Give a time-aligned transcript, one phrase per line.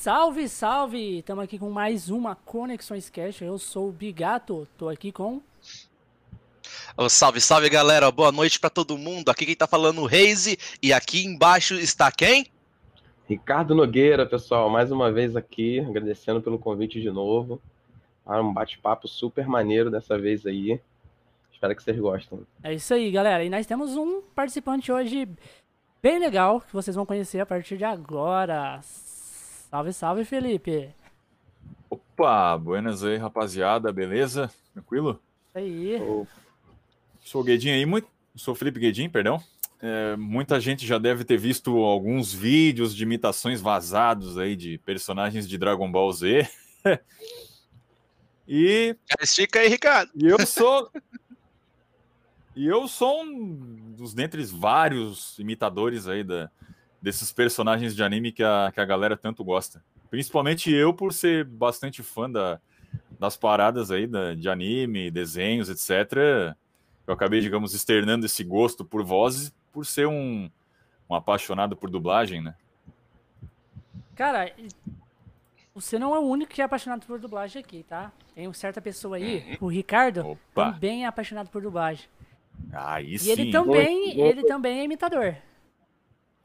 [0.00, 1.18] Salve, salve!
[1.18, 3.42] Estamos aqui com mais uma Conexões Cash.
[3.42, 5.42] Eu sou o Bigato, tô aqui com.
[6.96, 9.28] Oh, salve, salve galera, boa noite para todo mundo.
[9.28, 12.46] Aqui quem tá falando é o Reise e aqui embaixo está quem?
[13.28, 17.60] Ricardo Nogueira, pessoal, mais uma vez aqui, agradecendo pelo convite de novo.
[18.24, 20.80] Ah, um bate-papo super maneiro dessa vez aí.
[21.52, 22.40] Espero que vocês gostem.
[22.62, 23.44] É isso aí, galera.
[23.44, 25.28] E nós temos um participante hoje
[26.02, 28.80] bem legal que vocês vão conhecer a partir de agora.
[29.70, 30.90] Salve, salve, Felipe.
[31.88, 34.50] Opa, buenas aí, rapaziada, beleza?
[34.72, 35.22] Tranquilo?
[35.54, 35.96] Aí.
[36.02, 36.26] Oh,
[37.22, 38.08] Sou o Guedin aí, muito...
[38.34, 39.40] sou o Felipe Guedin, perdão.
[39.80, 45.48] É, muita gente já deve ter visto alguns vídeos de imitações vazados aí de personagens
[45.48, 46.48] de Dragon Ball Z.
[48.48, 50.10] e, Estica aí, Ricardo.
[50.16, 50.90] e eu sou.
[52.56, 56.50] e eu sou um dos dentre vários imitadores aí da,
[57.00, 59.82] desses personagens de anime que a, que a galera tanto gosta.
[60.10, 62.60] Principalmente eu, por ser bastante fã da,
[63.18, 66.54] das paradas aí da, de anime, desenhos, etc.
[67.06, 70.50] Eu acabei, digamos, externando esse gosto por vozes por ser um,
[71.08, 72.54] um apaixonado por dublagem, né?
[74.14, 74.68] Cara, e-
[75.72, 78.12] você não é o único que é apaixonado por dublagem aqui, tá?
[78.34, 80.72] Tem uma certa pessoa aí, o Ricardo, Opa.
[80.72, 82.06] também é apaixonado por dublagem.
[82.72, 83.30] Aí E sim.
[83.30, 85.36] ele também, ele também é imitador.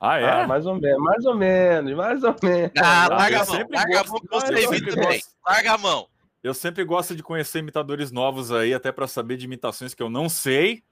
[0.08, 0.30] Ah, é?
[0.44, 2.72] Ah, mais ou menos, mais ou menos, mais ou menos.
[2.78, 4.82] Ah, eu larga a mão, larga a mão que você eu bem.
[5.04, 5.30] gosto.
[5.48, 6.08] Larga a mão.
[6.44, 10.10] Eu sempre gosto de conhecer imitadores novos aí, até para saber de imitações que eu
[10.10, 10.84] não sei,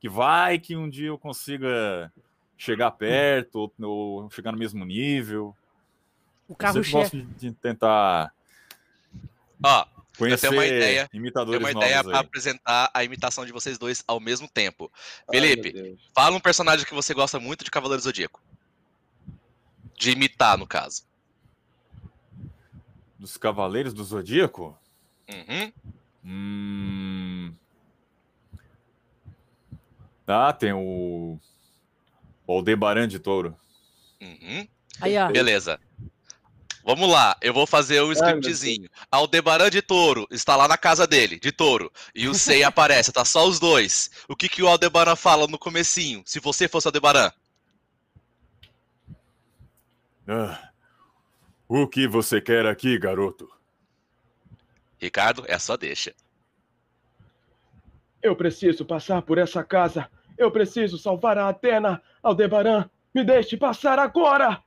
[0.00, 2.10] que vai que um dia eu consiga
[2.56, 5.54] chegar perto ou, ou chegar no mesmo nível.
[6.48, 6.92] O Eu sempre carro-chefe.
[6.92, 8.32] gosto de tentar
[9.62, 9.86] Ó,
[10.18, 12.14] conhecer tenho uma ideia, imitadores tem uma ideia aí.
[12.14, 14.90] apresentar a imitação de vocês dois ao mesmo tempo.
[15.28, 16.00] Ai, Felipe, Deus.
[16.14, 18.40] fala um personagem que você gosta muito de Cavaleiro do Zodíaco.
[19.96, 21.04] De imitar, no caso.
[23.18, 24.76] Dos Cavaleiros do Zodíaco?
[25.28, 25.72] Uhum.
[26.24, 27.54] Hum...
[30.26, 31.38] Ah, tem o...
[32.46, 33.56] o Aldebaran de Touro.
[34.20, 34.66] Uhum.
[35.00, 35.30] Aí, ó.
[35.30, 35.78] Beleza.
[36.86, 38.90] Vamos lá, eu vou fazer o meu scriptzinho.
[39.10, 41.90] Aldebaran de touro está lá na casa dele, de touro.
[42.14, 44.10] E o Sei aparece, tá só os dois.
[44.28, 46.22] O que, que o Aldebaran fala no comecinho?
[46.26, 47.32] Se você fosse Aldebaran.
[50.26, 50.70] Ah,
[51.68, 53.50] o que você quer aqui, garoto?
[54.98, 56.14] Ricardo, é só deixa.
[58.22, 60.10] Eu preciso passar por essa casa.
[60.38, 62.02] Eu preciso salvar a Atena.
[62.22, 64.62] Aldebaran, me deixe passar agora.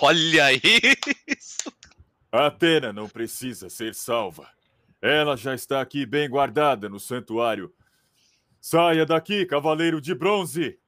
[0.00, 1.70] Olha isso!
[2.32, 4.48] Atena não precisa ser salva.
[5.00, 7.72] Ela já está aqui bem guardada no santuário.
[8.60, 10.78] Saia daqui, cavaleiro de bronze!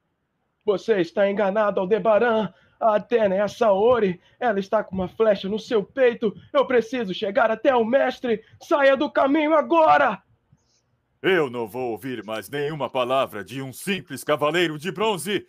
[0.65, 2.53] Você está enganado, Aldebaran.
[2.81, 4.21] A Atena é a Saori.
[4.39, 6.35] Ela está com uma flecha no seu peito.
[6.53, 8.43] Eu preciso chegar até o mestre.
[8.63, 10.23] Saia do caminho agora.
[11.23, 15.47] Eu não vou ouvir mais nenhuma palavra de um simples cavaleiro de bronze.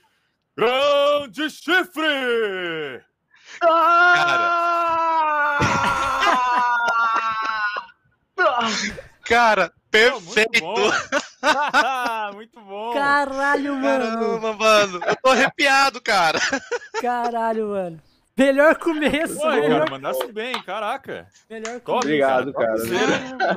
[0.57, 3.03] Grande chifre!
[9.23, 10.59] Cara, Muito perfeito!
[10.61, 10.75] bom!
[12.35, 12.93] Muito bom!
[12.93, 14.05] Caralho, mano.
[14.05, 15.01] Caramba, mano.
[15.05, 16.39] Eu tô arrepiado, cara.
[17.01, 18.01] Caralho, mano.
[18.37, 21.27] Melhor começo, Pô, melhor, cara, mandasse bem, caraca.
[21.49, 22.05] melhor começo.
[22.05, 22.75] Obrigado, cara.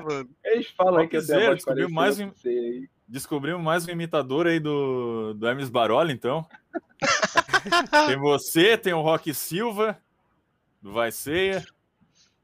[0.02, 0.30] Mano.
[0.42, 2.32] Eles falam que eu tenho descobriu mais um-.
[3.06, 6.46] Descobrimos mais um imitador aí do, do Hermes Baroli, então.
[8.06, 9.98] tem você, tem o Rock Silva,
[10.80, 11.62] do Vai Ceia.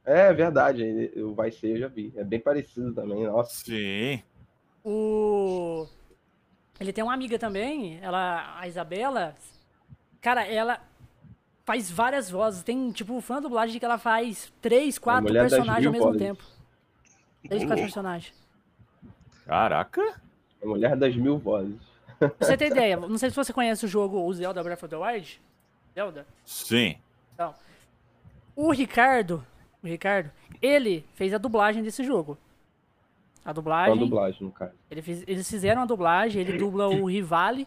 [0.07, 2.13] É verdade, o Vai Ser eu já vi.
[2.17, 3.65] É bem parecido também, nossa.
[3.65, 4.23] Sim.
[4.85, 5.87] O.
[6.79, 9.35] Ele tem uma amiga também, ela, a Isabela.
[10.21, 10.81] Cara, ela
[11.65, 12.63] faz várias vozes.
[12.63, 16.23] Tem, tipo, fã dublagem que ela faz três, quatro personagens ao mesmo vozes.
[16.23, 16.45] tempo.
[17.49, 18.33] Três, quatro personagens.
[19.45, 20.21] Caraca.
[20.63, 21.81] A mulher das mil vozes.
[22.19, 24.89] Pra você ter ideia, não sei se você conhece o jogo o Zelda Breath of
[24.89, 25.43] the Wild.
[25.95, 26.27] Zelda?
[26.45, 26.97] Sim.
[28.55, 29.45] O Ricardo,
[29.87, 30.31] o Ricardo,
[30.61, 32.37] ele fez a dublagem desse jogo.
[33.41, 33.97] A Com a dublagem.
[33.99, 34.73] dublagem, no caso.
[34.91, 37.67] Ele fiz- eles fizeram a dublagem, ele dubla o Rivale.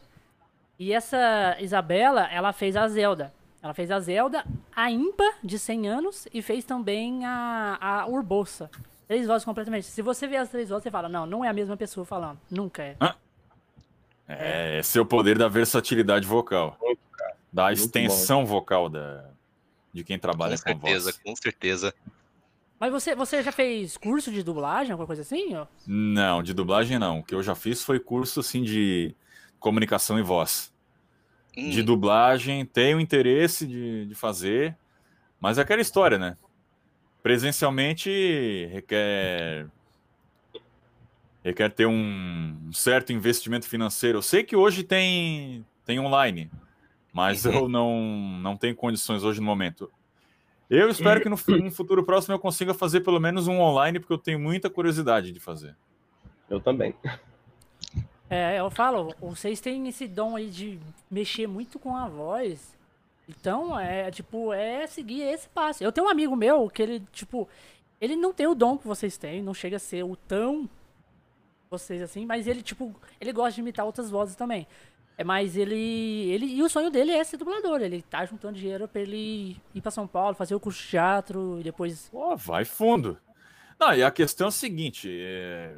[0.78, 3.34] E essa Isabela, ela fez a Zelda.
[3.62, 8.70] Ela fez a Zelda, a Impa, de 100 anos, e fez também a, a Urbosa.
[9.08, 9.86] Três vozes completamente.
[9.88, 12.40] Se você vê as três vozes, você fala, não, não é a mesma pessoa falando.
[12.50, 12.96] Nunca é.
[14.28, 16.78] É, esse é o poder da versatilidade vocal.
[16.82, 17.00] Muito,
[17.52, 19.26] Da Muito extensão vocal da,
[19.94, 21.18] de quem trabalha Com com, certeza, voz.
[21.24, 21.94] com certeza.
[22.80, 25.54] Mas você, você já fez curso de dublagem, alguma coisa assim?
[25.56, 25.68] ó?
[25.86, 27.20] Não, de dublagem não.
[27.20, 29.16] O que eu já fiz foi curso assim de
[29.60, 30.74] comunicação e voz.
[31.58, 34.78] Hum, De dublagem, tenho interesse de, de fazer,
[35.40, 36.38] Mas é aquela história, né?
[37.24, 38.10] Presencialmente
[38.72, 39.68] requer
[41.44, 44.18] requer ter um certo investimento financeiro.
[44.20, 46.52] Eu sei que hoje tem tem online,
[47.14, 49.92] mas eu não não tenho condições hoje no momento.
[50.70, 51.38] Eu espero que no
[51.72, 55.40] futuro próximo eu consiga fazer pelo menos um online, porque eu tenho muita curiosidade de
[55.40, 55.76] fazer.
[56.48, 56.94] Eu também.
[58.30, 60.80] É, eu falo, vocês têm esse dom aí de
[61.10, 62.78] mexer muito com a voz.
[63.28, 65.84] Então, é tipo, é seguir esse passo.
[65.84, 67.50] Eu tenho um amigo meu que ele, tipo,
[68.00, 70.70] ele não tem o dom que vocês têm, não chega a ser o tão
[71.70, 74.68] vocês assim, mas ele, tipo, ele gosta de imitar outras vozes também.
[75.20, 75.76] É, mas ele,
[76.32, 76.46] ele.
[76.46, 77.82] E o sonho dele é ser dublador.
[77.82, 81.58] Ele tá juntando dinheiro pra ele ir pra São Paulo, fazer o curso de teatro
[81.60, 82.08] e depois.
[82.10, 83.18] Pô, vai fundo.
[83.78, 85.76] Não, e a questão é a seguinte: é,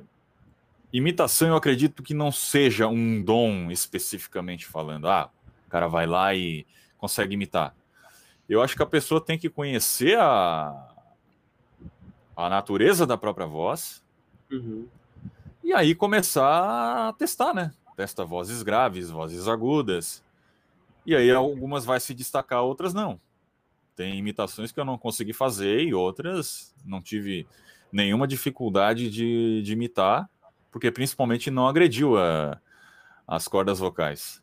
[0.93, 5.07] imitação eu acredito que não seja um dom especificamente falando.
[5.09, 5.31] Ah,
[5.65, 6.63] o cara vai lá e
[6.99, 7.75] consegue imitar.
[8.47, 10.88] Eu acho que a pessoa tem que conhecer a,
[12.38, 14.03] a natureza da própria voz
[14.51, 14.85] Uhum.
[15.63, 17.71] e aí começar a testar, né?
[17.95, 20.23] Testa vozes graves, vozes agudas.
[21.05, 23.19] E aí algumas vai se destacar, outras não.
[23.95, 27.47] Tem imitações que eu não consegui fazer e outras não tive
[27.91, 30.29] nenhuma dificuldade de, de imitar,
[30.71, 32.59] porque principalmente não agrediu a-
[33.27, 34.41] as cordas vocais.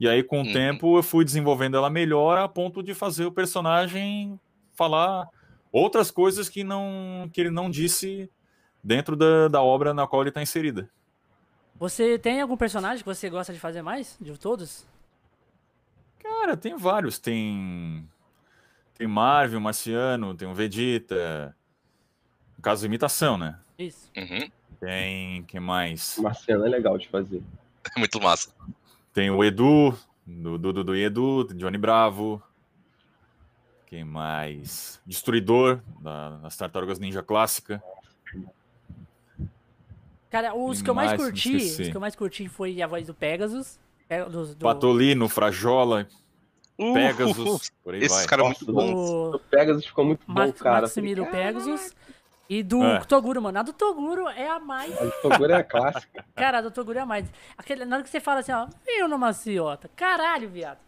[0.00, 0.52] E aí, com o Uhum.
[0.52, 4.38] tempo, eu fui desenvolvendo ela melhor a ponto de fazer o personagem
[4.74, 5.28] falar
[5.72, 8.30] outras coisas que, não, que ele não disse
[8.82, 10.88] dentro da, da obra na qual ele está inserida.
[11.78, 14.16] Você tem algum personagem que você gosta de fazer mais?
[14.20, 14.84] De todos?
[16.18, 17.18] Cara, tem vários.
[17.18, 18.08] Tem.
[18.94, 21.56] Tem Marvel, Marciano, tem o Vegeta.
[22.56, 23.58] No caso, imitação, né?
[23.78, 24.10] Isso.
[24.16, 24.50] Uhum.
[24.80, 25.44] Tem.
[25.44, 26.18] que mais?
[26.18, 27.42] Marcelo é legal de fazer.
[27.94, 28.52] É muito massa.
[29.12, 29.96] Tem o Edu,
[30.26, 32.42] do Dudu do Edu, Johnny Bravo.
[33.86, 35.00] Quem mais?
[35.06, 37.82] Destruidor, da, das Tartarugas Ninja Clássica.
[40.30, 43.14] Cara, os que eu mais curti, os que eu mais curti foi a voz do
[43.14, 43.78] Pegasus.
[44.06, 46.06] Pe- Do, do, Patolino, Frajola,
[46.80, 49.10] Uh, Pegasus, por aí Esses caras muito bons.
[49.10, 50.82] O do Pegasus ficou muito bom, Max, cara.
[50.82, 51.92] Maximiliano Pegasus.
[52.48, 53.00] E do É.
[53.00, 53.58] Toguro, mano.
[53.58, 54.96] A do Toguro é a mais.
[54.96, 56.24] A Toguro é clássica.
[56.34, 57.30] Cara, a do Toguro é a mais.
[57.58, 59.90] Aquele, na hora que você fala assim, ó, veio no maciota.
[59.94, 60.78] Caralho, viado.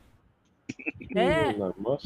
[1.14, 1.50] É,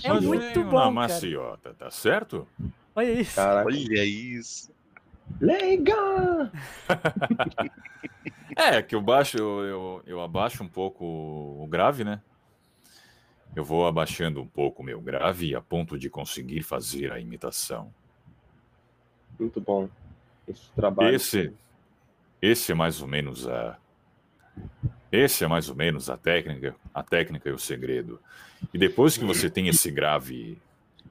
[0.08, 0.90] é muito bom, na cara.
[0.90, 2.48] maciota, tá certo?
[2.96, 3.37] olha isso.
[3.37, 3.69] Caraca.
[3.69, 4.74] Olha isso.
[5.41, 6.50] Legal!
[8.56, 12.21] É, que eu baixo, eu, eu, eu abaixo um pouco o grave, né?
[13.56, 17.93] Eu vou abaixando um pouco o meu grave a ponto de conseguir fazer a imitação.
[19.41, 19.88] Muito bom.
[20.47, 21.17] Esse trabalho.
[21.17, 21.53] Esse,
[22.41, 23.76] esse é mais ou menos a,
[25.11, 28.21] esse é mais ou menos a técnica, a técnica e o segredo.
[28.73, 30.59] E depois que você tem esse grave,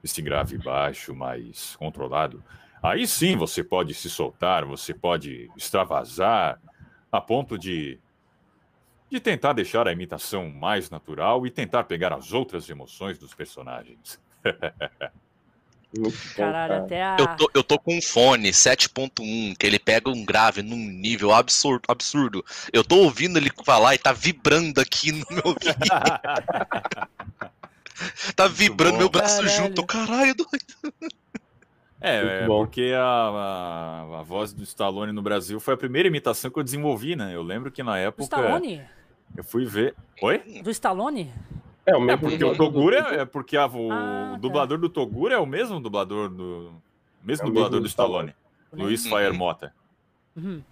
[0.02, 2.42] esse grave baixo mais controlado,
[2.84, 6.60] aí sim você pode se soltar, você pode extravasar
[7.10, 7.98] a ponto de
[9.10, 14.18] de tentar deixar a imitação mais natural e tentar pegar as outras emoções dos personagens.
[16.34, 16.78] Caralho, cara.
[16.78, 17.16] até a.
[17.18, 21.32] Eu tô, eu tô com um fone 7.1, que ele pega um grave num nível
[21.32, 22.44] absurdo, absurdo.
[22.72, 25.78] Eu tô ouvindo ele falar e tá vibrando aqui no meu ouvido.
[28.34, 28.98] Tá vibrando bom.
[28.98, 29.56] meu braço Caralho.
[29.56, 29.86] junto.
[29.86, 31.04] Caralho, doido.
[32.06, 36.50] É, é porque a, a, a voz do Stallone no Brasil foi a primeira imitação
[36.50, 37.34] que eu desenvolvi, né?
[37.34, 38.82] Eu lembro que na Do época Stallone?
[39.36, 39.94] eu fui ver.
[40.22, 40.60] Oi?
[40.62, 41.32] Do Stallone?
[41.86, 44.36] É o É mesmo porque o do- Toguro é, é porque a- o Ah, tá.
[44.38, 46.72] dublador do Toguro é o mesmo dublador do
[47.22, 48.34] mesmo É dublador mesmo do do Stallone,
[48.72, 49.10] Luiz Uhum.
[49.16, 49.74] Fire Mota.
[50.36, 50.62] Uhum.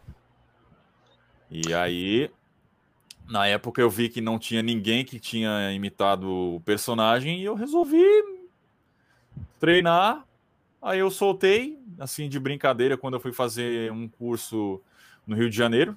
[1.51, 2.31] E aí
[3.29, 7.55] na época eu vi que não tinha ninguém que tinha imitado o personagem e eu
[7.55, 8.05] resolvi
[9.59, 10.25] treinar.
[10.83, 14.81] Aí eu soltei, assim, de brincadeira, quando eu fui fazer um curso
[15.27, 15.97] no Rio de Janeiro,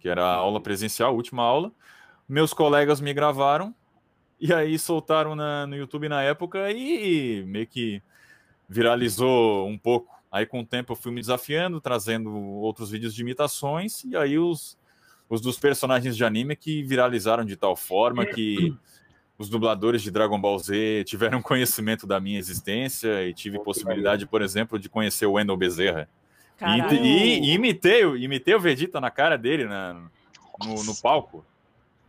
[0.00, 1.70] que era a aula presencial, a última aula.
[2.28, 3.74] Meus colegas me gravaram
[4.40, 8.02] e aí soltaram na- no YouTube na época e meio que
[8.68, 10.14] viralizou um pouco.
[10.30, 14.36] Aí com o tempo eu fui me desafiando, trazendo outros vídeos de imitações e aí
[14.38, 14.76] os,
[15.28, 18.74] os dos personagens de anime que viralizaram de tal forma que
[19.38, 24.42] os dubladores de Dragon Ball Z tiveram conhecimento da minha existência e tive possibilidade, por
[24.42, 26.08] exemplo, de conhecer o Wendell Bezerra.
[26.56, 26.94] E, Caralho.
[26.94, 29.94] e- e imitei, o- imitei o Vegeta na cara dele na-
[30.64, 31.44] no, no palco.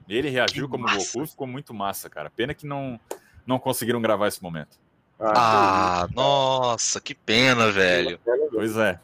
[0.08, 1.14] Ele reagiu Que como massa.
[1.18, 2.30] Goku, ficou muito massa, cara.
[2.30, 3.00] Pena que não,
[3.46, 4.78] não conseguiram gravar esse momento.
[5.20, 8.20] Ah, nossa, que pena, velho.
[8.52, 9.00] Pois é,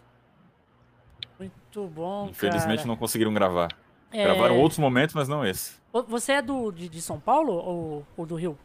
[1.40, 2.88] Muito bom, infelizmente cara.
[2.88, 3.70] não conseguiram gravar.
[4.12, 5.74] É, Gravaram outros momentos, mas não esse.
[5.92, 8.58] Vo- Você é do, de, de São Paulo ou, ou do Rio?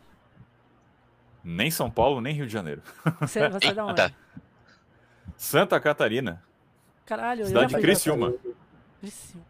[1.44, 2.82] Nem São Paulo, nem Rio de Janeiro.
[3.20, 4.00] Você, você é da onde?
[4.00, 4.14] Eita.
[5.36, 6.42] Santa Catarina,
[7.04, 8.34] Caralho, eu cidade já de Criciúma.
[9.00, 9.44] Criciúma.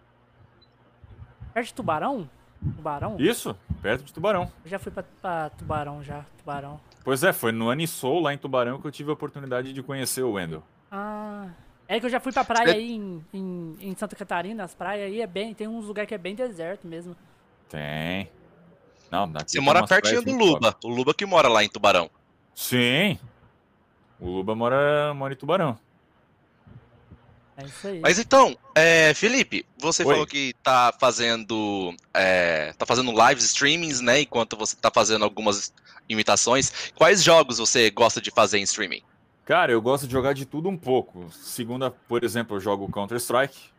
[1.54, 2.30] Perto de Tubarão?
[2.76, 3.16] Tubarão?
[3.18, 4.50] Isso, perto de Tubarão.
[4.64, 6.78] Eu já fui pra, pra Tubarão já, Tubarão.
[7.04, 10.22] Pois é, foi no Anisol, lá em Tubarão, que eu tive a oportunidade de conhecer
[10.22, 10.62] o Wendel.
[10.90, 11.48] Ah.
[11.88, 15.06] É que eu já fui pra praia aí em, em, em Santa Catarina, as praias
[15.06, 15.54] aí é bem.
[15.54, 17.16] Tem uns lugares que é bem deserto mesmo.
[17.68, 18.28] Tem.
[19.10, 20.32] Não, daqui Você mora pertinho do.
[20.32, 20.76] Luba.
[20.84, 22.10] O Luba que mora lá em Tubarão.
[22.54, 23.18] Sim.
[24.18, 25.78] O Luba mora, mora em Tubarão.
[27.56, 28.00] É isso aí.
[28.00, 30.12] Mas então, é, Felipe, você Oi.
[30.12, 31.94] falou que tá fazendo.
[32.12, 34.20] é, tá fazendo live streamings, né?
[34.20, 35.72] Enquanto você tá fazendo algumas
[36.08, 36.92] imitações.
[36.94, 39.02] Quais jogos você gosta de fazer em streaming?
[39.46, 41.30] Cara, eu gosto de jogar de tudo um pouco.
[41.30, 43.70] Segunda, por exemplo, eu jogo Counter-Strike.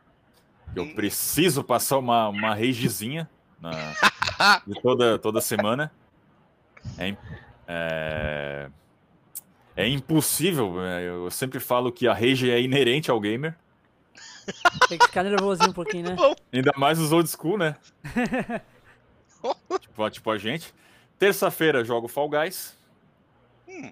[0.74, 0.96] Eu Hum.
[0.96, 3.72] preciso passar uma, uma ragezinha na,
[4.66, 5.92] de toda, toda semana.
[6.98, 7.16] É,
[7.68, 8.70] é,
[9.76, 10.82] é impossível.
[10.82, 13.54] é, Eu sempre falo que a rage é inerente ao gamer.
[14.88, 16.16] Tem que ficar nervosinho um pouquinho, né?
[16.54, 17.76] Ainda mais os old school, né?
[19.82, 20.74] tipo, tipo a gente.
[21.20, 22.74] Terça-feira jogo Fall Guys.
[23.68, 23.92] Hum.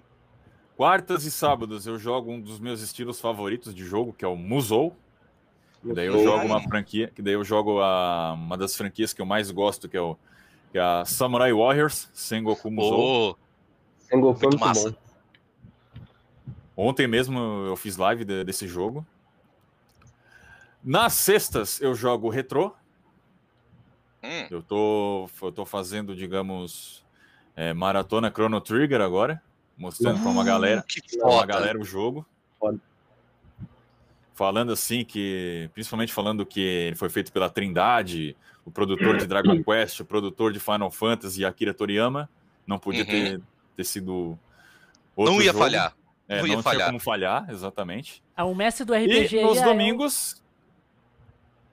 [0.76, 4.36] Quartas e sábados eu jogo um dos meus estilos favoritos de jogo, que é o
[4.36, 4.94] Musou.
[5.82, 9.22] Que daí eu jogo uma franquia, que daí eu jogo a, uma das franquias que
[9.22, 10.16] eu mais gosto, que é, o,
[10.72, 13.34] que é a Samurai Warriors, Sengoku Musou.
[13.34, 13.38] Pô,
[14.00, 14.90] Sengoku é Muito muito massa.
[14.90, 14.96] bom.
[16.76, 19.06] Ontem mesmo eu fiz live de- desse jogo.
[20.84, 22.74] Nas sextas eu jogo Retro.
[24.22, 27.02] hum, Eu tô, eu tô fazendo, digamos,
[27.54, 29.42] é, maratona Chrono Trigger agora,
[29.76, 31.46] mostrando pra uma galera, pra uma foda.
[31.46, 32.26] galera o jogo.
[32.58, 32.78] Foda.
[34.34, 39.62] Falando assim que, principalmente falando que ele foi feito pela Trindade, o produtor de Dragon
[39.62, 42.28] Quest, o produtor de Final Fantasy, Akira Toriyama,
[42.66, 43.06] não podia Uhum.
[43.06, 43.40] ter,
[43.76, 44.38] ter sido
[45.14, 45.58] outro Não ia jogo.
[45.60, 45.94] falhar.
[46.28, 46.86] É, não não ia tinha falhar.
[46.88, 48.22] como falhar, exatamente.
[48.36, 50.42] Ah, o mestre do RPG E nos é domingos,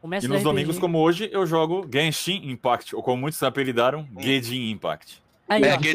[0.02, 0.54] o e mestre nos do RPG.
[0.56, 4.22] domingos como hoje, eu jogo Genshin Impact, ou como muitos apelidaram, Hum.
[4.22, 5.23] Genshin Impact.
[5.54, 5.90] Aí, É, ó, que-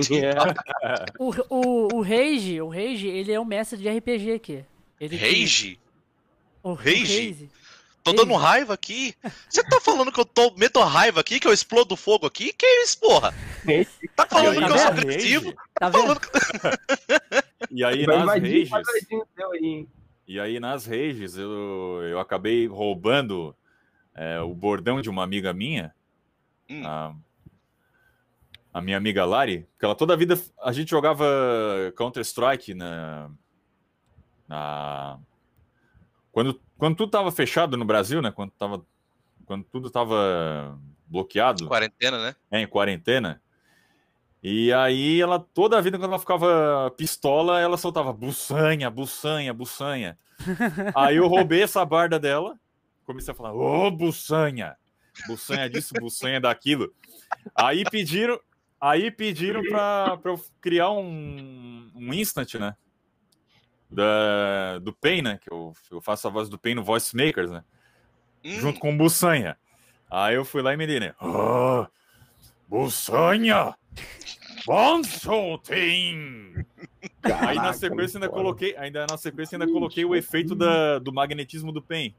[0.83, 1.05] É.
[1.19, 4.65] o, o, o Rage, o Rage, ele é o mestre de RPG aqui.
[5.01, 5.79] Ele Rage?
[6.63, 7.49] O, o Rage?
[8.05, 8.23] Tô Rage.
[8.25, 9.15] dando raiva aqui.
[9.49, 12.53] Você tá falando que eu tô meto raiva aqui, que eu explodo fogo aqui?
[12.53, 13.35] Que isso, porra?
[14.17, 14.99] Tá falando aí, que tá eu sou vendo?
[15.01, 15.55] agressivo?
[15.75, 16.01] Tá vendo?
[16.03, 16.29] Falando que...
[17.71, 18.71] E aí nas rages,
[19.61, 19.89] hein?
[20.27, 23.55] e aí nas rages eu, eu acabei roubando
[24.15, 25.95] é, o bordão de uma amiga minha,
[26.71, 26.87] Hum.
[26.87, 27.15] a,
[28.79, 31.25] a minha amiga Lari, que ela toda a vida a gente jogava
[31.97, 33.31] Counter Strike na,
[34.49, 35.19] na
[36.33, 38.31] quando quando tudo tava fechado no Brasil, né?
[38.31, 38.85] Quando tava
[39.45, 42.37] quando tudo tava bloqueado, Quarentena, né?
[42.51, 43.43] é, em quarentena.
[44.43, 50.17] E aí ela, toda a vida, quando ela ficava pistola, ela soltava buçanha, buçanha, buçanha.
[50.95, 52.57] aí eu roubei essa barda dela,
[53.05, 54.77] comecei a falar, ô, buçanha,
[55.27, 56.93] buçanha disso, buçanha daquilo.
[57.55, 58.39] Aí pediram,
[58.81, 62.77] aí pediram pra, pra eu criar um, um instant, né?
[63.91, 65.39] Da, do Pain, né?
[65.43, 67.65] Que eu, eu faço a voz do Pain no Voice Makers, né?
[68.45, 69.57] Hum, junto com Buçanha.
[70.11, 71.15] Aí eu fui lá e me dei, né?
[71.21, 71.89] Ah,
[72.69, 73.75] Buçanha!
[74.67, 76.67] Bonsolting!
[77.23, 81.73] Aí na sequência ainda coloquei, ainda na sequência ainda coloquei o efeito da, do magnetismo
[81.73, 82.15] do Pen.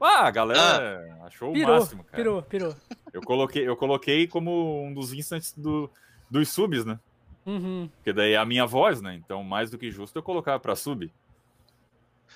[0.00, 2.16] Ah, a galera achou o Pirou, máximo, cara.
[2.16, 2.74] pirou, pirou.
[3.12, 5.90] Eu coloquei, eu coloquei como um dos instantes do,
[6.30, 6.98] dos subs, né?
[7.44, 7.88] Uhum.
[7.96, 9.14] Porque daí é a minha voz, né?
[9.14, 11.10] Então, mais do que justo eu colocar pra sub.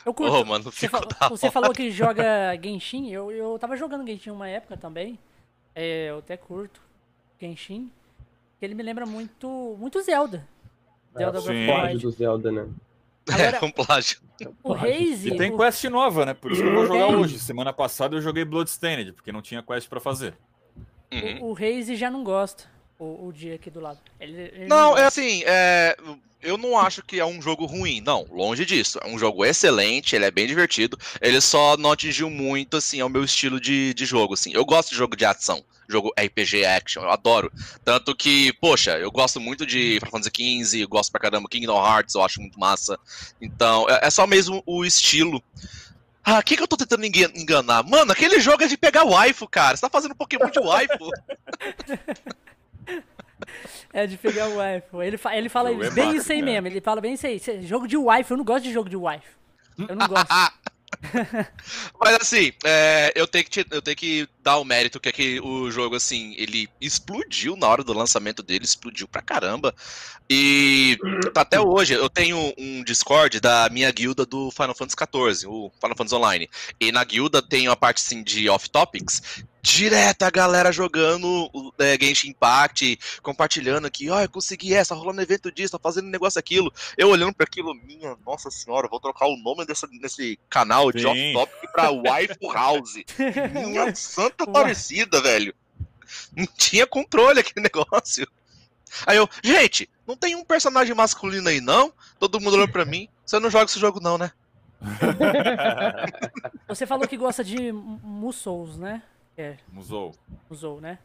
[0.04, 0.32] Eu curto.
[0.34, 4.06] Ô, mano, Você, ficou fa- da você falou que joga Genshin, eu, eu tava jogando
[4.06, 5.18] Genshin uma época também.
[5.74, 6.80] É, eu até curto
[7.40, 7.90] Genshin.
[8.60, 10.46] Ele me lembra muito, muito Zelda.
[11.16, 11.98] Zelda Breath sim.
[11.98, 12.68] do Zelda, né?
[13.28, 14.18] Agora, É um plágio.
[14.62, 16.34] o Raze, E tem o- quest nova, né?
[16.34, 17.16] Por isso que eu vou jogar Tem.
[17.16, 17.38] hoje.
[17.38, 20.34] Semana passada eu joguei Bloodstained, porque não tinha quest pra fazer.
[21.12, 21.42] Uhum.
[21.44, 22.64] o, o Raze já não gosta.
[22.98, 23.98] O, o dia aqui do lado.
[24.20, 25.02] Ele, ele Não, gosta.
[25.02, 25.96] é assim, é,
[26.40, 28.98] eu não acho que é um jogo ruim, não, longe disso.
[29.02, 30.96] É um jogo excelente, ele é bem divertido.
[31.20, 34.52] Ele só não atingiu muito, assim, ao meu estilo de, de jogo, assim.
[34.54, 37.50] Eu gosto de jogo de ação, jogo RPG action, eu adoro.
[37.84, 41.84] Tanto que, poxa, eu gosto muito de Final Fantasy XV, eu gosto pra caramba Kingdom
[41.84, 42.96] Hearts, eu acho muito massa.
[43.42, 45.42] Então, é, é só mesmo o estilo.
[46.26, 47.82] Ah, o que, que eu tô tentando engan- enganar?
[47.82, 49.76] Mano, aquele jogo é de pegar waifu, cara.
[49.76, 51.10] Você tá fazendo Pokémon de waifu.
[53.92, 54.86] É de pegar o wife.
[55.06, 56.52] Ele, fa- ele fala é bem isso aí cara.
[56.52, 56.66] mesmo.
[56.68, 57.40] Ele fala bem isso aí.
[57.62, 59.26] Jogo de wife, eu não gosto de jogo de wife.
[59.88, 60.28] Eu não gosto.
[62.00, 65.12] Mas assim, é, eu, tenho que te- eu tenho que dar o mérito que, é
[65.12, 69.74] que o jogo, assim, ele explodiu na hora do lançamento dele, explodiu pra caramba.
[70.28, 70.98] E
[71.32, 75.72] tá até hoje, eu tenho um Discord da minha guilda do Final Fantasy XIV, o
[75.80, 76.50] Final Fantasy Online.
[76.78, 82.28] E na guilda tem uma parte, assim, de off-topics, direto a galera jogando é, Genshin
[82.28, 86.70] Impact, compartilhando aqui, ó, oh, eu consegui essa, rolando evento disso, tá fazendo negócio aquilo.
[86.98, 91.06] Eu olhando para aquilo, minha nossa senhora, vou trocar o nome dessa, desse canal de
[91.06, 92.94] off-topic pra Waifu House.
[93.52, 95.54] minha santa parecida, velho.
[96.36, 98.26] Não tinha controle aquele negócio.
[99.06, 101.92] Aí eu, gente, não tem um personagem masculino aí não?
[102.18, 103.08] Todo mundo olhando pra mim.
[103.24, 104.30] Você não joga esse jogo não, né?
[106.68, 109.02] Você falou que gosta de Musous, né?
[109.36, 109.56] É.
[109.68, 110.14] Musou.
[110.48, 110.98] Musou, né?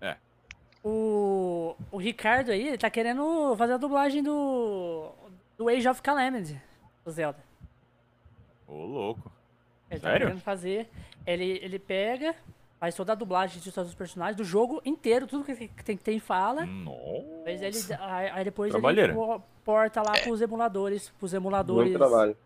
[0.00, 0.16] É.
[0.82, 5.12] O, o Ricardo aí, ele tá querendo fazer a dublagem do,
[5.58, 6.60] do Age of Calamity,
[7.04, 7.38] do Zelda.
[8.66, 9.30] Ô, louco.
[9.90, 10.26] Ele tá Sério?
[10.26, 10.90] tá querendo fazer.
[11.26, 12.34] Ele, ele pega,
[12.78, 16.04] faz toda a dublagem de todos os personagens, do jogo inteiro, tudo que tem que
[16.04, 16.66] ter em fala.
[16.66, 17.42] Nossa.
[17.44, 19.14] Mas ele, aí, depois ele
[19.64, 21.90] porta lá pros emuladores, pros emuladores.
[21.90, 22.36] Muito trabalho.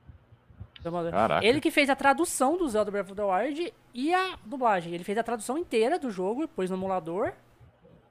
[1.10, 1.44] Caraca.
[1.44, 4.94] Ele que fez a tradução do Zelda Breath of the Wild e a dublagem.
[4.94, 7.32] Ele fez a tradução inteira do jogo, pôs no emulador.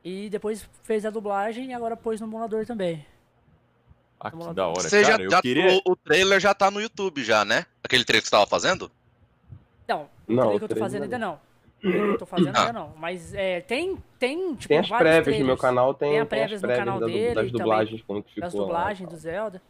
[0.03, 3.05] E depois fez a dublagem e agora pôs no emulador também.
[4.19, 5.23] Ah, que da hora, Você cara.
[5.23, 5.81] Já, já queria...
[5.85, 7.65] o, o, trailer já tá no YouTube já, né?
[7.83, 8.91] Aquele trailer que você tava fazendo?
[9.87, 11.39] Não, o não, trailer que eu tô fazendo ainda não.
[11.83, 12.93] O eu tô fazendo ainda não.
[12.97, 15.39] Mas é, tem, tem, tipo, Tem as prévias trailers.
[15.39, 17.35] no meu canal, tem, tem, a prévias tem as prévias no canal dele.
[17.35, 18.41] Das dublagens, como que ficou.
[18.41, 19.61] Das dublagens do Zelda.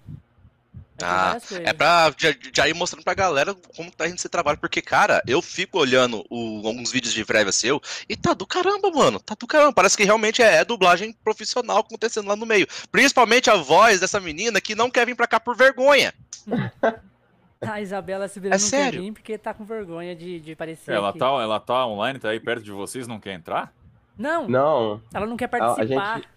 [1.01, 4.81] Ah, é pra já, já, ir mostrando pra galera como tá indo esse trabalho, porque,
[4.81, 9.19] cara, eu fico olhando o, alguns vídeos de prévia seu e tá do caramba, mano.
[9.19, 9.73] Tá do caramba.
[9.73, 12.65] Parece que realmente é, é, dublagem profissional acontecendo lá no meio.
[12.91, 16.13] Principalmente a voz dessa menina que não quer vir pra cá por vergonha.
[17.67, 19.01] a Isabela se é não sério?
[19.01, 20.93] vir porque tá com vergonha de, de aparecer.
[20.93, 23.73] Ela tá, ela tá online, tá aí perto de vocês, não quer entrar?
[24.17, 24.47] Não.
[24.47, 25.01] Não.
[25.13, 25.81] Ela não quer participar.
[25.81, 26.27] A, a gente...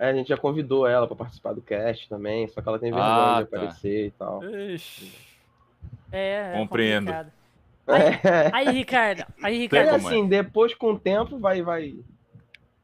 [0.00, 2.90] É, a gente já convidou ela para participar do cast também, só que ela tem
[2.90, 3.56] vergonha ah, de tá.
[3.56, 4.42] aparecer e tal.
[4.42, 5.12] Ixi.
[6.10, 7.12] É, é Compreendo.
[7.12, 7.28] Aí,
[8.52, 9.88] aí, Ricardo, aí, Ricardo.
[9.88, 11.94] É assim, depois com o tempo vai, vai.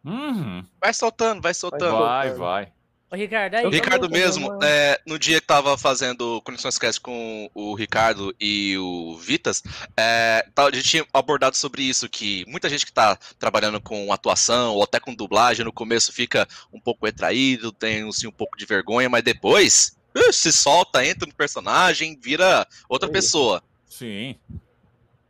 [0.05, 0.63] Uhum.
[0.79, 1.99] Vai soltando, vai soltando.
[1.99, 2.73] Vai, vai.
[3.11, 3.65] O Ricardo, aí.
[3.65, 8.77] O Ricardo mesmo, é, no dia que tava fazendo Conexões Cast com o Ricardo e
[8.79, 9.63] o Vitas,
[9.97, 14.75] é, a gente tinha abordado sobre isso, que muita gente que tá trabalhando com atuação
[14.75, 18.67] ou até com dublagem, no começo fica um pouco retraído, tem assim, um pouco de
[18.67, 23.63] vergonha, mas depois uh, se solta, entra no personagem, vira outra pessoa.
[23.87, 24.35] Sim.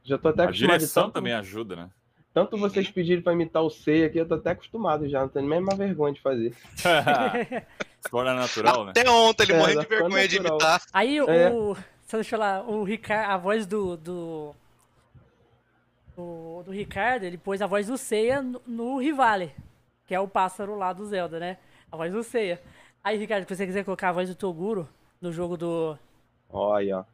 [0.03, 1.91] Já tô até A direção também ajuda, né?
[2.37, 5.49] Tanto vocês pedirem pra imitar o Sei aqui, eu tô até acostumado já, não tenho
[5.49, 6.55] nem mais vergonha de fazer.
[8.11, 8.91] Fora natural, né?
[8.91, 10.83] Até ontem ele é, morreu de vergonha de imitar.
[10.93, 11.51] Aí é.
[11.51, 11.75] o.
[12.05, 13.97] Só deixa eu lá, o Ricardo, a voz do.
[13.97, 14.55] do...
[16.15, 19.55] Do, do Ricardo, ele pôs a voz do Seiya no, no Rivale,
[20.07, 21.57] que é o pássaro lá do Zelda, né?
[21.91, 22.61] A voz do Seiya.
[23.03, 24.87] Aí, Ricardo, se você quiser colocar a voz do Toguro
[25.23, 25.99] no jogo do.
[26.51, 27.05] Olha, ó.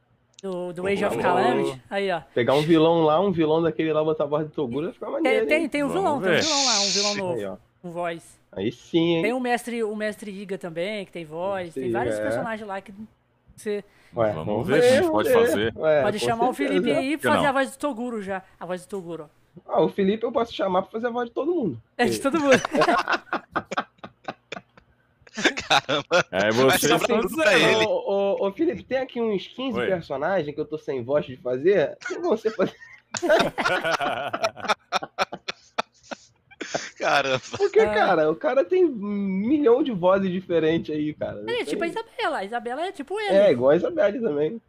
[0.43, 1.81] Do, do Age of Calamity.
[1.89, 2.21] Aí, ó.
[2.35, 5.09] Pegar um vilão lá, um vilão daquele lá, botar a voz do Toguro, vai ficar
[5.09, 5.47] maneiro.
[5.47, 7.39] Tem, tem, tem um vilão, tem um vilão lá, um vilão novo.
[7.39, 7.57] Aí, ó.
[7.81, 8.41] Com voz.
[8.51, 9.23] Aí sim, hein?
[9.23, 11.73] Tem o mestre, o mestre Iga também, que tem voz.
[11.73, 12.23] Sim, tem vários é.
[12.23, 12.93] personagens lá que
[13.57, 13.85] você.
[14.17, 15.73] Ué, vamos ver que a gente pode fazer.
[15.77, 16.51] Ué, pode chamar certeza.
[16.51, 18.43] o Felipe aí e fazer a voz do Toguro já.
[18.59, 19.31] A voz do Toguro.
[19.65, 21.81] Ah, o Felipe eu posso chamar pra fazer a voz de todo mundo.
[21.97, 22.55] É, de todo mundo.
[25.69, 26.27] Caramba.
[26.31, 27.87] É, você tudo pra ele.
[27.87, 29.87] Ô, ô, ô, Felipe, tem aqui uns 15 Oi.
[29.87, 31.97] personagens que eu tô sem voz de fazer.
[32.07, 32.77] Que você fazer?
[36.99, 37.41] Caramba.
[37.57, 37.93] Porque, ah.
[37.95, 41.43] cara, o cara tem um milhão de vozes diferentes aí, cara.
[41.49, 42.39] É, tipo a Isabela.
[42.39, 43.35] A Isabela é tipo ele.
[43.35, 44.61] É, igual a Isabelle também.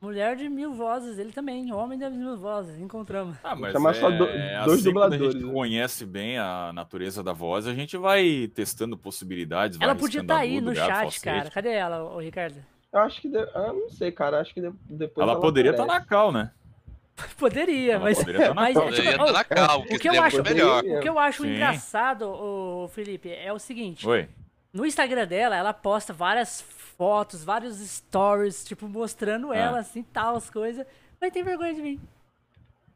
[0.00, 3.36] Mulher de mil vozes, ele também, homem de mil vozes, encontramos.
[3.42, 5.20] Ah, mas Chamar é, só do, é dois assim dubladores.
[5.20, 5.52] Quando a gente né?
[5.52, 9.76] conhece bem a natureza da voz, a gente vai testando possibilidades.
[9.80, 11.50] Ela podia estar tá aí no chat, cara.
[11.50, 12.64] Cadê ela, o Ricardo?
[12.92, 13.28] Eu acho que.
[13.28, 13.38] De...
[13.38, 14.40] Eu não sei, cara.
[14.40, 15.24] Acho que depois.
[15.24, 16.52] Ela, ela poderia estar tá na cal, né?
[17.36, 18.18] Poderia, ela mas.
[18.18, 18.92] Poderia tá mas cal.
[18.92, 20.84] tipo, oh, na cal, o, que eu acho, melhor.
[20.84, 21.54] o que eu acho Sim.
[21.54, 24.06] engraçado, o Felipe, é o seguinte.
[24.06, 24.28] Oi.
[24.72, 26.60] No Instagram dela, ela posta várias
[26.98, 29.60] fotos, vários stories, tipo, mostrando é.
[29.60, 30.84] ela, assim, tal, as coisas.
[31.20, 32.00] Mas tem vergonha de mim.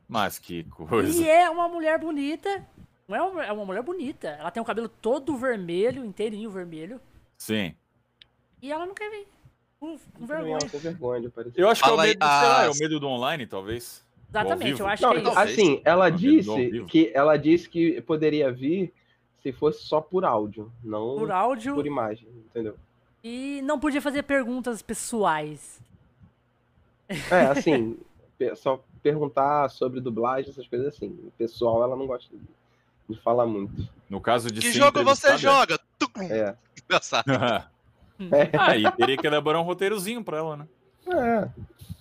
[0.09, 1.23] Mas que coisa.
[1.23, 2.67] E é uma mulher bonita.
[3.09, 4.29] Não é uma, é uma mulher bonita.
[4.29, 7.01] Ela tem o cabelo todo vermelho, inteirinho vermelho.
[7.39, 7.75] Sim.
[8.61, 9.27] E ela não quer vir.
[9.79, 10.59] Com, vergonha.
[10.73, 14.05] vergonha de eu acho que é o, medo, lá, é o medo do online, talvez.
[14.29, 15.39] Exatamente, eu acho não, que é isso.
[15.39, 18.93] Assim, ela disse que ela disse que poderia vir
[19.43, 22.77] se fosse só por áudio, não por áudio, por imagem, entendeu?
[23.23, 25.81] E não podia fazer perguntas pessoais.
[27.31, 27.97] É, assim,
[28.57, 31.09] só perguntar sobre dublagem, essas coisas assim.
[31.25, 32.43] O pessoal, ela não gosta de,
[33.15, 33.87] de falar muito.
[34.09, 35.79] No caso de Que jogo você joga?
[35.99, 36.23] Tucum.
[36.23, 36.57] É.
[36.85, 37.25] Engraçado.
[38.61, 40.69] Aí teria que elaborar um roteirozinho pra ela, né?
[41.09, 41.49] É.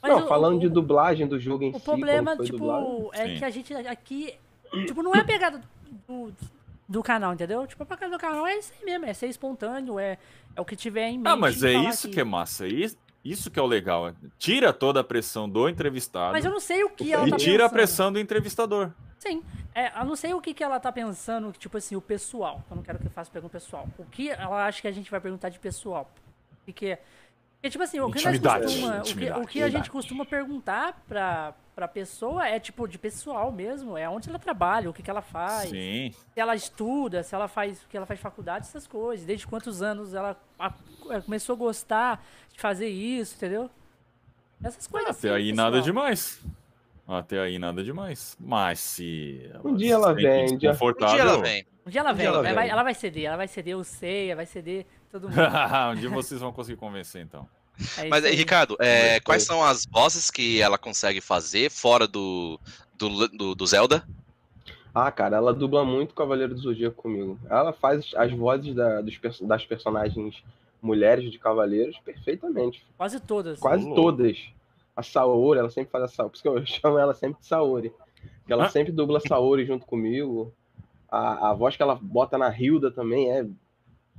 [0.02, 2.46] Mas não, o- falando o- de dublagem do jogo em O si, problema, como foi
[2.46, 3.10] tipo, dublado.
[3.14, 3.36] é Sim.
[3.38, 4.34] que a gente aqui.
[4.88, 5.62] Tipo, não é a pegada
[6.08, 6.34] do,
[6.92, 7.66] do canal, entendeu?
[7.66, 10.18] Tipo, a pegada do canal é isso aí mesmo, é ser espontâneo, é,
[10.56, 11.28] é o que tiver em mente.
[11.28, 12.16] Ah, mas é isso aqui.
[12.16, 12.68] que é massa.
[12.68, 14.14] Isso, isso que é o legal.
[14.38, 17.38] Tira toda a pressão do entrevistado Mas eu não sei o que ela e tá
[17.38, 17.74] tira a pensando.
[17.74, 18.92] pressão do entrevistador.
[19.18, 19.42] Sim.
[19.74, 22.62] É, eu não sei o que, que ela tá pensando, tipo assim, o pessoal.
[22.70, 23.88] Eu não quero que eu faça pergunta pessoal.
[23.98, 26.12] O que ela acha que a gente vai perguntar de pessoal?
[26.66, 26.98] Porque,
[27.62, 31.54] porque tipo assim, o que, costuma, o que, o que a gente costuma perguntar pra,
[31.76, 35.22] pra pessoa é tipo de pessoal mesmo, é onde ela trabalha, o que, que ela
[35.22, 36.12] faz, Sim.
[36.34, 39.24] se ela estuda, se ela faz, que ela faz faculdade, essas coisas.
[39.28, 40.74] Desde quantos anos ela a-
[41.12, 43.70] é, começou a gostar de fazer isso, entendeu?
[44.64, 45.10] Essas coisas.
[45.12, 45.72] Até assim, aí pessoal.
[45.72, 46.42] nada demais.
[47.08, 48.36] Até aí nada demais.
[48.40, 49.52] Mas se.
[49.64, 51.66] Um dia ela vem, um dia- Um ela vem.
[51.86, 53.78] Um dia ela Um vem, dia ela ela, vai, ela vai ceder, ela vai ceder
[53.78, 55.36] o Seiya, vai ceder todo mundo.
[55.92, 57.48] um dia vocês vão conseguir convencer, então.
[57.98, 58.36] É Mas aí.
[58.36, 62.60] Ricardo, é, quais são as vozes que ela consegue fazer fora do,
[62.98, 64.04] do, do, do Zelda?
[64.94, 67.40] Ah, cara, ela dubla muito Cavaleiro do Zodíaco comigo.
[67.50, 70.44] Ela faz as vozes da- dos das personagens
[70.82, 72.86] mulheres de Cavaleiros perfeitamente.
[72.98, 73.60] Quase todas.
[73.60, 74.38] Quase todas.
[74.96, 76.30] A Saori, ela sempre faz a Saori.
[76.32, 77.92] Por isso que eu chamo ela sempre de Saori.
[78.40, 78.70] Porque ela Ah.
[78.70, 80.54] sempre dubla Saori junto comigo.
[81.10, 83.46] A, a voz que ela bota na Hilda também é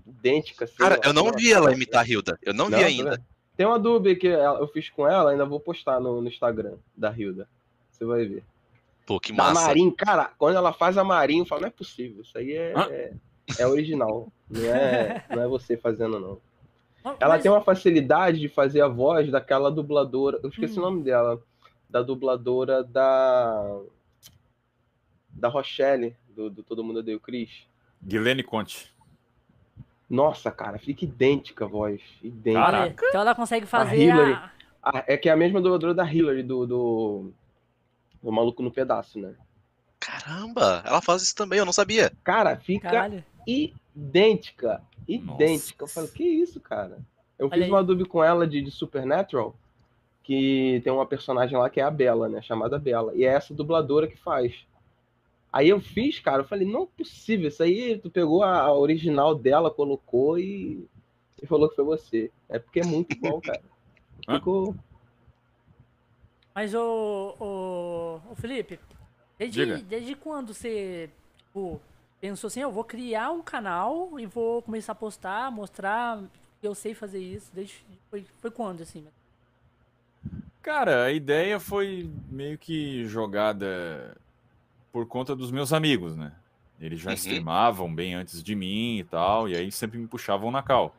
[0.07, 0.65] idêntica.
[0.65, 1.09] assim, Cara, ó.
[1.09, 2.39] eu não vi ela imitar a Hilda.
[2.43, 3.11] Eu não, vi tá ainda.
[3.11, 3.25] vendo?
[3.57, 7.11] Tem uma dub que eu fiz com ela, ainda vou postar no, no Instagram da
[7.17, 7.49] Hilda.
[7.91, 8.43] Você vai ver.
[9.07, 9.67] Pô, que Da massa.
[9.67, 12.23] Marin, cara, quando ela faz a Marin, eu falo, não é possível.
[12.23, 13.13] Isso aí é, é,
[13.59, 14.33] é original.
[14.49, 16.41] Não é, não é você fazendo, não.
[17.19, 20.39] Ela mas- tem uma facilidade de fazer a voz daquela dubladora.
[20.43, 20.83] Eu esqueci Hum.
[20.83, 21.43] o nome dela.
[21.91, 23.81] Da dubladora da.
[25.31, 27.67] Da Rochelle, do, do Todo Mundo Odeia o Chris.
[28.03, 28.92] Guilene Conte.
[30.13, 32.03] Nossa, cara, fica idêntica a voz.
[32.23, 32.63] Idêntica.
[32.67, 33.07] Caraca.
[33.09, 34.35] então ela consegue fazer Hillary.
[34.35, 34.51] a...
[34.83, 37.33] Ah, é que é a mesma dubladora da Hillary, do, do,
[38.23, 39.35] do Maluco no Pedaço, né?
[39.99, 42.13] Caramba, ela faz isso também, eu não sabia.
[42.23, 43.25] Cara, fica Caralho.
[43.47, 44.83] idêntica.
[45.09, 45.85] Idêntica.
[45.85, 45.95] Eu Nossa.
[45.95, 46.99] falei, que isso, cara?
[47.39, 47.71] Eu Olha fiz aí.
[47.71, 49.57] uma dub com ela de, de Supernatural,
[50.23, 52.43] que tem uma personagem lá que é a Bela, né?
[52.43, 53.15] Chamada Bela.
[53.15, 54.53] E é essa dubladora que faz.
[55.53, 59.35] Aí eu fiz, cara, eu falei, não é possível, isso aí tu pegou a, original
[59.35, 60.89] dela, colocou e,
[61.43, 62.31] e falou que foi você.
[62.49, 63.63] É porque é muito igual, cara.
[64.31, 64.75] Ficou.
[66.55, 68.79] Mas o, o, o Felipe,
[69.39, 69.79] desde, Diga.
[69.83, 71.81] desde quando você tipo,
[72.21, 76.23] pensou assim, eu vou criar um canal e vou começar a postar, mostrar
[76.61, 77.51] que eu sei fazer isso?
[77.55, 79.05] Desde, foi, foi quando, assim?
[80.63, 84.17] Cara, a ideia foi meio que jogada
[84.93, 86.33] por conta dos meus amigos, né?
[86.81, 87.17] Eles já Uhum.
[87.17, 90.95] streamavam bem antes de mim e tal, e aí sempre me puxavam na cal.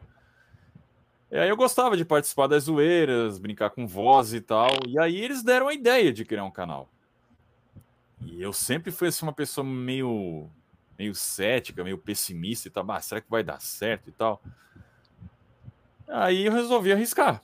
[1.29, 5.17] E aí eu gostava de participar das zoeiras, brincar com voz e tal, e aí
[5.17, 6.89] eles deram a ideia de criar um canal.
[8.25, 10.49] E eu sempre fui assim, uma pessoa meio
[10.97, 14.41] meio cética, meio pessimista e tal, ah, será que vai dar certo e tal?
[16.07, 17.41] Aí eu resolvi arriscar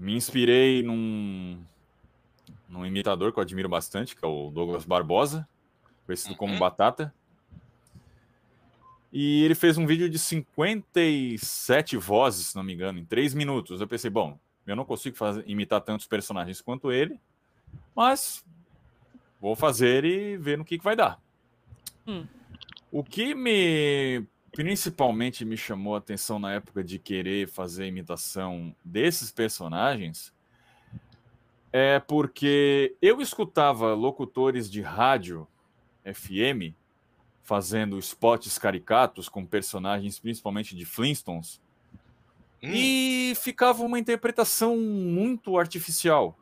[0.00, 1.62] me inspirei num,
[2.70, 5.46] num imitador que eu admiro bastante, que é o Douglas Barbosa,
[6.06, 6.58] conhecido como Uhum.
[6.58, 7.12] Batata.
[9.12, 13.80] E ele fez um vídeo de 57 vozes, se não me engano, em 3 minutos.
[13.80, 17.18] Eu pensei, bom, eu não consigo fazer, imitar tantos personagens quanto ele,
[17.94, 18.44] mas
[19.40, 21.20] vou fazer e ver no que, que vai dar.
[22.06, 22.24] Hum.
[22.92, 29.30] O que me principalmente me chamou a atenção na época de querer fazer imitação desses
[29.30, 30.32] personagens
[31.72, 35.46] é porque eu escutava locutores de rádio
[36.04, 36.74] FM
[37.42, 41.60] fazendo spots caricatos com personagens principalmente de Flintstones
[42.62, 46.36] Hum, e ficava uma interpretação muito artificial.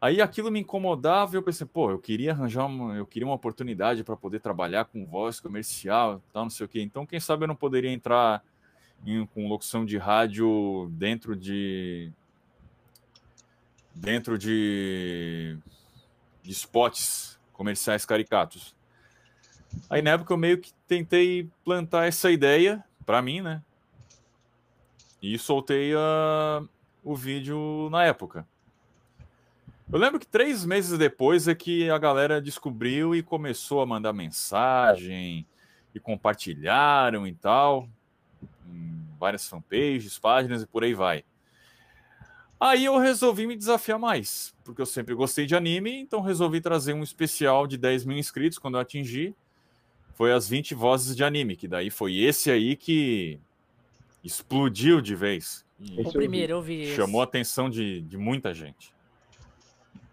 [0.00, 3.36] Aí aquilo me incomodava e eu pensei, pô, eu queria arranjar uma, eu queria uma
[3.36, 6.82] oportunidade para poder trabalhar com voz comercial, tal, não sei o quê.
[6.82, 8.42] Então, quem sabe eu não poderia entrar
[9.06, 12.10] em- com locução de rádio dentro de
[13.94, 15.56] dentro de,
[16.42, 18.74] de spots comerciais caricatos.
[19.88, 23.62] Aí na época eu meio que tentei plantar essa ideia para mim, né?
[25.20, 26.62] E soltei a-
[27.04, 28.46] o vídeo na época.
[29.90, 34.12] Eu lembro que três meses depois é que a galera descobriu e começou a mandar
[34.12, 35.46] mensagem
[35.94, 37.88] e compartilharam e tal,
[38.66, 41.24] em várias fanpages, páginas e por aí vai.
[42.64, 46.92] Aí eu resolvi me desafiar mais, porque eu sempre gostei de anime, então resolvi trazer
[46.92, 49.34] um especial de 10 mil inscritos quando eu atingi.
[50.14, 53.40] Foi as 20 vozes de anime, que daí foi esse aí que
[54.22, 55.64] explodiu de vez.
[55.80, 56.94] E O primeiro, eu vi.
[56.94, 58.94] chamou a atenção de, de muita gente.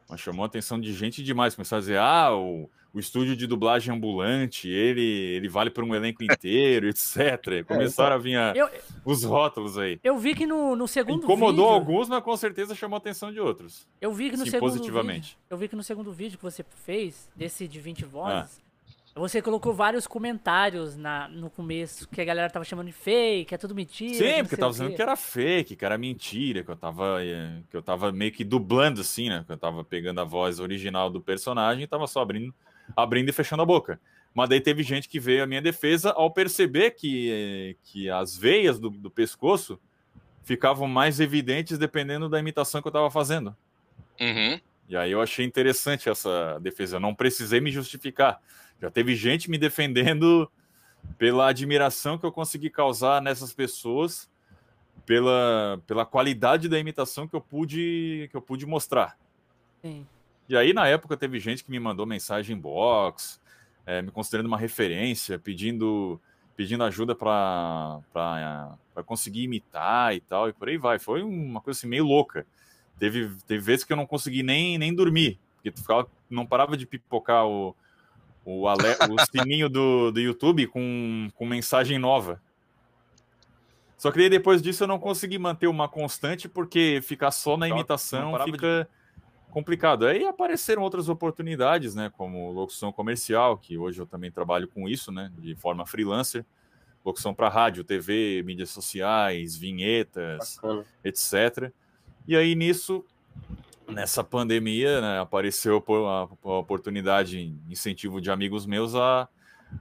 [0.10, 1.54] Mas chamou a atenção de gente demais.
[1.54, 5.94] Começaram a dizer, ah, o, o estúdio de dublagem ambulante, ele, ele vale para um
[5.94, 7.64] elenco inteiro, etc.
[7.68, 8.68] Começaram a vir a- Eu,
[9.06, 10.00] os rótulos aí.
[10.04, 11.76] eu vi que no, no segundo Incomodou vídeo...
[11.76, 13.88] alguns, mas com certeza chamou a atenção de outros.
[14.02, 15.30] Eu vi que no Sim, segundo positivamente.
[15.30, 18.08] vídeo, eu vi que no segundo vídeo que você fez, desse de 20 Ah.
[18.08, 18.62] vozes,
[19.16, 23.58] você colocou vários comentários na, no começo, que a galera tava chamando de fake, é
[23.58, 24.14] tudo mentira.
[24.14, 27.76] Sim, porque tava dizendo que era fake, que era mentira, que eu tava, eh, que
[27.76, 29.44] eu tava meio que dublando assim, né?
[29.46, 32.54] Que eu tava pegando a voz original do personagem e tava só abrindo,
[32.96, 34.00] abrindo e fechando a boca.
[34.34, 38.80] Mas daí teve gente que veio à minha defesa ao perceber que, que as veias
[38.80, 39.80] do, do pescoço
[40.44, 43.56] ficavam mais evidentes dependendo da imitação que eu tava fazendo.
[44.20, 44.60] Uhum.
[44.88, 46.98] E aí eu achei interessante essa defesa.
[46.98, 48.40] Eu não precisei me justificar.
[48.82, 50.50] Já teve gente me defendendo
[51.18, 54.30] pela admiração que eu consegui causar nessas pessoas,
[55.06, 59.18] pela, pela qualidade da imitação que eu pude que eu pude mostrar.
[59.82, 60.06] Sim.
[60.50, 63.40] E aí na época teve gente que me mandou mensagem em box,
[63.86, 66.20] eh, me considerando uma referência, pedindo
[66.58, 68.02] pedindo ajuda para
[69.06, 71.00] conseguir imitar e tal, e por aí vai.
[71.00, 72.46] Foi uma coisa assim meio louca.
[72.98, 76.76] Teve, teve vezes que eu não consegui nem, nem dormir, porque tu ficava, não parava
[76.76, 77.74] de pipocar o,
[78.44, 82.42] o, ale- o sininho do, do YouTube com, com mensagem nova.
[83.98, 88.32] Só que depois disso eu não consegui manter uma constante, porque ficar só na imitação
[88.52, 88.90] fica
[89.50, 90.06] complicado.
[90.06, 95.12] Aí apareceram outras oportunidades, né, como locução comercial, que hoje eu também trabalho com isso,
[95.12, 96.46] né, de forma freelancer.
[97.04, 100.86] Locução para rádio, TV, mídias sociais, vinhetas, Bacana.
[101.04, 101.72] etc.
[102.28, 103.06] E aí nisso,
[103.88, 105.84] nessa pandemia, né, apareceu
[106.44, 109.28] a oportunidade, incentivo de amigos meus a,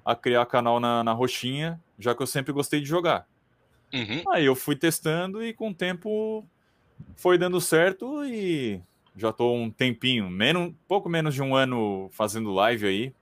[0.04, 3.26] a criar canal na, na roxinha, já que eu sempre gostei de jogar.
[3.92, 4.22] Uhum.
[4.32, 6.46] Aí eu fui testando e com o tempo
[7.16, 8.80] foi dando certo e
[9.18, 13.14] já tô um tempinho, menos, pouco menos de um ano fazendo live aí,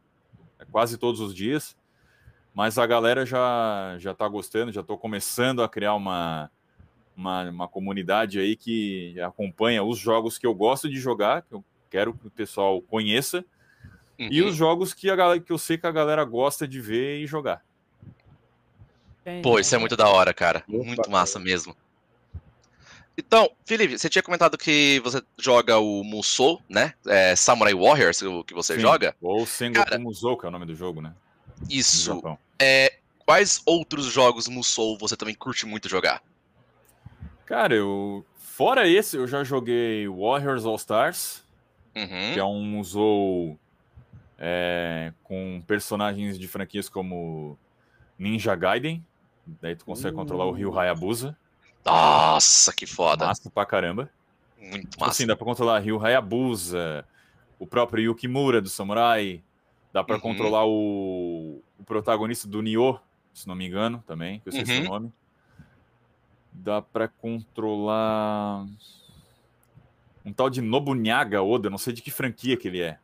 [0.58, 1.76] é quase todos os dias.
[2.54, 6.50] Mas a galera já já tá gostando, já tô começando a criar uma
[7.16, 11.64] uma, uma comunidade aí que acompanha os jogos que eu gosto de jogar, que eu
[11.88, 13.44] quero que o pessoal conheça,
[14.18, 14.48] e Uhum.
[14.48, 17.26] os jogos que, a galera, que eu sei que a galera gosta de ver e
[17.26, 17.64] jogar.
[19.42, 20.62] Pô, isso é muito da hora, cara.
[20.66, 21.76] Muito massa mesmo.
[23.18, 26.92] Então, Felipe, você tinha comentado que você joga o Musou, né?
[27.06, 29.16] É, Samurai Warriors, o que você Sim, joga.
[29.22, 31.14] Ou Sengoku Cara- Musou, que é o nome do jogo, né?
[31.70, 32.20] Isso.
[32.58, 36.22] É, quais outros jogos Musou você também curte muito jogar?
[37.46, 38.24] Cara, eu.
[38.36, 41.42] Fora esse, eu já joguei Warriors All Stars,
[41.94, 42.34] Uhum.
[42.34, 43.58] que é um Musou
[44.38, 47.58] é, com personagens de franquias como
[48.18, 49.02] Ninja Gaiden.
[49.62, 50.18] Daí tu consegue Uh.
[50.18, 51.36] controlar o Ryu Hayabusa.
[51.86, 53.26] Nossa, que foda.
[53.26, 54.10] Massa pra caramba.
[54.58, 55.12] Muito Tipo massa.
[55.12, 57.04] assim, dá pra controlar Ryu Hayabusa,
[57.58, 59.42] o próprio Yukimura do Samurai.
[59.92, 60.20] Dá pra Uhum.
[60.20, 62.98] controlar o, o protagonista do Nioh,
[63.32, 64.86] se não me engano, também, que eu esqueci Uhum.
[64.86, 65.12] o nome.
[66.52, 68.66] Dá pra controlar
[70.24, 72.98] um tal de Nobunyaga Oda, não sei de que franquia que ele é.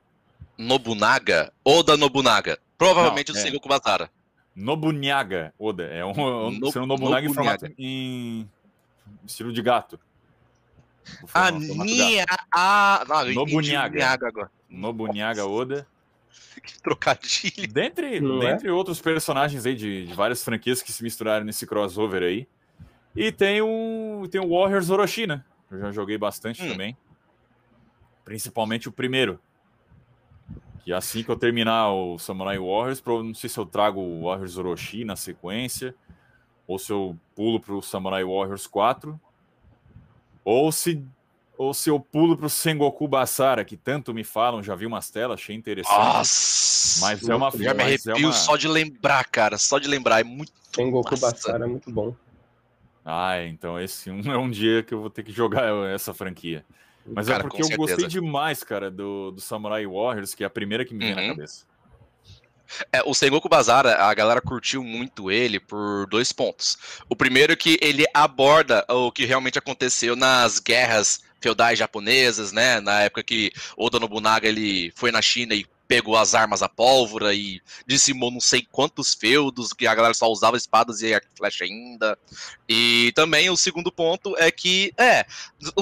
[0.59, 1.53] Nobunaga?
[1.64, 2.59] Oda Nobunaga.
[2.77, 3.42] Provavelmente Não, do é.
[3.42, 4.11] Sengoku Basara.
[4.55, 7.73] Nobunyaga Oda, é um, um, No- ser um Nobunaga, Nobunaga.
[7.79, 8.49] em
[9.27, 9.99] estilo de gato.
[11.35, 11.51] Ah.
[11.51, 12.25] Nia.
[12.55, 13.17] Ah, não.
[15.11, 15.47] Nyaga agora.
[15.47, 15.87] Oda.
[16.62, 17.67] Que trocadilho.
[17.73, 18.53] Dentre, Não é?
[18.53, 22.47] dentre outros personagens aí de, de várias franquias que se misturaram nesse crossover aí.
[23.17, 25.43] E tem o, tem o Warriors Orochi, né?
[25.71, 26.69] Eu já joguei bastante Hum.
[26.71, 26.97] também.
[28.25, 29.41] Principalmente o primeiro.
[30.85, 34.25] Que assim que eu terminar o Samurai Warriors, pro- não sei se eu trago o
[34.25, 35.95] Warriors Orochi na sequência,
[36.73, 39.21] ou se eu pulo pro Samurai Warriors 4,
[40.45, 41.05] ou se,
[41.59, 45.39] ou se eu pulo pro Sengoku Basara, que tanto me falam, já vi umas telas,
[45.39, 45.97] achei interessante.
[45.99, 47.01] Nossa.
[47.01, 49.59] Mas é uma Já me é arrepio uma- só de lembrar, cara.
[49.59, 50.21] Só de lembrar.
[50.21, 50.53] É muito.
[50.75, 51.17] Sengoku.
[51.19, 52.15] Basara é muito bom.
[53.05, 56.65] Ah, então esse um é um dia que eu vou ter que jogar essa franquia.
[57.05, 60.51] Mas Cara, é porque eu gostei demais, cara, do, do Samurai Warriors, que é a
[60.51, 61.29] primeira que me vem na Uhum.
[61.29, 61.67] cabeça.
[62.93, 66.77] É, o Sengoku Basara, a galera curtiu muito ele por dois pontos.
[67.09, 72.81] O primeiro é que ele aborda o que realmente aconteceu nas guerras feudais japonesas, né?
[72.81, 77.35] Na época que Oda Nobunaga ele foi na China e pegou as armas a pólvora
[77.35, 82.18] e dizimou não sei quantos feudos, que a galera só usava espadas e flecha ainda.
[82.66, 85.26] E também o segundo ponto é que, é,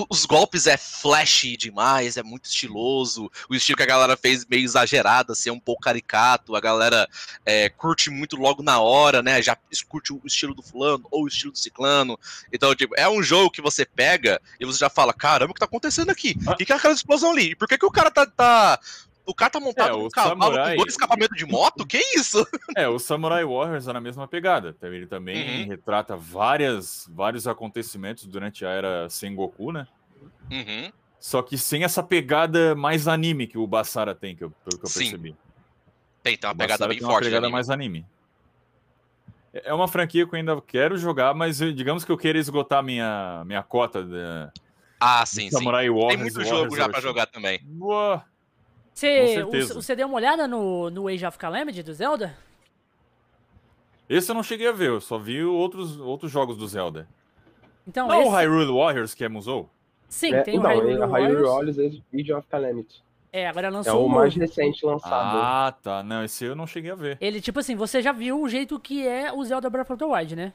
[0.09, 4.65] os golpes é flashy demais, é muito estiloso, o estilo que a galera fez meio
[4.65, 7.09] exagerado, assim, é um pouco caricato, a galera
[7.47, 9.57] é, curte muito logo na hora, né, já
[9.89, 12.19] curte o estilo do fulano ou o estilo do ciclano.
[12.53, 15.61] Então, tipo, é um jogo que você pega e você já fala, caramba, o que
[15.61, 16.35] tá acontecendo aqui?
[16.49, 17.53] O que, que é aquela explosão ali?
[17.53, 18.81] E por que, que o cara tá, tá
[19.31, 21.87] o cara tá montado É, num cavalo samurai- com dois escapamentos de moto?
[21.87, 22.47] Que isso?
[22.77, 24.77] É, o Samurai Warriors é na mesma pegada.
[24.83, 25.69] Ele também Uhum.
[25.69, 29.87] retrata várias, vários acontecimentos durante a era Sengoku, né?
[30.51, 30.93] Uhum.
[31.19, 34.87] Só que sem essa pegada mais anime que o Basara tem, que eu, pelo que
[34.87, 35.37] eu Sim, percebi.
[36.23, 37.25] Tem, tem uma O pegada bem tem uma forte.
[37.25, 37.53] pegada anime.
[37.53, 38.07] mais anime.
[39.53, 42.83] É é uma franquia que eu ainda quero jogar, mas digamos que eu queira esgotar
[42.83, 44.53] minha, minha cota da
[45.01, 45.51] Ah, sim, sim.
[45.51, 46.09] Samurai Warriors.
[46.15, 47.59] Tem muito Warriors jogo já pra jogar também.
[47.65, 48.25] Boa.
[49.01, 49.75] Você, certeza.
[49.75, 52.37] você deu uma olhada no, no Age of Calamity do Zelda?
[54.09, 57.09] Esse eu não cheguei a ver, eu só vi outros, outros jogos do Zelda.
[57.87, 59.71] Então, Não esse, o Hyrule Warriors que é Musou?
[60.09, 61.11] sim, É, tem o não, Hyrule é Hyrule
[61.45, 61.77] Warriors.
[61.77, 63.03] Warriors Age of Calamity.
[63.33, 64.41] É, agora É lançou o um mais novo.
[64.47, 65.39] recente lançado.
[65.39, 66.03] Ah, tá.
[66.03, 67.17] Não, esse eu não cheguei a ver.
[67.21, 70.05] Ele, tipo assim, você já viu o jeito que é o Zelda Breath of the
[70.05, 70.53] Wild, né?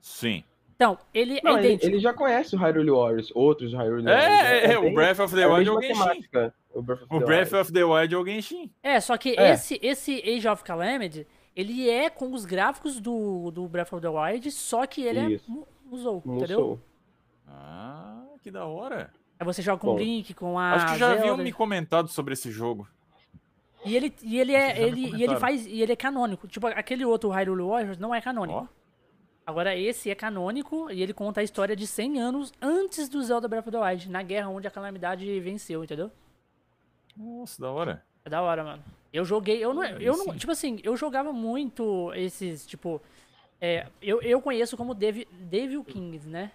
[0.00, 0.44] Sim.
[0.76, 1.86] Então, ele Não, é ele, idêntico.
[1.92, 4.70] ele já conhece o Hyrule Warriors, outros Hyrule É, Warriors.
[4.70, 6.08] é, é, o Breath of the é Wild é o mesma Genshin.
[6.30, 7.56] temática, O Breath of O the Breath Wild.
[7.62, 8.70] of the Wild é o Genshin.
[8.82, 9.52] É, só que É.
[9.52, 14.08] esse, esse Age of Calamity, ele é com os gráficos do, do Breath of the
[14.08, 15.50] Wild, só que ele Isso.
[15.50, 16.36] é Musou, Musou.
[16.36, 16.80] entendeu?
[17.46, 19.10] Ah, que da hora.
[19.38, 22.08] Aí você joga com o Bom, Link, com a Acho que já haviam me comentado
[22.08, 22.88] sobre esse jogo.
[23.84, 26.48] E ele, e ele é, ele, e ele faz, e ele é canônico.
[26.48, 28.60] Tipo, aquele outro Hyrule Warriors não é canônico.
[28.60, 28.84] Ó.
[29.46, 33.46] Agora esse é canônico e ele conta a história de 100 anos antes do Zelda
[33.46, 36.10] Breath of the Wild, na guerra onde a calamidade venceu, entendeu?
[37.16, 38.04] Nossa, da hora.
[38.24, 38.82] É da hora, mano.
[39.12, 43.00] Eu joguei, eu não, Aí eu não, tipo assim, eu jogava muito esses, tipo,
[43.60, 46.50] é, eu, eu conheço como Devil, Devil Kings, né?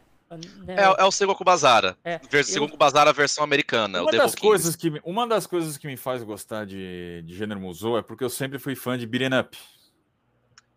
[0.64, 0.76] Né?
[0.78, 1.98] É, é o Sengoku Bazara.
[2.04, 4.00] É, Ver- eu- Sengoku Bazara, a versão americana.
[4.00, 4.42] o Uma das, Kings.
[4.48, 8.02] coisas que, me- uma das coisas que me faz gostar de, de gênero Musou é
[8.04, 9.58] porque eu sempre fui fã de beat'em up.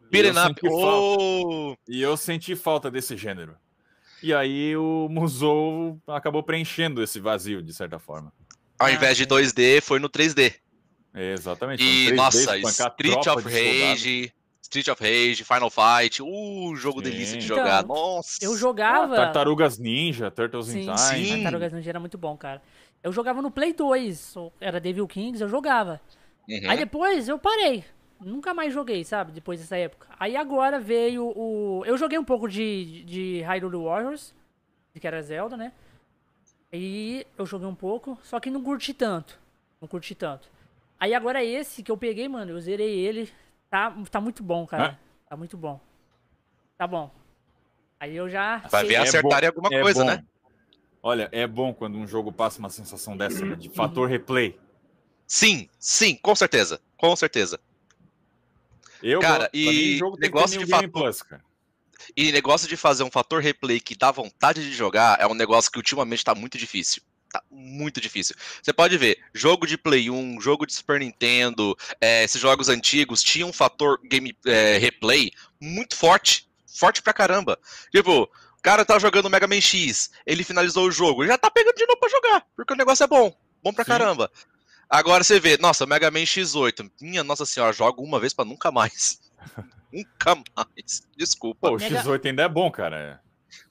[0.01, 0.61] E Beaten eu up.
[0.61, 1.77] senti falta- Oh!
[1.89, 3.57] E eu senti falta desse gênero.
[4.23, 8.33] E aí o Musou acabou preenchendo esse vazio, de certa forma.
[8.83, 9.29] Ao Ah, invés de sim.
[9.29, 10.55] 2D, foi no 3D.
[11.15, 11.83] É, exatamente.
[11.83, 13.43] E, Foi um 3D, nossa, Street of.
[13.49, 17.11] Rage, Street of Rage, Final Fight, uh, jogo Sim.
[17.11, 17.85] delícia de Então, jogar.
[17.85, 18.39] Nossa.
[18.43, 21.27] eu Ah, jogava Tartarugas Ninja, Turtles Sim, in Time.
[21.27, 21.43] sim.
[21.43, 22.63] Tartarugas Ninja era muito bom, cara.
[23.03, 26.01] Eu jogava no Play 2, ou era Devil Kings, eu jogava.
[26.49, 26.61] Uhum.
[26.71, 27.85] Aí depois eu parei.
[28.21, 29.33] Nunca mais joguei, sabe?
[29.33, 30.07] Depois dessa época.
[30.19, 31.83] Aí agora veio o.
[31.85, 34.33] Eu joguei um pouco de, de Hyrule Warriors,
[34.99, 35.73] que era Zelda, né?
[36.73, 39.39] E eu joguei um pouco, só que não curti tanto.
[39.81, 40.49] Não curti tanto.
[40.99, 43.31] Aí agora esse que eu peguei, mano, eu zerei ele.
[43.69, 44.99] Tá, tá muito bom, cara.
[45.29, 45.81] Tá muito bom.
[46.79, 47.11] Tá bom.
[48.01, 48.59] Aí eu já.
[48.71, 50.11] Vai sei- ver É acertar em alguma é coisa, bom.
[50.11, 50.25] né?
[51.03, 54.59] Olha, é bom quando um jogo passa uma sensação dessa, né, de fator replay.
[55.27, 56.81] Sim, sim, com certeza.
[56.97, 57.59] Com certeza.
[59.03, 61.43] Eu, Cara, mim, e jogo negócio de fator- Plus, cara.
[62.17, 65.71] E negócio de fazer um fator replay que dá vontade de jogar é um negócio
[65.71, 67.03] que ultimamente tá muito difícil.
[67.31, 68.37] Tá muito difícil.
[68.63, 73.23] Você pode ver, jogo de Play 1, jogo de Super Nintendo, é, esses jogos antigos
[73.23, 76.47] tinham um fator game é, replay muito forte.
[76.67, 77.59] Forte pra caramba.
[77.91, 81.51] Tipo, o cara tá jogando Mega Man X, ele finalizou o jogo, ele já tá
[81.51, 83.35] pegando de novo pra jogar, porque o negócio é bom.
[83.63, 83.91] Bom pra Sim.
[83.91, 84.31] caramba.
[84.91, 88.71] Agora você vê, nossa, Mega Man X8, minha nossa senhora, jogo uma vez pra nunca
[88.71, 89.21] mais.
[89.93, 91.03] nunca mais.
[91.17, 91.69] Desculpa.
[91.69, 93.21] Pô, o Mega- X8 ainda é bom, cara.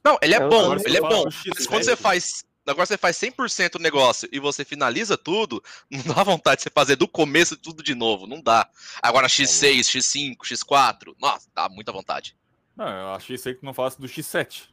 [0.03, 1.25] Não, ele é Eu- bom, ele é bom.
[1.25, 1.49] X7.
[1.55, 2.45] Mas quando você faz.
[2.67, 6.69] Agora você faz 100% o negócio e você finaliza tudo, não dá vontade de você
[6.69, 8.69] fazer do começo tudo de novo, não dá.
[9.01, 12.37] Agora X6, X5, X4, nossa, dá muita vontade.
[12.77, 14.69] Não, eu achei isso aí que tu não falasse do X7.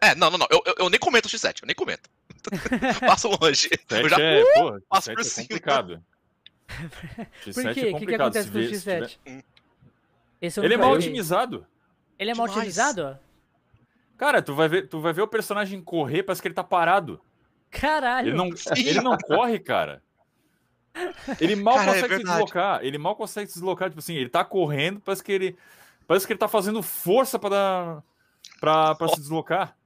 [0.00, 2.08] É, não, não, não, eu, eu, eu nem comento o X7, eu nem comento.
[3.06, 3.68] Passo longe.
[3.70, 5.46] Eu 7 já, é, porra, passo X7 por é cima.
[5.46, 6.04] complicado.
[6.66, 7.58] Por X7 quê?
[7.60, 8.20] é O que, que complicado.
[8.22, 9.44] acontece com o vê- se tiver- X7?
[10.40, 11.66] Esse eu Ele é mal otimizado.
[12.18, 12.58] Ele é mal Demais.
[12.78, 13.18] otimizado?
[14.16, 17.20] Cara, tu vai ver, tu vai ver o personagem correr, parece que ele tá parado.
[17.70, 18.28] Caralho.
[18.28, 20.02] Ele não, ele não corre, cara.
[21.40, 22.38] Ele mal Cara, é consegue se verdade.
[22.38, 22.84] deslocar.
[22.84, 25.56] Ele mal consegue se deslocar, tipo assim, ele tá correndo, parece que ele
[26.06, 28.02] parece que ele tá fazendo força pra dar
[28.60, 29.76] para para se deslocar.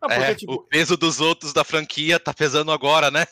[0.00, 3.26] Ah, porque é, tipo, o peso dos outros da franquia tá pesando agora, né?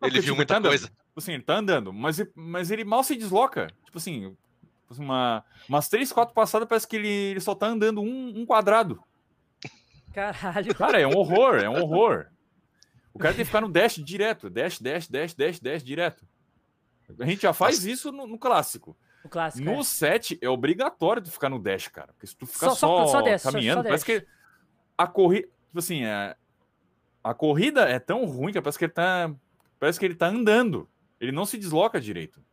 [0.00, 0.70] Não, Ele porque, viu tipo, muita tá andando.
[0.70, 0.86] coisa.
[0.86, 3.66] Tipo assim, ele tá andando, mas, ele- mas ele mal se desloca.
[3.84, 4.34] Tipo assim,
[4.98, 9.02] uma, umas três, quatro passadas parece que ele, ele só tá andando um, um quadrado.
[10.12, 10.74] Caralho.
[10.74, 12.26] Cara, é um horror, é um horror.
[13.14, 14.48] O cara tem que ficar no dash direto.
[14.48, 16.26] Dash, dash, dash, dash, dash direto.
[17.18, 18.96] A gente já faz isso no, no clássico.
[19.24, 19.64] O clássico.
[19.64, 19.84] No é.
[19.84, 22.12] 7 é obrigatório tu ficar no dash, cara.
[22.12, 24.26] Porque se tu ficar Só- só, só- desce, caminhando, parece que
[24.96, 25.48] a corrida.
[25.66, 26.36] Tipo assim, é,
[27.22, 29.32] a corrida é tão ruim que parece que ele tá.
[29.78, 30.88] Parece que ele tá andando.
[31.20, 32.44] Ele não se desloca direito.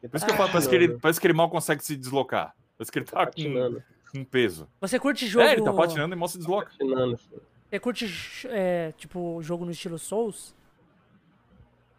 [0.00, 2.54] Por isso que eu falo, parece que, ele, parece que ele mal consegue se deslocar.
[2.76, 3.82] Parece que ele tá com, patinando,
[4.12, 4.68] com peso.
[4.80, 5.46] Você curte jogo.
[5.46, 6.70] É, ele tá patinando e mal se desloca.
[6.70, 7.26] assim.
[7.70, 10.54] Você curte, é, tipo, jogo no estilo Souls?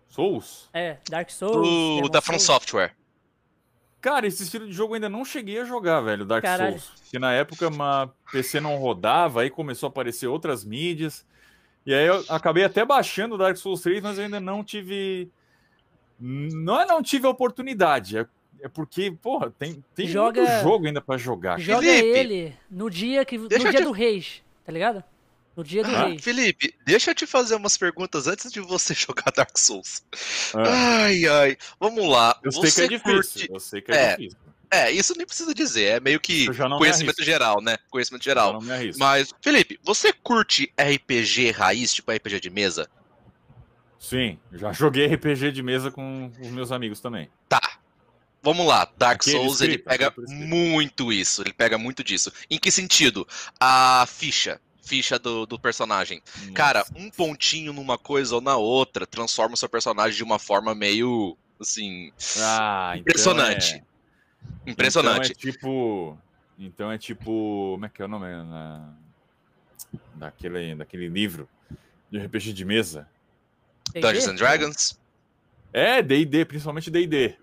[0.07, 0.69] Souls?
[0.73, 2.05] É, Dark Souls.
[2.05, 2.39] O da From.
[2.39, 2.95] Software.
[3.99, 6.79] Cara, esse estilo de jogo eu ainda não cheguei a jogar, velho, Dark Caralho.
[6.79, 7.01] Souls.
[7.09, 11.25] Que na época uma PC não rodava, aí começou a aparecer outras mídias.
[11.85, 15.31] E aí eu acabei até baixando o Dark Souls 3, mas eu ainda não tive.
[16.19, 18.25] Não é não tive a oportunidade, é,
[18.61, 21.59] é porque, porra, tem, tem Joga- muito jogo ainda pra jogar.
[21.59, 25.03] Joga Felipe, ele no dia, que, no dia te- do Rage, tá ligado?
[25.55, 26.19] No dia do Ah, Rage.
[26.19, 30.03] Felipe, deixa eu te fazer umas perguntas antes de você jogar Dark Souls.
[30.53, 31.57] Ah, Ai, ai.
[31.79, 32.39] Vamos lá.
[32.43, 33.13] eu sei que você é difícil.
[33.13, 34.37] curte- Eu sei que é, É, difícil.
[34.69, 35.83] É, isso nem precisa dizer.
[35.85, 36.45] É meio que
[36.77, 37.77] conhecimento geral, né?
[37.89, 38.53] Conhecimento geral.
[38.53, 38.99] não me arrisco.
[38.99, 42.87] Mas, Felipe, você curte RPG raiz, tipo RPG de mesa?
[43.99, 47.29] Sim, já joguei RPG de mesa com os meus amigos também.
[47.49, 47.59] Tá.
[48.43, 50.45] Vamos lá, Dark Aquele Souls ele escrito, pega por escrito.
[50.47, 52.31] muito isso, ele pega muito disso.
[52.49, 53.27] Em que sentido?
[53.59, 56.21] A ficha, ficha do, do personagem.
[56.53, 56.93] Cara, Nossa.
[56.95, 61.35] um pontinho numa coisa ou na outra transforma o seu personagem de uma forma meio,
[61.59, 63.73] assim, Ah, então impressionante.
[63.75, 63.87] é-
[64.71, 65.31] Impressionante.
[65.31, 66.17] Então é tipo.
[66.59, 67.71] Então é tipo.
[67.73, 68.27] Como é que é o nome?
[68.27, 68.93] Na-
[70.15, 71.47] Daquele, daquele livro
[72.11, 73.07] de RPG de mesa.
[74.01, 74.99] Dungeons and Dragons.
[75.73, 77.35] É, DD, principalmente DD.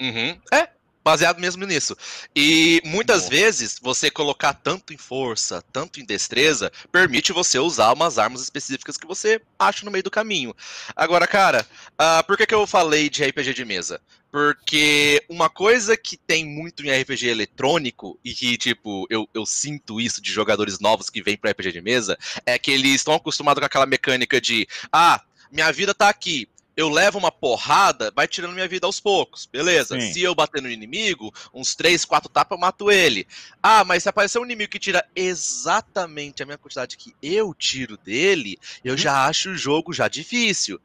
[0.00, 0.40] Uhum.
[0.52, 0.68] É,
[1.08, 1.96] baseado mesmo nisso.
[2.36, 3.30] E muitas Nossa.
[3.30, 8.98] vezes você colocar tanto em força, tanto em destreza, permite você usar umas armas específicas
[8.98, 10.54] que você acha no meio do caminho.
[10.94, 14.00] Agora, cara, ah, por que, que eu falei de RPG de mesa?
[14.30, 19.98] Porque uma coisa que tem muito em RPG eletrônico, e que, tipo, eu, eu sinto
[19.98, 23.60] isso de jogadores novos que vêm para RPG de mesa, é que eles estão acostumados
[23.60, 28.54] com aquela mecânica de, ah, minha vida tá aqui, eu levo uma porrada, vai tirando
[28.54, 29.98] minha vida aos poucos, beleza.
[29.98, 30.12] Sim.
[30.12, 33.26] Se eu bater no inimigo, uns 3, 4 tapas eu mato ele.
[33.60, 37.96] Ah, mas se aparecer um inimigo que tira exatamente a mesma quantidade que eu tiro
[37.96, 40.80] dele, eu já acho o jogo já difícil.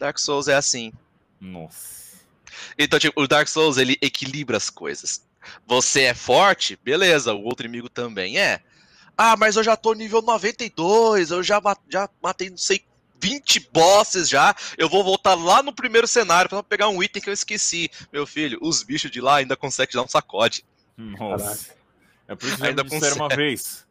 [0.00, 0.92] Dark Souls é assim.
[1.40, 2.18] Nossa.
[2.76, 5.24] Então, tipo, o Dark Souls, ele equilibra as coisas.
[5.64, 8.60] Você é forte, beleza, o outro inimigo também é.
[9.16, 12.82] Ah, mas eu já tô nível 92, eu já, já matei, não sei,
[13.20, 17.28] 20 bosses já, eu vou voltar lá no primeiro cenário pra pegar um item que
[17.28, 17.90] eu esqueci.
[18.12, 20.64] Meu filho, os bichos de lá ainda conseguem dar um sacode.
[20.96, 21.74] Nossa.
[22.26, 23.86] É por isso que Ainda disseram uma vez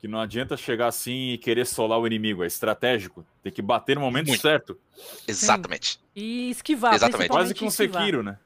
[0.00, 2.44] que não adianta chegar assim e querer solar o inimigo.
[2.44, 3.26] É estratégico.
[3.42, 4.40] Tem que bater no momento Muito.
[4.40, 4.78] certo.
[5.26, 5.98] Exatamente.
[6.14, 7.30] E esquivar, Exatamente.
[7.30, 8.02] Quase que um esquivar.
[8.02, 8.38] Sekiro, né?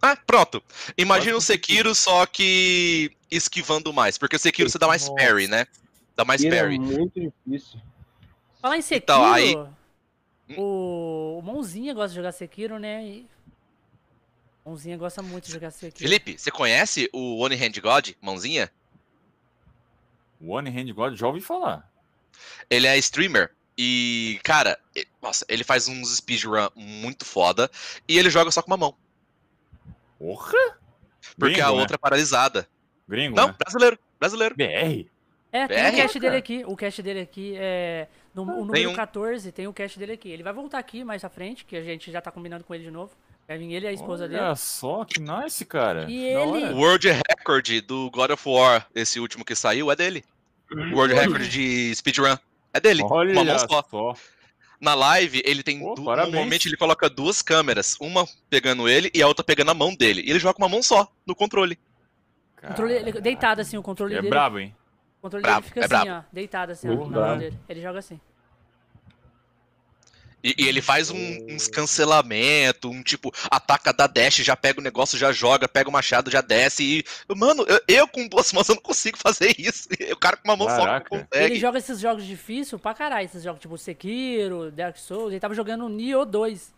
[0.00, 0.62] Ah, pronto.
[0.96, 4.16] Imagina o Sekiro, só que esquivando mais.
[4.16, 5.66] Porque o Sekiro você dá mais parry, né?
[6.14, 6.78] Dá mais é parry.
[6.78, 7.80] muito difícil.
[8.60, 9.54] Falar em Sekiro, Então, aí-
[10.56, 11.38] o...
[11.38, 13.04] o Mãozinha gosta de jogar Sekiro, né?
[13.04, 13.26] E...
[14.64, 15.98] Mãozinha gosta muito de jogar Sekiro.
[16.08, 18.70] Felipe, você conhece o One Hand God, mãozinha?
[20.44, 21.90] One Hand God, já ouvi falar.
[22.70, 23.52] Ele é streamer.
[23.76, 27.70] E, cara, e- nossa, ele faz uns speedrun muito foda.
[28.08, 28.94] E ele joga só com uma mão.
[30.18, 30.52] Porra!
[31.38, 31.80] Porque Gringo, a né?
[31.80, 32.68] outra é paralisada.
[33.08, 33.54] Gringo, Não, né?
[33.58, 33.98] brasileiro.
[34.18, 34.54] Brasileiro.
[34.56, 35.06] BR?
[35.52, 36.38] É, tem BR, o cast dele cara.
[36.38, 36.64] aqui.
[36.66, 38.08] O cast dele aqui é.
[38.44, 38.94] No, o Tem número um.
[38.94, 40.28] 14 tem o cast dele aqui.
[40.30, 42.84] Ele vai voltar aqui mais à frente, que a gente já tá combinando com ele
[42.84, 43.12] de novo.
[43.46, 44.42] Vai vir ele e a esposa dele.
[44.42, 46.04] Olha só, que nice, cara.
[46.10, 46.72] E ele-.
[46.72, 50.22] O World Record do God of War, esse último que saiu, é dele.
[50.70, 52.36] O World Record de speedrun
[52.74, 53.02] é dele.
[53.04, 53.82] Olha uma mão só.
[53.90, 54.14] só.
[54.80, 55.80] Na live, ele tem.
[55.80, 56.02] Pô, du-.
[56.04, 57.96] Normalmente ele coloca duas câmeras.
[57.98, 60.20] Uma pegando ele e a outra pegando a mão dele.
[60.20, 61.78] E ele joga com uma mão só, no controle.
[62.60, 64.28] Controle, ele- deitado assim, o controle É dele.
[64.30, 64.74] brabo, hein?
[65.18, 66.24] O controle Brabo, dele fica é assim, brabo.
[66.28, 66.32] ó.
[66.32, 67.58] Deitado assim, ó, na mão dele.
[67.68, 68.20] Ele joga assim.
[70.42, 74.82] E, e ele faz um- uns cancelamentos, um tipo, ataca da dash, já pega o
[74.82, 77.34] negócio, já joga, pega o machado, já desce e.
[77.36, 79.88] Mano, eu, eu com duas mãos eu não consigo fazer isso.
[79.98, 81.08] E o cara com uma mão só Caraca.
[81.16, 81.44] não consegue.
[81.44, 83.24] Ele joga esses jogos difíceis pra caralho.
[83.24, 85.32] Esses jogos tipo Sekiro, Dark Souls.
[85.32, 86.72] Ele tava jogando Nioh 2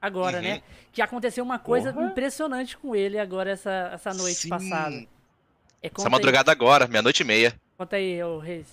[0.00, 0.42] agora, Uhum.
[0.42, 0.62] né?
[0.92, 2.06] Que aconteceu uma coisa Porra.
[2.06, 4.48] impressionante com ele agora essa, essa noite Sim.
[4.48, 4.94] passada.
[4.96, 5.06] É,
[5.88, 7.54] Essa conta, aí, madrugada agora, meia-noite e meia.
[7.76, 8.66] conta aí, ô Reis.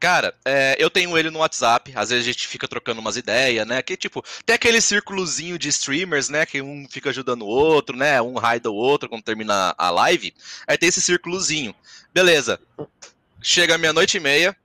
[0.00, 3.66] Cara, é, eu tenho ele no WhatsApp, às vezes a gente fica trocando umas ideias,
[3.66, 3.82] né?
[3.82, 6.46] Que tipo, tem aquele círculozinho de streamers, né?
[6.46, 8.22] Que um fica ajudando o outro, né?
[8.22, 10.32] Um raida o outro quando termina a live.
[10.68, 11.74] Aí tem esse círculozinho.
[12.14, 12.60] Beleza.
[13.42, 14.56] Chega meia-noite e meia,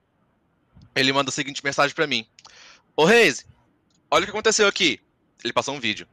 [0.96, 2.28] ele manda a seguinte mensagem pra mim:
[2.96, 3.46] Ô Reis,
[4.12, 5.00] olha o que aconteceu aqui.
[5.44, 6.08] Ele passou um vídeo.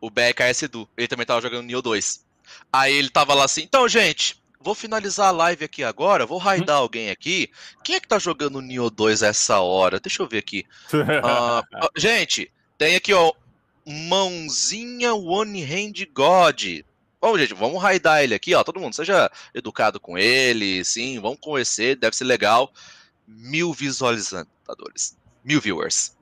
[0.00, 0.88] o BKS Edu.
[0.96, 2.24] Ele também tava jogando Nioh 2.
[2.72, 6.78] Aí ele tava lá assim, então, gente, vou finalizar a live aqui agora, vou raidar
[6.78, 6.82] Hum?
[6.82, 7.50] alguém aqui.
[7.84, 10.00] Quem é que tá jogando Nioh 2 essa hora?
[10.00, 10.64] Deixa eu ver aqui.
[11.24, 13.32] Ah, ah, gente, tem aqui, ó,
[13.86, 16.62] Mãozinha One Hand God.
[17.20, 18.62] Vamos, gente, vamos raidar ele aqui, ó.
[18.62, 22.72] Todo mundo, seja educado com ele, sim, vamos conhecer, deve ser legal.
[23.26, 25.16] Mil visualizadores.
[25.44, 26.16] Mil viewers.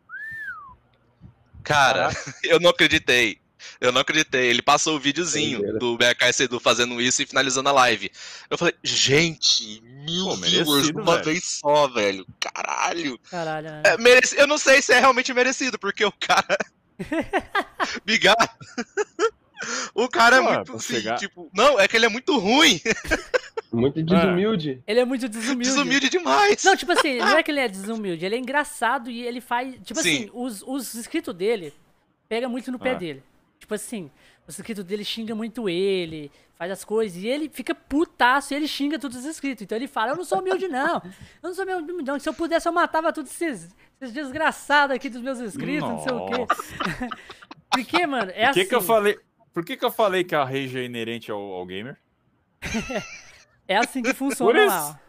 [1.63, 2.11] Cara,
[2.45, 3.39] eu não acreditei.
[3.81, 4.47] Eu não acreditei.
[4.49, 8.11] Ele passou o videozinho do BKS Edu fazendo isso e finalizando a live.
[8.51, 11.25] Eu falei, gente, mil Pô, viewers uma velho.
[11.25, 12.27] vez só, velho.
[12.41, 13.19] Caralho.
[13.31, 13.71] Caralho.
[13.71, 13.83] né?
[13.85, 16.57] É, mereci- Eu não sei se é realmente merecido, porque o cara.
[18.03, 18.49] Obrigado.
[19.95, 21.51] o cara é Pô, muito pra assim, chegar- tipo.
[21.55, 22.81] Não, é que ele é muito ruim.
[23.73, 24.83] Muito desumilde.
[24.87, 25.69] Ele é muito desumilde.
[25.69, 26.63] Desumilde demais.
[26.65, 29.75] Não, tipo assim, não é que ele é desumilde, ele é engraçado e ele faz.
[29.85, 30.17] Tipo Sim.
[30.17, 31.73] assim, os, os inscritos dele
[32.29, 32.95] pega muito no pé Ah.
[32.95, 33.23] dele.
[33.67, 34.13] Tipo assim,
[34.47, 38.69] os inscritos dele xinga muito ele, faz as coisas, e ele fica putaço e ele
[38.69, 39.63] xinga todos os inscritos.
[39.63, 41.03] Então ele fala, eu não sou humilde, não.
[41.43, 42.17] Eu não sou humilde, não.
[42.21, 46.13] Se eu pudesse, eu matava todos esses, esses desgraçados aqui dos meus inscritos, não sei
[46.13, 46.47] o quê.
[47.69, 48.69] Porque, mano, é Por que, assim.
[48.69, 49.19] que eu falei?
[49.53, 51.97] Por que, que eu falei que a rage é inerente ao, ao gamer?
[53.69, 55.01] É assim que funciona lá.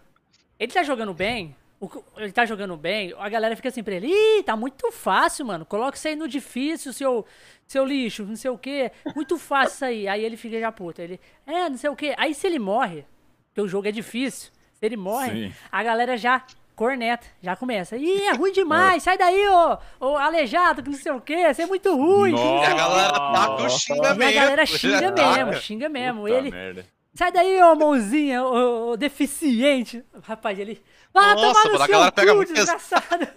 [0.59, 4.07] Ele tá jogando bem, o ele tá jogando bem, a galera fica assim pra ele,
[4.07, 5.65] ih, tá muito fácil, mano.
[5.65, 7.25] Coloca isso aí no difícil, seu,
[7.67, 8.91] seu lixo, não sei o quê.
[9.15, 10.07] Muito fácil isso aí.
[10.07, 11.03] Aí ele fica já puta.
[11.03, 12.15] Ele, é, não sei o quê.
[12.17, 13.05] Aí se ele morre,
[13.49, 15.53] porque o jogo é difícil, se ele morre, Sim.
[15.71, 16.43] a galera já
[16.75, 17.95] corneta, já começa.
[17.95, 21.63] Ih, é ruim demais, sai daí, ô, ô aleijado, que não sei o quê, você
[21.63, 22.35] é muito ruim.
[22.35, 23.93] E a o quê." galera taca o Nossa.
[23.93, 26.21] E a galera xinga mesmo, xinga mesmo.
[26.21, 26.85] Puta ele, merda.
[27.17, 30.03] Sai daí, ô mãozinha, ô, ô deficiente.
[30.21, 30.79] Rapaz, ele.
[31.17, 33.27] Ah, Nossa, tomar no mano, a seu galera pega muito desgraçado.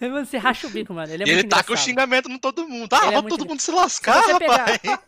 [0.00, 1.12] Mano, você racha o bico, mano.
[1.12, 1.84] Ele é E ele muito taca o engraçado.
[1.86, 2.92] xingamento no todo mundo.
[2.92, 4.78] Ah, é vamos muito todo mundo se Se lascar, você, rapaz.
[4.78, 5.02] pegar,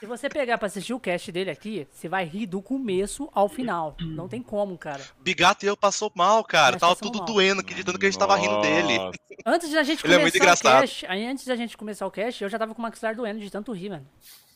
[0.00, 3.48] se você pegar pra assistir o cast dele aqui, você vai rir do começo ao
[3.48, 3.96] final.
[4.00, 5.02] Não tem como, cara.
[5.20, 6.72] Bigato e eu passou mal, cara.
[6.72, 7.26] Nós Tava tudo mal.
[7.26, 8.98] doendo, acreditando que a gente tava rindo dele.
[9.46, 10.80] Antes da gente Ele é começar muito o engraçado.
[10.80, 13.40] cast, aí antes da gente começar o cast, eu já tava com o maxilar doendo
[13.40, 14.06] de tanto rir, mano.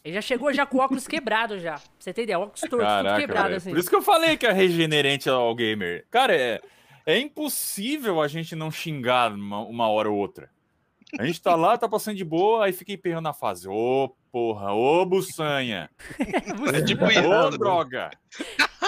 [0.04, 1.72] Ele já chegou já com o óculos quebrado já.
[1.74, 3.56] Pra você ter ideia, óculos torto, tudo Caraca, quebrado velho.
[3.56, 3.70] assim.
[3.70, 6.06] Por isso que eu falei que é regenerante ao gamer.
[6.12, 6.60] Cara, é,
[7.06, 10.50] é impossível a gente não xingar uma, uma hora ou outra.
[11.18, 13.68] A gente tá lá, tá passando de boa, aí fica emperrando na fase.
[13.68, 15.88] Ô, porra, ô, buçanha.
[16.74, 17.08] É tipo Ô,
[17.48, 17.58] isso.
[17.58, 18.10] droga.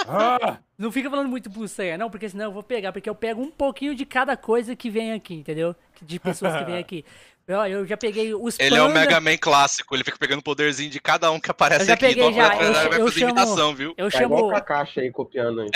[0.07, 3.41] Ah, Não fica falando muito buçanha, não, porque senão eu vou pegar, porque eu pego
[3.41, 5.75] um pouquinho de cada coisa que vem aqui, entendeu?
[6.01, 7.05] De pessoas que vem aqui.
[7.47, 10.39] Eu, eu já peguei os Ele é o panda- Mega Man clássico, ele fica pegando
[10.39, 12.05] o poderzinho de cada um que aparece Eu já aqui.
[12.07, 12.73] peguei já, vai- eu eu
[13.07, 13.93] fazer chamo- imitação, viu?
[13.97, 15.69] Eu É igual chamo, com a caixa aí copiando aí.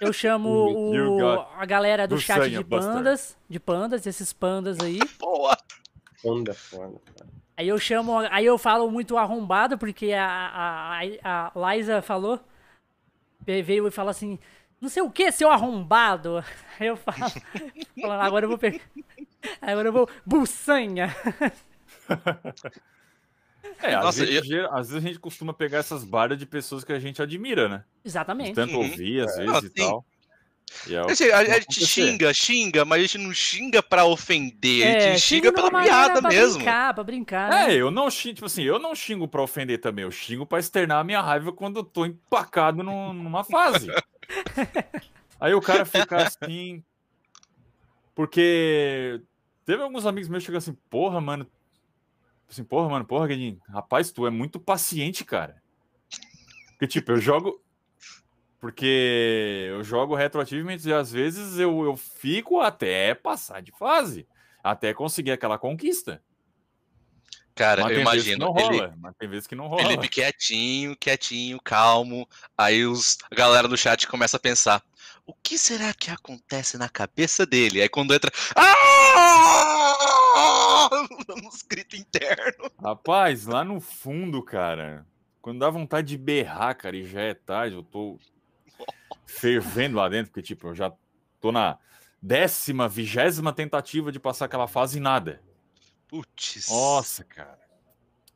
[0.00, 4.98] Eu chamo o, a galera do chat de pandas, de pandas, esses pandas aí.
[5.18, 5.56] Boa.
[6.24, 7.00] Onda foda.
[7.16, 7.30] cara.
[7.56, 12.38] Aí eu chamo, aí eu falo muito arrombado, porque a, a, a, Liza falou,
[13.40, 14.38] veio e fala assim,
[14.78, 16.44] não sei o que, seu arrombado.
[16.78, 17.30] Aí eu falo,
[18.00, 18.80] falo, agora eu vou pegar,
[19.62, 21.14] agora eu vou, buçanha.
[23.82, 26.82] É, às, Nossa, vezes, ger- às vezes a gente costuma pegar essas barras de pessoas
[26.84, 27.84] que a gente admira, né?
[28.02, 28.54] De Exatamente.
[28.54, 28.84] tanto Uhum.
[28.84, 30.04] ouvir, às vezes, Ah, e tal.
[30.88, 31.86] E é o Assim, a, a gente acontecer.
[31.86, 35.70] xinga, xinga, mas a gente não xinga pra ofender, a É, gente xinga de pela
[35.70, 36.54] piada pra mesmo.
[36.56, 37.72] brincar, pra brincar, né?
[37.74, 40.58] É, eu não xingo, tipo assim, eu não xingo pra ofender também, eu xingo pra
[40.58, 43.86] externar a minha raiva quando eu tô empacado num- numa fase.
[45.38, 46.82] Aí o cara fica assim.
[48.14, 49.20] Porque
[49.64, 51.46] teve alguns amigos meus que chegam assim, porra, mano.
[52.48, 55.60] Assim, porra, mano, porra, Guedinho, rapaz, tu é muito paciente, cara.
[56.70, 57.62] Porque, tipo, eu jogo.
[58.60, 64.26] Porque eu jogo retroativamente e às vezes eu, eu fico até passar de fase.
[64.62, 66.22] Até conseguir aquela conquista.
[67.56, 68.94] Cara, Mas eu imagino, não ele, rola.
[68.98, 69.82] Mas tem vezes que não rola.
[69.82, 72.28] Felipe quietinho, quietinho, calmo.
[72.56, 74.82] Aí os, a galera do chat começa a pensar:
[75.24, 77.80] o que será que acontece na cabeça dele?
[77.80, 78.30] Aí quando entra.
[81.46, 82.70] Uns gritos internos.
[82.82, 85.06] Rapaz, lá no fundo, cara,
[85.40, 88.18] quando dá vontade de berrar, cara, e já é tarde, eu tô
[89.26, 90.92] fervendo lá dentro, porque, tipo, eu já
[91.40, 91.78] tô na
[92.20, 95.40] décima, vigésima tentativa de passar aquela fase e nada.
[96.08, 96.68] Putz.
[96.70, 97.58] Nossa, cara.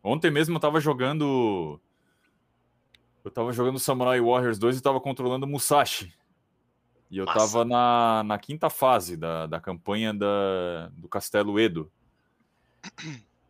[0.03, 1.81] Ontem mesmo eu tava jogando.
[3.25, 6.15] Eu tava jogando Samurai Warriors 2 e tava controlando Musashi.
[7.11, 7.39] E eu Massa.
[7.39, 11.91] tava na, na quinta fase da, da campanha da, do Castelo Edo.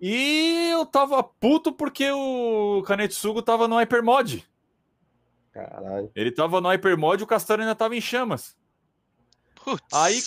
[0.01, 4.47] E eu tava puto porque o Kanetsugo tava no Hypermod.
[5.53, 6.11] Caralho.
[6.15, 8.57] Ele tava no Hypermod e o castelo ainda tava em chamas.
[9.57, 9.83] Putz.
[9.93, 10.23] Aí-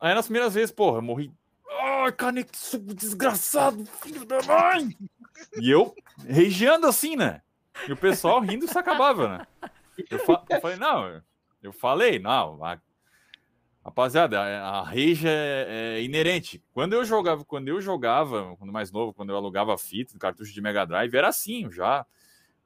[0.00, 1.32] Aí nas primeiras vezes, porra, eu morri.
[1.80, 4.96] Ai, Kanetsugo, desgraçado, filho da mãe!
[5.60, 5.94] E eu
[6.26, 7.42] regiando assim, né?
[7.88, 9.46] E o pessoal rindo se acabava, né?
[10.10, 11.22] Eu, fa eu falei, não,
[11.62, 12.78] eu falei, não, a
[13.88, 16.62] Rapaziada, a rage é, é, inerente.
[16.74, 20.52] Quando eu jogava, quando eu jogava, quando mais novo, quando eu alugava fita do cartucho
[20.52, 22.04] de Mega Drive, era assim, já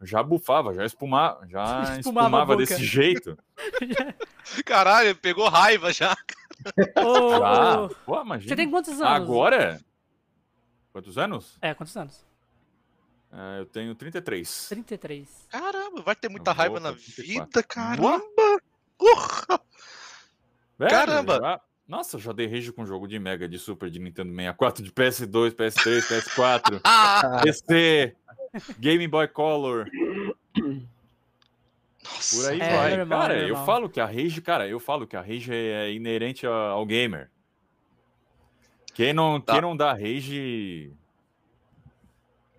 [0.03, 3.39] já bufava, já espumava, já espumava, espumava desse jeito.
[4.67, 6.13] Caralho, pegou raiva já.
[6.97, 7.89] Ô, Já.
[8.05, 8.49] Pô, imagina.
[8.49, 9.03] Você tem quantos anos?
[9.03, 9.81] Agora?
[10.93, 11.57] Quantos anos?
[11.63, 12.25] É, quantos anos?
[13.33, 14.69] É, eu tenho 33.
[14.71, 15.47] 33.
[15.49, 17.45] Caramba, vai ter muita Eu raiva vou na pra 34.
[17.45, 18.61] vida, caramba.
[18.99, 19.61] Porra.
[20.83, 21.39] Velho, Caramba!
[21.41, 24.83] já- Nossa, eu já dei rage com jogo de Mega, de Super, de Nintendo 64,
[24.85, 28.15] de PS2, PS3, PS4, Ah, PC,
[28.79, 29.87] Game Boy Color,
[32.05, 32.37] nossa.
[32.37, 32.97] por aí É, vai.
[32.97, 33.67] normal, cara, eu normal.
[33.67, 37.31] falo que a rage, cara, eu falo que a rage é inerente a- ao gamer.
[38.95, 39.53] Quem não, Tá.
[39.55, 40.93] quem não dá rage.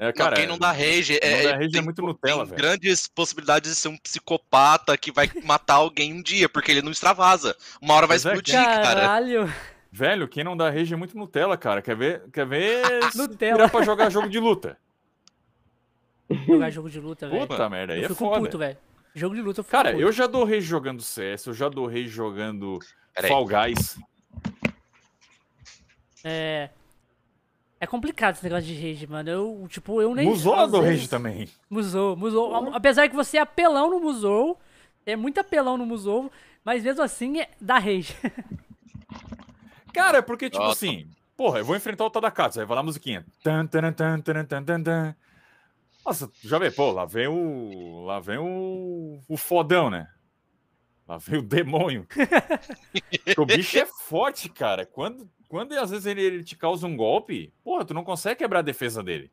[0.03, 2.01] É, Não, cara, quem não dá rage, quem não é, dá rage é tem, muito
[2.01, 2.57] Nutella, tem velho.
[2.61, 6.91] grandes possibilidades de ser um psicopata que vai matar alguém um dia, porque ele não
[6.91, 7.55] extravasa.
[7.81, 8.83] Uma hora vai é, explodir, cara.
[8.83, 9.53] Caralho.
[9.91, 11.81] Velho, quem não dá rage é muito Nutella, cara.
[11.81, 12.81] Quer ver, quer ver
[13.15, 13.55] Nutella.
[13.55, 14.77] virar pra jogar jogo de luta?
[16.47, 17.47] Jogar jogo de luta, velho.
[17.47, 18.39] Puta merda, aí Eu é fico foda.
[18.41, 18.77] puto, velho.
[19.15, 20.01] Jogo de luta eu fico Cara, puto.
[20.01, 22.79] eu já dou rage jogando CS, eu já dou rage jogando.
[23.27, 23.97] Fall Guys.
[26.23, 26.69] É.
[27.83, 29.29] É complicado esse negócio de rage, mano.
[29.29, 30.25] Eu, tipo, eu nem.
[30.25, 31.49] Musou dou vezes- rage também.
[31.69, 32.73] Musou, musou.
[32.73, 34.57] Apesar que você é apelão no musou,
[35.05, 36.31] é muito apelão no musou,
[36.63, 38.15] mas mesmo assim é da rage.
[39.93, 40.85] Cara, é porque, tipo Nossa.
[40.85, 43.25] assim, porra, eu vou enfrentar o Tadakatsu, aí vai lá a musiquinha.
[43.43, 45.15] Tan, tan, tan, tan, tan, tan, tan.
[46.05, 48.05] Nossa, já vê, pô, lá vem o.
[48.05, 49.19] Lá vem o.
[49.27, 50.07] O fodão, né?
[51.07, 52.07] Lá vem o demônio.
[53.37, 54.85] O bicho é forte, cara.
[54.85, 58.59] Quando, quando às vezes ele, ele te causa um golpe, porra, tu não consegue quebrar
[58.59, 59.31] a defesa dele.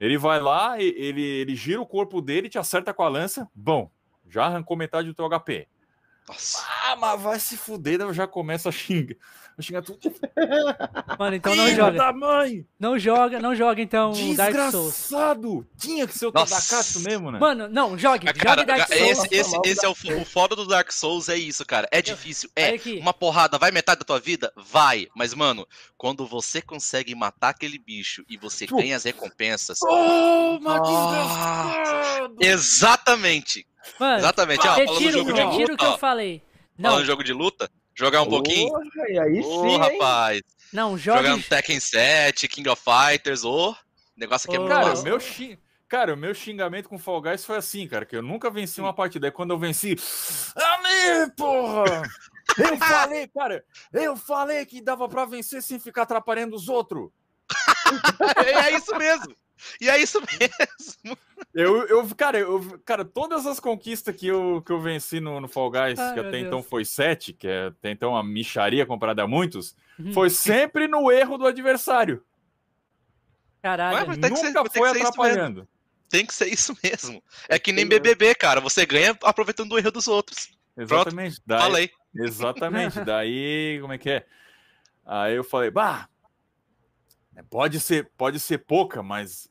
[0.00, 3.90] Ele vai lá, ele, ele gira o corpo dele, te acerta com a lança, bom,
[4.28, 5.68] já arrancou metade do teu HP.
[6.28, 6.64] Nossa.
[6.84, 9.14] Ah, mas vai se fuder, daí eu já começo a xingar.
[9.56, 10.00] A xingar tudo.
[11.18, 11.98] Mano, então não Filho joga.
[11.98, 12.66] da mãe!
[12.80, 14.94] Não joga, não joga então Dark Souls.
[14.94, 15.66] Desgraçado!
[15.78, 16.32] Tinha que ser o.
[16.32, 17.38] Tadakatsu mesmo, né?
[17.38, 18.26] Mano, não, jogue.
[18.32, 19.10] Cara, jogue Dark Souls.
[19.10, 21.86] esse, esse, esse é o, o foda do Dark Souls, é isso, cara.
[21.92, 22.74] É difícil, é.
[23.00, 24.52] Uma porrada vai metade da tua vida?
[24.56, 25.06] Vai.
[25.14, 25.64] Mas, mano,
[25.96, 29.78] quando você consegue matar aquele bicho e você ganha as recompensas.
[29.82, 31.68] Oh, mas Ah.
[32.24, 32.36] desgraçado!
[32.40, 33.66] Exatamente.
[33.98, 34.60] Mano, Exatamente.
[34.60, 36.42] Ó, falando do retiro, jogo de retiro o luta, que eu falei.
[36.76, 38.68] falando Não, do jogo de luta, jogar um pouquinho.
[38.70, 39.78] Porra, e aí sim, hein?
[39.78, 40.40] rapaz.
[40.72, 41.42] não, um jogue.
[41.42, 43.74] Tekken 7, King of Fighters, ô.
[44.16, 45.58] negócio aqui é Ô, muito Cara, meu, xing...
[45.88, 48.92] cara, o meu xingamento com Fall Guys foi assim, cara, que eu nunca venci uma
[48.92, 49.26] partida.
[49.26, 49.96] Aí quando eu venci.
[50.56, 52.02] Ali, porra!
[52.58, 57.08] Eu falei, cara, eu falei que dava pra vencer sem ficar atrapalhando os outros.
[58.36, 59.34] É, é isso mesmo.
[59.80, 61.16] E é isso mesmo.
[61.54, 65.48] Eu, eu, cara, eu, cara, todas as conquistas que eu, que eu venci no, no
[65.48, 66.46] Fall Guys, Ai, que até Deus.
[66.46, 70.12] então foi 7, que é até então uma micharia comparada a muitos, Uhum.
[70.12, 72.24] foi sempre no erro do adversário.
[73.62, 73.96] Caralho.
[74.10, 75.68] Ué, ser- Nunca tem que foi ser isso atrapalhando.
[76.08, 77.22] Tem que ser isso mesmo.
[77.48, 78.60] É que nem BBB, cara.
[78.60, 80.48] Você ganha aproveitando o erro dos outros.
[80.76, 81.40] Exatamente.
[81.46, 81.90] Daí, Falei.
[82.14, 83.00] Exatamente.
[83.04, 84.26] Daí, como é que é?
[85.06, 86.08] Aí eu falei, bah,
[87.50, 89.48] pode ser, pode ser pouca, mas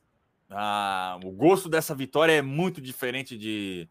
[0.54, 3.88] ah, o gosto dessa vitória é muito diferente de,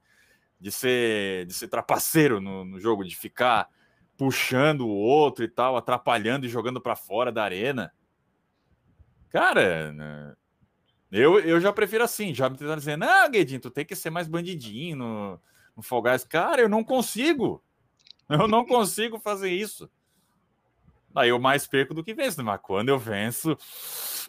[0.59, 3.69] de ser de ser trapaceiro no, no jogo, de ficar
[4.17, 7.91] puxando o outro e tal, atrapalhando e jogando pra fora da arena.
[9.29, 10.35] Cara, né,
[11.11, 14.09] eu, eu já prefiro assim, já me tentando dizer, não, Guedinho, tu tem que ser
[14.09, 15.41] mais bandidinho no,
[15.75, 16.23] no Fall Guys.
[16.23, 17.63] Cara, eu não consigo.
[18.29, 19.89] Eu não consigo fazer isso.
[21.15, 22.43] Aí eu mais perco do que venço, né?
[22.43, 23.55] mas quando eu venço.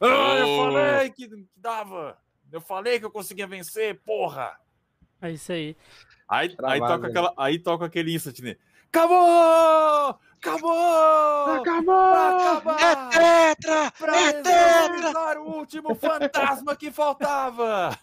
[0.00, 0.64] Ah, eu Oh.
[0.64, 2.18] falei que, que dava.
[2.54, 4.56] Eu falei que eu conseguia vencer, porra.
[5.20, 5.76] É isso aí.
[6.28, 7.08] Aí, aí, toca, né?
[7.08, 8.54] aquela, aí toca aquele instant, né?
[8.92, 10.20] Acabou!
[10.40, 11.54] Acabou!
[11.56, 12.72] Acabou!
[12.78, 13.90] É tetra!
[13.98, 15.40] Pra É tetra!
[15.40, 17.98] o último fantasma que faltava!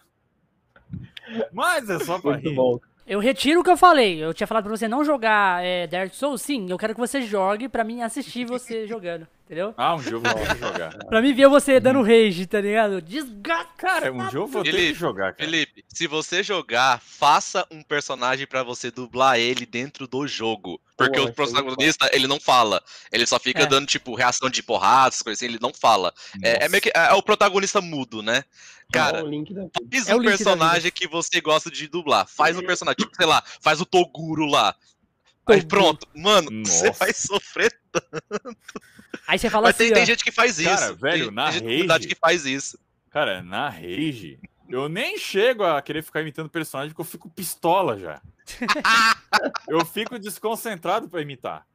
[1.54, 2.56] Mas é só pra Muito rir.
[2.56, 2.78] bom.
[3.08, 4.22] Eu retiro o que eu falei.
[4.22, 6.42] Eu tinha falado pra você não jogar é, Dark Souls.
[6.42, 9.26] Sim, eu quero que você jogue pra mim assistir você jogando.
[9.52, 9.74] Entendeu?
[9.76, 10.98] Ah, um dia eu vou ter que jogar.
[11.10, 13.02] Pra mim ver você dando rage, tá ligado?
[13.02, 13.74] Desgaste.
[13.78, 15.44] Cara, um dia eu vou ter que jogar, cara.
[15.50, 20.80] Felipe, se você jogar, faça um personagem pra você dublar ele dentro do jogo.
[20.96, 22.82] Porque Pô, o protagonista, ele não fala.
[23.12, 23.66] Ele só fica É.
[23.66, 26.14] dando, tipo, reação de porradas, coisas assim, ele não fala.
[26.42, 28.46] É, é meio que é, é o protagonista mudo, né?
[28.90, 29.24] Cara, É.
[29.92, 32.26] Faz É um personagem que você gosta de dublar.
[32.26, 34.74] Faz um personagem, tipo, sei lá, faz o Toguro lá.
[35.48, 36.08] Aí pronto.
[36.16, 37.00] Mano, você Nossa.
[37.00, 37.74] vai sofrer.
[39.28, 40.70] Aí você fala Mas assim, tem, tem gente que faz isso.
[40.70, 42.80] Cara, velho, tem, na tem gente comunidade rede- que faz isso.
[43.10, 44.40] Cara, na Rage,
[44.70, 48.22] Eu nem chego a querer ficar imitando personagem porque eu fico pistola já.
[49.68, 51.66] eu fico desconcentrado pra imitar.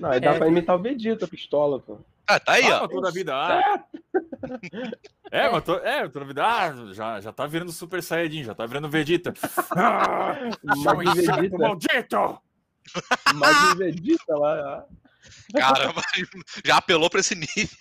[0.00, 0.38] Não, aí dá É.
[0.38, 1.98] pra imitar o Vegeta, pistola, pô.
[2.26, 2.88] Ah, tá aí, ah, ó.
[2.88, 3.34] toda a vida.
[3.34, 3.84] Ah.
[5.32, 6.44] É, mas to, é, toda a vida.
[6.44, 9.32] Ah, já, já tá virando Super Saiyajin, já tá virando Vegeta.
[9.76, 12.38] Ah, Mas Vegeta, maldito!
[13.34, 14.86] mas o Vegeta lá.
[15.54, 16.02] Caramba,
[16.64, 17.78] já apelou pra esse nível.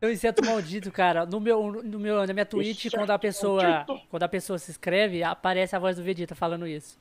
[0.00, 1.24] Eu inseto maldito, cara.
[1.24, 5.22] No meu, no meu, na minha Twitch, quando a pessoa, quando a pessoa se inscreve,
[5.22, 6.98] aparece a voz do Vegeta falando isso.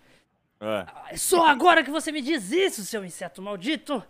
[0.59, 0.85] É.
[0.87, 4.03] "Ah, Só agora que você me diz isso, seu inseto maldito.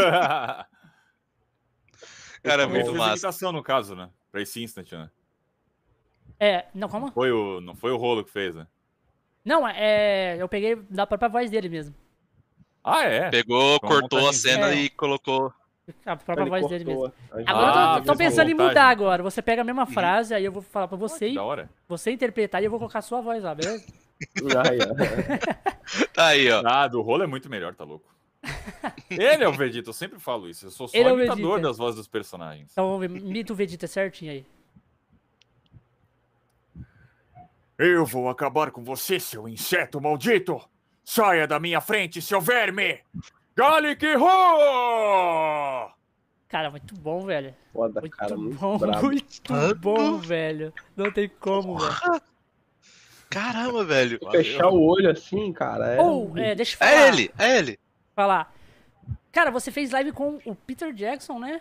[2.42, 3.12] Cara, é muito massa.
[3.12, 4.10] imitação, no caso, né?
[4.30, 5.10] Pra esse instant, né?
[6.38, 7.10] É, não, calma.
[7.12, 8.66] Foi o, não foi o rolo que fez, né?
[9.44, 11.94] Não, é, eu peguei da própria voz dele mesmo.
[12.82, 13.30] Ah, é?
[13.30, 14.74] Pegou, cortou a cena É.
[14.76, 15.18] e colou.
[16.06, 17.12] A própria Ele voz dele mesmo.
[17.30, 19.22] Agora Ah, eu tô, uma pensando em mudar agora.
[19.22, 21.68] Você pega a mesma frase, aí eu vou falar pra você, Que da hora.
[21.86, 23.84] você interpretar e eu vou colocar a sua voz lá, beleza?
[24.66, 26.04] Aí, ó.
[26.14, 26.62] Tá aí, ó.
[26.64, 28.06] Ah, do rolo é muito melhor, tá louco?
[29.10, 30.66] Ele é o Vegeta, eu sempre falo isso.
[30.66, 31.68] Eu sou só Ele é o imitador Vegeta.
[31.68, 32.68] das vozes dos personagens.
[32.72, 34.46] Então imita o Vegeta certinho aí.
[37.78, 40.60] Eu vou acabar com você, seu inseto maldito!
[41.02, 43.00] Saia da minha frente, seu verme!
[43.56, 45.92] Gallic Ho!
[46.48, 47.54] Cara, muito bom, velho.
[47.72, 49.06] Foda, Muito cara, muito bom, brabo.
[49.06, 50.72] muito bom, velho.
[50.96, 52.22] Não tem como, velho.
[53.28, 54.20] Caramba, velho.
[54.30, 55.94] Fechar o olho assim, cara.
[55.94, 56.00] É...
[56.00, 56.92] Ou, é, deixa eu falar.
[56.92, 57.80] É ele, é ele.
[58.14, 58.54] falar.
[59.32, 61.60] Cara, você fez live com o Peter Jackson, né?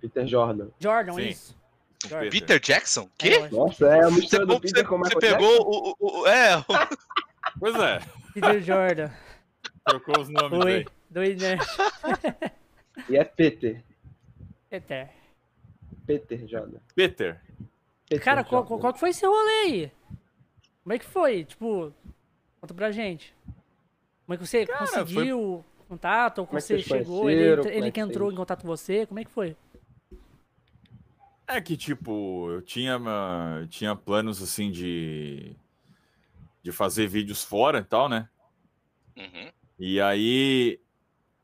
[0.00, 0.68] Peter Jordan.
[0.80, 1.28] Jordan, Sim.
[1.28, 1.56] isso.
[2.30, 3.02] Peter Jackson?
[3.02, 3.34] É, Quê?
[3.44, 3.54] acho.
[3.54, 6.64] Nossa, é a Você, mistura do você- você pegou o, o- o- É, o-
[7.60, 7.98] Pois é,
[8.32, 9.10] Peter Jordan.
[9.86, 10.86] trocou os nomes Oi, aí.
[11.10, 11.56] dois né?
[11.56, 11.82] Jackson.
[13.08, 13.82] E é Peter.
[14.70, 15.10] Peter.
[16.06, 16.78] Peter Jordan.
[16.94, 17.40] Peter.
[18.08, 18.68] Peter Cara, qual, Jordan.
[18.68, 19.92] qual, qual que foi esse rolê aí?
[20.82, 21.44] Como é que foi?
[21.44, 21.92] Tipo,
[22.60, 23.34] conta pra gente.
[24.26, 26.38] Como é que você Cara, conseguiu contato?
[26.38, 27.28] Ou Como é que você chegou?
[27.30, 29.06] Ele, Como ele é que entrou em contato com você?
[29.06, 29.56] Como é que foi?
[31.46, 32.98] É que, tipo, eu tinha,
[33.60, 35.54] eu tinha planos, assim, de,
[36.62, 38.28] de fazer vídeos fora e tal, né?
[39.16, 39.50] Uhum.
[39.78, 40.80] E aí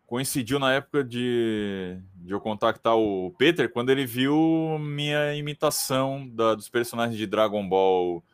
[0.07, 6.57] coincidiu na época de, de eu contactar o Peter quando ele viu minha imitação da-
[6.57, 8.25] dos personagens de Dragon Ball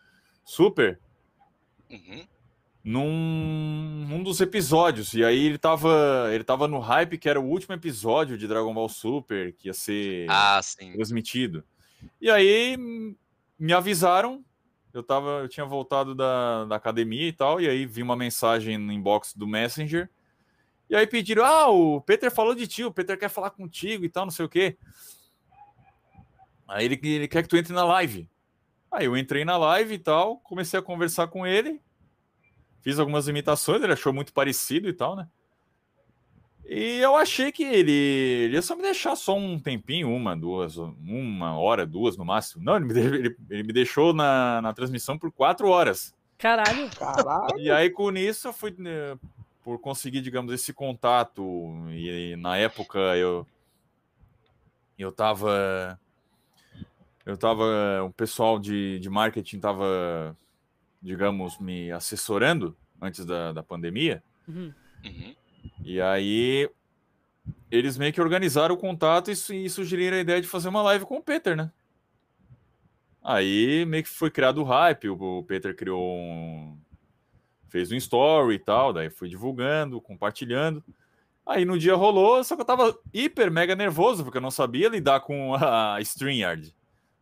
[0.44, 0.98] Super
[1.90, 2.26] Uhum.
[2.86, 5.12] Num, num dos episódios.
[5.12, 8.72] E aí ele tava, ele tava no hype que era o último episódio de Dragon
[8.72, 10.60] Ball Super que ia ser Ah,
[10.94, 11.64] transmitido.
[12.20, 12.76] E aí
[13.58, 14.44] me avisaram,
[14.94, 18.78] eu tava, eu tinha voltado da, da academia e tal, e aí vi uma mensagem
[18.78, 20.08] no inbox do Messenger.
[20.88, 24.08] E aí pediram: "Ah, o Peter falou de ti, o Peter quer falar contigo e
[24.08, 24.76] tal, não sei o quê".
[26.68, 28.28] Aí ele, ele quer que tu entre na live.
[28.92, 31.80] Aí eu entrei na live e tal, comecei a conversar com ele.
[32.80, 35.26] Fiz algumas imitações, ele achou muito parecido e tal, né?
[36.68, 40.76] E eu achei que ele, ele ia só me deixar só um tempinho, uma, duas,
[40.76, 42.64] uma hora, duas no máximo.
[42.64, 46.12] Não, ele me, ele- ele me deixou na, na transmissão por quatro horas.
[46.36, 46.90] Caralho.
[46.90, 47.58] Caralho.
[47.60, 49.16] E aí, com isso, eu fui, né,
[49.62, 51.42] por conseguir, digamos, esse contato,
[51.90, 53.46] e na época eu,
[54.98, 55.98] eu tava,
[57.24, 57.64] eu tava,
[58.04, 60.36] o pessoal de, de marketing tava,
[61.02, 64.72] digamos, me assessorando antes da, da pandemia, Uhum.
[65.04, 65.34] Uhum.
[65.84, 66.70] e aí
[67.70, 71.04] eles meio que organizaram o contato e, e sugeriram a ideia de fazer uma live
[71.04, 71.70] com o Peter, né?
[73.22, 76.78] Aí meio que foi criado o hype, o, o Peter criou um.
[77.68, 80.82] fez um story e tal, daí fui divulgando, compartilhando.
[81.44, 84.88] Aí no dia rolou, só que eu tava hiper mega nervoso, porque eu não sabia
[84.88, 86.74] lidar com a StreamYard.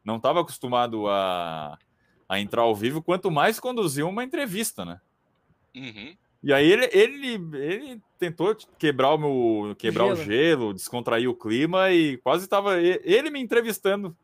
[0.05, 1.79] Não tava acostumado a,
[2.35, 5.01] a entrar ao vivo, quanto mais conduzir uma entrevista, né?
[5.74, 6.14] Uhum.
[6.43, 10.24] E aí ele, ele, ele tentou quebrar o meu quebrar o Gelo.
[10.26, 14.14] gelo, descontrair o clima e quase tava e- ele me entrevistando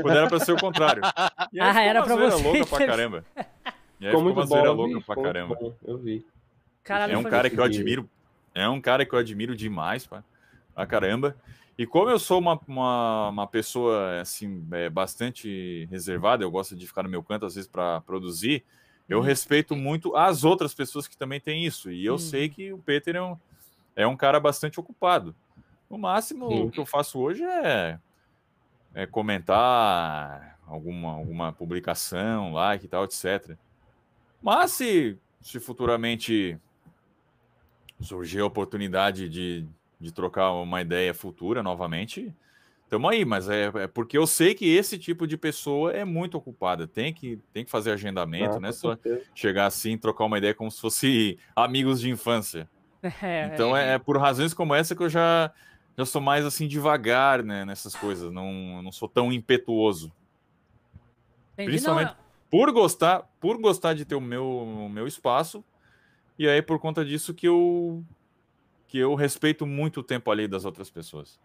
[0.00, 1.02] quando era para ser o contrário.
[1.52, 3.24] E aí Ah, ficou era zoeira você louca pra caramba.
[3.36, 3.44] E aí
[4.10, 4.48] Ficou ficou muito uma bom.
[4.48, 5.54] zoeira louca vi, pra caramba.
[5.60, 6.24] bom, Eu vi.
[6.82, 8.08] Caralho, É um cara que eu admiro,
[8.54, 10.24] é um cara que eu admiro demais, pá,
[10.74, 11.36] pra caramba.
[11.80, 16.86] E como eu sou uma, uma, uma pessoa assim é, bastante reservada, eu gosto de
[16.86, 18.66] ficar no meu canto às vezes para produzir,
[19.08, 19.24] eu Uhum.
[19.24, 21.90] respeito muito as outras pessoas que também têm isso.
[21.90, 22.18] E eu Uhum.
[22.18, 23.34] sei que o Peter é um,
[23.96, 25.34] é um cara bastante ocupado.
[25.88, 27.98] No máximo, o que eu faço hoje é,
[28.92, 33.58] é comentar alguma, alguma publicação, like e tal, etc.
[34.42, 36.58] Mas se, se futuramente
[38.02, 39.66] surgir a oportunidade de,
[40.00, 42.34] de trocar uma ideia futura novamente,
[42.88, 46.36] Tamo aí, mas é, é porque eu sei que esse tipo de pessoa é muito
[46.36, 46.88] ocupada.
[46.88, 48.72] Tem que, tem que fazer agendamento, Ah, né?
[48.72, 49.22] Só certeza.
[49.32, 52.68] chegar assim, trocar uma ideia como se fosse amigos de infância.
[53.22, 55.52] É, Então é, é por razões como essa que eu já,
[55.96, 58.32] já sou mais assim devagar, né, nessas coisas.
[58.32, 60.12] Não, não sou tão impetuoso.
[61.52, 61.70] entendi.
[61.70, 62.16] principalmente- Não,
[62.50, 65.64] Por gostar, por gostar de ter o meu, o meu espaço,
[66.36, 68.02] e aí por conta disso que eu
[68.90, 71.38] que eu respeito muito o tempo ali das outras pessoas.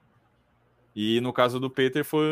[0.96, 2.26] E no caso do Peter foi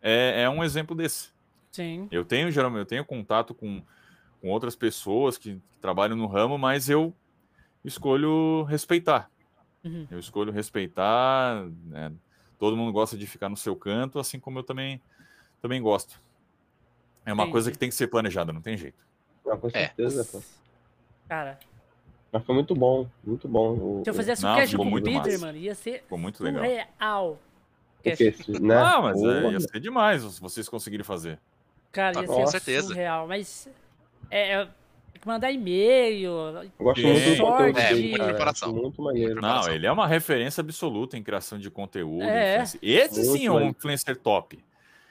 [0.00, 1.30] é, é um exemplo desse.
[1.72, 2.06] sim.
[2.08, 3.82] Eu tenho geralmente eu tenho contato com,
[4.40, 7.12] com outras pessoas que, que trabalham no ramo, mas eu
[7.84, 9.28] escolho respeitar.
[9.82, 10.06] Uhum.
[10.08, 11.66] Eu escolho respeitar.
[11.86, 12.12] né?
[12.60, 15.02] Todo mundo gosta de ficar no seu canto, assim como eu também
[15.60, 16.20] também gosto.
[17.26, 17.52] É uma Entendi.
[17.52, 19.04] coisa que tem que ser planejada, não tem jeito.
[19.50, 20.40] Ah, com certeza, pô.
[21.28, 21.58] Cara,
[22.30, 23.72] Mas foi muito bom, muito bom.
[23.72, 26.18] O, se eu fizesse Não, um cast com o muito Peter, mano, ia ser Ficou
[26.18, 26.62] muito legal.
[26.64, 27.36] o
[28.04, 28.74] esse, né?
[28.76, 31.38] Ah, mas é, ia ser demais se vocês conseguirem fazer.
[31.90, 32.88] Cara, Ah, ia com ser certeza.
[32.88, 33.68] surreal, mas
[34.30, 34.68] é, é,
[35.26, 36.30] mandar e-mail.
[36.30, 37.12] Eu gosto Sim.
[37.12, 37.72] muito do Sorte.
[37.72, 38.72] conteúdo É, dele, preparação.
[38.72, 39.40] Muito maneiro.
[39.40, 42.22] Não, ele é uma referência absoluta em criação de conteúdo.
[42.24, 42.62] É.
[42.62, 42.78] Esse
[43.20, 44.58] Muito sim é um influencer top.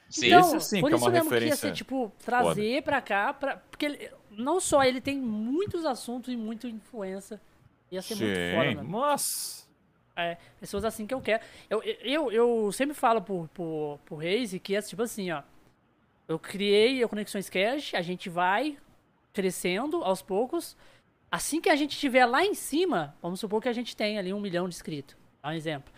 [0.10, 0.28] Sim.
[0.28, 2.82] Então, Esse sim por que é isso uma mesmo que ia referência ser, tipo, trazer
[2.84, 7.42] pra cá, pra, porque ele- não só ele tem muitos assuntos e muita influência.
[7.92, 8.90] Ia ser muito foda, Sim, mano.
[8.90, 9.68] nossa.
[10.16, 11.44] É, pessoas assim que eu quero.
[11.70, 15.44] Eu, eu, eu sempre falo pro, pro, pro Reise que é tipo assim, ó.
[16.28, 18.78] Eu criei o Conexões Cash, a gente vai
[19.32, 20.76] crescendo aos poucos.
[21.32, 24.34] Assim que a gente estiver lá em cima, vamos supor que a gente tem ali
[24.34, 25.16] um milhão de inscritos.
[25.42, 25.94] Dá um exemplo.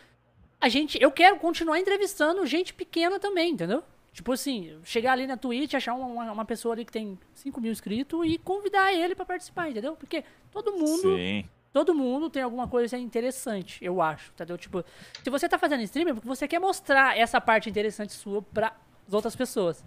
[0.59, 3.83] A gente, eu quero continuar entrevistando gente pequena também, entendeu?
[4.19, 7.71] Tipo assim, chegar ali na Twitch, achar uma, uma pessoa ali que tem 5 mil
[7.71, 9.95] inscritos e convidar ele pra participar, entendeu?
[9.95, 11.45] Porque todo mundo Sim.
[11.71, 14.57] Todo mundo tem alguma coisa interessante, eu acho, entendeu?
[14.57, 14.83] Tipo,
[15.23, 18.75] se você tá fazendo stream é porque você quer mostrar essa parte interessante sua para
[19.07, 19.85] as outras pessoas,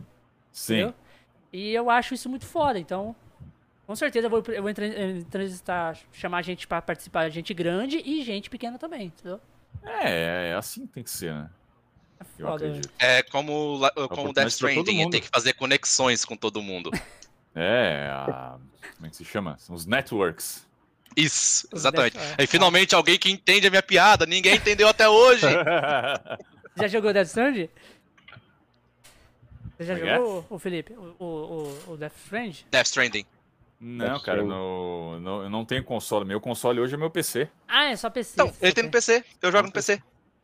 [0.51, 0.75] Sim.
[0.77, 0.95] entendeu?
[1.53, 3.15] E eu acho isso muito foda, então,
[3.87, 8.23] com certeza eu vou, eu vou entre- entrevistar, chamar gente pra participar, gente grande e
[8.23, 9.39] gente pequena também, entendeu?
[9.85, 11.51] É, é assim que tem que ser, né?
[12.39, 12.67] É Eu foda.
[12.67, 12.91] acredito.
[12.99, 16.91] É como, la- como oportunidade Death Stranding, tem que fazer conexões com todo mundo.
[17.55, 18.57] É, a...
[18.97, 19.57] como é que se chama?
[19.59, 20.67] São os networks.
[21.17, 22.17] Isso, exatamente.
[22.17, 22.43] Death- é.
[22.43, 25.47] Aí finalmente alguém que entende a minha piada, ninguém entendeu até hoje.
[26.77, 27.69] Já jogou Death Stranding?
[29.77, 30.17] Você já é é?
[30.17, 31.25] jogou, o Felipe, o, o,
[31.89, 32.65] o, o Death Stranding?
[32.71, 33.27] Death Stranding.
[33.81, 36.25] Não, Deve cara, no, no- eu não tenho console.
[36.25, 37.49] Meu console hoje é meu PC.
[37.67, 38.35] Ah, é só PC.
[38.35, 40.01] Então, ele tem no PC, eu jogo no PC.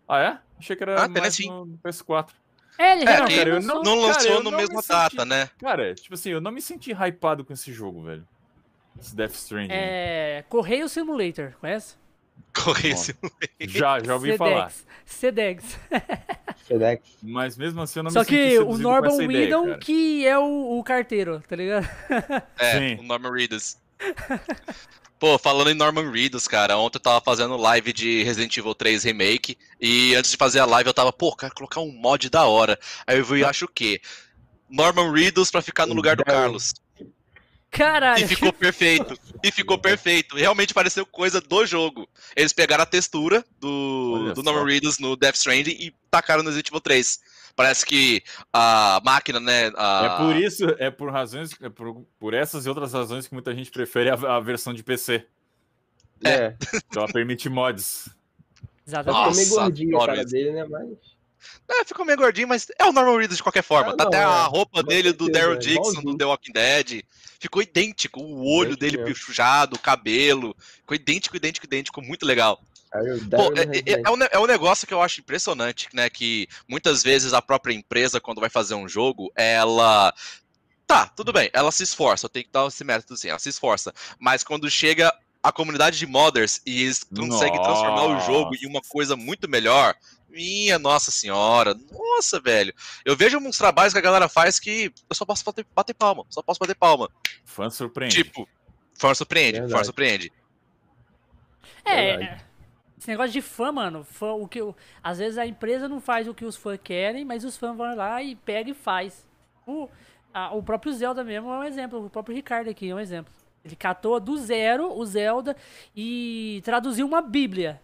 [0.08, 0.38] Ah, é?
[0.58, 2.30] Achei que era Ah, mais no no PS4.
[2.78, 3.74] É, ele É, realmente que cara, eu lançou.
[3.84, 5.50] Não Cara, lançou eu no não mesma me senti- data, né?
[5.58, 8.26] Cara, tipo assim, eu não me senti hypado com esse jogo, velho.
[9.00, 9.68] Esse Death Stranding.
[9.72, 11.96] É, Correio Simulator, conhece?
[12.54, 13.14] Correio Nossa.
[13.60, 14.72] esse Já, já ouvi falar.
[15.04, 15.78] Sedex.
[16.66, 17.16] Sedex.
[17.22, 19.16] Mas mesmo assim eu não Só me senti que o Norman
[19.66, 19.78] cara.
[19.78, 21.88] que é o, o carteiro, tá ligado?
[22.58, 23.00] É, Sim.
[23.00, 23.76] o Norman Reedus.
[25.18, 29.02] Pô, falando em Norman Reedus, cara, ontem eu tava fazendo live de Resident Evil 3
[29.02, 32.44] Remake e antes de fazer a live eu tava, pô, quero colocar um mod da
[32.44, 32.78] hora.
[33.04, 34.00] Aí eu vi, acho o quê?
[34.70, 36.24] Norman Reedus pra ficar no lugar do.
[36.24, 36.74] Carlos.
[37.70, 38.24] Caralho.
[38.24, 39.18] E ficou perfeito.
[39.42, 40.36] E ficou perfeito.
[40.36, 42.08] Realmente pareceu coisa do jogo.
[42.34, 44.52] Eles pegaram a textura do, Olha do só.
[44.52, 47.20] Norman Reedus no Death Stranding e tacaram no Resident Evil 3.
[47.58, 49.72] Parece que a máquina, né?
[49.76, 53.34] a- É por isso, é por razões, é por, por essas e outras razões que
[53.34, 55.26] muita gente prefere a, a versão de PC.
[56.24, 56.54] É,
[56.90, 58.08] Que ela permite mods.
[58.86, 59.18] Exatamente.
[59.24, 60.26] ficou meio Nossa, gordinho cara isso.
[60.30, 60.64] dele, né?
[60.70, 60.88] Mas.
[61.68, 63.92] É, ficou meio gordinho, mas é o Norman Reedus de qualquer forma.
[63.92, 64.24] Ah, Tá não, Até é.
[64.24, 66.16] a roupa Com dele do Daryl é Dixon do.
[66.16, 67.02] The Walking Dead
[67.40, 68.20] ficou idêntico.
[68.20, 69.12] O olho dele mesmo.
[69.12, 70.54] pichujado, o cabelo.
[70.60, 72.00] Ficou idêntico, idêntico, idêntico.
[72.02, 72.60] Muito legal.
[73.30, 76.08] Pô, é, é- é um, é um negócio que eu acho impressionante, né?
[76.08, 80.12] Que muitas vezes a própria empresa, quando vai fazer um jogo, ela.
[80.86, 83.50] Tá, tudo bem, ela se esforça, eu tenho que dar esse método assim, ela se
[83.50, 83.92] esforça.
[84.18, 85.12] Mas quando chega
[85.42, 89.94] a comunidade de modders e eles conseguem transformar o jogo em uma coisa muito melhor,
[90.28, 92.74] minha nossa senhora, nossa, velho.
[93.04, 96.24] Eu vejo uns trabalhos que a galera faz que eu só posso bater, bater palma,
[96.30, 97.10] só posso bater palma.
[97.44, 98.16] Fã surpreende.
[98.16, 98.48] Tipo,
[98.98, 99.72] fora surpreende, Verdade.
[99.72, 100.32] fora surpreende.
[101.84, 102.47] É, Verdade.
[102.98, 104.60] Esse negócio de fã, mano, fã, o que,
[105.02, 107.94] às vezes a empresa não faz o que os fãs querem, mas os fãs vão
[107.94, 109.26] lá e pega e faz.
[109.66, 109.88] O,
[110.34, 113.32] a- o próprio Zelda mesmo é um exemplo, o próprio Ricardo aqui é um exemplo.
[113.64, 115.56] Ele catou do zero o Zelda
[115.94, 117.80] e traduziu uma bíblia,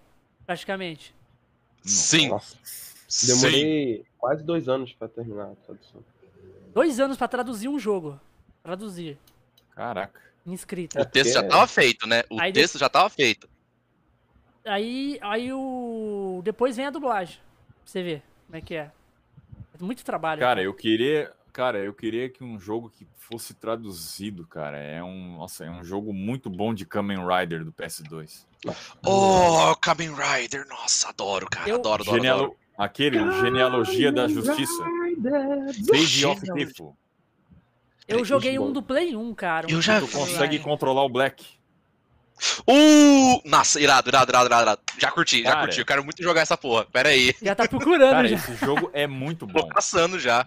[0.47, 1.15] praticamente.
[1.83, 2.57] Sim, Nossa,
[3.07, 3.27] sim.
[3.35, 6.03] demorei quase dois anos pra terminar a tradução.
[6.73, 8.19] Dois anos pra traduzir um jogo.
[8.63, 9.19] Traduzir.
[9.75, 10.21] Caraca.
[10.47, 10.99] Em escrito.
[10.99, 12.23] O texto já porque- tava feito, né?
[12.31, 13.49] O Aí de- texto já tava feito.
[14.65, 16.41] Aí, aí o.
[16.45, 17.37] Depois vem a dublagem.
[17.37, 18.91] Pra você ver como é que é.
[19.81, 20.41] Muito trabalho.
[20.41, 21.33] Cara, eu queria.
[21.53, 24.79] Cara, eu queria que um jogo que fosse traduzido, cara.
[24.79, 25.37] É um.
[25.39, 28.47] Nossa, é um jogo muito bom de Kamen Rider do PS2.
[29.05, 30.67] Oh, Kamen Rider.
[30.69, 31.69] Nossa, adoro, cara.
[31.69, 32.57] Eu- Adoro, adoro, Genealo- adoro.
[32.77, 34.83] Aquele, Genealogia da Justiça.
[35.93, 36.41] Sage of.
[36.55, 36.97] Tifo.
[38.09, 39.67] Eu É, joguei um do Play 1, cara.
[39.71, 40.13] Eu um já do Tu.
[40.13, 41.45] Kamen consegue controlar o Black.
[42.67, 43.41] Uh!
[43.45, 44.81] Nossa, irado, irado, irado, irado, irado.
[44.99, 45.61] Já curti, já Cara.
[45.67, 45.81] curti.
[45.81, 46.85] Eu quero muito jogar essa porra.
[46.87, 47.35] Pera aí.
[47.43, 48.37] Já tá procurando Cara, já.
[48.37, 49.69] esse jogo é muito Tô bom.
[49.69, 50.45] passando já.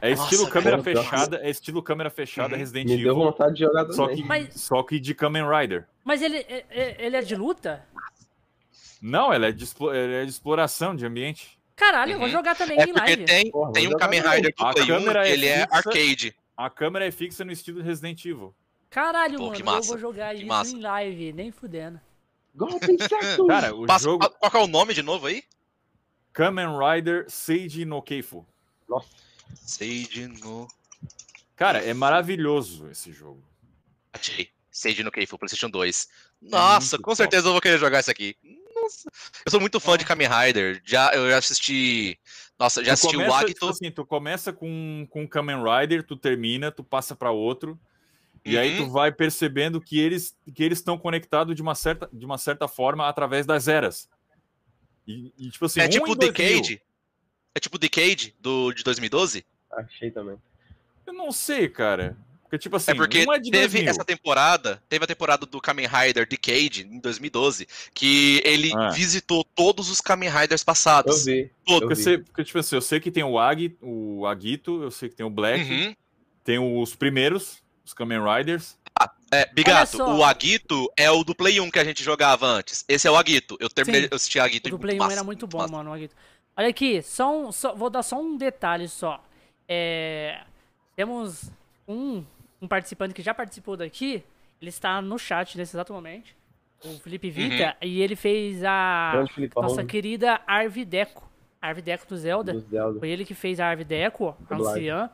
[0.00, 0.98] É estilo Nossa, câmera velho.
[1.02, 2.58] fechada, é estilo câmera fechada Uhum.
[2.60, 3.14] Resident Me deu Evil.
[3.14, 4.16] vontade de jogar Só também.
[4.22, 5.86] que, Mas- só que de Kamen Rider.
[6.04, 7.84] Mas ele, é- é- ele é de luta?
[9.00, 11.56] Não, ela é de, explo- ela é de exploração de ambiente.
[11.74, 12.32] Caralho, eu vou Uhum.
[12.32, 13.24] jogar também É em porque live.
[13.24, 14.20] tem, Porra, tem vou um jogar Kamen.
[14.22, 15.76] Rider do A Play 1, câmera é ele é fixa.
[15.76, 16.34] arcade.
[16.56, 18.54] A câmera é fixa no estilo Resident Evil.
[18.96, 20.74] Caralho, Pô, mano, que eu massa, vou jogar que isso massa.
[20.74, 22.00] em live, nem fudendo.
[22.54, 23.44] Golpe certo!
[23.46, 25.44] Cara, o Passa- jogo Qual que é o nome de novo aí?
[26.32, 28.46] Kamen Rider Seiji no Keifu.
[28.88, 29.06] Nossa,
[29.66, 30.66] Sage no...
[31.54, 33.42] Cara, é maravilhoso esse jogo.
[34.14, 34.48] Achei.
[34.70, 36.08] Sage no Keifu, PlayStation 2.
[36.40, 37.16] Nossa, muito com top.
[37.18, 38.34] certeza eu vou querer jogar isso aqui.
[38.74, 39.10] Nossa.
[39.44, 40.80] Eu sou muito fã de Kamen Rider.
[40.86, 42.18] Já, eu já assisti...
[42.58, 43.52] Nossa, já Tu assisti o começa, Agito.
[43.52, 47.78] tipo assim, tu começa com, com Kamen Rider, tu termina, tu passa pra outro.
[48.48, 48.90] E aí tu Uhum.
[48.90, 53.08] vai percebendo que eles que eles estão conectados de uma certa de uma certa forma
[53.08, 54.08] através das eras.
[55.06, 56.32] E, e, tipo assim, É um tipo o 2000.
[56.32, 56.82] Decade?
[57.54, 59.44] É tipo o Decade do, de 2012?
[59.72, 60.36] achei também.
[61.06, 62.16] Eu não sei, cara.
[62.42, 63.90] Porque tipo assim, é porque um é de teve 2000.
[63.90, 68.90] essa temporada, teve a temporada do Kamen Rider Decade em 2012, que ele Ah.
[68.90, 71.24] visitou todos os Kamen Riders Eu passados.
[71.24, 71.50] vi.
[71.64, 71.80] Todos.
[71.88, 72.02] Porque, vi.
[72.02, 75.16] você- porque, tipo assim, eu sei que tem o Ag, o Agito, eu sei que
[75.16, 75.94] tem o Black, Uhum.
[76.44, 78.76] tem os primeiros, os Kamen Riders.
[79.32, 82.84] É, Bigato, o Agito é o do Play 1 que a gente jogava antes.
[82.88, 83.56] Esse é o Agito.
[83.60, 84.08] Eu terminei, Sim.
[84.10, 85.72] eu assisti Agito O do Play 1 massa, era muito bom, massa.
[85.72, 85.90] mano.
[85.90, 86.14] o Aguito.
[86.56, 89.22] Olha aqui, só um, só- vou dar só um detalhe só.
[89.68, 90.40] É,
[90.94, 91.50] temos
[91.86, 92.24] um,
[92.62, 94.22] um participante que já participou daqui.
[94.60, 96.30] Ele está no chat nesse exato momento.
[96.84, 97.76] O Felipe Vita.
[97.82, 97.88] Uhum.
[97.88, 101.28] E ele fez a Grande Filipão nossa querida Arvideco.
[101.60, 102.52] Arvideco do Zelda.
[102.54, 102.98] do Zelda.
[103.00, 105.10] Foi ele que fez a Arvideco, a anciã.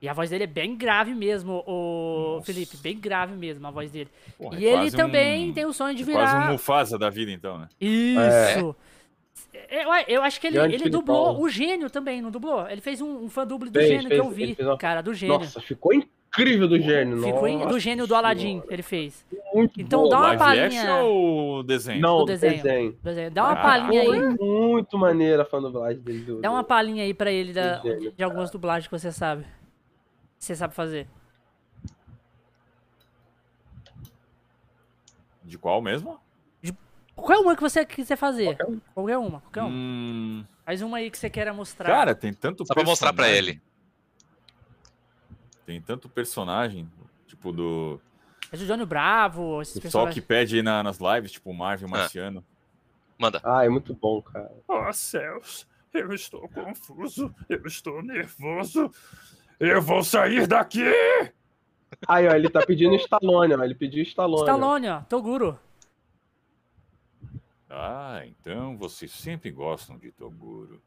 [0.00, 2.46] E a voz dele é bem grave mesmo, o Nossa.
[2.46, 2.76] Felipe.
[2.76, 4.10] Bem grave mesmo a voz dele.
[4.36, 6.52] Porra, e é ele também um- tem o sonho de é Quase um virar.
[6.52, 7.68] Mufasa da vida, então, né?
[7.80, 8.76] Isso!
[9.70, 12.68] Eu, eu acho que ele, Grande ele dublou o gênio também, não dublou?
[12.68, 14.56] Ele fez um, um fã duble do Fez, gênio que fez, eu vi.
[14.60, 15.38] uma- Cara, do gênio.
[15.38, 17.20] Nossa, ficou incrível do gênio.
[17.22, 18.66] Ficou Nossa do gênio do Aladdin, Senhora.
[18.70, 19.24] ele fez.
[19.54, 20.10] Muito Então boa.
[20.10, 20.96] dá uma palhinha.
[21.02, 22.00] ou desenho?
[22.00, 22.62] Não, desenho.
[22.62, 22.96] desenho.
[23.02, 23.30] Desenho.
[23.30, 24.20] Dá uma Ah, palhinha aí.
[24.38, 26.20] muito maneira a fandublagem dele.
[26.20, 27.78] Do, Dá uma palhinha aí pra ele da-
[28.14, 29.44] de algumas dublagens que você sabe.
[30.38, 31.08] Você sabe fazer.
[35.44, 36.20] De qual mesmo?
[37.14, 38.56] Qualquer uma que você quiser fazer.
[38.56, 38.80] Qualquer um.
[38.94, 39.70] Qualquer uma, qualquer uma.
[39.70, 41.86] Hum, Faz uma aí que você queira mostrar.
[41.88, 43.60] cara, tem tanto Só pra mostrar pra ele.
[45.64, 46.90] Tem tanto personagem,
[47.26, 48.00] tipo do
[48.50, 51.88] Faz o Johnny Bravo, esses o pessoal que pede na- nas lives, tipo o Marvel
[51.88, 51.98] Ah.
[51.98, 52.44] Marciano.
[53.18, 53.40] Manda.
[53.42, 54.52] Ah, é muito bom, cara.
[54.68, 58.90] Oh céus, eu estou confuso, eu estou nervoso.
[59.58, 60.84] Eu vou sair daqui!
[62.06, 63.64] Aí, ó, ele tá pedindo Stallone, ó.
[63.64, 64.42] Ele pediu Stallone.
[64.42, 65.00] Stallone, ó.
[65.02, 65.58] Toguro.
[67.68, 70.82] Ah, então vocês sempre gostam de Toguro.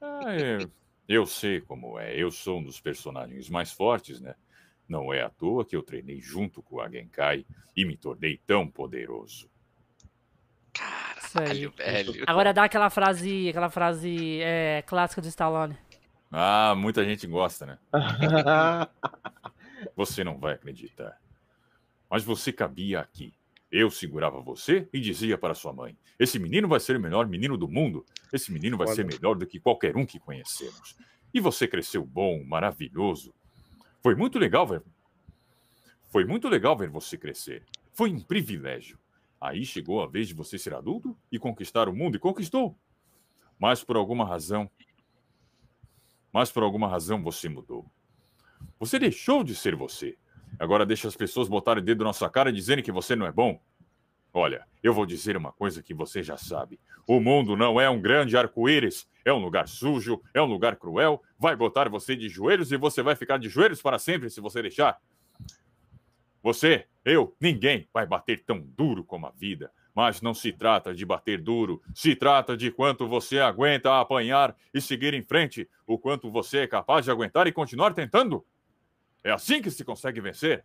[0.00, 0.58] Ah, é,
[1.08, 2.14] eu sei como é.
[2.16, 4.34] Eu sou um dos personagens mais fortes, né?
[4.88, 7.46] Não é à toa que eu treinei junto com a Genkai
[7.76, 9.48] e me tornei tão poderoso.
[10.72, 12.24] Caralho, velho.
[12.26, 15.76] Agora dá aquela frase, aquela frase é, clássica do Stallone.
[16.30, 17.78] Ah, muita gente gosta, né?
[19.96, 21.18] Você não vai acreditar.
[22.08, 23.32] Mas você cabia aqui.
[23.70, 27.56] Eu segurava você e dizia para sua mãe: Esse menino vai ser o melhor menino
[27.56, 28.04] do mundo.
[28.32, 28.96] Esse menino vai Olha.
[28.96, 30.96] ser melhor do que qualquer um que conhecemos.
[31.32, 33.32] E você cresceu bom, maravilhoso.
[34.02, 34.82] Foi muito legal ver.
[36.08, 37.64] Foi muito legal ver você crescer.
[37.92, 38.98] Foi um privilégio.
[39.40, 42.76] Aí chegou a vez de você ser adulto e conquistar o mundo e conquistou.
[43.58, 44.68] Mas por alguma razão.
[46.32, 47.84] Mas por alguma razão você mudou.
[48.78, 50.16] Você deixou de ser você.
[50.58, 53.26] Agora deixa as pessoas botarem o dedo na sua cara e dizerem que você não
[53.26, 53.60] é bom.
[54.32, 56.78] Olha, eu vou dizer uma coisa que você já sabe.
[57.06, 59.08] O mundo não é um grande arco-íris.
[59.24, 61.22] É um lugar sujo, é um lugar cruel.
[61.38, 64.62] Vai botar você de joelhos e você vai ficar de joelhos para sempre se você
[64.62, 65.00] deixar.
[66.42, 69.70] Você, eu, ninguém vai bater tão duro como a vida.
[69.94, 74.80] Mas não se trata de bater duro, se trata de quanto você aguenta apanhar e
[74.80, 78.44] seguir em frente, o quanto você é capaz de aguentar e continuar tentando.
[79.22, 80.64] É assim que se consegue vencer.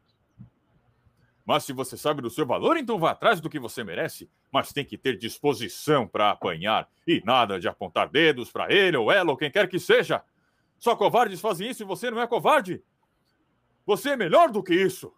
[1.45, 4.30] Mas se você sabe do seu valor, então vá atrás do que você merece.
[4.51, 6.89] Mas tem que ter disposição para apanhar.
[7.05, 10.23] E nada de apontar dedos para ele ou ela ou quem quer que seja.
[10.80, 12.82] Só covardes fazem isso e você não é covarde.
[13.86, 15.13] Você é melhor do que isso.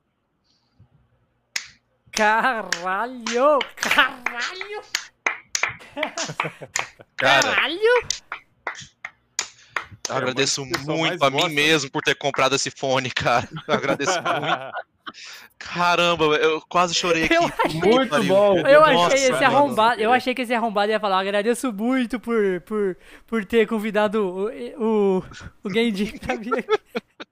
[2.17, 3.59] Caralho!
[3.75, 4.81] Caralho!
[7.15, 8.07] Cara, Caralho!
[10.09, 10.79] eu agradeço muito
[11.23, 11.53] a mim gosta, né?
[11.53, 13.47] mesmo por ter comprado esse fone, cara.
[13.67, 14.87] Eu agradeço muito.
[15.59, 17.35] Caramba, eu quase chorei aqui.
[17.69, 18.27] Que Muito pariu.
[18.27, 18.57] bom.
[18.59, 22.61] Eu Nossa, achei esse arrombado, eu achei que esse arrombado ia falar, agradeço muito por,
[22.61, 22.97] por,
[23.27, 25.23] por ter convidado o, o,
[25.63, 26.67] o Genji pra vir aqui.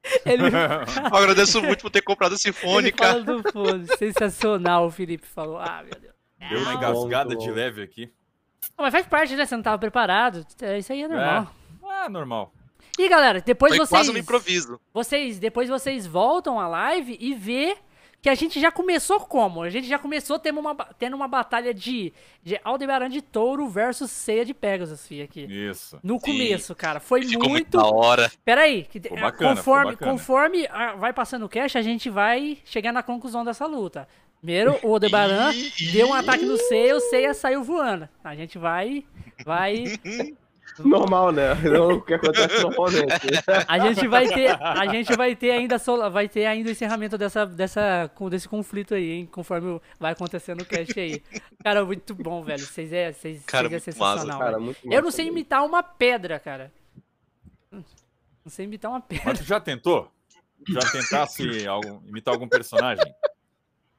[0.25, 0.43] Ele,
[1.11, 3.21] Eu agradeço muito por ter comprado esse fone, ele cara.
[3.23, 3.85] do fone.
[3.97, 5.57] Sensacional, o Felipe falou.
[5.57, 6.13] Ah, meu Deus.
[6.49, 8.11] Deu uma Não, engasgada de leve aqui.
[8.77, 9.45] mas faz parte, né?
[9.45, 10.45] Você não tava preparado.
[10.61, 11.51] É, Isso aí é normal.
[11.83, 12.53] Ah, normal.
[12.99, 13.89] E galera, depois Foi vocês.
[13.89, 14.79] quase no improviso.
[14.93, 17.75] vocês depois vocês voltam à live e vê
[18.25, 19.61] que a gente já começou como?
[19.61, 22.11] A gente já começou tendo uma, tendo uma batalha de,
[22.41, 25.41] de Aldebaran de Touro versus Ceia de Pegasus, fi, aqui.
[25.41, 25.99] Isso.
[26.01, 26.31] No Sim.
[26.31, 26.99] começo, cara.
[26.99, 27.77] Foi Ficou muito muito.
[27.77, 28.31] da hora.
[28.43, 32.91] Peraí, que, Ficou bacana, conforme, conforme ah, vai passando o cash, a gente vai chegar
[32.91, 34.07] na conclusão dessa luta.
[34.39, 35.51] Primeiro, o Aldebaran
[35.93, 38.09] deu um ataque no Ceia, o Ceia saiu voando.
[38.23, 39.05] A gente vai.
[39.45, 39.99] Vai.
[40.79, 41.51] Normal, né?
[41.63, 43.07] É o que acontece normalmente.
[43.67, 47.17] A gente vai ter, a gente vai ter ainda sola- vai ter ainda o encerramento
[47.17, 51.23] dessa dessa desse conflito aí, hein, conforme vai acontecendo o cast aí.
[51.63, 52.59] Cara, muito bom, velho.
[52.65, 54.39] Vocês é, vocês, Cara, vocês é sensacional.
[54.39, 56.71] Cara, Eu não sei imitar uma pedra, cara.
[57.71, 57.83] Não
[58.51, 59.23] sei imitar uma pedra.
[59.27, 60.11] Mas tu já tentou?
[60.67, 63.05] Já tentasse algum- imitar algum personagem?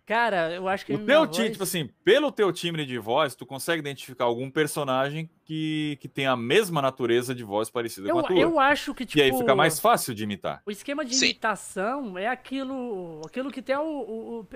[0.07, 3.35] Cara, eu acho que O teu voz- timbre, tipo assim, pelo teu timbre de voz,
[3.35, 8.19] tu consegue identificar algum personagem que, que tem a mesma natureza de voz parecida com
[8.19, 8.39] a eu, tua.
[8.39, 10.63] eu acho que tipo E aí fica mais fácil de imitar.
[10.65, 11.25] O esquema de Sim.
[11.27, 13.83] imitação é aquilo, aquilo que até o,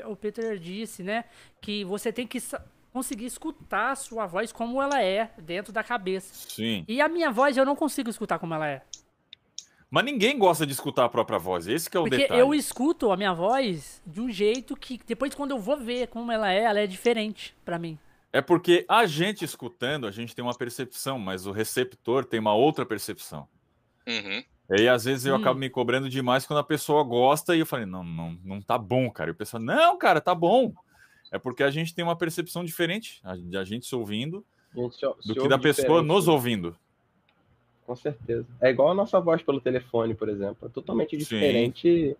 [0.06, 1.24] o, o Peter disse, né?
[1.60, 2.38] Que você tem que
[2.92, 6.32] conseguir escutar a sua voz como ela é dentro da cabeça.
[6.48, 6.84] Sim.
[6.86, 8.82] E a minha voz eu não consigo escutar como ela é.
[9.90, 11.66] Mas ninguém gosta de escutar a própria voz.
[11.66, 12.40] Esse que é o Porque detalhe.
[12.40, 16.30] eu escuto a minha voz de um jeito que depois quando eu vou ver como
[16.30, 17.98] ela é, ela é diferente pra mim.
[18.32, 22.54] É porque a gente escutando, a gente tem uma percepção, mas o receptor tem uma
[22.54, 23.48] outra percepção.
[24.06, 24.44] Uhum.
[24.70, 25.38] E aí, às vezes, eu Hum.
[25.40, 28.78] acabo me cobrando demais quando a pessoa gosta e eu falei, não, não, não tá
[28.78, 29.30] bom, cara.
[29.30, 30.72] E o pessoal, não, cara, tá bom.
[31.32, 35.00] É porque a gente tem uma percepção diferente, a, a gente se ouvindo, gente se-
[35.22, 36.32] se do que da pessoa diferente, nos né?
[36.32, 36.76] ouvindo.
[37.90, 38.46] Com certeza.
[38.60, 40.68] É igual a nossa voz pelo telefone, por exemplo.
[40.68, 41.16] É totalmente Sim.
[41.16, 42.16] diferente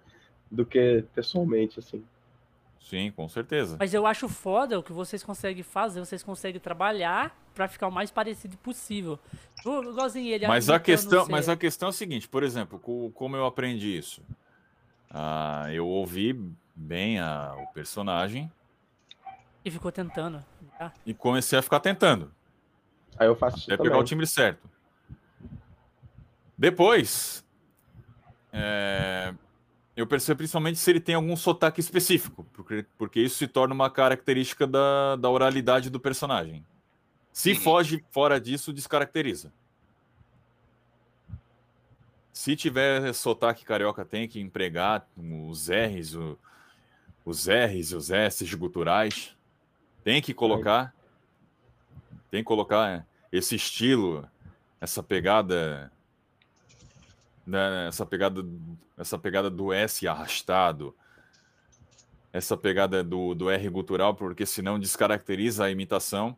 [0.50, 2.02] do que pessoalmente, assim.
[2.80, 3.76] Sim, com certeza.
[3.78, 7.92] Mas eu acho foda o que vocês conseguem fazer, vocês conseguem trabalhar pra ficar o
[7.92, 9.16] mais parecido possível.
[9.64, 13.12] O- Igualzinho ele Mas a, questão, mas a questão é a seguinte, por exemplo, co-
[13.14, 14.22] como eu aprendi isso?
[15.08, 16.32] Ah, eu ouvi
[16.74, 18.50] bem a- o personagem
[19.64, 20.44] E ficou tentando.
[20.76, 20.92] tá?
[21.06, 22.32] e comecei a ficar tentando.
[23.16, 23.92] Aí eu faço isso Até também.
[23.92, 24.68] pegar o timbre certo.
[26.60, 27.42] Depois,
[28.52, 29.32] é,
[29.96, 33.88] eu percebo principalmente se ele tem algum sotaque específico, porque, porque isso se torna uma
[33.88, 36.62] característica da, da oralidade do personagem.
[37.32, 37.60] Se Uhum.
[37.60, 39.50] foge fora disso, descaracteriza.
[42.30, 46.38] Se tiver sotaque carioca, tem que empregar os R's, o-
[47.24, 49.34] os R's e os S's guturais.
[50.04, 50.94] Tem que colocar.
[52.30, 54.28] Tem que colocar esse estilo,
[54.78, 55.90] essa pegada.
[57.50, 58.44] Né, essa pegada
[58.96, 60.94] essa pegada do S arrastado.
[62.32, 66.36] Essa pegada do, do R gutural, porque senão descaracteriza a imitação.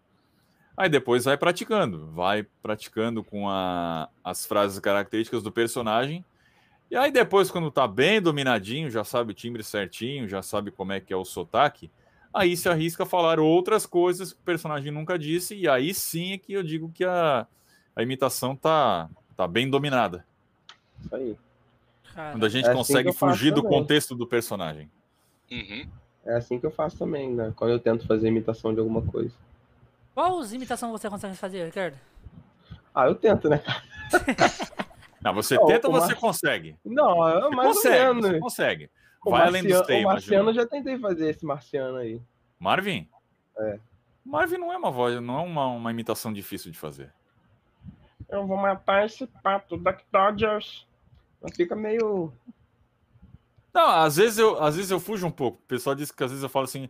[0.75, 6.25] Aí depois vai praticando, vai praticando com a- as frases características do personagem.
[6.91, 10.93] E aí depois, quando tá bem dominadinho, já sabe o timbre certinho, já sabe como
[10.93, 11.91] é que é o sotaque,
[12.33, 16.33] aí se arrisca a falar outras coisas que o personagem nunca disse, e aí sim
[16.33, 17.47] é que eu digo que a,
[17.95, 20.25] a imitação tá, tá bem dominada.
[21.05, 21.37] Isso aí.
[22.15, 23.79] Cara, Quando a gente É assim consegue faço fugir do também.
[23.79, 24.91] contexto do personagem.
[25.51, 25.89] Uhum.
[26.25, 27.53] É assim que eu faço também, né?
[27.57, 29.35] Quando eu tento fazer imitação de alguma coisa.
[30.15, 31.97] Qual imitação você consegue fazer, Ricardo?
[32.95, 33.63] Ah, eu tento, né?
[35.23, 36.77] Não, você Não, tenta ou você Mar- consegue?
[36.85, 38.41] Não, eu Você mais consegue, ou você menos.
[38.41, 38.91] consegue.
[39.25, 40.13] O Vai além dos Marciano, o temas.
[40.13, 42.21] Marciano já tentei fazer esse Marciano aí.
[42.59, 43.09] Marvin?
[43.57, 43.79] É.
[44.25, 47.13] Marvin não é uma voz, não é uma, uma imitação difícil de fazer.
[48.29, 50.87] Eu vou matar esse pato Duck Dodgers.
[51.55, 52.33] Fica meio.
[53.75, 55.59] Não, às vezes eu, às vezes eu fujo um pouco.
[55.59, 56.89] O pessoal diz que às vezes eu falo assim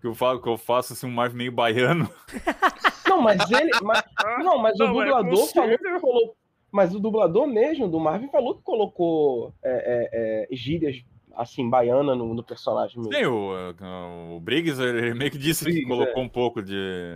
[0.00, 2.08] que eu falo que eu faço assim um Marvin meio baiano.
[3.08, 3.70] Não, mas ele.
[3.82, 4.04] mas-
[4.44, 5.78] não, mas o Não é dublador falou possível.
[5.78, 6.36] que colocou.
[6.70, 11.02] Mas o dublador mesmo do Marvin falou que colocou é, é, é, gírias
[11.34, 13.12] assim, baiana no, no personagem mesmo.
[13.14, 16.26] Sim, o, o Briggs ele meio que disse que Briggs, colocou é.
[16.26, 17.14] um pouco de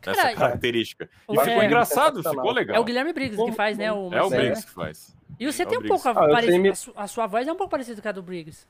[0.00, 1.08] característica.
[1.28, 2.44] o- E ficou é- engraçado, sensacional.
[2.44, 2.76] ficou legal.
[2.76, 3.92] É o Guilherme Briggs que faz, né?
[3.92, 5.14] O É o Briggs que faz.
[5.38, 6.02] E você É tem um Briggs.
[6.02, 8.08] pouco a, Ah, sei me- a, su- a sua voz é um pouco parecida com
[8.08, 8.66] a do Briggs.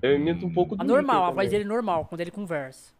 [0.00, 2.92] Eu imito um pouco do A normal, a voz dele normal, quando ele conversa.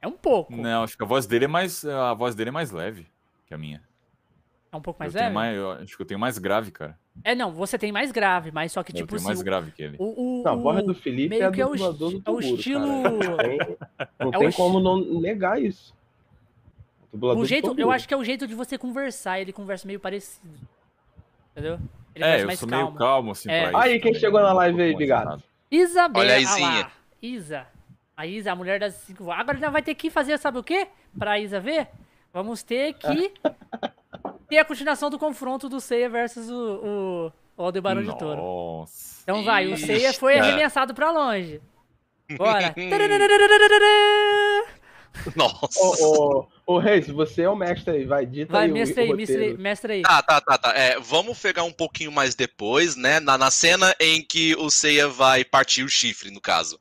[0.00, 0.54] É um pouco.
[0.54, 3.06] Não, acho que a voz dele é mais a voz dele é mais leve
[3.46, 3.82] que a minha.
[4.70, 5.34] É um pouco mais eu leve?
[5.34, 6.98] mais, eu acho que eu tenho mais grave, cara.
[7.22, 9.26] É, não, você tem mais grave, mas só que eu tipo tenho assim.
[9.26, 9.96] mais o- grave que ele.
[9.98, 12.40] O, o, Não, a voz do Felipe meio é que é o do é o
[12.40, 13.10] estilo- cara.
[13.10, 13.58] Não tem,
[14.20, 15.94] não É tem como não negar isso.
[17.12, 20.00] O do jeito, eu acho que é o jeito de você conversar, ele conversa meio
[20.00, 20.48] parecido.
[21.52, 21.78] Entendeu?
[22.14, 22.86] Ele É, eu mais sou calmo.
[22.86, 23.60] meio calmo assim É.
[23.60, 23.76] pra isso.
[23.78, 24.20] Aí, quem também.
[24.20, 25.42] chegou na live aí, emocionado.
[25.70, 26.68] Isabela Olha a Izinha.
[26.80, 26.92] lá.
[27.22, 27.66] Isa.
[28.16, 29.30] A Isa, a mulher das cinco.
[29.30, 30.88] Agora ainda vai ter que fazer, sabe o quê?
[31.18, 31.88] Pra Isa ver?
[32.32, 33.32] Vamos ter que
[34.48, 38.36] ter a continuação do confronto do Seiya versus o, o, o Aldebaran de Touro.
[38.36, 39.22] Nossa.
[39.22, 40.46] Então vai, o Seiya foi cara.
[40.46, 41.60] arremessado pra longe.
[42.36, 42.72] Bora.
[45.36, 45.78] Nossa.
[45.80, 49.00] Ô, ô, ô, Reis, você é o mestre aí, vai, dita Vai, aí o- mestre
[49.00, 49.62] o aí, mestre aí, roteiro.
[49.62, 50.02] mestre aí.
[50.02, 50.72] Tá, tá, tá, tá.
[50.74, 53.20] É, vamos pegar um pouquinho mais depois, né?
[53.20, 56.78] Na, na cena em que o Seiya vai partir o chifre, no caso.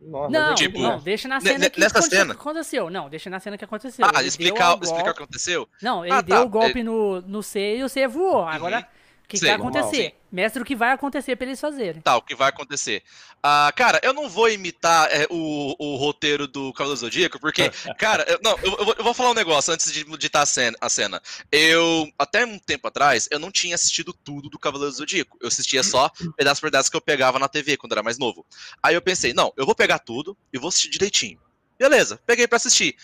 [0.00, 2.34] Nossa, Não, tipo, não, deixa na cena que nessa aconteceu, cena?
[2.34, 2.90] aconteceu.
[2.90, 4.06] Não, deixa na cena que aconteceu.
[4.14, 5.68] Ah, Ele explicar, o explicar o que aconteceu?
[5.82, 8.42] Não, ele Ah, deu tá, o golpe no, no C e o C voou.
[8.46, 8.86] Agora,
[9.26, 9.80] o que, que vai normal.
[9.82, 10.14] acontecer?
[10.30, 12.00] Mestre, o que vai acontecer pra eles fazerem.
[12.00, 13.02] Tá, o que vai acontecer?
[13.42, 17.70] Ah, cara, eu não vou imitar é, o, o roteiro do Cavaleiro do Zodíaco, porque,
[17.98, 20.88] cara, eu, não, eu, eu vou- falar um negócio antes de ditar a cena, a
[20.88, 21.20] cena.
[21.50, 25.36] Eu, até um tempo atrás, eu não tinha assistido tudo do Cavaleiro do Zodíaco.
[25.40, 28.46] Eu assistia só pedaços por pedaços que eu pegava na TV quando era mais novo.
[28.80, 31.40] Aí eu pensei, não, eu vou pegar tudo e vou assistir direitinho.
[31.76, 32.96] Beleza, peguei pra assistir.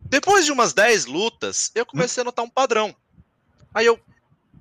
[0.00, 2.94] Depois de umas 10 lutas, eu comecei a notar um padrão.
[3.72, 4.00] Aí eu,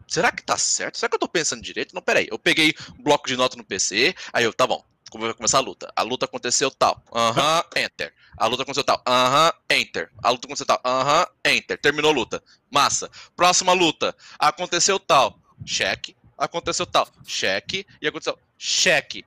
[0.10, 0.98] será que tá certo?
[0.98, 1.94] Será que eu tô pensando direito?
[1.94, 2.28] Não, peraí.
[2.30, 5.58] Eu peguei um bloco de nota no PC, aí eu, tá bom, como vai começar
[5.58, 5.92] a luta?
[5.96, 7.04] A luta aconteceu tal.
[7.14, 8.14] Aham, enter.
[8.38, 9.02] A luta aconteceu tal.
[9.06, 10.12] Aham, enter.
[10.24, 10.80] A luta aconteceu tal.
[10.86, 11.80] Aham, enter.
[11.80, 12.44] Terminou a luta.
[12.70, 13.10] Massa.
[13.36, 14.16] Próxima luta.
[14.38, 15.38] Aconteceu tal.
[15.66, 16.16] Cheque.
[16.38, 17.08] Aconteceu tal.
[17.26, 17.86] Cheque.
[18.02, 18.38] E aconteceu.
[18.58, 19.26] Cheque.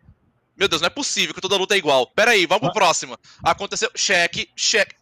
[0.57, 2.07] Meu Deus, não é possível que toda luta é igual.
[2.07, 3.19] Pera aí, vamos pro próximo.
[3.43, 3.91] Aconteceu.
[3.95, 4.95] Cheque, cheque.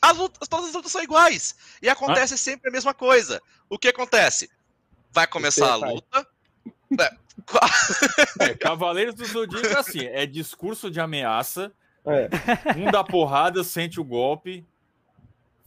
[0.00, 1.54] As lutas, todas as lutas são iguais.
[1.80, 3.40] E acontece sempre a mesma coisa.
[3.68, 4.50] O que acontece?
[5.12, 6.26] Vai começar a luta.
[8.40, 11.72] É, Cavaleiros do Zodíaco é assim, é discurso de ameaça,
[12.06, 12.28] É,
[12.76, 14.64] um dá porrada, sente o golpe,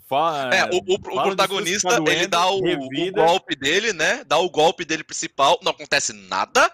[0.07, 0.49] fa...
[0.53, 3.93] É, o, o- o fala do protagonista, fica ele doendo, dá o, o golpe dele,
[3.93, 4.23] né?
[4.25, 6.71] Dá o golpe dele principal, não acontece nada.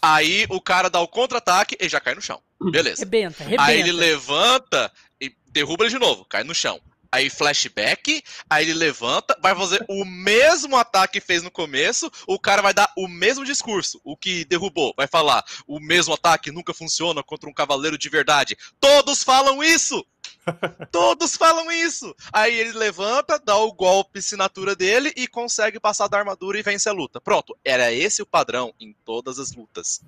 [0.00, 2.40] Aí o cara dá o contra-ataque e já cai no chão.
[2.60, 3.00] Beleza.
[3.04, 3.62] Rebenta, rebenta.
[3.62, 6.80] Aí ele levanta e derruba ele de novo, cai no chão.
[7.12, 12.38] Aí flashback, aí ele levanta, vai fazer o mesmo ataque que fez no começo, o
[12.38, 16.72] cara vai dar o mesmo discurso, o que derrubou, vai falar, o mesmo ataque nunca
[16.72, 18.56] funciona contra um cavaleiro de verdade.
[18.80, 20.02] Todos falam isso!
[20.90, 22.16] Todos falam isso!
[22.32, 26.88] Aí ele levanta, dá o golpe assinatura dele e consegue passar da armadura e vence
[26.88, 27.20] a luta.
[27.20, 30.00] Pronto, era esse o padrão em todas as lutas.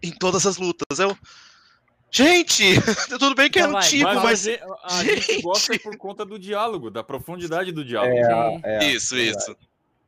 [0.00, 0.98] Em todas as lutas.
[1.00, 1.18] Eu.
[2.14, 2.62] Gente,
[3.18, 4.46] tudo bem que é Então vai, antigo, Mas, mas.
[4.46, 8.14] a gente, a gente gosta por conta do diálogo, da profundidade do diálogo.
[8.64, 9.56] é, é, Isso, isso.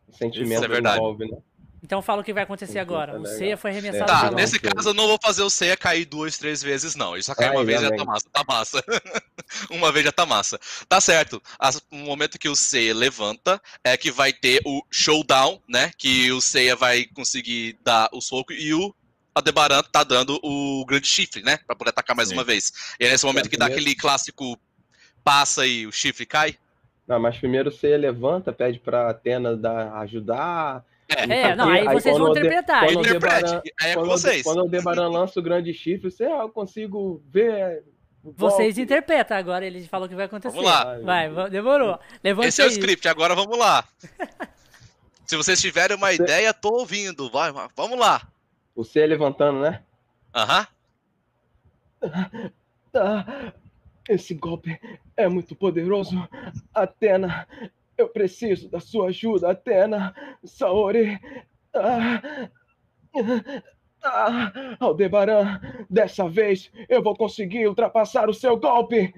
[0.09, 0.99] o sentimento Isso é verdade.
[0.99, 1.39] envolve, né?
[1.83, 3.13] Então fala o que vai acontecer Sim, agora.
[3.13, 3.27] tá O.
[3.27, 6.63] Ceia foi arremessado Tá, nesse caso eu não vou fazer o Seiya cair duas, três
[6.63, 7.15] vezes, não.
[7.15, 8.27] Ele só cai Ai, uma vez e já tá massa.
[8.33, 8.85] Tá massa.
[9.71, 10.59] uma vez já tá massa.
[10.89, 11.43] Tá certo.
[11.59, 15.91] As- No momento que o Seiya levanta, é que vai ter o showdown, né?
[15.99, 18.95] Que o Seiya vai conseguir dar o soco e o
[19.35, 21.59] Adebaran tá dando o grande chifre, né?
[21.67, 22.35] Pra poder atacar mais Sim.
[22.35, 22.73] uma vez.
[23.01, 24.59] E é nesse momento que dá aquele clássico
[25.25, 26.57] passa e o chifre cai.
[27.07, 30.85] Não, mas primeiro você levanta, pede pra Atena dar, ajudar.
[31.09, 32.85] É, É, não, aí Aí vocês vão interpretar.
[32.87, 33.35] quando interprete.
[33.45, 34.43] Aldebaran- Aí é com quando, vocês.
[34.43, 37.83] quando o Aldebaran lança o grande chifre, você, ah, eu consigo ver.
[38.23, 40.55] o Vocês interpretam agora, ele falou o que vai acontecer.
[40.57, 40.99] Vamos lá.
[41.01, 41.99] Vai, va- demorou.
[42.23, 42.73] Levante Esse é o aí.
[42.73, 43.85] script, agora vamos lá.
[45.27, 47.31] Se vocês tiverem uma ideia, tô ouvindo.
[47.31, 48.23] Vai, vamos lá.
[48.75, 49.83] Você levantando, né?
[50.35, 50.67] Aham.
[52.95, 53.53] Ah,
[54.09, 54.79] esse golpe
[55.17, 56.17] é muito poderoso.
[56.75, 57.47] Atena,
[57.97, 60.15] eu preciso da sua ajuda, Atena.
[60.45, 61.19] Saori.
[61.75, 62.49] Ah,
[64.03, 69.15] ah, Aldebaran, dessa vez eu vou conseguir ultrapassar o seu golpe.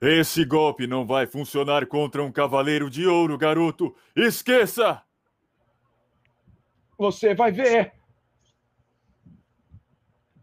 [0.00, 3.94] Esse golpe não vai funcionar contra um cavaleiro de ouro, garoto.
[4.16, 5.00] Esqueça!
[7.02, 7.92] Você vai ver.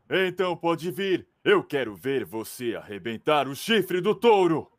[0.10, 1.26] Então pode vir.
[1.42, 4.70] Eu quero ver você arrebentar o chifre do touro.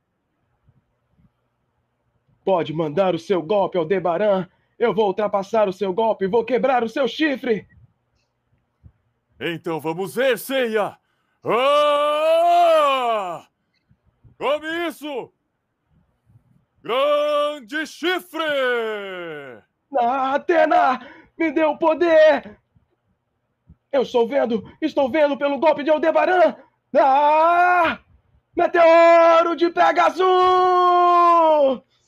[2.44, 4.46] Pode mandar o seu golpe, Aldebaran.
[4.78, 7.66] Eu vou ultrapassar o seu golpe, vou quebrar o seu chifre.
[9.40, 10.98] Então vamos ver, Seiya!
[11.42, 12.68] Ah!
[14.36, 15.32] Come isso!
[16.82, 18.42] Grande chifre!
[19.98, 21.00] Ah, Atena,
[21.40, 22.60] me deu poder!
[23.90, 26.54] Eu estou vendo, estou vendo pelo golpe de Aldebaran!
[26.94, 27.98] Ah!
[28.54, 30.20] Meteoro de Pegasus!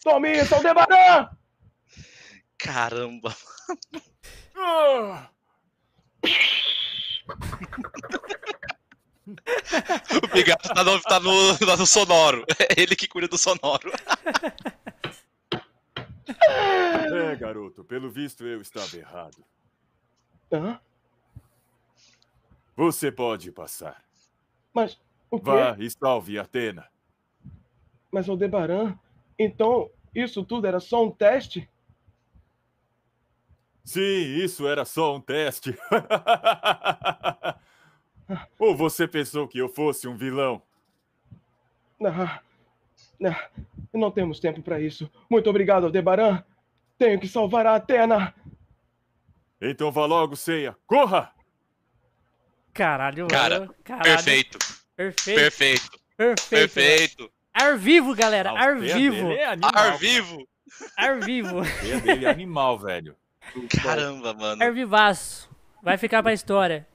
[0.04, 1.30] Tome isso, Aldebaran!
[2.59, 3.34] Caramba.
[4.54, 5.30] Ah!
[10.22, 12.44] O Pigato tá no, tá no, tá no sonoro.
[12.59, 13.92] É ele que cuida do sonoro.
[16.48, 19.44] É, garoto, pelo visto eu estava errado.
[20.51, 20.81] Hã?
[22.77, 24.02] Você pode passar.
[24.73, 24.98] Mas
[25.31, 25.44] o quê?
[25.44, 26.89] Vá e salve Atena.
[28.10, 28.98] Mas Aldebaran,
[29.39, 31.69] então isso tudo era só um teste?
[33.85, 35.77] Sim, isso era só um teste.
[38.59, 40.62] Ou você pensou que eu fosse um vilão?
[42.05, 42.40] Ah,
[43.24, 43.51] ah,
[43.98, 45.10] não temos tempo para isso.
[45.31, 46.43] Muito obrigado, Aldebaran.
[46.98, 48.35] Tenho que salvar a Atena.
[49.60, 50.77] Então vá logo, Ceia.
[50.86, 51.32] Corra!
[52.73, 53.69] Caralho, Cara.
[53.85, 54.05] Caralho.
[54.05, 54.59] Perfeito.
[54.97, 55.39] Perfeito.
[55.39, 56.01] Perfeito.
[56.16, 56.48] Perfeito.
[56.51, 57.32] Perfeito.
[57.52, 58.51] Ar vivo, galera.
[58.51, 59.31] Ah, Ar Ceia vivo.
[59.32, 60.48] É animal, Ar vivo.
[60.97, 61.60] Ar vivo.
[61.60, 63.16] O Ceia dele é animal, velho.
[63.82, 64.62] Caramba, mano.
[64.62, 65.51] Ar vivaço.
[65.82, 66.86] Vai ficar pra história.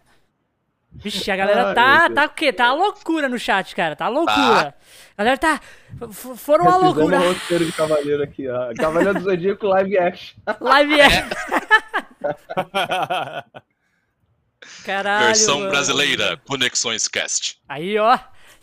[0.97, 2.51] Vixe, a galera Ai, tá, tá o quê?
[2.51, 3.95] Tá a loucura no chat, cara.
[3.95, 4.73] Tá a loucura.
[5.15, 5.61] A galera tá.
[6.01, 7.19] f- Foram uma loucura.
[7.19, 8.73] um roteiro de cavaleiro aqui, ó.
[8.75, 10.35] Cavaleiro do Zodíaco live action.
[10.59, 11.07] Live é.
[14.83, 15.25] Caralho.
[15.27, 15.71] Versão mano.
[15.71, 16.37] brasileira.
[16.47, 17.59] Conexões Cast.
[17.69, 18.17] Aí, ó.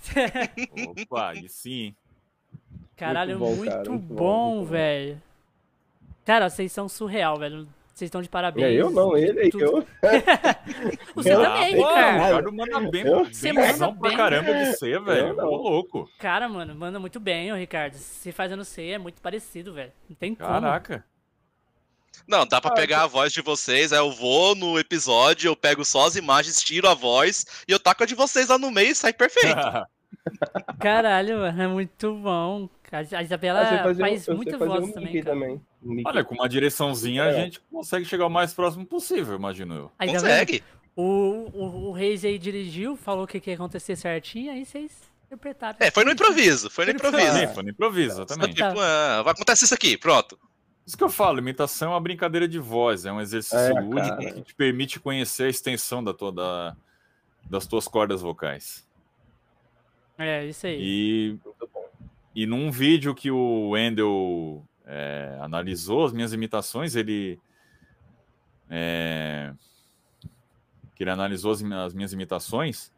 [1.00, 1.94] Opa, aí sim.
[2.96, 4.64] Caralho, Muito bom, muito, cara, muito bom, bom.
[4.64, 5.22] velho.
[6.24, 7.68] Cara, vocês são surreal, velho.
[7.94, 8.66] Vocês estão de parabéns.
[8.66, 9.62] aí, eu não, ele Tudo.
[9.64, 9.86] eu.
[11.14, 12.52] Você Eu- também, pô, O Ricardo.
[12.52, 14.16] Manda bem, Eu- Você bem manda pra bem.
[14.16, 15.38] caramba de Ceia, velho.
[15.38, 16.10] Ô, louco.
[16.18, 17.94] Cara, mano, manda muito bem, ô Ricardo.
[17.94, 19.92] Se fazendo C é muito parecido, velho.
[20.08, 20.48] Não tem como.
[20.50, 21.04] Caraca.
[22.26, 25.54] Não, dá pra Ah, pegar a voz de vocês, aí eu vou no episódio, eu
[25.56, 28.70] pego só as imagens, tiro a voz e eu taco a de vocês lá no
[28.72, 29.54] meio e sai perfeito.
[30.80, 32.68] Caralho, mano, é muito bom.
[32.94, 35.60] A Isabela Ah, faz muita voz um também, também.
[36.06, 37.32] Olha, com uma direçãozinha a É.
[37.44, 39.92] gente consegue chegar o mais próximo possível, imagino eu.
[39.98, 40.08] Aí?
[40.10, 40.62] Consegue.
[40.96, 41.02] O,
[41.52, 44.92] o, o Reis aí dirigiu, falou o que, que ia acontecer certinho, aí vocês
[45.26, 45.76] interpretaram.
[45.80, 47.32] É, foi no improviso, foi no improviso.
[47.38, 48.56] Sim, foi no improviso, exatamente.
[48.56, 48.68] Tá.
[48.68, 50.38] Tipo, ah, vai acontecer isso aqui, pronto.
[50.86, 54.16] Isso que eu falo, imitação é uma brincadeira de voz, é um exercício É, lúdico
[54.18, 54.32] cara.
[54.34, 56.76] que te permite conhecer a extensão da tua, da-
[57.50, 58.86] das tuas cordas vocais.
[60.16, 60.78] É, isso aí.
[60.80, 61.38] E.
[62.34, 67.38] e num vídeo que o Wendel é, analisou as minhas imitações, ele.
[68.70, 69.52] é,
[70.94, 72.92] que ele analisou as, as minhas imitações.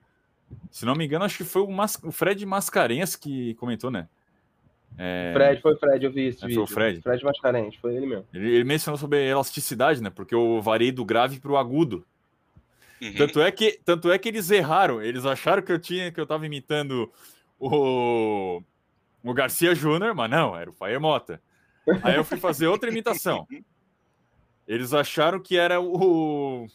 [0.71, 4.09] Se não me engano, acho que foi o, Mas- o Fred Mascarenhas que comentou, né?
[4.99, 6.63] É, Fred, foi o Fred, eu vi esse É, foi vídeo.
[6.63, 7.01] o Fred?
[7.03, 8.25] Fred Mascarente, foi ele mesmo.
[8.33, 10.09] Ele, ele mencionou sobre a elasticidade, né?
[10.11, 12.07] Porque eu variei do grave pro agudo.
[13.03, 13.15] Uhum.
[13.15, 15.03] Tanto é que, tanto é que eles erraram.
[15.03, 17.13] Eles acharam que eu tinha que eu tava imitando
[17.59, 18.63] o,
[19.23, 21.41] o Garcia Júnior, mas não, era o Faia Mota.
[22.03, 23.47] Aí eu fui fazer outra imitação.
[24.67, 26.67] Eles acharam que era o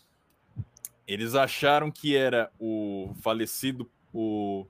[1.07, 4.65] eles acharam que era o falecido o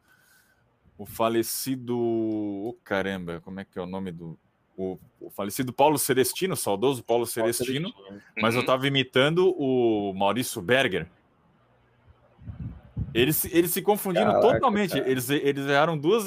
[0.98, 4.38] o falecido, oh, caramba, como é que é o nome do
[4.78, 7.92] o, o falecido Paulo Celestino, saudoso Paulo Celestino,
[8.42, 8.66] mas eu Uhum.
[8.66, 11.08] tava imitando o Maurício Berger.
[13.14, 14.94] Eles, se- eles se confundiram Caraca, totalmente.
[14.98, 15.10] cara.
[15.10, 16.26] Eles, eles erraram duas,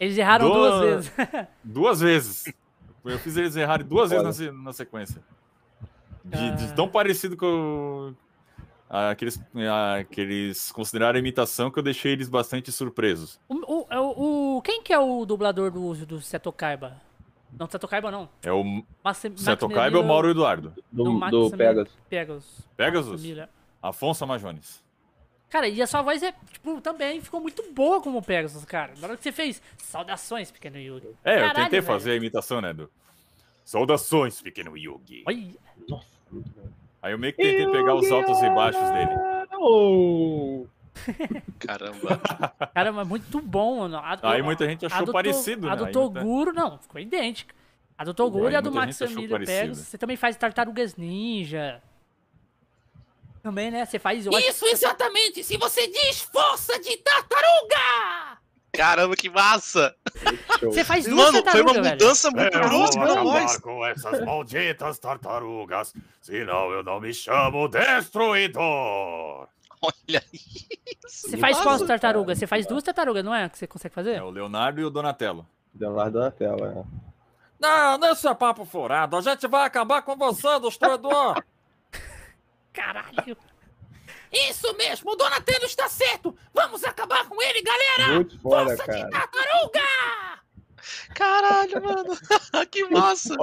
[0.00, 1.12] Eles erraram Do- duas vezes.
[1.62, 2.54] duas vezes.
[3.04, 5.22] Eu fiz eles errarem duas vezes na, se- na sequência.
[6.24, 6.72] De, de Ah.
[6.74, 8.14] tão parecido com
[8.88, 9.40] ah, aqueles,
[9.70, 13.38] ah, que eles consideraram imitação que eu deixei eles bastante surpresos.
[13.48, 16.96] O, o, o, o- quem que é o dublador do, do Seto Kaiba?
[17.58, 18.28] Não, Seto Kaiba não.
[18.42, 18.64] É o
[19.36, 20.72] Seto Kaiba ou Mauro Eduardo?
[20.92, 21.98] Do, do do Pegasus.
[22.08, 22.68] Pegasus.
[22.76, 23.22] Pegasus?
[23.82, 24.82] Afonso Amajones.
[25.50, 28.92] Cara, e a sua voz é, tipo, também ficou muito boa como Pegasus, cara.
[29.00, 31.08] Na hora que você fez, saudações, pequeno Yugi.
[31.24, 31.82] É, eu Caralho, tentei velho.
[31.82, 32.88] fazer a imitação, né, do
[33.64, 35.24] Saudações, pequeno Yugi.
[35.26, 35.48] Olha,
[35.88, 36.68] Nossa, muito bom.
[37.02, 39.10] Aí eu meio que tentei pegar os altos e baixos dele.
[39.58, 40.66] Oh!
[41.58, 42.20] Caramba.
[42.74, 43.96] cara, mas muito bom, mano.
[43.96, 45.76] A, Aí muita gente achou a do To- parecido, A né?
[45.76, 47.54] do Aí Toguro, não, ficou idêntica.
[47.96, 49.44] A do Toguro e a do Maximiliano.
[49.44, 49.86] Pegasus.
[49.86, 51.82] Você também faz Tartarugas Ninja.
[53.42, 53.84] Também, né?
[53.86, 54.26] Você faz...
[54.26, 55.42] eu acho- Isso, exatamente!
[55.42, 58.38] Se você diz força de tartaruga!
[58.72, 59.94] Caramba, que massa!
[60.62, 61.94] Você faz duas Mano, foi tartarugas, uma velho.
[61.96, 63.56] mudança muito Eu vou brusca na voz.
[63.58, 69.48] com essas malditas tartarugas, senão eu não me chamo Destruidor.
[69.82, 70.22] Olha
[71.08, 72.34] Você faz qual Nossa, tartaruga?
[72.36, 73.48] Você faz duas tartarugas, não é?
[73.48, 74.16] Que você consegue fazer?
[74.16, 75.46] É o Leonardo e o Donatello.
[75.74, 76.84] Leonardo Donatello, é.
[77.58, 79.16] Não, deixa papo furado.
[79.16, 81.42] A gente vai acabar com você, destruidor.
[82.72, 83.36] Caralho.
[84.32, 86.36] Isso mesmo, o Donatello está certo!
[86.54, 88.14] Vamos acabar com ele, galera!
[88.14, 89.10] Muito foda, Força de cara.
[89.10, 89.80] tartaruga!
[91.14, 92.12] Caralho, mano.
[92.70, 93.36] que massa.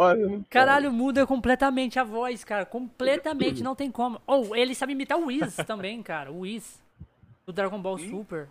[0.49, 2.65] Caralho, muda completamente a voz, cara.
[2.65, 4.21] Completamente, não tem como.
[4.25, 6.31] Ou ele sabe imitar o Whis também, cara.
[6.31, 6.81] O Whis.
[7.45, 8.49] Do Dragon Ball Super.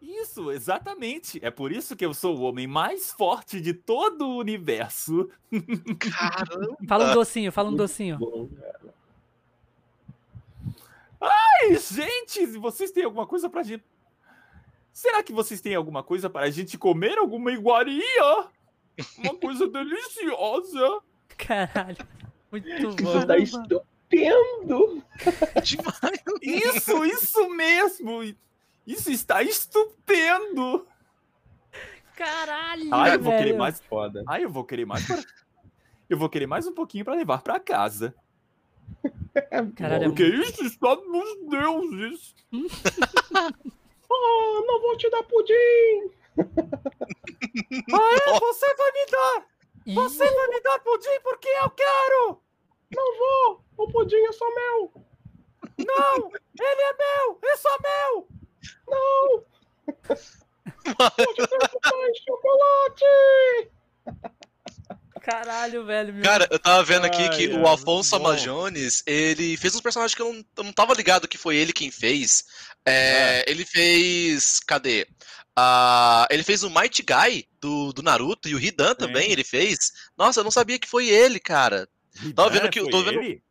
[0.00, 1.38] Isso, exatamente.
[1.42, 5.28] É por isso que eu sou o homem mais forte de todo o universo.
[5.98, 6.76] Caramba.
[6.86, 8.18] Fala um docinho, fala um docinho.
[8.18, 8.95] bom, cara.
[11.26, 13.84] Ai, gente, vocês têm alguma coisa pra gente.
[14.92, 17.18] Será que vocês têm alguma coisa para a gente comer?
[17.18, 18.48] Alguma iguaria?
[19.18, 21.00] Uma coisa deliciosa.
[21.36, 21.98] Caralho.
[22.50, 23.26] Muito Isso bom.
[23.26, 25.02] tá estupendo.
[26.40, 28.22] Isso, isso mesmo.
[28.86, 30.86] Isso está estupendo.
[32.14, 33.44] Caralho, Ai, eu vou velho.
[33.44, 33.80] querer mais.
[33.80, 34.24] Foda.
[34.26, 35.22] Ai, eu vou querer mais para...
[36.08, 38.14] Eu vou querer mais um pouquinho para levar para casa.
[39.76, 42.34] Caralho, é Porque isso está nos deuses.
[44.10, 46.10] Oh, não vou te dar pudim.
[47.92, 48.38] Ah, é?
[48.40, 49.46] Você vai me dar.
[49.86, 52.40] Ih, Você vai me dar pudim porque eu quero.
[52.94, 53.64] Não vou.
[53.76, 54.92] O pudim é só meu.
[55.78, 57.38] Não, ele é meu.
[57.42, 58.28] É só meu.
[58.88, 59.44] Não.
[60.86, 63.70] Vou te dar mais chocolate.
[65.26, 66.14] Caralho, velho.
[66.14, 66.22] Meu...
[66.22, 68.00] Cara, eu tava vendo aqui que Ai, o bom.
[68.12, 71.72] Amajones, ele fez uns personagens que eu não, eu não tava ligado que foi ele
[71.72, 72.44] quem fez.
[72.84, 74.60] É, Ele fez.
[74.60, 75.08] Cadê?
[75.56, 79.90] Ah, ele fez o Might Guy do, do Naruto e o Hidan também ele fez.
[80.16, 81.88] Nossa, eu não sabia que foi ele, cara.
[82.36, 83.42] Tava vendo que- foi tô vendo- ele?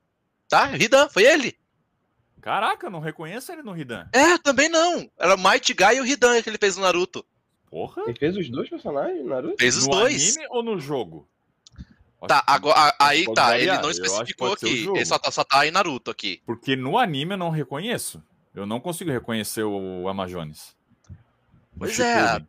[0.47, 0.71] Tá?
[0.77, 1.57] Hidan, foi ele.
[2.41, 4.07] Caraca, eu não reconheço ele no Hidan.
[4.13, 5.09] É, também não.
[5.19, 7.25] Era o Might Guy e o Hidan que ele fez no Naruto.
[7.69, 8.03] Porra.
[8.07, 9.55] Ele fez os dois personagens, Naruto?
[9.59, 10.37] Fez os no dois.
[10.37, 11.27] anime ou no jogo?
[12.27, 14.87] Tá, agora, aí tá, variar, ele não especificou aqui.
[14.87, 16.41] Ele só tá, só tá em Naruto aqui.
[16.45, 18.21] Porque no anime eu não reconheço.
[18.53, 20.75] Eu não consigo reconhecer o Amazones.
[21.77, 22.47] Pois é, Shippuden.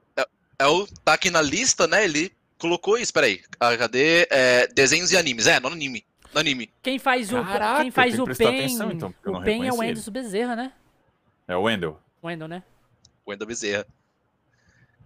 [0.58, 2.04] É o, tá aqui na lista, né?
[2.04, 3.42] Ele colocou isso, peraí.
[3.58, 4.26] Ah, cadê?
[4.30, 5.46] É, desenhos e animes.
[5.46, 6.04] É, no anime.
[6.32, 6.70] No anime.
[6.82, 9.82] Quem faz o, Caraca, quem faz o Pen, atenção, então, o Pen é o.
[9.82, 10.72] Anderson Bezerra, né?
[11.48, 11.98] É o Wendell.
[12.22, 12.62] O Wendel, né?
[13.26, 13.86] Wendel Bezerra.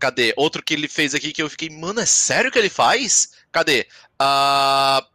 [0.00, 0.32] Cadê?
[0.36, 3.32] Outro que ele fez aqui que eu fiquei, mano, é sério que ele faz?
[3.52, 3.86] Cadê?
[4.18, 5.06] Ah,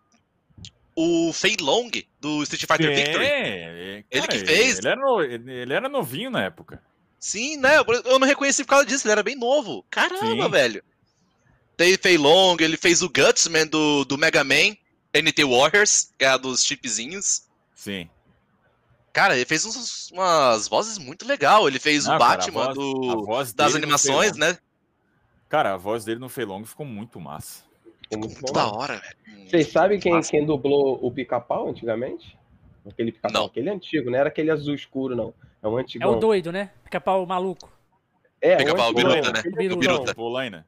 [0.96, 1.90] o Fei Long,
[2.22, 3.26] do Street Fighter Victory.
[3.26, 4.78] É, é, Ele que cara, fez.
[4.78, 6.82] Ele era, no- ele era novinho na época.
[7.20, 7.78] Sim, né?
[7.80, 9.84] Eu- não reconheci por causa disso, ele era bem novo.
[9.90, 10.50] Caramba, Sim.
[10.52, 10.84] velho.
[11.76, 14.78] Tem Fei Long, ele fez o Gutsman do, do Mega Man,
[15.14, 17.44] NT Warriors, que é a dos chipzinhos.
[17.74, 18.08] Sim.
[19.12, 21.68] Cara, ele fez uns- umas vozes muito legal.
[21.68, 24.58] Ele fez Não, o cara, Batman voz- do- das animações, né?
[25.50, 27.64] Cara, a voz dele no Feilong ficou muito massa.
[28.04, 29.50] Ficou muito Muito da hora, velho.
[29.50, 30.32] Vocês sabem quem, Massa.
[30.32, 32.38] quem dublou o pica-pau antigamente?
[32.88, 33.48] Aquele pica-pau, Não.
[33.48, 35.34] aquele antigo, não era aquele azul escuro, não.
[35.62, 36.12] É um É antigão.
[36.12, 36.72] o doido, né?
[36.84, 37.72] Pica-pau maluco.
[38.42, 39.42] É, Pica-pau, um o Biruta, né?
[39.56, 40.14] Biruta.
[40.14, 40.66] Biruta.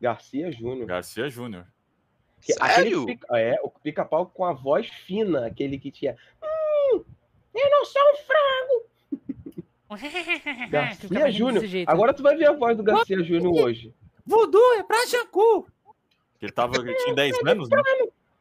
[0.00, 0.86] Garcia Júnior.
[0.86, 1.66] Garcia Júnior.
[2.40, 3.04] Sério?
[3.06, 6.16] pica- é, o pica-pau com a voz fina, aquele que tinha.
[6.42, 7.04] Hum,
[7.54, 8.89] eu não sou um frango.
[10.70, 11.54] Garcia Júnior.
[11.54, 11.88] desse jeito.
[11.88, 13.92] Agora tu vai ver a voz do Garcia Júnior hoje.
[14.26, 15.66] Voodoo é pra Janku!
[16.40, 17.82] Ele, tava, ele tinha 10 anos, né?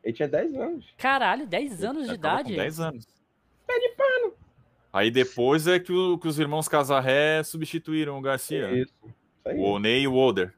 [0.03, 0.85] Ele tinha 10 anos.
[0.97, 2.51] Caralho, 10 anos de idade.
[2.53, 3.07] Com 10 anos.
[3.67, 4.33] Pé de pano.
[4.93, 8.71] Aí depois é que, o- que os irmãos Casarré substituíram o Garcia.
[8.71, 8.93] Isso.
[9.03, 9.15] Isso
[9.45, 9.57] aí.
[9.59, 10.53] O Oney e o Older.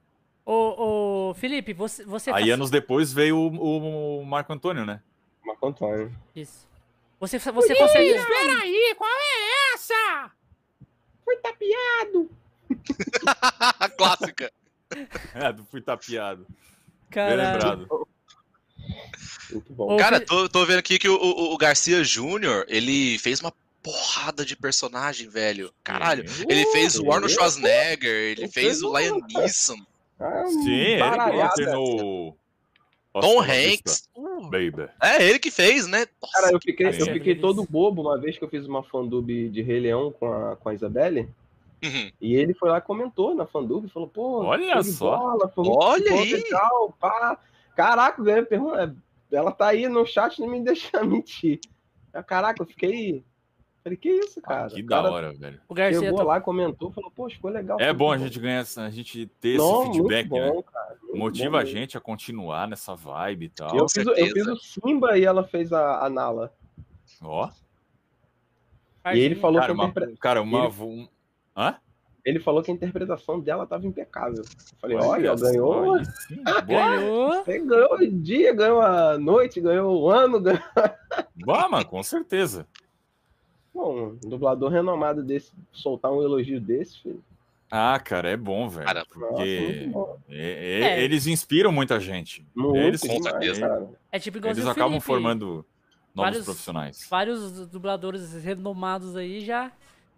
[0.45, 2.53] Ô, ô, Felipe, você, você Aí faz...
[2.53, 5.01] anos depois veio o, o Marco Antônio, né?
[5.45, 6.15] Marco Antônio.
[6.35, 6.67] Isso.
[7.19, 8.13] Você, você consegue...
[8.13, 10.31] Peraí, qual é essa?
[11.23, 12.29] Foi tapeado.
[13.79, 14.51] A clássica.
[15.35, 16.45] É, do Fui Tapeado.
[16.47, 16.57] Bem
[17.09, 17.51] Caralho.
[17.79, 18.07] lembrado.
[19.51, 19.97] Muito bom.
[19.97, 23.53] Cara, tô, tô vendo aqui que o, o- o Garcia Júnior, ele fez uma
[23.83, 25.73] porrada de personagem, velho.
[25.83, 26.23] Caralho.
[26.49, 29.75] Ele fez o Arnold Schwarzenegger, ele fez o Liam Neeson,
[30.19, 32.35] Ah, Sim, ele o
[33.13, 34.09] Tom Hanks.
[34.49, 34.89] Baby.
[35.01, 36.05] É, ele que fez, né?
[36.21, 39.27] Nossa, Cara, eu fiquei, eu fiquei todo bobo uma vez que eu fiz uma fandub
[39.49, 41.29] de Rei Leão com a, com a Isabelle.
[41.83, 42.11] Uhum.
[42.21, 45.17] E ele foi lá e comentou na fandub, falou, pô, Olha só.
[45.17, 46.33] bola, Olha aí.
[46.33, 47.37] legal, pá.
[47.75, 48.95] Caraca, velho, pergunta,
[49.31, 51.59] ela tá aí no chat, não me deixa mentir.
[52.27, 53.23] Caraca, eu fiquei
[53.83, 54.67] Falei, que isso, cara?
[54.67, 55.59] Ah, que da cara hora, velho.
[55.67, 57.79] O Garcia Chegou tá- lá, comentou, falou, pô, ficou legal.
[57.79, 60.51] É bom a "Pô, gente ganhar, essa- a gente ter não, esse feedback, muito né?
[60.51, 61.77] bom, cara, muito Motiva bom a mesmo.
[61.79, 63.75] gente a continuar nessa vibe e tal.
[63.75, 66.53] Eu fiz, o- eu fiz o Simba e ela fez a, a Nala.
[67.23, 67.49] Ó,
[69.13, 71.07] E ele falou cara, que a uma, interpre- cara, uma, ele- um-
[71.57, 71.75] Hã?
[72.23, 74.43] ele falou que a interpretação dela tava impecável.
[74.43, 76.05] Eu falei, Olha olha, ganhou.
[76.05, 76.43] sim.
[76.67, 77.43] Ganhou.
[77.43, 80.61] Você ganhou o dia, ganhou a noite, ganhou o ano, ganhou.
[81.47, 82.67] Mano, com certeza.
[83.73, 87.23] Bom, um dublador renomado desse, soltar um elogio desse, filho.
[87.69, 88.85] Ah, cara, é bom, velho.
[88.85, 90.17] Cara, Nossa, Porque muito bom.
[90.29, 91.03] é- é- É.
[91.03, 92.45] eles inspiram muita gente.
[92.53, 93.89] Muito Eles, com certeza.
[94.11, 95.05] É tipo igual eles acabam Felipe.
[95.05, 95.45] formando
[96.13, 97.07] novos Vários- profissionais.
[97.09, 99.71] Vários dubladores renomados aí já,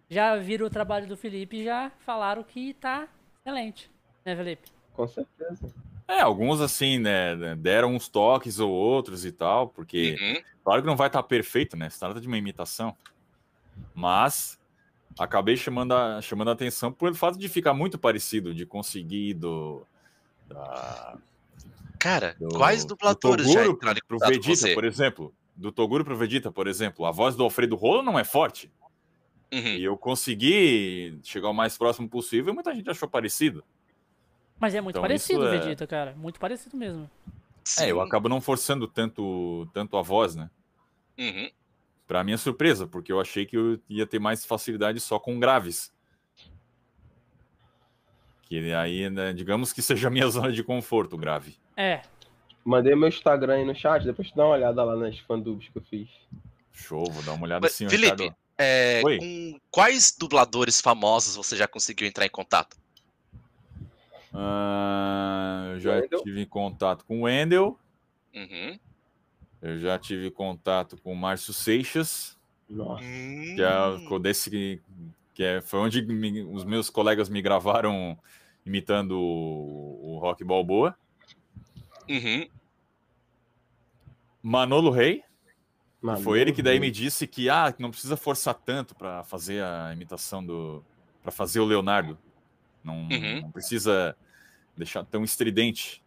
[0.09, 3.07] já viram o trabalho do Felipe e já falaram que tá
[3.39, 3.87] excelente.
[4.25, 4.63] Né, Felipe?
[4.93, 5.67] Com certeza.
[6.07, 10.41] É, alguns assim, né, deram uns toques ou outros e tal, porque Uhum.
[10.63, 11.87] claro que não vai estar perfeito, né?
[11.89, 12.95] Se trata de uma imitação.
[13.93, 14.59] Mas
[15.17, 19.85] acabei chamando a, chamando a atenção pelo fato de ficar muito parecido, de conseguir do.
[20.47, 21.17] Da,
[21.99, 24.73] Cara, do quais do dubladores já Toguro entraram em pro Vegeta, você?
[24.73, 25.33] por exemplo.
[25.55, 27.05] Do Toguro pro Vegeta, por exemplo.
[27.05, 28.71] A voz do Alfredo Rolo não é forte.
[29.53, 29.59] Uhum.
[29.75, 33.63] E eu consegui chegar o mais próximo possível e muita gente achou parecido.
[34.59, 36.13] Mas é muito Então, parecido é- Vegeta, cara.
[36.17, 37.09] Muito parecido mesmo.
[37.79, 38.01] É, eu Sim.
[38.01, 40.49] acabo não forçando tanto, tanto a voz, né?
[41.17, 41.49] Uhum.
[42.13, 45.91] Pra minha surpresa, porque eu achei que eu ia ter mais facilidade só com graves.
[48.43, 51.57] Que aí, né, digamos que seja a minha zona de conforto, grave.
[51.75, 52.03] É.
[52.63, 55.75] Mandei meu Instagram aí no chat, depois tu dá uma olhada lá nas fandubs que
[55.79, 56.07] eu fiz.
[56.71, 58.35] Show, vou dar uma olhada Mas, sim, Felipe, Ricardo.
[58.59, 59.17] É, Oi.
[59.17, 62.77] com quais dubladores famosos você já conseguiu entrar em contato?
[64.31, 66.21] Ah, eu já Wendel?
[66.21, 67.75] tive contato com o Wendel,
[68.35, 68.79] Uhum.
[69.63, 72.37] Eu já tive contato com o Márcio Seixas,
[72.69, 73.03] Nossa.
[73.03, 73.53] Hum.
[73.55, 73.77] que é
[74.13, 74.81] o desse
[75.33, 78.17] que, é, foi onde me- os meus colegas me gravaram
[78.65, 80.95] imitando o, o Rock Balboa.
[82.09, 82.47] Uhum.
[84.41, 85.23] Manolo Rey,
[86.01, 89.23] Mano, Foi ele que daí me disse que ah, que não precisa forçar tanto para
[89.23, 90.83] fazer a imitação do
[91.21, 92.17] para fazer o Leonardo.
[92.83, 93.41] Não, Uhum.
[93.43, 94.13] não precisa
[94.75, 96.03] deixar tão estridente.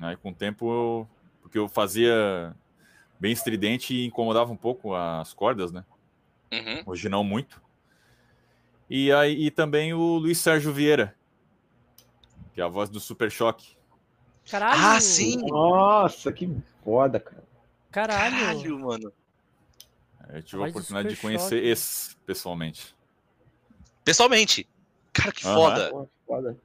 [0.00, 1.08] Aí com o tempo eu
[1.40, 2.52] porque eu fazia
[3.18, 5.84] bem estridente e incomodava um pouco as cordas, né?
[6.52, 6.82] Uhum.
[6.86, 7.60] Hoje não muito.
[8.88, 11.14] E aí e também o Luiz Sérgio Vieira,
[12.54, 13.76] que é a voz do Super Choque.
[14.50, 14.80] Caralho.
[14.80, 15.36] Ah, sim!
[15.46, 16.50] Nossa, que
[16.82, 17.44] foda, cara.
[17.90, 18.36] Caralho.
[18.36, 19.12] Caralho, mano.
[20.30, 21.68] Eu tive a Voz do oportunidade de conhecer Choque.
[21.68, 22.94] esse pessoalmente.
[24.04, 24.68] Pessoalmente.
[25.12, 25.54] Cara, que Aham.
[25.54, 25.90] foda.
[25.90, 26.56] Pô, foda.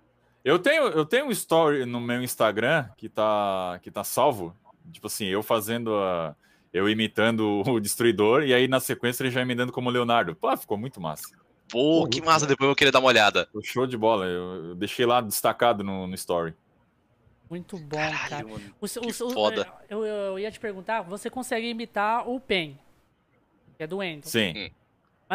[0.43, 4.55] Eu tenho, eu tenho um story no meu Instagram que tá, que tá salvo.
[4.91, 6.35] Tipo assim, eu fazendo a.
[6.71, 10.35] Eu imitando o Destruidor, e aí na sequência ele já emendando como Leonardo.
[10.35, 11.35] Pô, ficou muito massa.
[11.69, 12.45] Pô, que massa.
[12.45, 13.47] Depois eu querer dar uma olhada.
[13.63, 14.25] Show de bola.
[14.25, 16.53] Eu, eu deixei lá destacado no, no story.
[17.49, 18.17] Muito bom, cara.
[18.17, 18.75] Caralho, mano.
[18.81, 19.71] O, o foda.
[19.89, 22.79] Eu, eu ia te perguntar, você consegue imitar o Pen,
[23.77, 24.29] que é do Wendel.
[24.29, 24.71] Sim.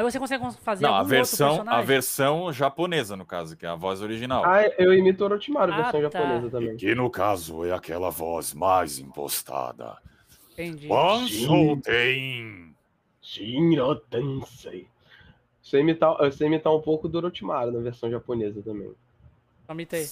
[0.03, 3.69] Mas você consegue fazer Não, a versão, outro a versão japonesa, no caso, que é
[3.69, 4.45] a voz original.
[4.45, 6.19] Ah, eu imito Orochimaru, Ah, versão tá.
[6.21, 6.77] japonesa também.
[6.77, 9.99] Que no caso é aquela voz mais impostada.
[10.53, 10.87] Entendi.
[10.87, 12.75] Banshou tem.
[13.21, 14.87] Shinra Tensei.
[15.61, 18.93] Sei imitar, eu sei imitar um pouco do Orochimaru na versão japonesa também.
[19.67, 20.05] Só imitei.
[20.05, 20.07] É.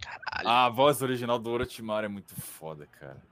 [0.00, 3.22] Caralho, A voz original do Orochimaru é muito foda, cara.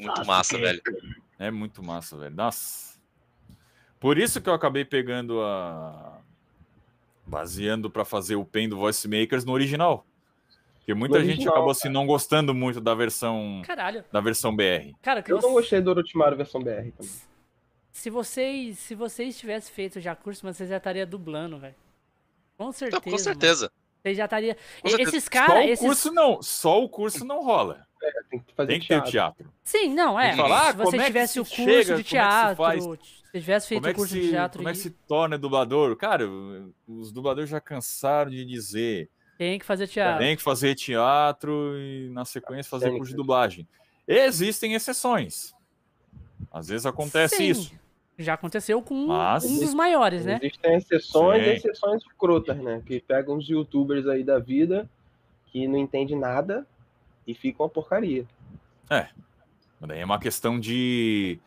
[0.00, 0.80] Muito massa, velho.
[1.38, 2.34] É muito massa, velho.
[2.36, 3.00] Nossa.
[3.98, 6.20] Por isso que eu acabei pegando a.
[7.26, 10.04] Baseando pra fazer o pen do Voice Makers no original.
[10.78, 14.04] Porque muita No gente original, acabou assim não gostando muito da versão Caralho.
[14.12, 14.92] da versão BR.
[15.00, 17.10] Cara, que Eu você- não gostei do Orochimaru versão BR também.
[17.92, 21.74] se vocês, se vocês tivessem feito já curso, mas vocês já estariam dublando, velho.
[22.58, 22.96] Com certeza.
[22.96, 23.22] Não, com mano.
[23.22, 23.72] certeza.
[24.02, 24.56] Vocês já estariam.
[24.84, 25.86] Esses Só caras, o esses.
[25.86, 27.86] curso não, só o curso não rola.
[28.30, 29.10] Tem que fazer Tem que ter o teatro.
[29.44, 29.52] teatro.
[29.62, 30.28] Sim, não, é.
[30.28, 31.96] Tem que falar, se como você é que tivesse se o curso chega, de é
[31.96, 32.64] se teatro,
[33.02, 34.90] se tivesse feito Como é, o que curso se, de teatro, como é que se
[34.90, 35.96] torna dublador?
[35.96, 36.24] Cara,
[36.88, 39.08] os dubladores já cansaram de dizer.
[39.38, 40.18] tem que fazer teatro.
[40.18, 43.08] Tem que fazer teatro e na sequência fazer Técnicas.
[43.08, 43.68] curso de dublagem.
[44.08, 45.54] Existem exceções.
[46.52, 47.44] Às vezes acontece Sim.
[47.48, 47.72] isso.
[48.18, 50.38] Já aconteceu com um- Mas- um dos maiores, né?
[50.42, 51.48] Existem exceções Sim.
[51.50, 52.82] e exceções escrotas, né?
[52.84, 54.88] Que pegam os youtubers aí da vida
[55.46, 56.66] que não entendem nada
[57.26, 58.26] e ficam uma porcaria.
[58.88, 61.38] Mas daí é uma questão de.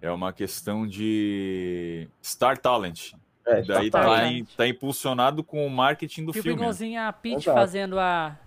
[0.00, 3.12] É uma questão de Star Talent.
[3.46, 4.26] É, Daí tá, tá, tá.
[4.26, 6.56] em- tá impulsionado com o marketing do Tipo filme.
[6.56, 6.62] né?
[6.62, 7.58] igualzinho a Peach Exato.
[7.58, 8.38] fazendo a.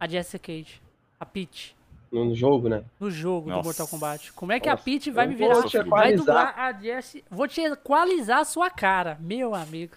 [0.00, 0.80] A Jessica Cage.
[1.18, 1.76] A Peach.
[2.10, 2.84] No jogo, né?
[2.98, 3.64] no jogo do Nossa.
[3.68, 4.32] Mortal Kombat.
[4.32, 5.68] Como é que a Nossa, Peach vai eu me vou virar?
[5.68, 7.24] te Vai dublar a Jessie.
[7.30, 9.94] Vou te equalizar a sua cara, meu amigo.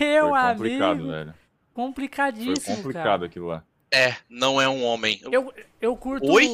[0.00, 1.08] Meu Foi complicado, amigo.
[1.10, 1.26] velho.
[1.32, 1.34] Foi
[1.74, 3.26] Complicadíssimo, complicado cara.
[3.26, 3.62] aquilo lá.
[3.94, 5.20] É, não é um homem.
[5.30, 6.30] Eu, eu curto.
[6.30, 6.48] Oi?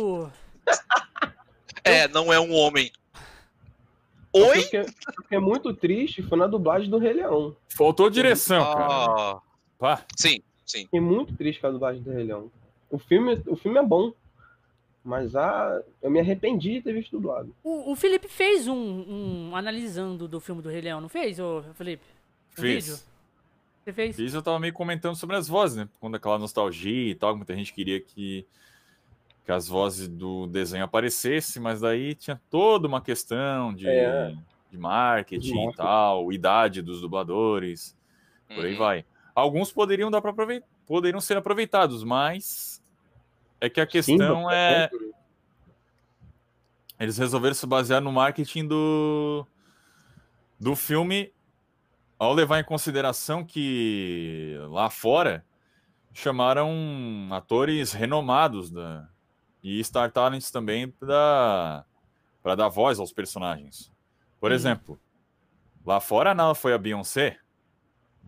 [1.82, 2.92] É, não é um homem.
[4.34, 4.60] Eu Oi?
[4.60, 4.86] fiquei, eu
[5.22, 7.56] fiquei muito triste, foi na dublagem do Rei Leão.
[7.70, 8.86] Faltou direção, cara.
[8.86, 9.40] Ah,
[9.78, 10.04] Pá.
[10.14, 10.82] sim, sim.
[10.82, 12.50] Fiquei muito triste com a dublagem do Rei Leão.
[12.90, 14.12] O filme, o filme é bom,
[15.02, 17.54] mas a, eu me arrependi de ter visto dublado.
[17.64, 21.62] O, o Felipe fez um, um analisando do filme do Rei Leão, não fez, ô
[21.74, 22.04] Felipe?
[22.58, 22.86] Um Fiz.
[22.86, 23.09] vídeo?
[23.82, 24.16] Você fez?
[24.16, 25.88] Fiz, eu tava meio comentando sobre as vozes, né?
[25.98, 28.46] Quando aquela nostalgia e tal, muita gente queria que,
[29.44, 34.34] que as vozes do desenho aparecessem, mas daí tinha toda uma questão de, É.
[34.70, 37.96] de marketing De e tal, idade dos dubladores,
[38.48, 38.78] por aí Uhum.
[38.78, 39.04] vai.
[39.34, 42.82] Alguns poderiam dar para aproveitar, poderiam ser aproveitados, mas
[43.60, 45.14] é que a questão Simba, é exemplo,
[46.98, 49.46] eles resolveram se basear no marketing do,
[50.58, 51.32] do filme
[52.20, 55.42] ao levar em consideração que lá fora
[56.12, 56.70] chamaram
[57.30, 59.08] atores renomados da,
[59.62, 61.84] e Star Talents também para
[62.56, 63.90] dar voz aos personagens.
[64.38, 64.54] Por Hum.
[64.54, 65.00] exemplo,
[65.84, 67.38] lá fora não foi a Beyoncé,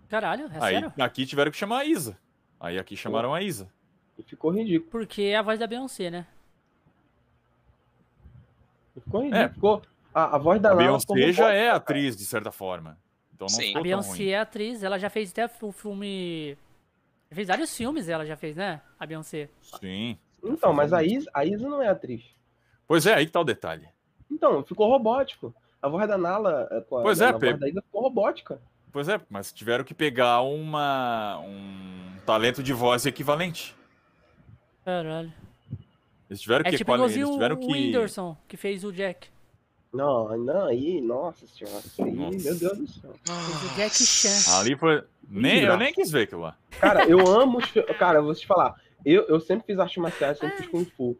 [0.09, 0.93] Caralho, é aí sério?
[0.98, 2.19] aqui tiveram que chamar a Isa.
[2.60, 3.70] Aí aqui chamaram a Isa.
[4.19, 4.90] E ficou ridículo.
[4.90, 6.27] Porque é a voz da Beyoncé, né?
[8.94, 9.43] Ficou ridículo.
[9.43, 9.48] É.
[9.48, 9.82] Ficou,
[10.14, 12.98] a, a voz da A Beyoncé já é atriz de certa forma.
[13.44, 13.77] Então não Sim.
[13.77, 16.56] A Beyoncé é atriz, ela já fez até o filme.
[17.31, 18.81] Já fez vários filmes, ela já fez, né?
[18.98, 19.48] A Beyoncé.
[19.81, 20.19] Sim.
[20.44, 22.23] Então, mas a Isa, a Isa não é atriz.
[22.86, 23.89] Pois é, aí que tá o detalhe.
[24.31, 25.55] Então, ficou robótico.
[25.81, 28.02] A voz da Nala, é, com a, Pois da- é, Pe- voz da Isa ficou
[28.02, 28.60] robótica.
[28.93, 33.74] Pois é, mas tiveram que pegar uma, um talento de voz equivalente.
[34.85, 35.32] Caralho.
[36.28, 37.66] Eles tiveram É que, tipo eles tiveram o que...
[37.73, 39.28] Whindersson, que fez o Jack.
[39.93, 41.78] Não, não, aí, nossa senhora.
[41.85, 42.36] Isso aí, Nossa.
[42.39, 43.14] meu Deus do céu.
[43.77, 44.56] Jack Chan.
[44.59, 45.02] Ali foi...
[45.28, 46.56] Nem, eu nem quis ver aquilo lá.
[46.81, 47.59] Cara, eu amo
[47.98, 48.74] Cara, eu vou te falar.
[49.05, 51.16] Eu, eu sempre fiz arte marcial, sempre fiz Kung Fu.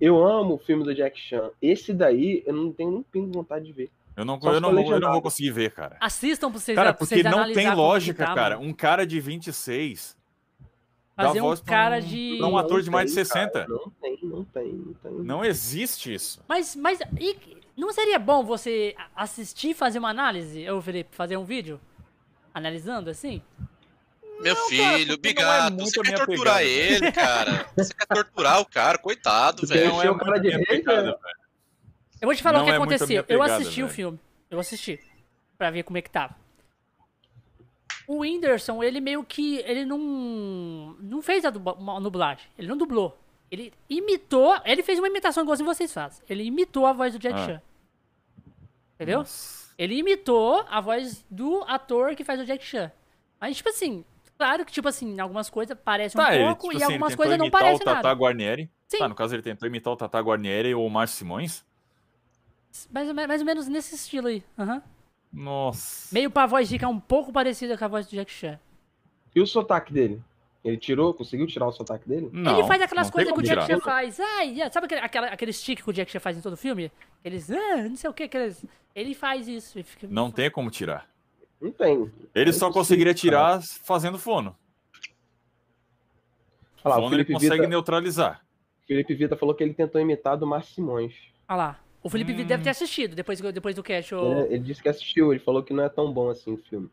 [0.00, 1.50] Eu amo o filme do Jack Chan.
[1.62, 3.90] Esse daí, eu não tenho nem pingo de vontade de ver.
[4.16, 5.96] Eu não, eu não, vou, eu não vou conseguir ver, cara.
[6.00, 8.58] Assistam pra vocês Cara, pra porque vocês não tem lógica, tá, cara.
[8.58, 10.16] Um cara de 26
[11.16, 12.36] dá Fazer um pra cara um- de.
[12.38, 13.50] pra um ator de mais de tem, 60.
[13.50, 15.12] cara, não tem, não tem, não tem.
[15.24, 16.40] não existe isso.
[16.48, 17.36] Mas, mas e-
[17.76, 20.60] não seria bom você assistir e fazer uma análise?
[20.62, 21.80] Eu, Felipe, fazer um vídeo?
[22.52, 23.42] Analisando assim?
[24.40, 26.64] Meu cara, filho, não é Bigato, muito você quer torturar pegada.
[26.64, 27.66] ele, cara.
[27.76, 29.88] Você quer torturar o cara, coitado, velho.
[29.90, 31.18] Não é o cara de rei, pegada, velho.
[31.18, 31.36] velho.
[32.20, 33.06] Eu vou te falar Não o que é aconteceu.
[33.08, 33.94] minha eu pegada, assisti o velho.
[33.96, 34.20] filme.
[34.50, 35.00] Eu assisti.
[35.58, 36.34] Pra ver como é que tava.
[38.06, 39.58] O Whindersson, ele meio que.
[39.58, 40.96] Ele não.
[41.00, 42.46] Não fez a dublagem.
[42.58, 43.18] Ele não dublou.
[43.54, 44.56] Ele imitou.
[44.64, 46.22] Ele fez uma imitação igualzinho vocês fazem.
[46.28, 47.46] Ele imitou a voz do Jack Ah.
[47.46, 47.62] Chan.
[48.96, 49.18] Entendeu?
[49.20, 49.72] Nossa.
[49.78, 52.90] Ele imitou a voz do ator que faz o Jack Chan.
[53.40, 54.04] Mas, tipo assim,
[54.36, 56.92] claro que, tipo assim, algumas coisas parecem um Tá, ele, pouco tipo e assim, ele
[56.94, 58.12] algumas tentou coisas não imitar parecem o Tata nada.
[58.20, 58.70] Guarnieri.
[58.88, 58.98] Sim.
[58.98, 61.64] Tá, no caso ele tentou imitar o Tata Guarnieri ou o Márcio Simões.
[62.90, 64.42] Mais, mais ou menos nesse estilo aí.
[64.58, 64.82] aham.
[65.32, 66.14] Nossa.
[66.14, 68.58] Meio pra voz ficar um pouco parecida com a voz do Jack Chan.
[69.34, 70.22] E o sotaque dele?
[70.64, 72.30] Ele tirou, conseguiu tirar o sotaque dele?
[72.32, 73.66] Não, ele faz aquelas coisas que o Jack.
[73.66, 74.18] Chan faz.
[74.18, 76.90] Ai, sabe aquele, aquela, aquele stick que o Jack Chan faz em todo filme?
[77.22, 78.64] Eles, ah, não sei o que, aqueles...
[78.94, 79.76] Ele faz isso.
[79.76, 81.06] ele fica- Não tem como tirar.
[81.60, 82.10] Não tem.
[82.34, 83.20] Ele É só conseguiria cara.
[83.20, 84.56] tirar fazendo fono.
[86.82, 88.44] Olha lá, o fono ele Felipe consegue Vita, neutralizar.
[88.86, 91.14] Felipe Vita falou que ele tentou imitar do Márcio Simões.
[91.48, 91.80] Olha lá.
[92.02, 92.44] O Felipe Hum.
[92.44, 94.14] deve ter assistido depois, depois do cast.
[94.14, 96.58] o- Ele, ele disse que assistiu, ele falou que não é tão bom assim o
[96.58, 96.88] filme.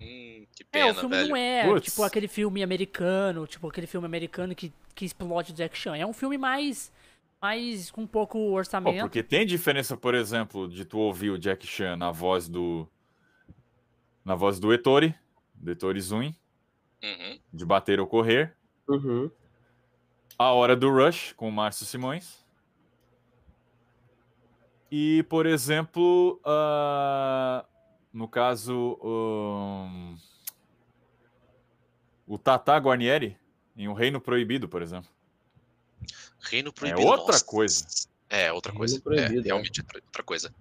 [0.00, 0.27] Hum,
[0.64, 1.28] que É, o pena, filme velho.
[1.30, 1.84] não é Puts.
[1.90, 5.96] tipo aquele filme americano, tipo aquele filme americano que, que explode o Jack Chan.
[5.96, 6.92] É um filme mais,
[7.40, 9.00] mais com pouco Pô, orçamento.
[9.02, 12.86] porque tem diferença, por exemplo, de tu ouvir o Jack Chan na voz do.
[14.24, 15.14] Na voz do Ettore,
[15.54, 16.32] do Ettore Zun,
[17.02, 17.38] Uhum.
[17.52, 18.54] de bater ou correr.
[18.88, 19.30] Uhum.
[20.38, 22.44] A Hora do Rush, com o Márcio Simões.
[24.90, 27.64] E, por exemplo, ah,
[28.12, 30.14] no caso, um,
[32.28, 33.36] o Tata Guarnieri,
[33.76, 35.10] em O Reino Proibido, por exemplo.
[36.40, 37.06] Reino Proibido.
[37.06, 37.44] outra nossa.
[37.44, 37.86] coisa.
[38.28, 39.00] É, outra Reino coisa.
[39.00, 39.44] Proibido, é, é.
[39.46, 40.54] realmente outra outra coisa.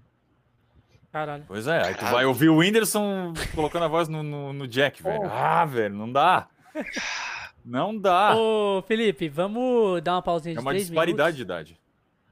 [1.12, 1.44] Caralho.
[1.48, 2.16] Pois é, aí tu Caralho.
[2.16, 5.24] vai ouvir o Whindersson colocando a voz no, no, no Jack, velho.
[5.32, 6.48] Ah, velho, não dá.
[7.70, 8.34] Não dá.
[8.34, 11.72] Ô, Felipe, vamos dar uma pausinha de É uma disparidade de minutos.
[11.72, 11.82] idade.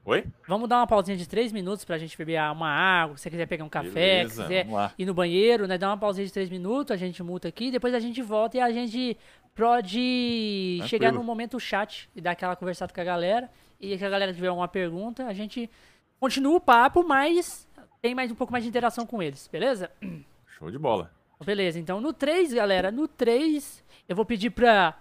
[0.06, 0.24] Oi?
[0.46, 3.46] Vamos dar uma pausinha de três minutos pra gente beber uma água, se você quiser
[3.46, 5.76] pegar um café, Beleza, quiser ir no banheiro, né?
[5.76, 8.60] Dá uma pausinha de três minutos, a gente multa aqui, depois a gente volta e
[8.60, 9.18] a gente
[9.52, 13.50] pode chegar no momento chat e dar aquela conversada com a galera.
[13.80, 15.68] E se a galera tiver alguma pergunta, a gente
[16.20, 17.66] continua o papo, mas
[18.00, 19.90] tem mais um pouco mais de interação com eles, beleza?
[20.46, 21.10] Show de bola.
[21.44, 24.96] Beleza, então no 3, galera, no 3, eu vou pedir pra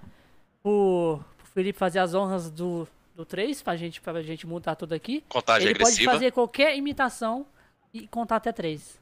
[0.64, 1.20] o
[1.54, 5.24] Felipe fazer as honras do, do 3, pra gente, pra gente montar tudo aqui.
[5.30, 6.12] Contagem Ele pode agressiva.
[6.12, 7.46] fazer qualquer imitação
[7.94, 9.00] e contar até 3.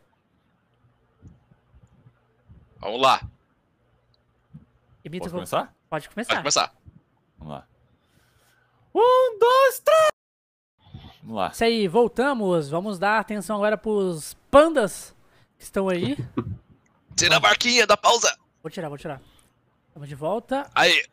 [2.80, 3.22] Vamos lá.
[5.04, 5.66] Imita Posso começar?
[5.66, 6.38] Pode Pode começar.
[6.38, 6.76] começar.
[7.40, 7.68] Vamos lá.
[8.96, 10.10] Um, dois, três!
[11.24, 11.48] Vamos lá.
[11.48, 12.70] Isso aí, voltamos.
[12.70, 15.16] Vamos dar atenção agora pros pandas
[15.58, 16.16] que estão aí.
[17.16, 18.38] Tira a barquinha da pausa.
[18.62, 19.22] Vou tirar, vou tirar.
[19.88, 20.70] Estamos de volta.
[20.76, 21.04] Aí.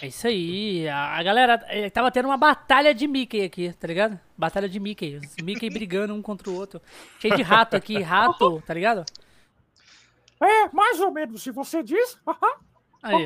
[0.00, 0.88] É isso aí.
[0.88, 4.18] A, a galera eh, tava tendo uma batalha de Mickey aqui, tá ligado?
[4.36, 5.16] Batalha de Mickey.
[5.16, 6.80] Os Mickey brigando um contra o outro.
[7.18, 9.04] Cheio de rato aqui, rato, tá ligado?
[10.40, 12.16] É, mais ou menos, se você diz.
[13.02, 13.24] Aí.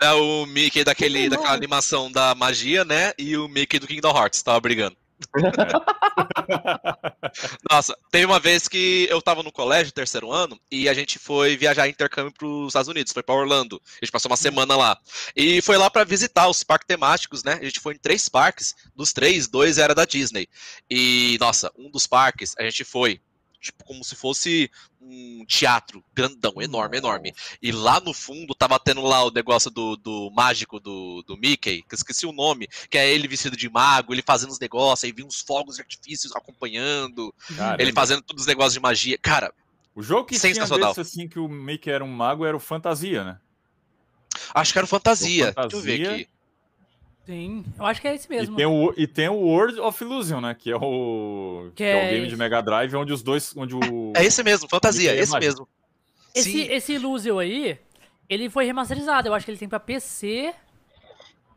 [0.00, 3.12] É o Mickey daquele, daquela animação da magia, né?
[3.18, 4.96] E o Mickey do Kingdom Hearts tava brigando.
[7.70, 11.56] Nossa, teve uma vez que eu tava no colégio, terceiro ano, e a gente foi
[11.56, 13.80] viajar em intercâmbio pros Estados Unidos, foi pra Orlando.
[14.00, 14.98] A gente passou uma semana lá.
[15.34, 17.58] E foi lá pra visitar os parques temáticos, né?
[17.60, 20.48] A gente foi em três parques, dos três, dois era da Disney.
[20.90, 23.20] E, nossa, um dos parques, a gente foi,
[23.62, 24.70] tipo, como se fosse
[25.00, 27.32] um teatro grandão, enorme, enorme.
[27.62, 31.82] E lá no fundo tava tendo lá o negócio do, do mágico do, do Mickey,
[31.82, 35.04] que eu esqueci o nome, que é ele vestido de mago, ele fazendo os negócios,
[35.04, 37.82] aí vinha uns fogos de artifícios acompanhando, Caramba.
[37.82, 39.16] ele fazendo todos os negócios de magia.
[39.18, 39.52] Cara,
[39.94, 43.24] O jogo que tinha desse, assim, que o Mickey era um mago era o Fantasia,
[43.24, 43.38] né?
[44.54, 45.50] acho que era o Fantasia.
[45.56, 46.12] O Deixa eu ver Fantasia.
[46.14, 46.28] aqui.
[47.24, 48.54] Sim, eu acho que é esse mesmo.
[48.54, 50.54] E tem, o, e tem o World of Illusion, né?
[50.54, 52.30] Que é o, que é o é game esse.
[52.30, 53.56] de Mega Drive, onde os dois.
[53.56, 55.68] Onde o, É esse mesmo, Fantasia, é esse mesmo.
[56.34, 56.72] Esse, Sim.
[56.72, 57.78] esse Illusion aí,
[58.28, 59.28] ele foi remasterizado.
[59.28, 60.52] Eu acho que ele tem pra PC.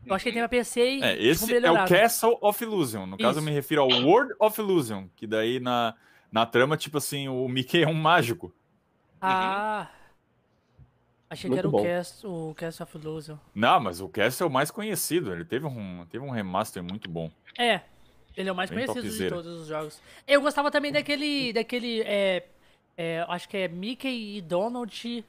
[0.06, 1.02] Eu acho que ele tem pra PC e.
[1.02, 1.84] É, tipo, esse é o.
[1.84, 3.06] Castle of Illusion.
[3.06, 3.42] No caso, eu Isso.
[3.42, 5.06] me refiro ao World of Illusion.
[5.16, 5.94] Que daí na,
[6.30, 8.54] na trama, tipo assim, o Mickey é um mágico.
[9.20, 9.88] Ah.
[11.28, 11.80] Achei Muito que era bom.
[11.80, 13.36] o Cast, o Cast of Illusion.
[13.54, 15.32] Não, mas o Castle é o mais conhecido.
[15.32, 17.30] Ele teve um, teve um remaster muito bom.
[17.58, 17.80] É.
[18.36, 19.34] Ele é o mais Bem conhecido de topzera.
[19.34, 20.00] todos os jogos.
[20.26, 21.52] Eu gostava também daquele.
[21.52, 22.02] daquele.
[22.02, 22.46] É,
[22.96, 25.24] é, acho que é Mickey e Donald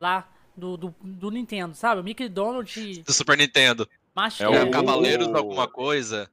[0.00, 0.26] lá
[0.56, 2.00] do, do, do Nintendo, sabe?
[2.00, 3.02] O Mickey e Donald.
[3.02, 3.86] Do Super Nintendo.
[4.14, 6.30] Macho É É, o- Cavaleiros o- alguma coisa.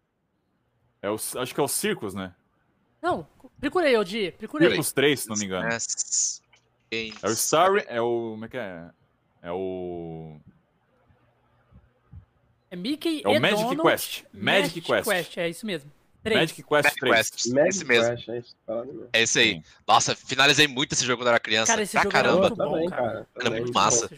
[1.01, 2.33] É o, acho que é o Circus, né?
[3.01, 3.25] Não,
[3.59, 4.31] procurei, Odi.
[4.37, 4.69] Procurei.
[4.69, 5.69] Circus 3, se não me engano.
[5.71, 6.41] Yes.
[6.91, 7.23] Games.
[7.23, 7.71] É o Star.
[7.87, 8.31] É o.
[8.31, 8.89] Como é que é?
[9.41, 10.37] É o.
[12.71, 13.81] É Mickey É o e Magic Donald.
[13.81, 14.23] Quest.
[14.33, 15.37] Magic Quest.
[15.37, 15.91] É isso mesmo.
[16.21, 16.39] Três.
[16.41, 17.15] Magic Quest Magic 3.
[17.15, 17.47] Quest.
[17.47, 18.07] Magic Esse mesmo.
[18.09, 18.55] Crash, é isso.
[19.13, 19.53] É esse aí.
[19.55, 19.63] Sim.
[19.87, 21.71] Nossa, finalizei muito esse jogo quando era criança.
[21.71, 22.41] Cara, esse pra jogo era caramba.
[22.49, 23.01] muito Pô, bom, também, cara.
[23.01, 23.27] cara.
[23.35, 23.79] Era Também muito bom.
[23.79, 24.09] massa.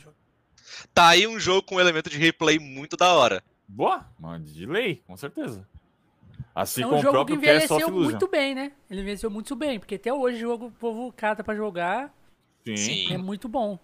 [0.94, 3.44] Tá aí um jogo com um elemento de replay muito da hora.
[3.68, 5.66] Boa, mano, de lei, com certeza.
[6.54, 8.72] Assim É um como o jogo que próprio Castle envelheceu muito bem, né?
[8.90, 12.14] Ele envelheceu muito bem, porque até hoje o jogo o povo cata pra jogar
[12.66, 12.76] Sim.
[12.76, 13.14] Sim.
[13.14, 13.80] é muito bom.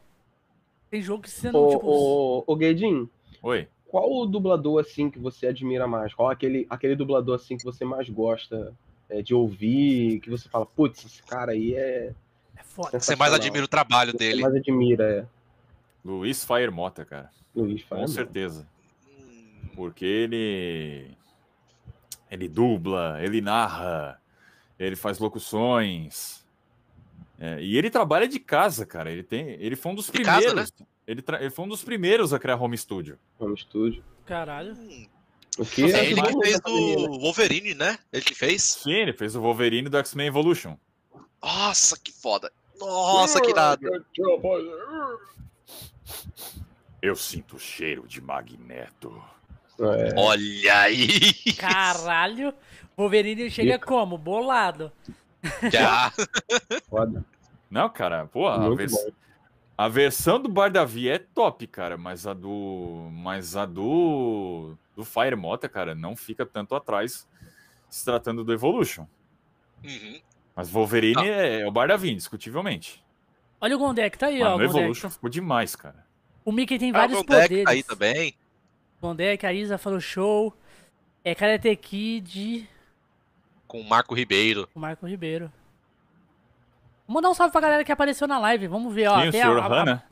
[0.89, 1.85] Tem jogo que você não, tipo...
[1.85, 3.09] Ô, ô, ô Guedin,
[3.43, 3.67] Oi.
[3.87, 6.13] qual o dublador assim que você admira mais?
[6.13, 8.73] Qual aquele, aquele dublador assim que você mais gosta
[9.09, 10.19] é, de ouvir?
[10.21, 12.13] Que você fala, putz, esse cara aí é.
[12.55, 12.91] É foda.
[12.99, 14.41] Você mais sensacional." admira o trabalho Você dele.
[14.41, 15.25] mais admira, é.
[16.05, 17.29] Luiz Fire Mota, cara.
[17.55, 18.07] Luiz Com fala.
[18.07, 18.65] certeza.
[19.09, 21.11] Hum, Porque ele.
[22.29, 24.21] Ele dubla, ele narra,
[24.77, 26.36] ele faz locuções.
[27.39, 29.11] É, e ele trabalha de casa, cara.
[29.11, 30.73] Ele, tem, ele foi um dos De casa, primeiros.
[31.05, 33.17] ele, tra- ele foi um dos primeiros a criar home studio.
[33.39, 34.03] No estúdio.
[34.25, 34.73] Caralho.
[34.73, 35.07] hum.
[35.59, 35.83] O que?
[35.85, 37.97] É é ele que fez do Wolverine, né?
[38.13, 38.61] Ele que fez.
[38.61, 40.77] Sim, ele fez o Wolverine do X-Men Evolution.
[41.41, 42.51] Nossa, que foda.
[42.79, 43.81] Nossa, que irado.
[47.01, 49.21] Eu sinto o cheiro de Magneto.
[49.79, 51.07] É, Olha aí.
[51.57, 52.53] Caralho.
[52.95, 54.17] Wolverine chega como?
[54.17, 54.91] Bolado.
[55.71, 56.11] Já.
[56.89, 57.25] foda.
[57.69, 59.11] Não, cara, pô, a, vers- bom.
[59.77, 63.09] a versão do Bardavi é top, cara, mas a do.
[63.11, 64.75] Mas a do.
[64.95, 67.27] Do Fire Mota, cara, não fica tanto atrás
[67.89, 69.05] se tratando do Evolution.
[69.83, 70.19] Uhum.
[70.55, 71.25] Mas Wolverine Ah.
[71.27, 73.03] é, é o Bardavi, indiscutivelmente.
[73.61, 74.55] Olha o Gondek, tá aí, Mas ó.
[74.55, 74.77] o Gondek.
[74.79, 76.03] Evolution ficou demais, cara.
[76.43, 77.63] O Mickey tem Ah, o vários Deck poderes.
[77.65, 78.33] tá aí também.
[79.01, 80.53] Gondek, a Isa falou show.
[81.23, 82.67] É Karate Kid,
[83.67, 84.67] Com o Marco Ribeiro.
[84.73, 85.51] o Marco Ribeiro.
[87.07, 88.67] Vamos mandar um salve pra galera que apareceu na live.
[88.67, 89.21] Vamos ver, ó.
[89.21, 90.03] Sim, o tem a, a, Hanna.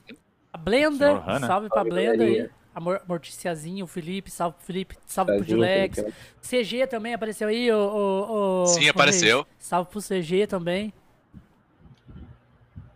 [0.54, 1.14] a Blenda.
[1.20, 1.48] Hanna.
[1.48, 2.50] Salve pra Salve, Blenda aí.
[2.74, 6.04] a Mor- Morticiazinha, o Felipe, salve pro Felipe, salve pro Dilex.
[6.42, 7.78] CG também apareceu aí, o.
[7.78, 9.46] o, o- Sim, apareceu.
[9.60, 10.94] Salve pro CG também.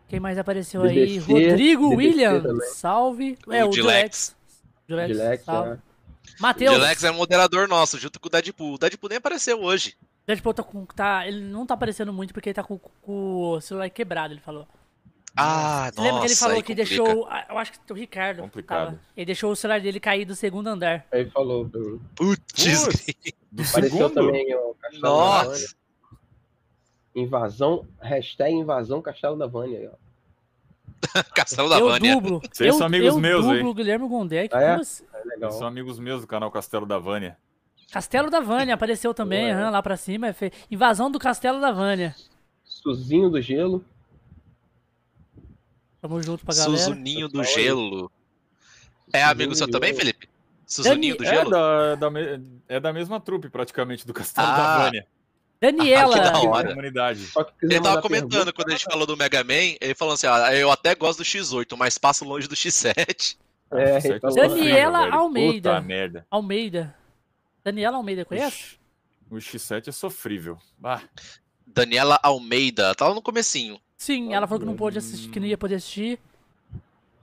[0.07, 1.18] Quem mais apareceu BBC, aí?
[1.19, 2.41] Rodrigo BBC William.
[2.41, 2.68] também.
[2.69, 3.38] Salve.
[3.45, 4.36] O é, o Dilex.
[4.88, 5.15] Dilex.
[5.18, 5.72] Dilex, salve.
[5.73, 5.77] é.
[6.40, 6.73] Matheus.
[6.73, 8.73] Dilex é moderador nosso, junto com o Deadpool.
[8.73, 9.95] O Deadpool nem apareceu hoje.
[10.30, 10.85] Deadpool tá com.
[10.85, 14.41] Tá, ele não tá aparecendo muito porque ele tá com, com o celular quebrado, ele
[14.41, 14.68] falou.
[15.35, 17.03] Ah, Você lembra que ele nossa, falou que complica.
[17.03, 17.30] deixou.
[17.49, 18.41] Eu acho que o Ricardo.
[18.43, 18.85] Complicado.
[18.91, 18.99] tava.
[19.15, 21.06] ele deixou o celular dele cair do segundo andar.
[21.11, 21.99] Aí falou mim.
[22.15, 22.88] Putz.
[23.51, 24.14] Do Apareceu segundo?
[24.14, 25.45] também o Castelo da Vânia.
[25.49, 25.76] nossa.
[27.15, 29.80] Invasão, hashtag invasão Castelo da Vânia.
[29.80, 31.23] aí, ó.
[31.34, 32.15] Castelo da eu Vânia.
[32.15, 32.41] dublo.
[32.51, 34.53] Vocês eu, são amigos eu meus, dublo o Guilherme Gondek.
[34.56, 34.69] Ah, é?
[34.72, 35.03] como assim?
[35.14, 35.51] É legal.
[35.51, 37.38] São amigos meus do canal Castelo da Vânia.
[37.91, 39.52] Castelo da Vânia apareceu também, Ué.
[39.53, 40.28] aham, lá pra cima.
[40.30, 40.36] é
[40.70, 42.16] Invasão do Castelo da Vânia.
[42.64, 43.84] Suzinho do Gelo.
[46.02, 46.78] Tamo junto pra galera.
[46.78, 47.44] Suzuninho do.
[47.44, 48.11] Gelo.
[49.11, 49.94] É amigo seu do também.
[49.94, 50.30] Felipe?
[50.66, 51.49] Suzuninho do É Gelo?
[51.49, 54.56] da, da me- é da mesma trupe, praticamente, do Castelo Ah.
[54.57, 55.07] da Vânia.
[55.60, 56.16] Daniela.
[56.16, 56.72] Ah, que da Da hora.
[57.61, 60.56] Ele tava comentando pergunta, quando a gente falou do Mega Man, ele falou assim, ah,
[60.56, 63.36] eu até gosto do X8, mas passo longe do X7.
[63.72, 64.36] É, falou.
[64.38, 65.10] Daniela.
[65.14, 65.72] Almeida.
[65.76, 66.26] Puta merda.
[66.32, 66.95] Almeida.
[67.64, 68.77] Daniela Almeida, conhece?
[69.30, 70.57] O X7 é sofrível.
[70.84, 71.02] Ah,
[71.65, 73.80] Daniela Almeida, tava no comecinho.
[73.98, 76.19] Sim, ela falou que não pôde assistir, que não ia poder assistir.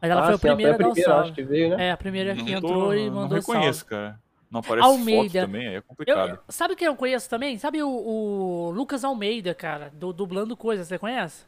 [0.00, 1.32] Mas ela Ah, foi a sim, primeira a dar o salve.
[1.32, 1.88] que veio, né?
[1.88, 3.90] É, a primeira que Não não, entrou tô, e não mandou reconheço, salve.
[3.90, 4.20] cara.
[4.50, 5.40] Não aparece Almeida.
[5.40, 6.30] foto também, aí é complicado.
[6.30, 7.58] eu- sabe quem eu conheço também?
[7.58, 11.44] Sabe o, o Lucas Almeida, cara, do Dublando Coisas, você conhece?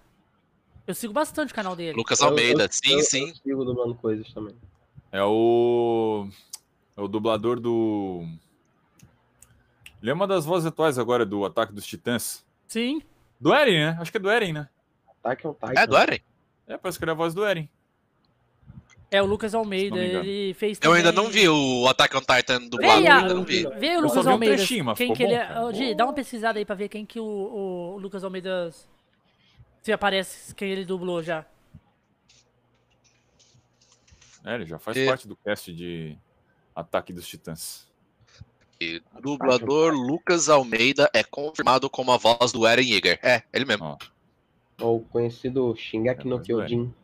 [0.86, 1.96] Eu sigo bastante o canal dele.
[1.96, 3.28] Lucas Eu- Almeida, eu- sim, eu- sim.
[3.28, 4.56] Eu sigo dublando coisas também.
[5.12, 6.26] É o.
[6.96, 8.24] É o dublador do.
[10.00, 12.44] Ele é uma das vozes atuais agora do Ataque dos Titãs.
[12.66, 13.02] Sim.
[13.40, 13.98] Do Eren, né?
[14.00, 14.68] Acho que é do Eren, né?
[15.20, 15.72] Ataque é um Titan.
[15.80, 16.20] É, do Eren?
[16.66, 17.68] É, parece que ele é a voz do Eren.
[19.10, 22.60] É o Lucas Almeida, ele fez Eu ainda também- não vi o Attack on Titan
[22.68, 23.62] dublado, Vem, a- ainda não vi.
[23.78, 24.56] Vê o Eu só Lucas vi um Almeida.
[24.56, 25.46] mas quem ficou que ele bom, é.
[25.46, 25.64] cara.
[25.64, 28.70] Ô, Di, dá uma pesquisada aí pra ver quem que o, o Lucas Almeida.
[29.80, 31.46] Se aparece quem ele dublou já.
[34.44, 36.16] É, ele já faz E- parte do cast de
[36.74, 37.87] Ataque dos Titãs.
[38.80, 43.18] E Dublador Lucas Almeida é confirmado como a voz do Eren Yeager.
[43.22, 43.84] É, ele mesmo.
[43.84, 43.98] Ó,
[44.80, 46.94] Ou conhecido Shingeki É, no Kyojin.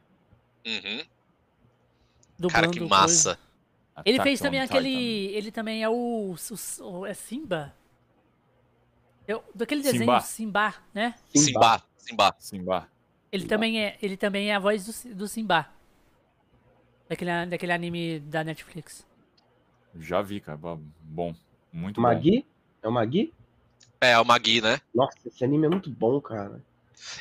[0.66, 1.02] Uhum.
[2.38, 2.94] Dublando Cara, que coisa.
[2.94, 3.38] massa.
[4.04, 4.88] Ele Attack fez também on aquele.
[5.26, 5.36] Titan.
[5.38, 6.34] Ele também é o.
[6.34, 7.74] o- o- é Simba?
[9.26, 10.20] Eu, daquele desenho Simba.
[10.20, 11.14] Simba, né?
[11.34, 11.82] Simba.
[11.96, 12.36] Simba.
[12.38, 12.88] Simba.
[13.32, 15.68] Ele também é, ele também é a voz do, do Simba.
[17.08, 19.04] Daquele, daquele anime da Netflix.
[19.96, 20.58] Já vi, cara.
[21.00, 21.34] Bom.
[21.74, 22.02] Muito bom.
[22.02, 22.46] Magui?
[22.82, 23.32] É o Magui?
[24.00, 24.80] É, o Magui, né?
[24.94, 26.62] Nossa, esse anime é muito bom, cara.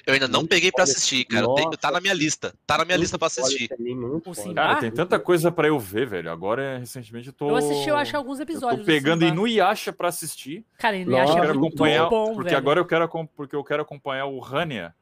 [0.06, 0.92] Eu ainda não Muito peguei pra foda.
[0.96, 1.46] assistir, cara.
[1.46, 1.78] Eu tenho- Nossa.
[1.78, 2.54] tá na minha lista.
[2.66, 3.70] Tá na minha lista pra assistir.
[3.74, 4.22] anime?
[4.56, 6.32] Cara, tem tanta coisa pra eu ver, velho.
[6.32, 7.50] Agora, recentemente, eu tô.
[7.50, 8.80] Eu assisti, eu acho, alguns Eu episódios.
[8.80, 9.26] tô do pegando.
[9.26, 10.64] Inuyasha pra assistir.
[10.78, 11.76] Cara, Eu quero muito
[12.10, 12.58] bom, porque velho.
[12.58, 14.94] agora eu quero, porque eu quero acompanhar o Hania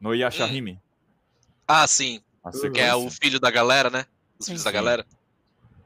[0.00, 0.80] no Yashahime.
[1.66, 2.20] Ah, sim.
[2.44, 4.06] a Que é o filho da galera, né?
[4.38, 4.74] Os Sim, filhos da sim.
[4.76, 5.04] galera.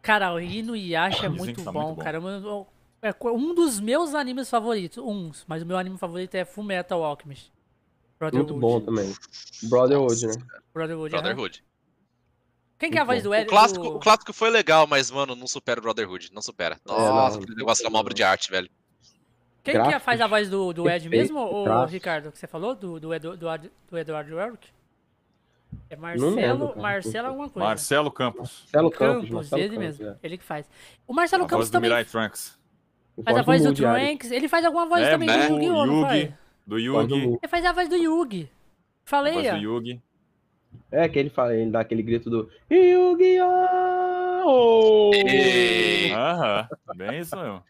[0.02, 2.02] Cara, o Inuyasha é muito tá bom, muito bom.
[2.02, 2.18] cara.
[2.18, 2.66] Eu-
[3.02, 4.98] É um dos meus animes favoritos.
[4.98, 7.50] Uns, mas o meu anime favorito é Full Metal Alchemist.
[8.18, 8.52] Brotherhood.
[8.52, 9.14] Muito bom também.
[9.62, 10.34] Brotherhood, né?
[10.74, 11.14] Brotherhood.
[11.14, 11.22] aham.
[11.22, 11.64] Brotherhood.
[12.78, 13.46] Quem que é a voz do O Ed?
[13.48, 16.30] clássico, o clássico foi legal, mas, mano, não supera o Brotherhood.
[16.32, 16.78] Não supera.
[16.84, 18.70] Nossa, não, aquele negócio era uma obra de arte, velho.
[19.62, 21.84] Quem que é- faz a voz do, do Ed mesmo, ou.
[21.86, 22.74] Ricardo, que você falou?
[22.74, 23.46] Do, do, Edu, do,
[23.90, 24.68] do Eduardo Warwick?
[25.88, 26.78] É Marcelo, lembro.
[26.80, 27.68] Marcelo alguma coisa.
[27.68, 28.62] Marcelo Campos.
[28.64, 30.06] Marcelo Campos, Campos, Marcelo ele Campos, mesmo.
[30.08, 30.16] é.
[30.22, 30.66] Ele que faz.
[31.06, 32.58] O Marcelo A Campos voz do também Mirai Trunks.
[33.24, 33.72] Faz a voz do.
[33.74, 34.30] Trunks.
[34.30, 35.48] Ele faz alguma voz É, também né?
[35.48, 35.86] do Yu-Gi-Oh!
[35.86, 36.06] não Yugi.
[36.06, 36.28] faz?
[36.66, 37.14] Do do Yugi.
[37.42, 38.50] Ele faz a voz do Yugi.
[39.06, 39.56] A Falei, do ó.
[39.56, 40.00] Yugi.
[40.92, 42.48] É, que ele fala, ele dá aquele grito do
[43.80, 45.10] Yu-Gi-Oh!
[45.14, 46.68] E- Aham.
[46.96, 47.62] Bem isso mesmo.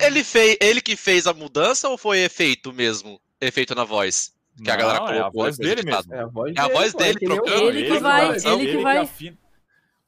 [0.00, 3.20] Ele, fez, ele que fez a mudança ou foi efeito mesmo?
[3.40, 4.32] Efeito na voz?
[4.62, 6.08] Que a galera Não, é a colocou voz dele editado.
[6.08, 6.20] mesmo.
[6.20, 7.68] É a voz É a voz pô, dele que nem o- trocando.
[7.70, 8.96] Ele que vai, vai, ele que vai.
[8.98, 9.38] afina-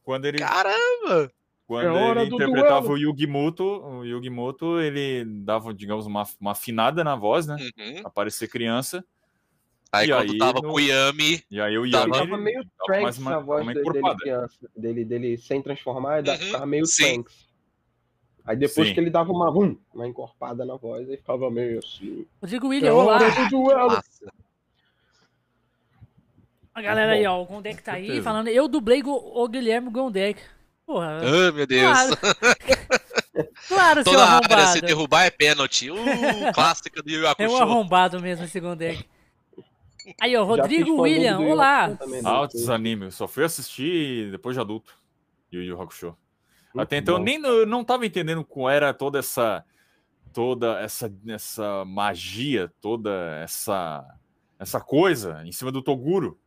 [0.05, 1.33] Quando ele, Caramba!
[1.67, 2.95] Quando É ele interpretava duelo.
[2.95, 7.57] o Yugi Muto, o Yugi Muto, ele dava, digamos, uma, uma afinada na voz, né?
[7.79, 8.03] Uhum.
[8.03, 9.05] Pra parecer criança.
[9.93, 11.43] Aí E quando aí, tava no- com o Yami.
[11.51, 12.09] E aí o Yami...
[12.11, 14.17] mas Tava meio dava mais Trunks uma- a voz dele encorpada.
[14.19, 14.71] criança.
[14.77, 17.15] Dele, dele sem transformar, ele Uhum, ficava meio sim.
[17.15, 17.47] Trunks.
[18.45, 18.95] Aí depois Sim.
[18.95, 22.25] que ele dava uma, hum, uma encorpada na voz, aí ficava meio assim.
[22.41, 23.19] Rodrigo É William, olá.
[23.19, 23.89] do duelo!
[23.89, 24.33] Massa.
[26.75, 27.41] A galera aí, ó.
[27.43, 28.49] O Gondek tá aí falando.
[28.49, 30.41] Eu dublei o Guilherme Gondek.
[30.87, 31.19] Porra.
[31.19, 31.93] Ah, meu Deus.
[31.93, 32.17] Claro,
[33.69, 35.91] claro Toda área, se derrubar é pênalti.
[35.91, 35.97] Uh,
[36.55, 39.05] clássica do Yu Yu É um arrombado mesmo esse Gondek.
[40.21, 41.89] Aí, ó, Rodrigo William, olá.
[41.89, 42.21] Né?
[42.25, 43.17] Altos animes.
[43.17, 44.97] Só fui assistir depois de adulto.
[45.53, 46.17] Yu Yu Hakusho.
[46.77, 47.25] Até então, bom.
[47.25, 49.65] nem eu não tava entendendo qual era toda essa
[50.33, 54.07] toda essa, essa magia, toda essa
[54.59, 56.39] essa coisa em cima do Toguro.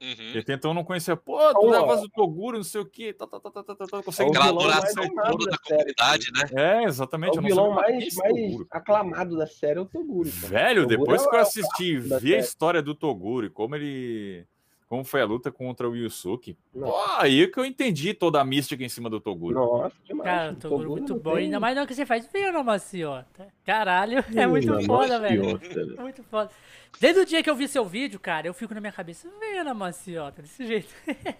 [0.00, 0.14] Uhum.
[0.16, 1.70] Porque até então não conhecia, pô, tu Ó.
[1.70, 3.86] leva a voz do Toguro, não sei o quê, tá, tá, tá, tá, tá, tá,
[3.86, 6.48] tá, consegue É o Aquela vilão mais adoração toda da da série, comunidade, né?
[6.52, 7.32] É, É exatamente.
[7.32, 10.30] o eu não vilão mais, mais aclamado da série é o Toguro.
[10.30, 10.46] cara.
[10.48, 13.50] Velho, Toguro depois é que eu o assisti e vi a história do Toguro e
[13.50, 14.46] como ele.
[14.88, 18.82] Como foi a luta contra o Yusuke, pô, aí que eu entendi toda a mística
[18.82, 19.54] em cima do Toguro.
[19.54, 20.24] Nossa, demais.
[20.30, 21.34] Cara, O Toguro muito não bom.
[21.34, 23.48] tem- Ainda mais na hora que você faz bem na maciota.
[23.66, 25.60] Caralho, é muito Não, foda, velho.
[26.00, 26.50] Muito foda.
[26.98, 29.62] Desde o dia que eu vi seu vídeo, cara, eu fico na minha cabeça, venha
[29.62, 30.88] na maciota, desse jeito.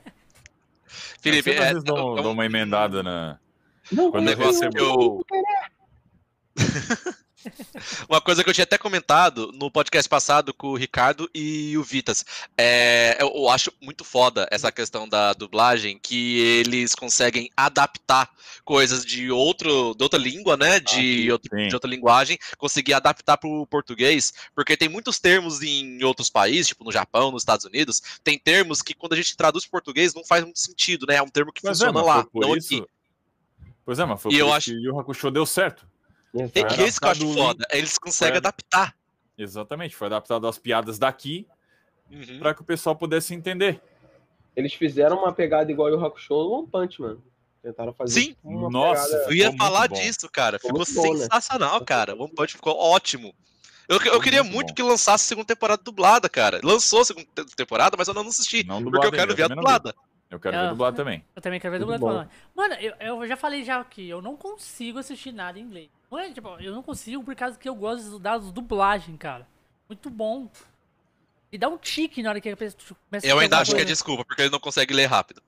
[1.20, 3.38] Felipe, às é, vezes dou, é um- dou uma emendada na.
[3.90, 5.24] Não, Quando o negócio é que eu.
[8.08, 11.82] Uma coisa que eu tinha até comentado no podcast passado com o Ricardo e o
[11.82, 12.24] Vitas.
[12.56, 18.30] É, eu, acho muito foda essa questão da dublagem, que eles conseguem adaptar
[18.64, 20.80] coisas de, outro, de outra língua, né?
[20.80, 21.68] De, outro- sim.
[21.68, 26.68] de outra linguagem, conseguir adaptar para o português, porque tem muitos termos em outros países,
[26.68, 30.14] tipo no Japão, nos Estados Unidos, tem termos que quando a gente traduz para português
[30.14, 31.16] não faz muito sentido, né?
[31.16, 32.74] É um termo que Mas é, funciona mas lá, não isso.
[32.76, 32.84] aqui.
[33.84, 35.86] Pois é, mas foi E por eu isso acho- que o Hakusho deu certo.
[36.34, 36.74] É Exato.
[36.74, 37.66] que isso que eu acho foda.
[37.70, 38.94] Eles conseguem Foi- adaptar.
[39.36, 41.46] Exatamente, foi adaptado às piadas daqui
[42.10, 42.38] Uhum.
[42.40, 43.80] para que o pessoal pudesse entender.
[44.56, 47.18] Eles fizeram uma pegada igual o Hakusho no One Punch Man.
[47.62, 48.26] Tentaram fazer Sim.
[48.28, 49.24] tipo, uma Nossa, pegada...
[49.30, 49.94] Eu ia falar bom.
[49.96, 50.59] disso, cara.
[50.59, 51.20] Ficou Ficou bom, né?
[51.20, 52.14] sensacional, cara.
[52.16, 53.34] O One Punch ficou ótimo.
[53.88, 56.60] Eu, eu queria muito muito que lançasse a segunda temporada dublada, cara.
[56.62, 58.64] Lançou a segunda te- temporada, mas eu não assisti.
[58.64, 59.94] Não porque eu quero ver a dublada.
[60.30, 61.24] Eu quero ver dublado também.
[61.34, 62.28] Eu também quero ver dublado.
[62.55, 65.88] Mano, eu, eu já falei já que eu não consigo assistir nada em inglês.
[66.10, 69.47] Não é, tipo, eu não consigo por causa que eu gosto das dublagens, cara.
[69.89, 70.48] Muito bom.
[71.52, 73.74] E dá um tique na hora que a pessoa começa a Eu falar ainda acho
[73.74, 75.43] que é desculpa, porque ele não consegue ler rápido.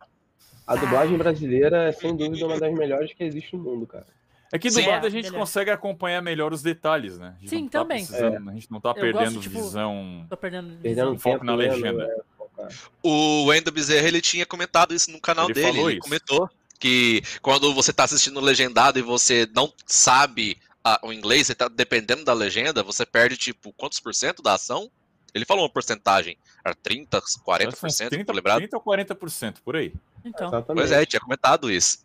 [0.67, 4.07] A dublagem brasileira é, sem dúvida, uma das melhores que existe no mundo, cara.
[4.53, 4.81] É que Sim.
[4.83, 5.39] dublado É, a gente melhor.
[5.41, 7.37] consegue acompanhar melhor os detalhes, né?
[7.45, 8.05] A Sim, tá também.
[8.05, 10.27] precisando- A gente não tá gosto, perdendo tipo, visão.
[10.29, 10.77] Tô perdendo.
[10.81, 12.05] Perdendo foco tempo na legenda.
[12.05, 12.69] é.
[13.03, 15.67] O Wendel Bezerra, ele tinha comentado isso no canal Ele dele.
[15.73, 16.03] falou Ele isso.
[16.09, 16.51] comentou
[16.81, 21.69] que quando você tá assistindo legendado e você não sabe ah, o inglês, você tá
[21.69, 24.91] dependendo da legenda, você perde, tipo, quantos por cento da ação?
[25.35, 26.37] Ele falou uma porcentagem.
[26.65, 28.59] Era 30, 40%, 30, tô lembrado.
[28.59, 29.93] 30 ou 40% por aí.
[30.25, 30.49] Então.
[30.49, 30.81] Exatamente.
[30.81, 32.05] Pois é, tinha comentado isso.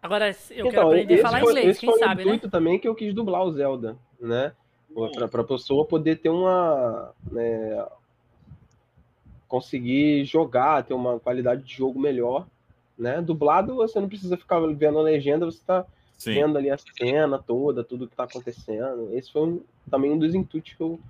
[0.00, 2.22] Agora, eu quero Então, aprender a falar foi, inglês, esse quem foi sabe, o né?
[2.22, 4.52] intuito também que eu quis dublar o Zelda, né?
[5.14, 7.12] Pra, pra pessoa poder ter uma.
[7.30, 7.84] né,
[9.48, 12.46] conseguir jogar, ter uma qualidade de jogo melhor.
[12.96, 13.20] Né?
[13.20, 15.84] Dublado, você não precisa ficar vendo a legenda, você tá
[16.16, 16.34] Sim.
[16.34, 19.08] vendo ali a cena toda, tudo que tá acontecendo.
[19.12, 19.60] Esse foi um-
[19.90, 21.00] também um dos intuitos que eu,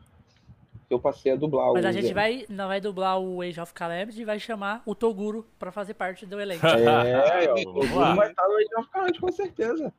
[0.88, 1.72] que eu passei a dublar.
[1.74, 4.82] Mas o a gente vai, não vai dublar o Age of Calamity e vai chamar
[4.86, 6.62] o Toguro pra fazer parte do elenco.
[6.66, 9.92] É, ó, o Toguro vai estar no Age of Cards, com certeza.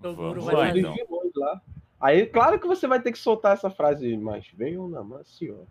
[0.00, 1.30] Toguro Vamos vai lá, dos então.
[1.36, 1.60] lá.
[2.00, 5.66] Aí, claro que você vai ter que soltar essa frase, mas venham na maciota.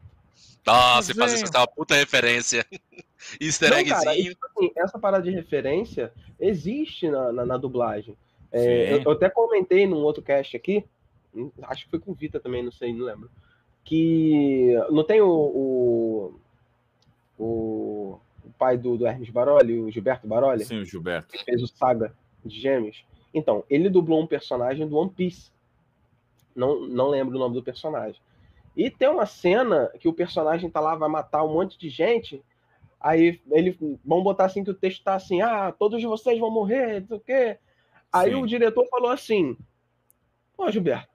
[0.65, 1.45] Nossa, você faz Desenho.
[1.45, 2.65] isso, é uma puta referência.
[3.39, 4.35] Easter Não, cara, eggzinho.
[4.43, 8.17] Assim, essa parada de referência existe na, na, na dublagem.
[8.51, 10.85] É, eu, eu até comentei num outro cast aqui,
[11.63, 13.29] acho que foi com o Vita também, não sei, não lembro.
[13.83, 16.39] Que não tem o, o,
[17.37, 21.33] o, o pai do, do Hermes Baroli, o Gilberto Baroli, Sim, o Gilberto.
[21.33, 22.13] que fez o Saga
[22.45, 23.03] de Gêmeos.
[23.33, 25.51] Então, ele dublou um personagem do One Piece.
[26.55, 28.21] Não, não lembro o nome do personagem.
[28.75, 32.43] E tem uma cena que o personagem tá lá, vai matar um monte de gente.
[32.99, 33.77] Aí ele.
[34.03, 37.17] Vamos botar assim que o texto tá assim, ah, todos vocês vão morrer, não sei
[37.17, 37.59] o quê.
[38.11, 38.41] Aí Sim.
[38.41, 39.57] o diretor falou assim:
[40.55, 41.09] Pô, Gilberto,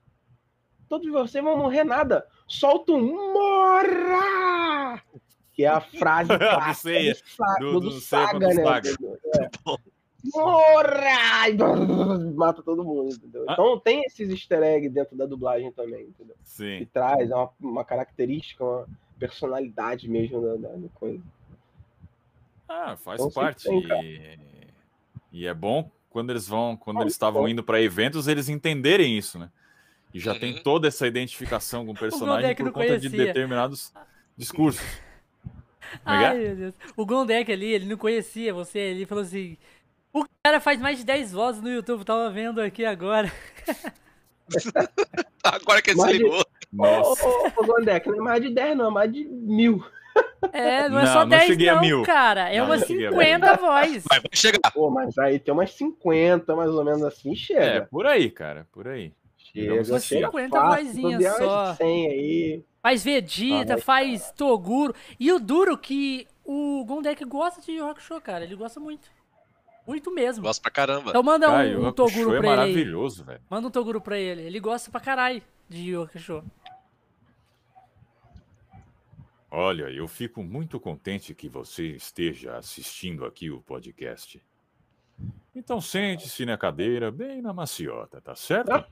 [0.89, 2.26] todos vocês vão morrer nada.
[2.47, 5.02] Solta um Mora!
[5.52, 7.16] Que é a frase Do clássica
[7.59, 8.62] do, do- do do Saga, contra o né?
[8.64, 8.90] Saga.
[9.40, 9.97] É.
[10.35, 11.49] Mora!
[11.49, 11.55] E
[12.35, 13.45] Mata todo mundo, entendeu?
[13.49, 13.53] Ah.
[13.53, 16.35] Então tem esses easter eggs dentro da dublagem também, entendeu?
[16.36, 16.89] Que Sim.
[16.93, 18.86] traz é uma, uma característica, uma
[19.19, 21.23] personalidade mesmo da, da- coisa.
[22.69, 23.65] Ah, faz Então, parte.
[23.69, 24.39] tem, e...
[25.32, 29.16] e é bom quando eles vão, quando Ah, eles estavam indo para eventos, eles entenderem
[29.16, 29.51] isso, né?
[30.12, 30.62] E já tem Uhum.
[30.62, 33.27] toda essa identificação com o personagem Gondek por conta de conhecia.
[33.27, 33.93] determinados
[34.36, 34.82] discursos.
[35.81, 36.49] Que Ai, é?
[36.49, 36.74] meu Deus.
[36.97, 39.57] O Gondek ali, ele não conhecia você, ele falou assim.
[40.12, 43.30] O cara faz mais de 10 vozes no YouTube, tava vendo aqui agora.
[45.44, 46.40] Agora que ele se Mas- ligou.
[46.40, 47.26] Ô, Nossa.
[47.26, 49.82] ô, ô, Gondek, não é mais de 10, não, é mais de mil.
[50.52, 52.02] É, não é Não, só não 10 cheguei a não, mil.
[52.02, 52.51] cara.
[52.52, 54.05] É Não, umas não cheguei a 50 vozes.
[54.10, 54.70] Mas vai chegar.
[54.72, 57.89] Pô, mas aí tem umas 50, mais ou menos assim, É, chega.
[57.90, 59.12] por aí, cara, por aí.
[59.36, 61.74] chega, umas chega 50 fácil, vozinhas só.
[61.74, 62.64] 100 aí.
[62.82, 64.94] Faz Vegeta, Ah, faz Toguro.
[65.18, 68.44] E o duro que o Gondek gosta de Yu Hakusho, cara.
[68.44, 69.09] Ele gosta muito.
[69.89, 70.43] Muito mesmo.
[70.44, 71.09] Gosto pra caramba.
[71.09, 72.56] Então manda Cara, um, um Toguro é pra ele aí.
[72.56, 73.40] maravilhoso, velho.
[73.48, 74.43] Manda um Toguro pra ele.
[74.43, 76.44] Ele gosta pra caralho de Yu Hakusho.
[79.51, 84.43] Olha, eu fico muito contente que você esteja assistindo aqui o podcast.
[85.56, 88.85] Então sente-se na cadeira, bem na maciota, tá certo?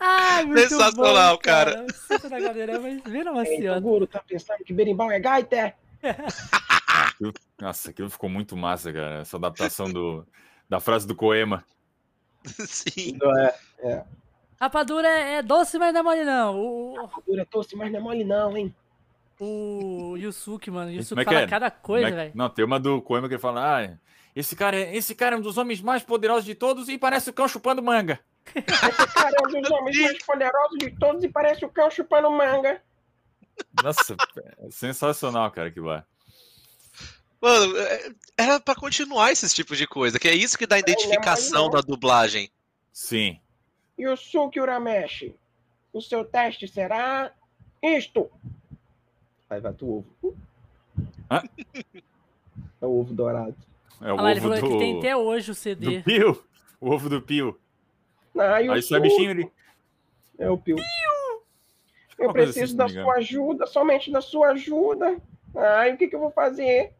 [0.00, 1.86] Ai, muito Sensacional, bom, cara.
[1.92, 3.82] Senta na cadeira, mas vira uma Ei, senhora.
[3.82, 5.74] Toguro, tá pensando que berimbau é gaita?
[7.14, 9.20] Aquilo- Nossa, aquilo ficou muito massa, cara.
[9.20, 10.26] Essa adaptação do,
[10.68, 11.64] da frase do Koema.
[12.44, 13.18] Sim.
[13.78, 14.04] É,
[14.60, 16.58] Rapadura é, é doce, mas não é mole, não.
[16.58, 18.74] O, Toguro é doce, mas não é mole não, hein?
[19.40, 20.90] o, Yusuke, mano.
[20.90, 21.46] O Yusuke é que fala é?
[21.48, 22.32] cada coisa, é que- velho.
[22.34, 23.98] Não, tem uma do Koema que ele fala: ah,
[24.34, 27.30] esse cara, é, esse cara é um dos homens mais poderosos de todos e parece
[27.30, 28.20] o cão chupando manga.
[28.54, 32.30] Esse cara é um dos homens mais poderosos de todos e parece o cão chupando
[32.30, 32.80] manga.
[33.82, 34.16] Nossa,
[34.60, 36.04] é sensacional, cara, aquilo lá.
[37.44, 41.64] Mano, é- era pra continuar esses tipos de coisa, que é isso que dá identificação
[41.64, 41.70] não.
[41.70, 42.50] da dublagem.
[42.90, 43.38] Sim.
[44.00, 45.36] Yusuke Urameshi,
[45.92, 47.30] o seu teste será
[47.82, 48.30] isto.
[49.50, 50.36] Aí vai tu ovo.
[51.30, 51.42] Hã?
[52.80, 53.54] É o ovo dourado.
[54.00, 55.98] É o Olha lá, ele ovo falou que tem do, até hoje o CD.
[55.98, 56.44] do Pio.
[56.80, 57.60] O ovo do Pio.
[58.34, 59.52] Não, Aí sai bichinho ali.
[60.38, 60.76] é o pio.
[62.18, 65.20] Eu Uma coisa preciso assim, da sua ajuda, somente da sua ajuda.
[65.54, 66.94] Ai, o que, que eu vou fazer?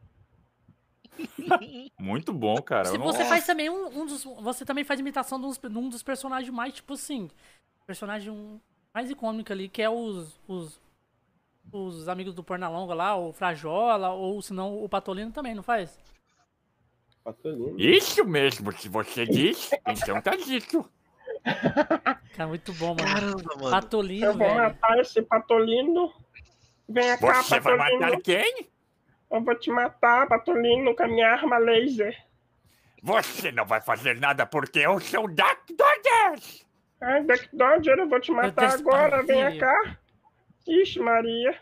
[1.98, 2.90] Muito bom, cara.
[2.92, 2.98] Nossa.
[3.18, 4.24] você faz também um, um dos.
[4.24, 7.30] Você também faz imitação de, uns, de um dos personagens mais, tipo assim.
[7.86, 8.58] Personagem um-
[8.94, 10.38] mais icônico ali, que é os.
[10.48, 10.82] os
[11.72, 15.98] os amigos do Pernalonga lá, o Frajola, ou se não o Patolino também, não faz?
[17.24, 17.74] Patolino.
[17.80, 20.88] Isso mesmo, se você diz, então tá dito.
[22.34, 23.02] Cara, muito bom, mano.
[23.02, 23.70] Caramba, mano.
[23.70, 24.56] Patolino, Eu vou velho.
[24.62, 26.12] matar esse patolino.
[26.88, 28.00] Vem cá, Você vai patolino.
[28.00, 28.66] matar quem?
[29.30, 32.16] Eu vou te matar, patolino, com a minha arma laser.
[33.02, 36.64] Você não vai fazer nada porque eu sou o Dark Dodgers!
[37.00, 39.22] Ai, Duck Dodger, eu vou te matar agora.
[39.22, 39.58] Vem parceiro.
[39.60, 39.98] cá.
[40.66, 41.60] Ixi, Maria.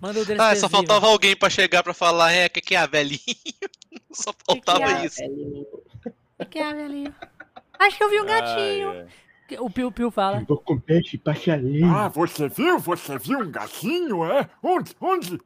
[0.00, 2.86] Manda o Ah, só faltava alguém pra chegar pra falar, é, o que, que é,
[2.86, 3.20] velhinho?
[4.10, 5.06] Só faltava é?
[5.06, 5.22] isso.
[6.38, 7.14] O que é, velhinho?
[7.78, 8.90] Acho que eu vi um gatinho.
[8.90, 9.08] Ai, ai.
[9.60, 10.44] O Piu Piu fala.
[10.46, 11.94] Vou comer esse passarinho.
[11.94, 12.78] Ah, você viu?
[12.78, 14.48] Você viu um gatinho, é?
[14.62, 14.94] Onde?
[15.00, 15.40] Onde?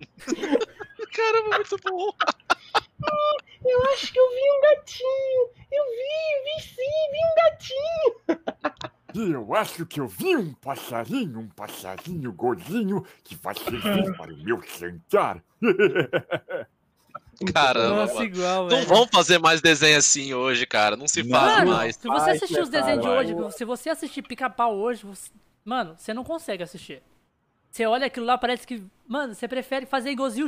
[1.14, 2.10] Caramba, muito bom.
[3.66, 5.48] Eu acho que eu vi um gatinho.
[5.72, 8.74] Eu vi, vi sim, vi um gatinho.
[9.14, 14.34] E eu acho que eu vi um passarinho, um passarinho gordinho que vai servir para
[14.34, 15.42] o meu jantar.
[17.52, 20.96] Caramba, Nossa, igual, Não vão fazer mais desenho assim hoje, cara.
[20.96, 21.38] Não se Não.
[21.38, 21.96] faz Mano, mais.
[21.96, 25.30] se você assistir os desenhos de hoje, se você assistir pica-pau hoje, você-
[25.64, 27.02] mano, você não consegue assistir.
[27.70, 28.82] Você olha aquilo lá, parece que.
[29.06, 30.46] Mano, você prefere fazer igualzinho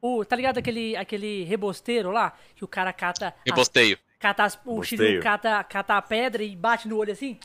[0.00, 0.24] o.
[0.24, 2.32] Tá ligado aquele, aquele rebosteiro lá?
[2.56, 3.34] Que o cara cata.
[3.46, 3.98] Rebosteio.
[4.24, 4.82] Cata o.
[4.82, 7.38] Shiryu cata, cata a pedra e bate no olho assim.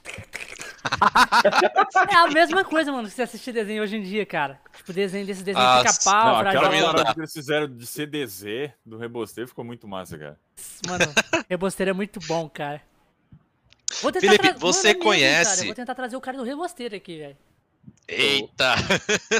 [2.09, 4.61] é a mesma coisa, mano, que você assistir desenho hoje em dia, cara.
[4.77, 8.97] Tipo, desenho desse desenho Ah, pica-pau, Não, aquela parada que eles fizeram de CDZ do
[8.97, 10.39] Rebosteio ficou muito massa, cara.
[10.87, 11.05] Mano,
[11.49, 12.81] rebosteiro é muito bom, cara.
[14.01, 16.95] Vou tentar Felipe, você Mano, é mesmo, conhece- vou tentar trazer o cara do rebosteiro
[16.95, 17.37] aqui, velho.
[18.09, 18.75] Eita.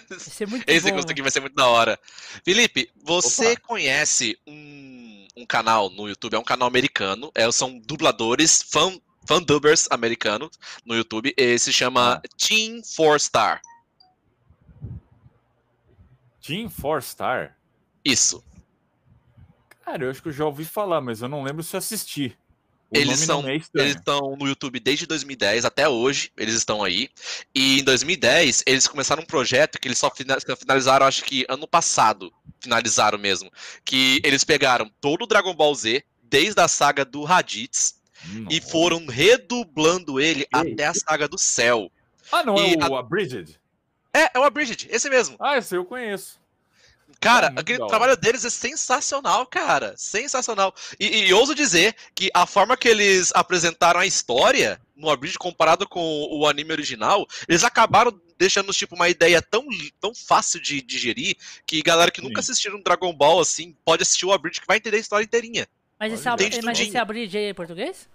[0.09, 0.95] Vai ser muito Esse bom.
[0.97, 1.99] gosto aqui vai ser muito da hora.
[2.45, 6.35] Felipe, você conhece um, um canal no YouTube?
[6.35, 7.31] É um canal americano.
[7.33, 10.51] É, são dubladores, fan, fandubbers americanos
[10.85, 11.33] no YouTube.
[11.35, 13.61] E se chama Team 4 Star.
[16.41, 17.55] Team Four Star.
[18.03, 18.43] Isso.
[19.83, 22.37] Cara, eu acho que eu já ouvi falar, mas eu não lembro se assisti.
[22.91, 23.56] O Eles são- é.
[23.76, 27.07] Eles estão no YouTube desde 2010 até hoje, eles estão aí.
[27.53, 31.68] E em 2010, eles começaram um projeto que eles só fina- finalizaram, acho que ano
[31.68, 33.52] passado, finalizaram mesmo.
[33.86, 37.95] Que eles pegaram todo o Dragon Ball Z, desde a saga do Raditz,
[38.49, 38.72] e Nossa.
[38.72, 41.91] foram redublando ele até a saga do Céu.
[42.32, 43.60] Ah, não, é e o Abridged?
[44.14, 45.36] É, é o Abridged, esse mesmo.
[45.40, 46.40] Ah, esse eu conheço.
[47.19, 49.93] Cara, É aquele trabalho deles é sensacional, cara.
[49.97, 50.73] Sensacional.
[50.99, 55.87] E, e ouso dizer que a forma que eles apresentaram a história no Abridged comparado
[55.87, 59.65] com o anime original, eles acabaram deixando tipo uma ideia tão,
[59.99, 61.35] tão fácil de digerir
[61.65, 62.51] que galera que nunca Sim.
[62.51, 65.67] assistiram Dragon Ball assim pode assistir o Abridged que vai entender a história inteirinha.
[65.99, 68.07] Mas esse, mas esse abridge aí é em português?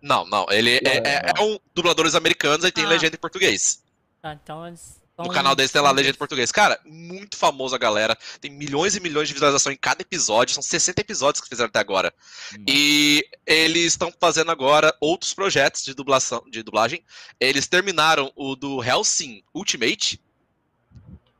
[0.00, 0.46] Não, não.
[0.50, 2.88] Ele é, é- é um dubladores americanos e tem Ah.
[2.88, 3.82] legenda em português.
[4.22, 5.03] Ah, então eles.
[5.16, 6.50] No canal deles tem lá legenda em português.
[6.50, 8.18] Cara, muito famoso a galera.
[8.40, 10.54] Tem milhões e milhões de visualização em cada episódio.
[10.54, 12.12] São 60 episódios que fizeram até agora.
[12.66, 17.04] E eles estão fazendo agora outros projetos de, dublação, de dublagem.
[17.38, 20.20] Eles terminaram o do Hellsing Ultimate.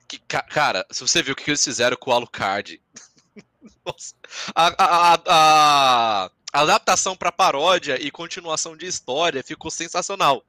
[0.07, 2.81] que, ca- cara, se você viu o que eles fizeram com o Alucard.
[3.85, 4.15] Nossa.
[4.55, 10.45] A, a, a, a- a adaptação pra paródia e continuação de história ficou sensacional.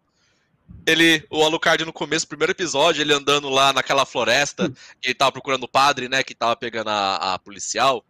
[0.85, 4.71] Ele, o Alucard no começo, primeiro episódio, ele andando lá naquela floresta,
[5.03, 8.05] e ele tava procurando o padre, né, que tava pegando a, a policial,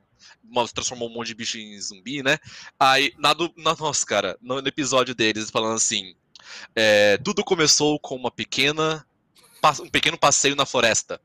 [0.73, 2.37] transformou um monte de bicho em zumbi, né?
[2.79, 6.15] Aí, na, do, na nossa, cara, no, no episódio deles, falando assim,
[6.75, 9.05] é, tudo começou com uma pequena,
[9.81, 11.19] um pequeno passeio na floresta.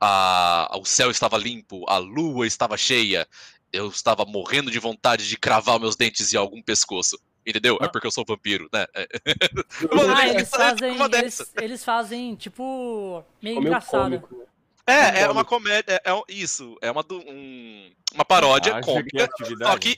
[0.00, 3.26] A- o céu estava limpo, a lua estava cheia,
[3.72, 7.18] eu estava morrendo de vontade de cravar meus dentes em algum pescoço.
[7.48, 7.78] Entendeu?
[7.80, 7.88] É Ah.
[7.88, 8.86] porque eu sou vampiro, né?
[8.94, 9.08] É.
[9.94, 14.02] Mano, Ah, ele eles fazem, eles, eles fazem, tipo, meio meio engraçado.
[14.02, 14.44] cômico, né?
[14.86, 19.10] É, é uma comédia, é, é um- isso, é uma, um- uma paródia Haja cômica,
[19.28, 19.70] criatividade.
[19.70, 19.96] só que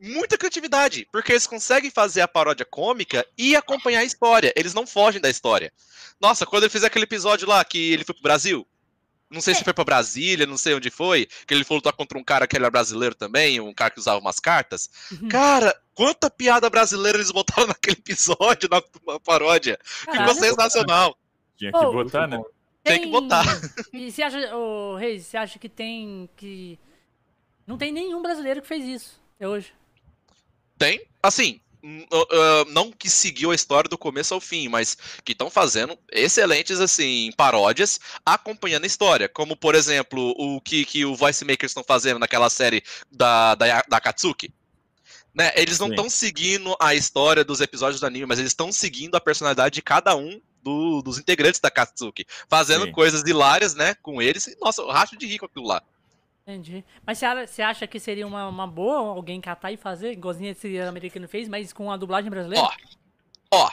[0.00, 4.86] muita criatividade, porque eles conseguem fazer a paródia cômica e acompanhar a história, eles não
[4.86, 5.72] fogem da história.
[6.20, 8.64] Nossa, quando ele fez aquele episódio lá que ele foi pro Brasil,
[9.30, 12.16] não sei se foi pra Brasília, não sei onde foi, que ele foi lutar contra
[12.16, 14.88] um cara que era brasileiro também, um cara que usava umas cartas.
[15.12, 15.28] Uhum.
[15.28, 18.80] Cara, quanta piada brasileira eles botaram naquele episódio, na
[19.18, 19.76] paródia.
[19.82, 20.34] Ficou Caralho.
[20.38, 21.18] sensacional.
[21.56, 22.40] Tinha que Oh, botar, né?
[22.84, 23.44] Tem que botar.
[23.92, 26.78] E você acha, ô Reis, você acha que tem que.
[27.66, 29.74] Não tem nenhum brasileiro que fez isso até hoje.
[30.78, 35.50] Tem, assim, uh, não que seguiu a história do começo ao fim, mas que estão
[35.50, 39.28] fazendo excelentes, assim, paródias acompanhando a história.
[39.28, 43.82] Como, por exemplo, o que, que o Voice Makers estão fazendo naquela série da, da,
[43.88, 44.54] da Katsuki.
[45.38, 45.52] Né?
[45.54, 49.20] Eles não estão seguindo a história dos episódios do anime, mas eles estão seguindo a
[49.20, 52.26] personalidade de cada um do- dos integrantes da Katsuki.
[52.48, 52.92] Fazendo Sim.
[52.92, 54.48] coisas hilárias, né, com eles.
[54.48, 55.80] E, nossa, eu racho de rir com aquilo lá.
[56.44, 56.84] Entendi.
[57.06, 61.28] Mas você acha que seria uma, uma boa alguém catar e fazer, igualzinho esse americano
[61.28, 62.66] fez, mas com a dublagem brasileira?
[62.66, 62.70] Ó,
[63.50, 63.70] Ó,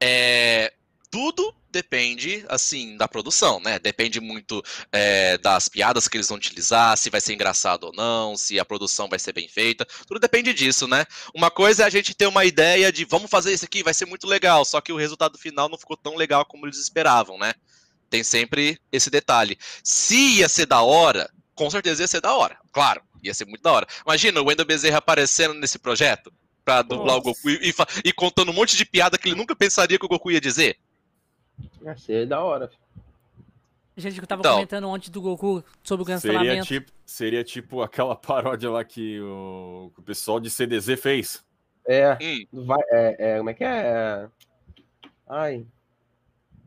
[0.00, 0.72] é,
[1.16, 3.78] tudo depende, assim, da produção, né?
[3.78, 4.62] Depende muito
[4.92, 8.66] é, das piadas que eles vão utilizar, se vai ser engraçado ou não, se a
[8.66, 9.86] produção vai ser bem feita.
[10.06, 11.06] Tudo depende disso, né?
[11.34, 14.04] Uma coisa é a gente ter uma ideia de vamos fazer isso aqui, vai ser
[14.04, 17.54] muito legal, só que o resultado final não ficou tão legal como eles esperavam, né?
[18.10, 19.56] Tem sempre esse detalhe.
[19.82, 23.62] Se ia ser da hora, com certeza ia ser da hora, claro, ia ser muito
[23.62, 23.86] da hora.
[24.04, 26.30] Imagina o Wendel Bezerra aparecendo nesse projeto
[26.62, 27.22] pra dublar o Nossa.
[27.22, 27.74] Goku e, e
[28.04, 30.76] e contando um monte de piada que ele nunca pensaria que o Goku ia dizer.
[31.86, 32.70] Ia ser da hora.
[33.96, 34.54] Gente que tava Então.
[34.54, 36.66] comentando ontem do Goku sobre o Seria cancelamento.
[36.66, 41.44] tipo, seria tipo aquela paródia lá que o, que o pessoal de CDZ fez.
[41.88, 43.68] É, Hum, vai, é, é, como é que é?
[43.68, 44.28] É-
[45.28, 45.66] Ai.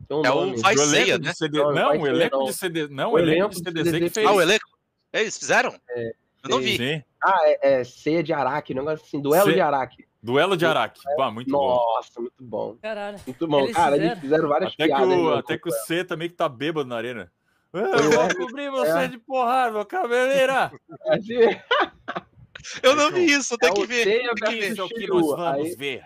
[0.08, 0.56] Tem um É o.
[0.56, 1.30] Vai o Ceia, né?
[1.30, 1.58] de CD...
[1.58, 2.44] Não, Não, o elenco não.
[2.46, 2.88] de CD...
[2.88, 4.26] Não, O elenco de CDZ CDZ que fez.
[4.26, 4.64] ah, o elenco?
[5.12, 5.74] Eles fizeram?
[5.90, 6.12] É,
[6.44, 6.76] Eu não vi.
[6.78, 7.02] Sim.
[7.22, 10.08] Ah, é, é ceia de Araque, um negócio assim, duelo Ce- de Araque.
[10.22, 11.00] Duelo de Araque.
[11.16, 11.66] Pá, muito bom.
[11.76, 12.76] Nossa, muito bom.
[12.82, 13.18] Caralho.
[13.26, 13.60] Muito bom.
[13.60, 14.10] Eles Cara, fizeram?
[14.10, 15.08] eles fizeram várias Até que, piadas.
[15.08, 17.32] o, né, até que o C também que tá bêbado na arena.
[17.72, 19.08] Ah, eu vou Hermes, cobrir você é.
[19.08, 20.70] de porrada, meu cabeleira.
[21.08, 21.38] Assim,
[22.82, 24.04] Eu não vi isso, tem É que ver.
[24.04, 24.72] Tem que ver.
[24.72, 26.04] Isso é o que nós vamos aí- ver.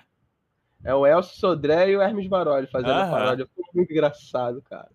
[0.84, 3.10] É o Elcio Sodré e o Hermes Baroli fazendo a Aham.
[3.10, 3.48] paródia.
[3.54, 4.90] Foi muito engraçado, cara.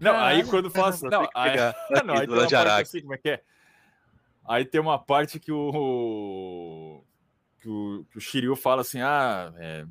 [0.00, 0.48] Não, aí Caralho.
[0.48, 1.00] quando faz.
[1.00, 1.56] Vou Não, que aí,
[2.04, 2.82] não, aí tem uma parte Araque.
[2.82, 3.42] assim, como é que é?
[4.48, 7.04] Aí tem uma parte que o.
[7.68, 9.84] que o, que o Shiryu fala assim: ah, é,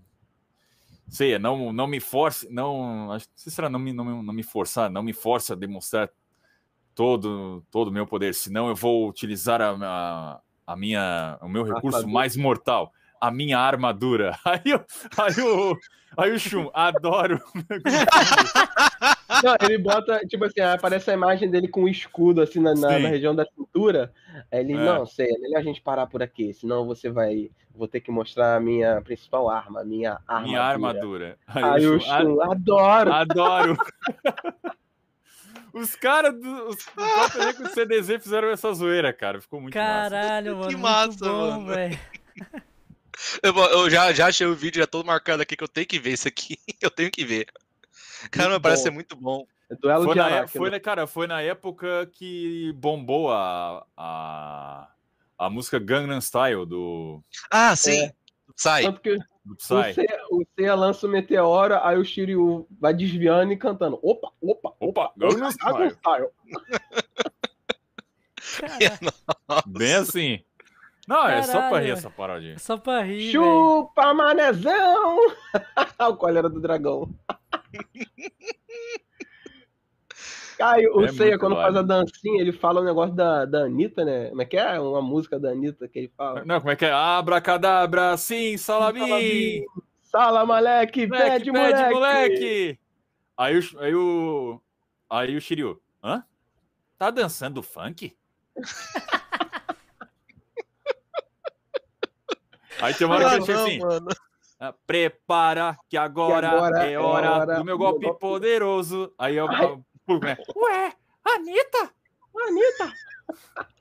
[1.08, 3.12] sei, não, não me force, não.
[3.12, 6.10] acho- Se será não me, não, me- não me forçar, não me força a demonstrar
[6.96, 11.64] todo todo o meu poder, senão eu vou utilizar a, a, a minha, o meu
[11.64, 12.14] recurso Armadura.
[12.14, 12.92] mais mortal,
[13.22, 14.38] a minha armadura.
[14.46, 14.86] Aí, o-
[15.22, 15.78] aí o.
[16.18, 17.40] Aí o Shun, adoro.
[19.44, 23.00] Não, ele bota, tipo assim, aparece a imagem dele com um escudo assim na, na-
[23.00, 24.12] na região da cintura.
[24.52, 24.78] Aí ele, É.
[24.78, 27.50] não, sei, é melhor a gente parar por aqui, senão você vai.
[27.76, 30.48] Vou ter que mostrar a minha principal arma, a minha armadura.
[30.48, 31.38] Minha armadura.
[31.46, 33.14] Aí o Shun, "Ah, Shun, adoro!
[33.14, 33.78] Adoro.
[35.74, 36.78] Os caras do, os,
[37.60, 39.40] do CDZ fizeram essa zoeira, cara.
[39.40, 40.10] Ficou muito massa.
[40.10, 40.70] Caralho, mano.
[40.70, 41.66] Que muito massa, bom, mano.
[41.68, 42.00] velho.
[43.44, 46.00] Eu, eu já, já achei o vídeo, já tô marcando aqui que eu tenho que
[46.00, 46.58] ver isso aqui.
[46.82, 47.46] Eu tenho que ver.
[48.32, 48.84] Cara, Muito parece bom.
[48.86, 49.46] ser muito bom.
[49.82, 50.58] Duelo Foi de na, é- Araque.
[50.58, 50.80] foi, né?
[50.80, 54.88] cara, foi na época que bombou a, a,
[55.38, 57.22] a música Gangnam Style do,
[57.52, 58.04] Ah, sim.
[58.06, 58.14] É.
[58.56, 58.84] Sai.
[58.84, 59.20] Tanto que o.
[59.60, 64.00] Seiya, o Seiya lança o meteoro, aí o Shiryu vai desviando e cantando.
[64.02, 65.92] Opa, opa, Opa, Gangnam Gangnam Style.
[65.92, 66.30] Style.
[68.60, 70.40] Caralho, Bem assim.
[71.08, 71.94] Não, é só pra rir Caralho.
[71.94, 72.54] essa parodinha.
[72.56, 73.32] é só pra rir.
[73.32, 75.18] Chupa, manezão!
[76.10, 77.10] o cólera do dragão.
[80.60, 81.62] Aí o É quando válido.
[81.62, 84.30] faz a dancinha, ele fala o negócio da, da Anitta, né?
[84.30, 84.80] Como é que é?
[84.80, 86.44] Uma música da Anitta que ele fala.
[86.46, 86.92] Não, como é que é?
[86.92, 89.64] Abracadabra, sim, salabim!
[90.02, 91.94] Sala, moleque, Moleque, pede, moleque!
[91.94, 92.80] moleque!
[93.38, 94.62] Aí o, aí o,
[95.10, 96.24] aí o Shiryu, Hã?
[96.98, 98.18] Tá dançando funk?
[102.80, 103.80] Aí tem uma hora que Ah, eu tinha não, assim.
[103.80, 104.08] mano.
[104.60, 108.20] Ah, Prepara que agora, agora é é hora hora do meu golpe golpe.
[108.20, 109.14] poderoso.
[109.18, 109.78] Aí eu, Ai.
[110.56, 110.94] Ué,
[111.24, 111.92] Anitta?
[112.36, 112.94] Anitta!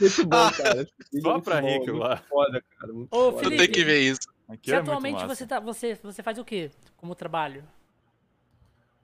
[0.00, 0.82] Muito bom, cara.
[0.82, 2.16] É Só pra bom, muito lá.
[2.16, 2.92] Foda, cara.
[2.92, 4.20] Muito Ô, Felipe, tem que ver isso.
[4.48, 7.64] Aqui Se é atualmente você, tá, você, você faz o quê como trabalho?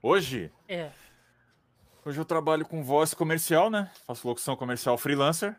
[0.01, 0.93] Hoje, É.
[2.05, 3.91] hoje eu trabalho com voz comercial, né?
[4.07, 5.57] Faço locução comercial freelancer.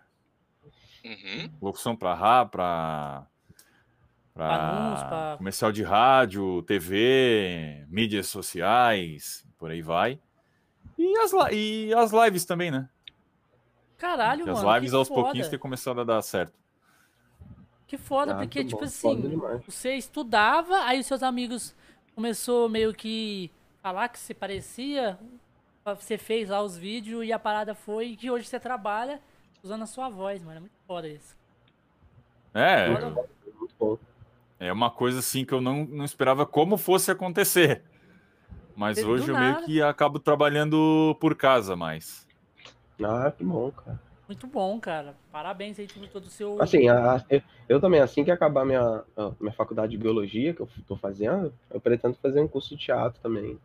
[1.04, 1.52] Uhum.
[1.62, 3.28] Locução pra rádio, pra,
[4.48, 10.20] pra- comercial de rádio, TV, mídias sociais, por aí vai.
[10.98, 12.90] E as, e as lives também, né?
[13.98, 14.76] Caralho, Que as mano.
[14.76, 15.22] lives que aos foda.
[15.24, 16.54] pouquinhos têm começado a dar certo.
[17.88, 21.76] Que foda, Ah, porque, muito tipo bom, assim, você estudava, aí os seus amigos
[22.16, 23.52] começou meio que
[23.82, 25.18] falar que se parecia,
[25.84, 29.20] você fez lá os vídeos e a parada foi que hoje você trabalha
[29.64, 30.58] usando a sua voz, mano.
[30.58, 31.36] É muito foda isso.
[32.54, 33.28] É, Foda.
[33.60, 33.98] Muito bom.
[34.60, 37.84] É uma coisa assim que eu não, não esperava como fosse acontecer.
[38.76, 39.54] Mas Do hoje eu nada.
[39.56, 42.28] meio que acabo trabalhando por casa mais.
[43.04, 44.00] Ah, que bom, cara.
[44.28, 45.16] Muito bom, cara.
[45.32, 46.62] Parabéns aí por todo o seu.
[46.62, 50.54] Assim, a- a- eu, eu também, assim que acabar minha, a minha faculdade de biologia,
[50.54, 53.58] que eu tô fazendo, eu pretendo fazer um curso de teatro também.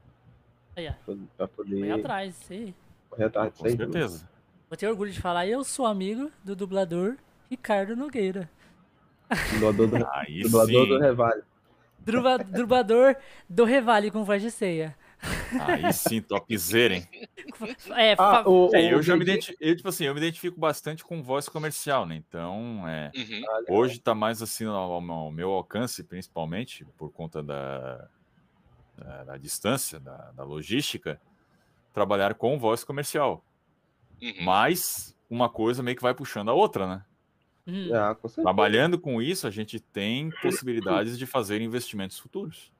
[0.76, 1.14] Aí, ó.
[1.36, 2.74] Pra poder Foi atrás, isso aí.
[3.10, 3.76] correr atrás Com também.
[3.76, 4.28] certeza.
[4.70, 7.16] Vou ter orgulho de falar, eu sou amigo do dublador
[7.50, 8.48] Ricardo Nogueira.
[9.52, 10.88] Dublador do, Aí dublador sim.
[10.88, 11.42] do Revale.
[11.98, 13.16] Druba- dublador
[13.48, 14.96] do Revale com voz de ceia.
[15.60, 17.08] Aí sim, topzera, hein?
[17.96, 20.58] É, Ah, o, É, o eu já me identifico, eu, tipo assim, eu me identifico
[20.60, 22.14] bastante com voz comercial, né?
[22.16, 23.42] Então, é, Uhum.
[23.68, 28.08] Hoje tá mais assim ao, ao meu alcance, principalmente por conta da,
[28.96, 31.18] da, da distância, da, da logística,
[31.92, 33.42] trabalhar com voz comercial.
[34.20, 34.34] Uhum.
[34.44, 37.04] Mas uma coisa meio que vai puxando a outra, né?
[37.66, 38.28] Hum, Ah, com.
[38.28, 42.70] Trabalhando com isso, a gente tem possibilidades de fazer investimentos futuros.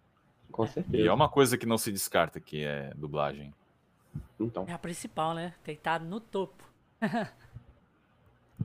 [0.53, 1.09] Com E certeza.
[1.09, 3.53] é uma coisa que não se descarta, que é dublagem.
[4.39, 4.65] Então.
[4.69, 5.55] é a principal, né?
[5.65, 6.63] Tem que estar no topo.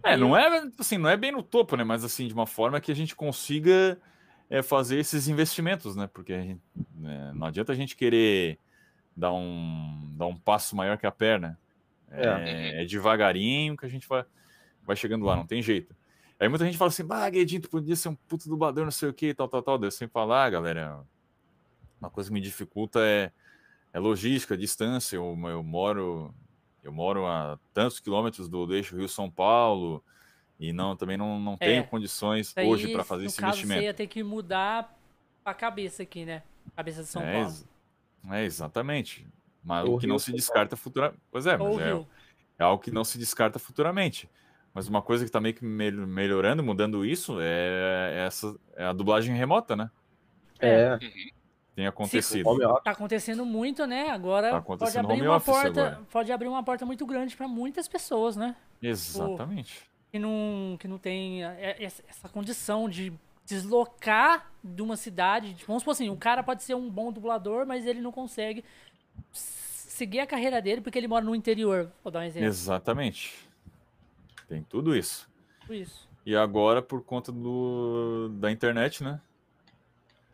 [0.03, 1.83] É, não é assim, não é bem no topo, né?
[1.83, 3.97] Mas assim, de uma forma que a gente consiga
[4.49, 6.07] é, fazer esses investimentos, né?
[6.07, 6.61] Porque a gente-
[6.95, 8.57] né, não adianta a gente querer
[9.17, 11.59] dar um, dar um passo maior que a perna.
[12.11, 14.23] É, é devagarinho que a gente vai,
[14.85, 15.93] vai chegando lá, não tem jeito.
[16.39, 19.09] Aí muita gente fala assim, bah, Guedinho, tu podia ser um puto dublador, não sei
[19.09, 19.77] o que, tal, tal, tal.
[19.77, 21.01] Daí Eu sempre falo, ah, galera,
[21.99, 23.31] uma coisa que me dificulta é,
[23.91, 25.17] é logística, distância.
[25.17, 26.33] Eu, eu moro
[26.81, 30.01] eu moro a tantos quilômetros do, do eixo Rio-São Paulo
[30.57, 31.65] e não também não, não É.
[31.65, 33.81] tenho condições Aí, hoje para fazer no esse caso, investimento.
[33.81, 34.97] Você ia ter que mudar
[35.43, 36.41] a cabeça aqui, né?
[36.75, 37.47] Cabeça de São é, Paulo.
[37.47, 37.67] ex-
[38.31, 39.27] é, exatamente.
[39.61, 41.19] Mas Ou o que não se descarta futuramente.
[41.29, 42.05] Pois é, mas é,
[42.59, 44.29] é algo que não se descarta futuramente.
[44.79, 48.93] Mas uma coisa que tá meio que mel- melhorando, mudando isso, é essa é a
[48.93, 49.91] dublagem remota, né?
[50.57, 50.97] É,
[51.75, 52.47] Tem acontecido.
[52.47, 52.83] office.
[52.85, 54.09] Tá acontecendo muito, né?
[54.09, 56.01] Agora Tá pode abrir home uma porta, agora.
[56.09, 58.55] pode abrir uma porta muito grande para muitas pessoas, né?
[58.81, 59.83] Exatamente.
[60.13, 63.11] Que não, que não tem é, é, essa condição de
[63.45, 65.57] deslocar de uma cidade.
[65.67, 68.63] Vamos supor assim, um cara pode ser um bom dublador, mas ele não consegue
[69.33, 71.91] seguir a carreira dele porque ele mora no interior.
[72.01, 72.47] Vou dar um exemplo.
[72.47, 73.48] Exatamente.
[74.49, 75.29] Tem tudo isso.
[75.61, 76.09] Tudo Isso.
[76.25, 79.21] E agora, por conta do, da internet, né?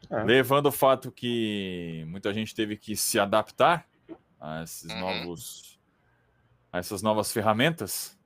[0.09, 0.23] É.
[0.23, 3.87] Levando o fato que muita gente teve que se adaptar
[4.39, 4.99] a esses Uhum.
[4.99, 5.79] novos
[6.71, 8.17] a essas novas ferramentas.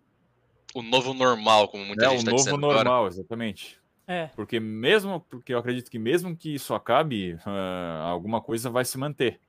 [0.74, 3.14] O novo normal, como muita É o gente tá novo dizendo normal, agora.
[3.14, 3.80] exatamente.
[4.08, 4.28] É.
[4.36, 8.98] Porque mesmo, porque eu acredito que mesmo que isso acabe, ah, alguma coisa vai se
[8.98, 9.40] manter.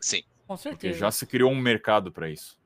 [0.00, 0.22] Sim.
[0.46, 0.98] Com Porque certeza.
[0.98, 2.58] já se criou um mercado para isso.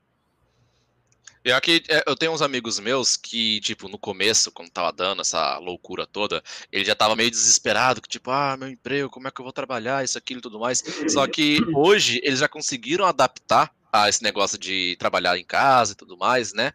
[1.45, 5.21] E aqui, é, eu tenho uns amigos meus que, tipo, no começo, quando tava dando
[5.21, 6.41] essa loucura toda,
[6.71, 9.51] ele já tava meio desesperado, que tipo, ah, meu emprego, como é que eu vou
[9.51, 10.81] trabalhar, isso, aquilo e tudo mais.
[11.09, 15.95] Só que hoje eles já conseguiram adaptar a esse negócio de trabalhar em casa e
[15.95, 16.71] tudo mais, né?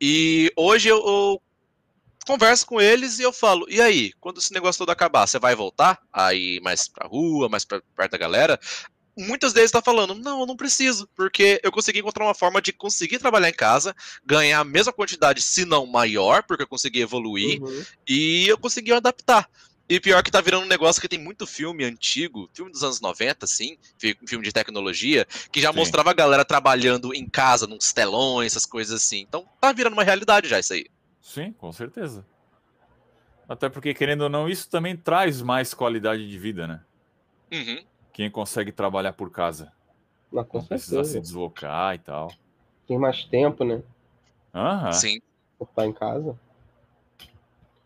[0.00, 1.42] E hoje eu, eu
[2.26, 5.56] converso com eles e eu falo, e aí, quando esse negócio todo acabar, você vai
[5.56, 8.60] voltar a ir mais pra rua, mais pra perto da galera?
[9.26, 12.72] Muitas vezes tá falando, não, eu não preciso, porque eu consegui encontrar uma forma de
[12.72, 13.94] conseguir trabalhar em casa,
[14.24, 17.84] ganhar a mesma quantidade, se não maior, porque eu consegui evoluir, Uhum.
[18.08, 19.48] e eu consegui adaptar.
[19.88, 23.00] E pior que tá virando um negócio que tem muito filme antigo, filme dos anos
[23.00, 25.78] 90, assim, fi- filme de tecnologia, que já Sim.
[25.78, 29.18] mostrava a galera trabalhando em casa, nos telões, essas coisas assim.
[29.20, 30.86] Então tá virando uma realidade já isso aí.
[31.20, 32.24] Sim, com certeza.
[33.48, 36.80] Até porque, querendo ou não, isso também traz mais qualidade de vida, né?
[37.52, 37.84] Uhum.
[38.20, 39.72] Quem consegue trabalhar por casa.
[40.30, 42.30] Não, com Não precisar se deslocar e tal.
[42.86, 43.82] tem mais tempo, né?
[44.54, 44.92] Aham.
[44.92, 45.22] Sim.
[45.58, 46.38] Por estar em casa.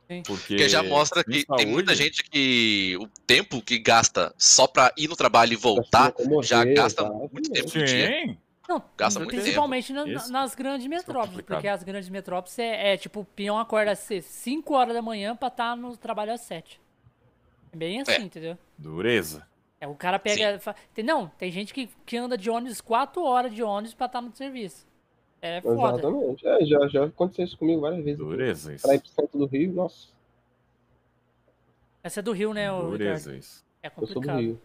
[0.09, 4.67] Porque, Porque já mostra que tem muita saúde, gente que o tempo que gasta só
[4.67, 7.33] pra ir no trabalho e voltar locomover, já gasta exatamente.
[7.33, 8.09] muito tempo por dia.
[8.27, 8.39] Sim.
[8.69, 11.57] Não, Gasta muito principalmente na- Isso- nas grandes metrópoles, complicado.
[11.59, 15.37] porque as grandes metrópoles é, é tipo, o peão acorda às 5 horas da manhã
[15.37, 16.81] pra estar no trabalho às 7.
[17.73, 18.21] É bem assim, É.
[18.21, 18.59] entendeu?
[18.77, 19.47] Dureza.
[19.85, 20.59] É, o cara pega.
[21.05, 24.35] Não, tem gente que, que anda de ônibus 4 horas de ônibus pra estar no
[24.35, 24.87] serviço.
[25.43, 25.99] É foda.
[25.99, 26.47] Exatamente.
[26.47, 28.19] É, já, já aconteceu isso comigo várias vezes.
[28.19, 28.87] Dureza isso.
[28.87, 30.09] Pra ir pro centro do Rio, nossa,
[32.03, 32.91] Essa é do Rio, né, Ricardo?
[32.91, 33.63] Dureza isso.
[33.83, 34.41] É eu sou do complicado.
[34.41, 34.61] Rio.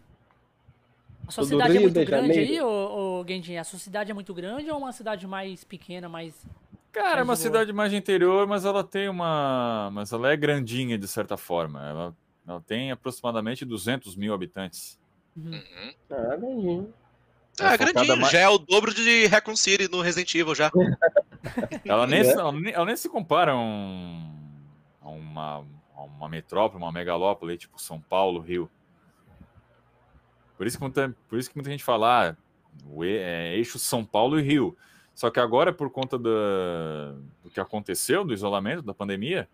[1.28, 3.60] A sua cidade é Rio muito de grande aí, ô, ô Guendinha?
[3.60, 6.46] A sua cidade é muito grande ou é uma cidade mais pequena, mais.
[6.90, 9.90] Cara, é uma cidade mais de interior, mas ela tem uma.
[9.92, 11.86] Mas ela é grandinha de certa forma.
[11.86, 12.16] Ela,
[12.48, 14.98] ela tem aproximadamente 200 mil habitantes.
[15.36, 15.52] Uhum.
[15.52, 15.94] Uhum.
[16.10, 16.94] Ah, grandinho.
[17.60, 20.54] É, É grandinho, focada mais- já é o dobro de Raccoon City no Resident Evil
[20.54, 20.70] já.
[21.84, 22.24] Ela nem, É.
[22.24, 24.60] se- ela, nem, ela nem se compara a, um-
[25.00, 28.70] a uma, a uma metrópole, uma megalópole, tipo São Paulo, Rio.
[30.56, 32.36] Por isso que muita, por isso que muita gente fala, ah,
[32.86, 34.76] o e- é, eixo São Paulo e Rio.
[35.14, 37.12] Só que agora, por conta da-
[37.42, 39.48] do que aconteceu, do isolamento, da pandemia,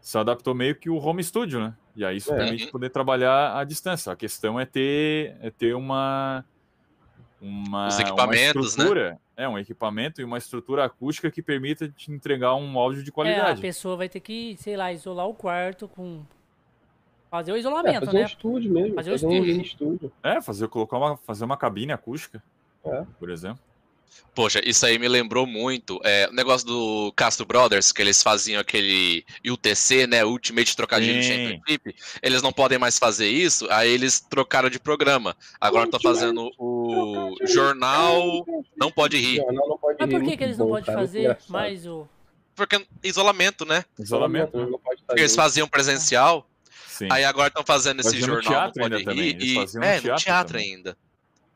[0.00, 1.74] se adaptou meio que o home studio, né?
[1.96, 2.36] E aí isso É.
[2.36, 4.12] permite poder trabalhar à distância.
[4.12, 6.44] A questão é ter, é ter uma,
[7.40, 8.82] uma, Os uma equipamentos, né?
[8.84, 13.10] estrutura, é um equipamento e uma estrutura acústica que permita te entregar um áudio de
[13.10, 13.60] É, a qualidade.
[13.60, 16.22] pessoa vai ter que, sei lá, isolar o quarto com.
[17.30, 18.26] Fazer o É, isolamento, fazer um né?
[18.26, 18.94] estúdio mesmo.
[18.94, 19.62] Fazer Fazer, o um estúdio.
[19.62, 20.12] estúdio.
[20.22, 22.42] É, fazer colocar uma fazer uma cabine acústica,
[22.84, 23.04] É.
[23.18, 23.58] por exemplo.
[24.34, 26.00] Poxa, isso aí me lembrou muito.
[26.02, 30.24] É, o negócio do Castro Brothers, que eles faziam aquele UTC, né?
[30.24, 31.28] Ultimate Trocadilho Sim.
[31.28, 31.94] Championship.
[32.20, 35.36] Eles não podem mais fazer isso, aí eles trocaram de programa.
[35.60, 38.44] Agora estão fazendo o jornal
[38.76, 39.36] Não Pode Rir.
[39.36, 42.08] Jornal não pode Mas por que, que eles não podem fazer mais o.
[42.56, 43.84] Porque isolamento, né?
[43.98, 44.56] Isolamento.
[44.56, 46.48] Não pode Porque eles faziam presencial,
[46.88, 47.06] Sim.
[47.10, 49.36] aí agora estão fazendo esse Faziam no jornal Não teatro Pode ainda também, Rir.
[49.36, 50.74] eles E, faziam no é, no teatro teatro também.
[50.74, 50.96] ainda.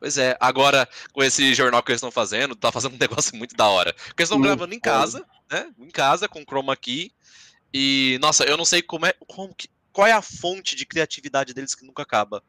[0.00, 3.56] Pois é, agora com esse jornal que eles estão fazendo, tá fazendo um negócio muito
[3.56, 3.92] da hora.
[3.92, 5.70] Porque eles estão Muito gravando em casa, né?
[5.78, 7.12] Em casa, com chroma key.
[7.72, 9.14] E, nossa, eu não sei como é.
[9.26, 12.42] Como que, qual é a fonte de criatividade deles que nunca acaba?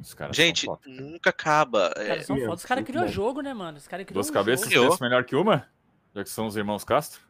[0.00, 1.92] Os caras Gente, nunca acaba.
[1.96, 2.50] É, Cara, são.
[2.50, 3.78] Os caras criam jogo, né, mano?
[3.78, 4.98] Os caras criam Duas um cabeças jogo.
[5.00, 5.68] Melhor que uma?
[6.14, 7.20] Já que são os irmãos Castro?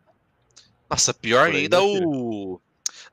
[0.89, 2.61] Nossa, pior aí, ainda né, o.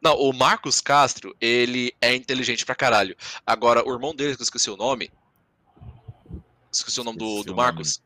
[0.02, 3.16] Não, o Marcos Castro, ele é inteligente pra caralho.
[3.46, 5.12] Agora, o irmão dele, que eu esqueci o nome.
[6.72, 7.56] Esqueci o nome do, do o.
[7.56, 8.02] Marcos.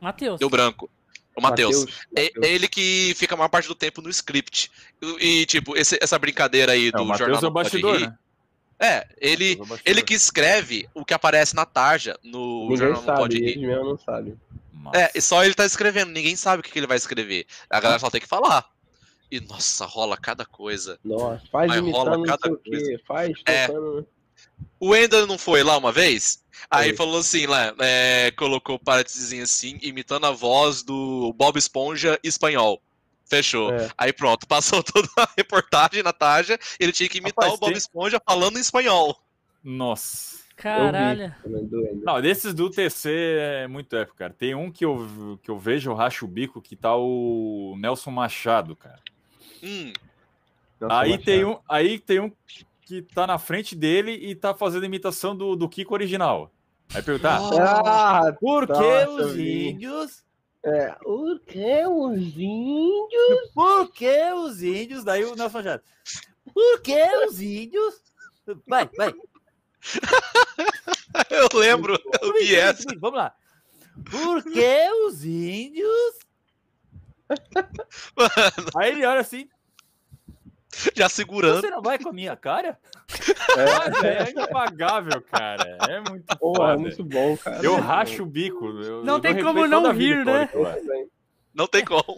[0.00, 0.38] Matheus.
[0.40, 0.90] Deu branco.
[1.36, 1.84] O Matheus.
[2.16, 2.46] É Mateus.
[2.46, 4.70] ele que fica a maior parte do tempo no script.
[5.02, 7.52] E, e, tipo, esse- essa brincadeira aí É, do o Matheus jornal é o Não
[7.52, 8.18] Pode bastidor, né?
[8.78, 13.02] É, ele, é o ele que escreve o que aparece na tarja no Ninguém jornal
[13.02, 13.52] Não Pode sabe, Rir.
[13.58, 14.38] eles mesmo não.
[14.72, 14.98] Massa.
[15.00, 17.46] É, e só ele tá escrevendo, ninguém sabe o que, que ele vai escrever.
[17.70, 18.68] A galera só tem que falar.
[19.30, 20.98] E, nossa, rola cada coisa.
[21.04, 23.66] Nossa, faz Mas rola cada o quê, faz É.
[23.66, 24.06] tocando...
[24.78, 26.44] O Ender não foi lá uma vez?
[26.70, 32.80] Aí falou assim, lá, é, colocou parênteses assim, imitando a voz do Bob Esponja espanhol.
[33.28, 33.72] Fechou.
[33.72, 33.90] É.
[33.98, 37.70] Aí pronto, passou toda a reportagem na tarja, ele tinha que imitar Rapaz, o Bob
[37.70, 39.16] tem- Esponja falando em espanhol.
[39.62, 40.36] Nossa.
[40.56, 41.34] Caralho.
[42.02, 43.10] Não, desses do TC
[43.62, 44.32] é muito épico, cara.
[44.32, 48.10] Tem um que eu, que eu vejo, eu racho o bico, que tá o Nelson
[48.10, 48.98] Machado, cara.
[49.62, 49.92] Hum,
[50.88, 51.24] aí, Machado.
[51.24, 52.32] tem um, aí tem um
[52.86, 56.52] que tá na frente dele e tá fazendo imitação do, do Kiko original.
[56.94, 60.24] Aí perguntar, Ah, por que Nossa, os índios?
[60.64, 60.96] é.
[61.04, 61.84] O que?
[61.84, 63.50] Os índios?
[63.52, 65.02] Por que os índios?
[65.02, 65.82] Daí o Nelson Machado.
[66.54, 68.00] Por que os índios?
[68.68, 69.12] Vai, vai.
[71.30, 72.84] eu lembro, eu vi essa.
[73.00, 73.34] Vamos lá.
[74.08, 76.18] Por que os índios?
[78.76, 79.48] Aí ele olha assim,
[80.94, 81.60] Já segurando.
[81.60, 82.78] você não vai com a minha cara?
[83.56, 85.78] É, É, é impagável, cara.
[85.88, 86.24] É muito
[86.62, 87.64] é muito bom, cara.
[87.64, 88.66] Eu racho o bico.
[88.66, 90.50] eu- Não eu tem como não rir, a né?
[91.54, 92.16] Não tem como.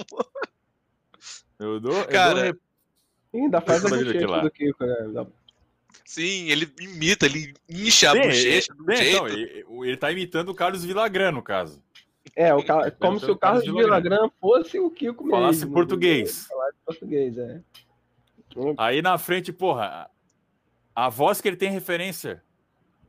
[1.59, 2.61] Eu dou, eu Cara, dou
[3.35, 5.27] Ainda faz a bochecha do Kiko, né?
[6.05, 9.15] Sim, ele imita, ele incha a bochecha do tem, jeito.
[9.17, 11.83] então, ele, ele tá imitando o Carlos Villagrán, no caso.
[12.35, 15.31] É, o Car- como se o Carlos Carlos Villagrán fosse o Kiko mesmo.
[15.31, 16.47] Falasse português.
[16.47, 17.61] Falasse português, é.
[18.77, 20.11] Aí na frente, porra,
[20.95, 22.43] a a voz que ele tem referência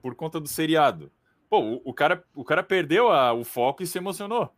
[0.01, 1.11] por conta do seriado.
[1.49, 4.53] Pô, o, o cara, o cara perdeu a- o foco e se emocionou.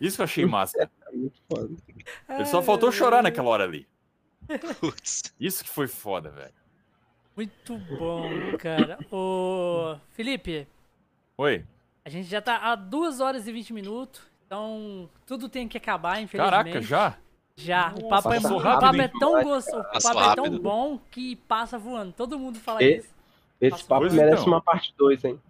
[0.00, 0.90] Isso que eu achei massa.
[1.06, 1.76] É muito foda.
[2.30, 3.86] Ele só faltou chorar naquela hora ali.
[5.38, 6.54] Isso que foi foda, velho.
[7.36, 8.28] Muito bom,
[8.58, 8.98] cara.
[9.12, 10.66] Ô, Felipe,
[11.36, 11.64] Oi.
[12.04, 14.22] a gente já tá há 2 horas e 20 minutos.
[14.46, 16.50] Então, tudo tem que acabar, infelizmente.
[16.50, 17.18] Caraca, já?
[17.60, 17.92] Já.
[18.00, 20.60] O papo, é, o rápido, papo é tão gostoso, o papo é tão rápido.
[20.60, 22.12] bom que passa voando.
[22.12, 23.08] Todo mundo fala E- isso.
[23.60, 24.52] Esse papo pois merece então.
[24.52, 25.40] uma parte 2, hein?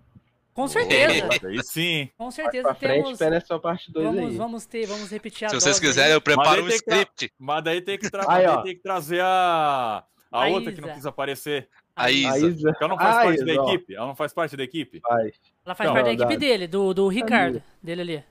[0.55, 1.29] Com certeza.
[1.47, 2.09] Aí sim.
[2.17, 3.21] Com Mais certeza pra frente temos.
[3.21, 4.37] merece uma parte 2 Vamos, aí.
[4.37, 5.81] vamos ter, vamos repetir a Se vocês aí.
[5.83, 7.33] quiserem, eu preparo um tem que- script.
[7.39, 10.03] Mas daí tem que, tra Aí, tem que trazer a,
[10.33, 10.97] a A outra que não Isa.
[10.97, 11.69] quis aparecer.
[11.95, 12.39] A A Isa.
[12.49, 12.69] Isa.
[12.71, 13.95] Porque ela não faz parte da Isa, ó, equipe.
[13.95, 15.01] Ela não faz parte da equipe.
[15.01, 15.35] faz.
[15.67, 18.25] Ela faz Não, parte da equipe dele, do, do Ricardo, dele ali.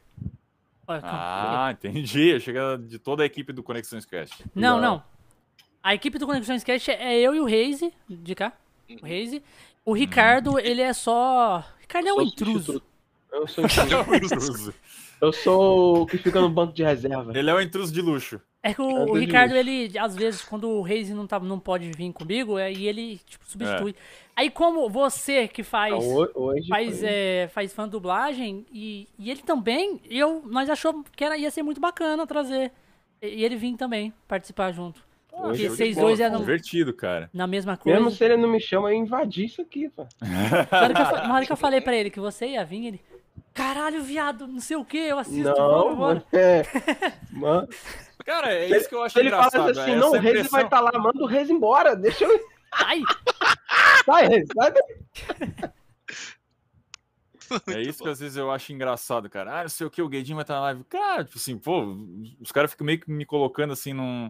[0.87, 2.29] Ah, entendi.
[2.29, 4.43] Eu cheguei de toda a equipe do Conexões Cast.
[4.55, 5.03] Não, Não.
[5.83, 8.51] A equipe do Conexões Cast é eu e o Reise, de cá.
[9.01, 9.41] O Reise.
[9.85, 11.59] O Ricardo, ele é só.
[11.59, 12.83] O Ricardo é um Sou intruso.
[13.31, 14.73] Eu sou, é um intruso.
[15.21, 17.31] eu sou o que fica no banco de reserva.
[17.33, 18.41] Ele é o intruso de luxo.
[18.61, 21.39] É que É o, o do Ricardo, ele, às vezes, quando o Reise não, tá,
[21.39, 23.95] não pode vir comigo, é, e ele, tipo, substitui.
[24.37, 25.95] Aí, como você que faz.
[25.95, 31.03] Então, ho- hoje faz, é, faz fã dublagem e, e ele também, eu, nós achou
[31.15, 32.71] que era, ia ser muito bacana trazer.
[33.19, 35.01] E, ele vir também participar junto.
[35.33, 37.29] Hoje vocês dois eram Divertido, cara.
[37.33, 37.97] na mesma coisa.
[37.99, 40.05] Mesmo se ele não me chama, eu invadi isso aqui, pô.
[40.21, 42.63] Na hora, que eu, fa- na hora que eu falei pra ele que você ia
[42.65, 43.01] vir, ele.
[43.53, 46.23] Caralho, viado, não sei o que, eu assisto, vamos Não, mano.
[46.31, 46.63] É.
[47.31, 47.67] Mano,
[48.25, 49.79] Cara, é isso que eu acho se ele fala engraçado.
[49.79, 52.25] assim, é não, o essa Reis vai impressão- estar lá, manda o Reis embora, deixa
[52.25, 52.39] eu.
[52.71, 53.01] Ai,
[54.05, 55.71] Sai, sai daí.
[57.73, 59.59] É isso que às vezes eu acho engraçado, cara.
[59.59, 60.83] Ah, não sei o que, o Guedinho vai estar na live.
[60.83, 61.95] Cara, tipo assim, pô,
[62.41, 64.29] os caras ficam meio que me colocando assim num.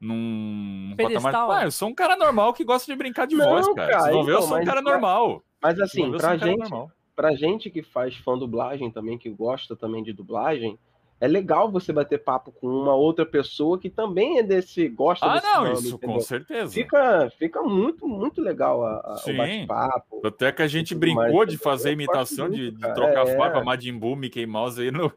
[0.00, 1.22] num Pedestal.
[1.22, 1.62] patamar.
[1.62, 3.92] Ah, eu sou um cara normal que gosta de brincar de Não, voz, cara.
[3.92, 5.44] cara, Vocês vão ver, eu então, sou um mas- cara normal.
[5.62, 6.70] Mas assim, pra um gente,
[7.14, 10.76] pra gente que faz fã dublagem também, que gosta também de dublagem,
[11.24, 15.34] é legal você bater papo com uma outra pessoa que também é desse, gosta Ah,
[15.34, 16.16] desse não, ramo, isso entendeu?
[16.16, 16.72] com certeza.
[16.72, 19.34] Fica, fica muito, muito legal a, a- Sim.
[19.34, 20.26] o bate-papo.
[20.26, 21.48] Até que a gente brincou mais.
[21.48, 23.36] de fazer Eu imitação, de, muito, de trocar É.
[23.36, 25.12] farpa Majin Buu, Mickey Mouse aí no,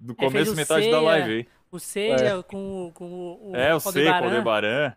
[0.00, 1.46] no fez começo, o metade da Seiya, live aí.
[1.72, 3.04] o Ceia com, o- com
[3.50, 3.56] o.
[3.56, 4.26] É, eu sei, Aldebaran.
[4.26, 4.92] Aldebaran.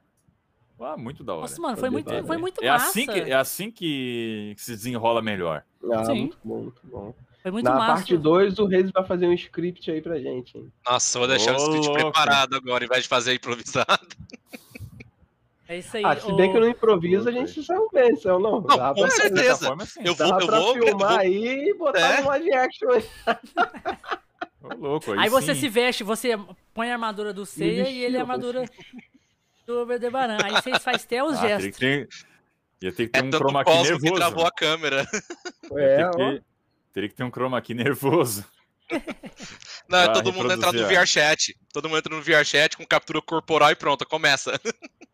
[0.80, 1.42] Ah, muito da hora.
[1.42, 2.90] Nossa, mano, foi muito, foi muito é, massa.
[2.90, 5.64] assim que, é assim que, que se desenrola melhor.
[5.92, 6.20] Ah, Sim.
[6.20, 7.14] muito bom, muito bom.
[7.44, 7.94] Foi muito Na massa.
[7.96, 10.58] parte 2, o Reis vai fazer um script aí pra gente.
[10.58, 10.72] hein?
[10.90, 12.02] Nossa, eu vou deixar Ô, o script louco.
[12.02, 14.00] preparado agora, em vez de fazer improvisado.
[15.66, 16.04] É isso aí.
[16.06, 18.60] Ah, se bem que no improviso a gente se saiu bem, se eu não.
[18.62, 19.66] Não, Dá com pra- certeza.
[19.66, 20.02] Forma, assim.
[20.04, 22.22] Eu vou, Dá eu pra vou, eu filmar vou- aí e botar É.
[22.22, 23.04] no live action aí.
[24.62, 26.38] Ô, louco, aí, Aí você se veste, você
[26.74, 28.66] põe a armadura do Seiya e ele a armadura
[29.66, 30.38] do Aldebaran.
[30.44, 31.72] Aí vocês fazem até os Ah, gestos.
[31.72, 32.10] que ter,
[32.82, 34.16] ia ter que ter É um chroma key cosmo que nervoso.
[34.16, 35.08] travou a câmera.
[35.76, 36.40] É, ó.
[36.94, 38.46] Teria que ter um chroma key nervoso.
[39.90, 41.58] Não, é todo mundo entrar no reproduzir, VR chat.
[41.74, 44.60] Todo mundo entra no VR chat com captura corporal e pronto, começa.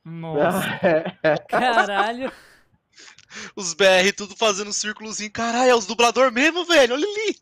[0.03, 0.67] Nossa.
[1.23, 2.31] É, Caralho.
[3.55, 5.31] Os BR tudo fazendo um círculozinho.
[5.31, 6.95] Caralho, é os dublador mesmo, velho.
[6.95, 7.35] Olha ali.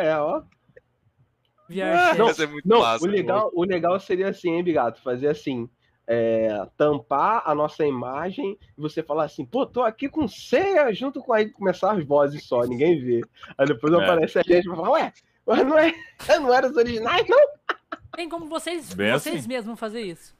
[0.00, 0.42] é, é, ó.
[1.68, 3.04] VR Não, ser muito Não, massa.
[3.04, 5.00] o legal, o legal seria assim, hein, Bigato?
[5.02, 5.68] Fazer assim,
[6.06, 11.20] é, tampar a nossa imagem e você falar assim, pô, tô aqui com ceia junto
[11.22, 13.20] com aí começar as vozes só, ninguém vê.
[13.56, 13.96] Aí depois É.
[13.96, 15.12] aparece a gente e fala, ué,
[15.46, 15.92] mas não, é,
[16.40, 17.38] não eram os originais, não?
[18.16, 19.48] Tem como vocês, Bem vocês assim.
[19.48, 20.36] mesmos fazer isso.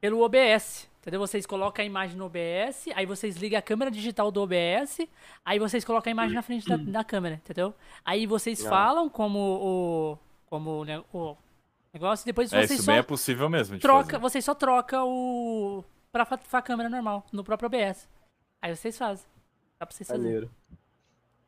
[0.00, 0.90] Pelo OBS.
[1.02, 1.18] Entendeu?
[1.18, 5.00] Vocês colocam a imagem no OBS, aí vocês ligam a câmera digital do OBS,
[5.44, 7.74] aí vocês colocam a imagem na frente da, da câmera, entendeu?
[8.04, 8.68] Aí vocês Ah.
[8.70, 10.18] falam como o.
[10.48, 11.36] como né, o
[11.92, 13.78] negócio, e depois É, vocês isso só bem é possível mesmo.
[13.78, 14.18] troca, fazer.
[14.18, 15.84] vocês só troca o.
[16.10, 18.08] Pra, fa- pra câmera normal, no próprio OBS.
[18.60, 19.24] Aí vocês fazem.
[19.78, 20.48] Dá pra vocês fazerem.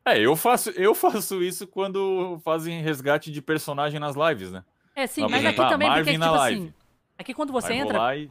[0.06, 4.62] É, eu faço, eu faço isso quando fazem resgate de personagem nas lives, né?
[4.94, 6.60] É, sim, mas aqui a também, porque, Marvin na tipo live.
[6.60, 6.74] assim.
[7.18, 8.30] Aqui quando você Vai entra, e...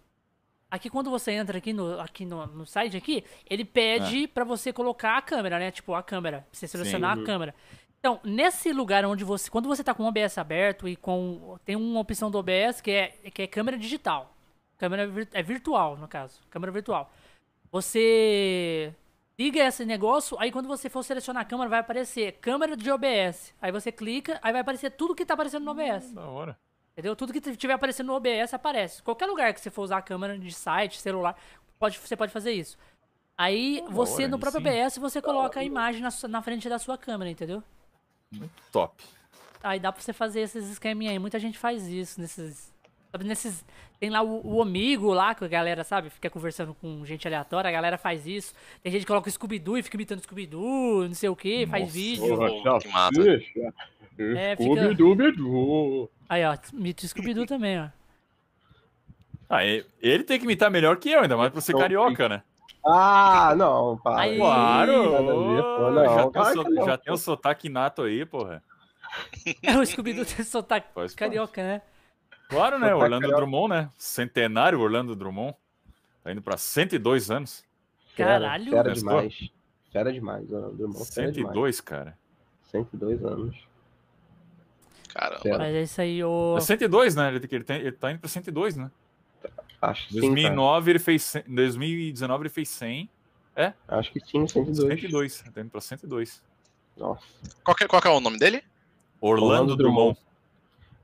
[0.69, 4.71] Aqui quando você entra aqui no, aqui no, no site aqui, ele pede pra você
[4.73, 5.71] colocar a câmera, né?
[5.71, 6.39] Tipo, a câmera.
[6.39, 7.23] Pra você selecionar Sim.
[7.23, 7.55] a câmera.
[8.03, 9.49] Então, nesse lugar onde você.
[9.49, 11.57] Quando você tá com o OBS aberto e com.
[11.63, 14.35] Tem uma opção do OBS que é, que é câmera digital.
[14.77, 16.41] Câmera é virtual, no caso.
[16.49, 17.09] Câmera virtual.
[17.71, 18.93] Você
[19.39, 23.55] liga esse negócio, aí quando você for selecionar a câmera, vai aparecer câmera de OBS.
[23.61, 26.11] Aí você clica, aí vai aparecer tudo que tá aparecendo no OBS.
[26.11, 26.57] Da hora.
[26.91, 27.15] Entendeu?
[27.15, 29.01] Tudo que tiver aparecendo no OBS aparece.
[29.01, 31.37] Qualquer lugar que você for usar a câmera de site, celular,
[31.79, 32.77] pode, você pode fazer isso.
[33.37, 34.81] Aí você, hora, no próprio sim.
[34.81, 37.63] OBS, você coloca a imagem na, na frente da sua câmera, entendeu?
[38.71, 39.03] Top.
[39.61, 41.19] Aí dá pra você fazer esses esqueminha aí.
[41.19, 42.73] Muita gente faz isso nesses.
[43.11, 43.63] Sabe, nesses.
[43.99, 47.69] Tem lá o, o amigo lá, que a galera, sabe, fica conversando com gente aleatória,
[47.69, 48.53] a galera faz isso.
[48.81, 51.93] Tem gente que coloca o Scooby-Doo e fica imitando Scooby-Doo, não sei o que, faz
[51.93, 52.27] vídeo.
[52.37, 53.21] Pô, que massa.
[53.31, 56.09] É, fica- Scooby-Doo.
[56.27, 57.87] Aí, ó, mito Scooby-Doo também, ó.
[59.49, 62.41] Ah, ele tem que imitar melhor que eu, ainda mais pra ser Então, carioca, né?
[62.85, 63.99] Ah, não.
[64.05, 64.93] Aí- Claro!
[64.93, 68.61] Pô, não, já, tem o claro so- não, já tem o sotaque nato aí, porra.
[69.61, 71.15] É o Scooby-Doo tem sotaque Faz parte.
[71.15, 71.81] carioca, né?
[72.49, 72.87] Claro, né?
[72.87, 73.37] Sotaque Orlando carioca.
[73.41, 73.89] Drummond, né?
[73.97, 75.55] Centenário Orlando Drummond.
[76.23, 77.63] Tá indo pra 102 anos.
[78.15, 78.69] Fera, Caralho.
[78.71, 79.09] Fera Pensou?
[79.09, 79.49] demais.
[79.91, 80.53] Fera demais.
[80.53, 81.53] ó, do irmão, fera demais.
[81.53, 82.17] 102, cara.
[82.71, 83.55] 102 anos.
[85.13, 85.41] Caramba.
[85.41, 85.57] Fera.
[85.59, 86.55] Mas é isso aí, o.
[86.57, 87.27] É 102, né?
[87.35, 88.89] Ele, ele, tem- ele tá indo pra 102, né?
[89.85, 90.31] Acho que Em sim, cara.
[90.55, 93.09] 2009 ele fez 100, em 2019 ele fez 100,
[93.87, 94.99] Acho que sim, 102.
[95.01, 96.41] 102, tá indo pra 102.
[96.97, 97.21] Nossa.
[97.63, 98.63] Qual que, qual que é o nome dele?
[99.21, 100.17] Orlando, Orlando Drummond.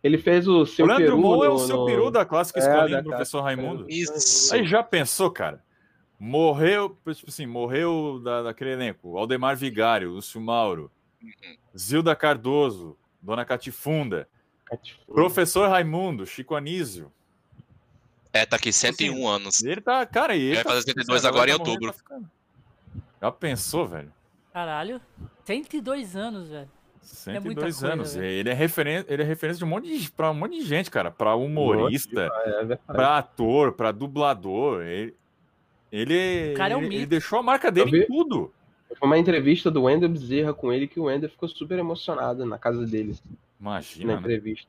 [0.02, 2.60] Ele fez o seu Orlando peru Drummond é o no- seu no- peru da clássica
[2.60, 3.86] É, escolinha do professor Raimundo.
[3.90, 4.54] Isso.
[4.56, 5.62] Aí já pensou, cara?
[6.20, 9.18] Morreu, tipo assim, morreu da, daquele elenco.
[9.18, 10.92] Aldemar Vigário, Lúcio Mauro,
[11.78, 14.28] Zilda Cardoso, Dona Catifunda,
[14.66, 15.14] Catifunda.
[15.14, 17.12] Professor Raimundo, Chico Anísio.
[18.32, 19.64] É, tá aqui 101 Assim, anos.
[19.64, 22.04] Ele tá, cara, e ele Vai tá- fazer 72 esse agora em tá morrendo, outubro.
[22.08, 22.20] tá.
[23.22, 24.12] Já pensou, velho?
[24.54, 25.02] Caralho.
[25.46, 26.70] 102 anos, velho.
[27.02, 28.14] 102 coisa, anos.
[28.16, 28.26] velho.
[28.28, 30.92] Ele é referência, ele é referência de um monte de, pra um monte de gente,
[30.92, 31.10] cara.
[31.10, 32.82] Pra humorista, É verdade.
[32.86, 34.84] pra ator, pra dublador.
[34.84, 35.16] Ele,
[35.92, 38.54] ele, O cara é um ele- ele deixou a marca dele vi- em tudo.
[38.98, 42.58] Foi uma entrevista do Wendel Bezerra com ele que o Wendel ficou super emocionado na
[42.60, 43.16] casa dele,
[43.60, 44.20] na Imagina, né?
[44.20, 44.68] entrevista.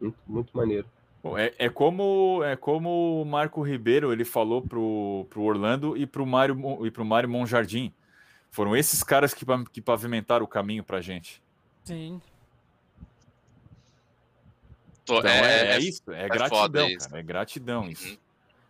[0.00, 0.86] Muito, muito maneiro.
[1.24, 6.06] Bom, É, é como é como o Marco Ribeiro ele falou pro, pro Orlando e
[6.06, 7.94] pro Mário e pro Mário Monjardim.
[8.50, 11.42] Foram esses caras que, que pavimentaram o caminho pra gente.
[11.82, 12.20] Sim.
[15.02, 17.08] Então é, é isso, é, foda gratidão, isso.
[17.08, 18.18] cara, é gratidão isso.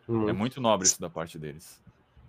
[0.06, 0.30] Muito.
[0.30, 1.82] É muito nobre isso da parte deles.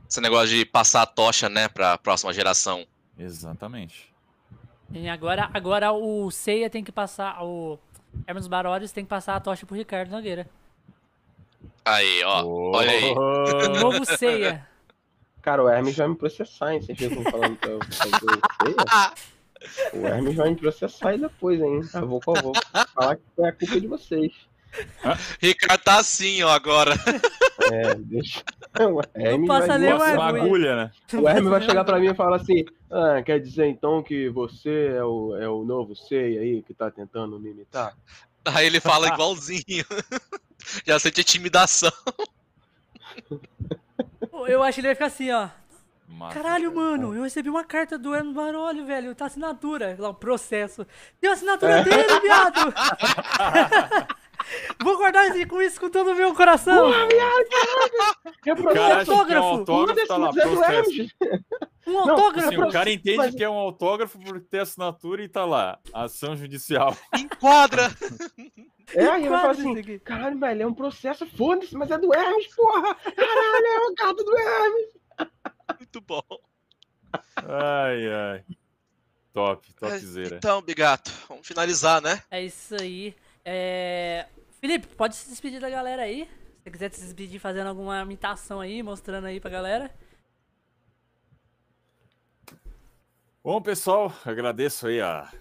[0.10, 2.86] Esse negócio de passar a tocha, né, pra próxima geração.
[3.18, 4.12] Exatamente.
[4.92, 7.44] E agora, agora o Ceia tem que passar.
[7.44, 7.80] O
[8.28, 10.48] Hermes Barolhos tem que passar a tocha pro Ricardo Nogueira.
[11.84, 12.44] Aí, ó.
[12.46, 13.12] olha aí.
[13.14, 14.68] O novo Ceia.
[15.42, 16.82] Cara, o Hermes vai me processar, hein?
[16.82, 19.14] Vocês ficam falando que eu fazer feia?
[19.94, 21.82] O Hermes vai me processar aí depois, hein?
[21.94, 22.54] Eu vou, eu vou
[22.94, 24.34] falar que foi a culpa de vocês.
[25.42, 26.94] Ricardo tá assim, ó, agora.
[27.72, 28.44] É, deixa.
[28.80, 30.44] O Hermes passa vai, nem uma uma agulha.
[30.44, 30.92] agulha, né?
[31.14, 34.94] o Hermes vai chegar pra mim e falar assim: ah, quer dizer então que você
[34.96, 37.96] é o, é o novo Sei aí que tá tentando me imitar?
[38.46, 39.86] Aí ele fala igualzinho.
[40.86, 41.92] Já sente intimidação.
[44.48, 45.50] Eu acho que ele vai ficar assim, ó.
[46.32, 46.86] Caralho, cara.
[46.86, 49.16] mano, eu recebi uma carta do Hermes Barolho, velho.
[49.16, 49.96] Tá assinatura.
[49.98, 50.86] Lá, o processo.
[51.20, 52.74] Tem a assinatura dele, viado.
[54.82, 56.94] Vou guardar esse- com isso com todo o meu coração.
[56.94, 59.48] É O cara é um autógrafo.
[59.48, 60.92] autógrafo, tá lá, Foda-se, mas é do processo.
[60.92, 61.16] Hermes.
[61.88, 62.48] Um Não, autógrafo.
[62.48, 65.80] Assim, o cara entende Mas- que é um autógrafo por ter assinatura e tá lá,
[65.94, 66.98] ação judicial.
[67.16, 67.84] Enquadra.
[68.94, 70.00] É, aí falar Quadro assim: isso aqui.
[70.00, 72.96] caralho, velho, é um processo, foda-se, mas é do Hermes, porra!
[72.96, 74.90] Caralho, é uma carta do Hermes!
[75.80, 76.22] Muito bom.
[77.38, 78.44] Ai, ai.
[79.34, 80.36] Top, topzera.
[80.38, 82.22] Então, Bigato, vamos finalizar, né?
[82.32, 83.16] É isso aí.
[83.44, 84.26] É...
[84.60, 86.26] Felipe, pode se despedir da galera aí.
[86.26, 89.94] Se você quiser se despedir fazendo alguma imitação aí, mostrando aí pra galera.
[93.44, 95.32] Bom, pessoal, agradeço aí a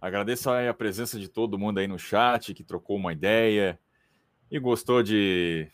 [0.00, 3.80] agradeço aí a presença de todo mundo aí no chat que trocou uma ideia
[4.50, 5.70] e gostou de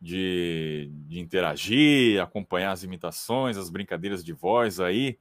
[0.00, 5.18] de, de interagir, acompanhar as imitações, as brincadeiras de voz aí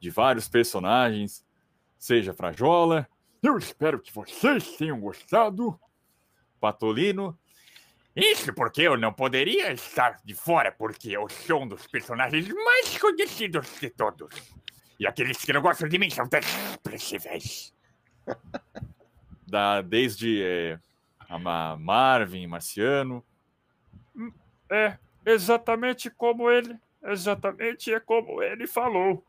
[0.00, 1.44] de vários personagens,
[1.98, 3.08] seja Frajola,
[3.42, 5.78] Eu espero que vocês tenham gostado.
[6.60, 7.38] Patolino,
[8.14, 12.98] Isso porque eu não poderia estar de fora, porque eu sou um dos personagens mais
[12.98, 14.34] conhecidos de todos.
[14.98, 17.72] E aqueles que não gostam de mim são desprezíveis.
[19.46, 20.78] da desde eh,
[21.28, 23.24] a Ma- Marvin, Marciano,
[24.68, 26.78] É exatamente como ele.
[27.02, 29.24] Exatamente é como ele falou.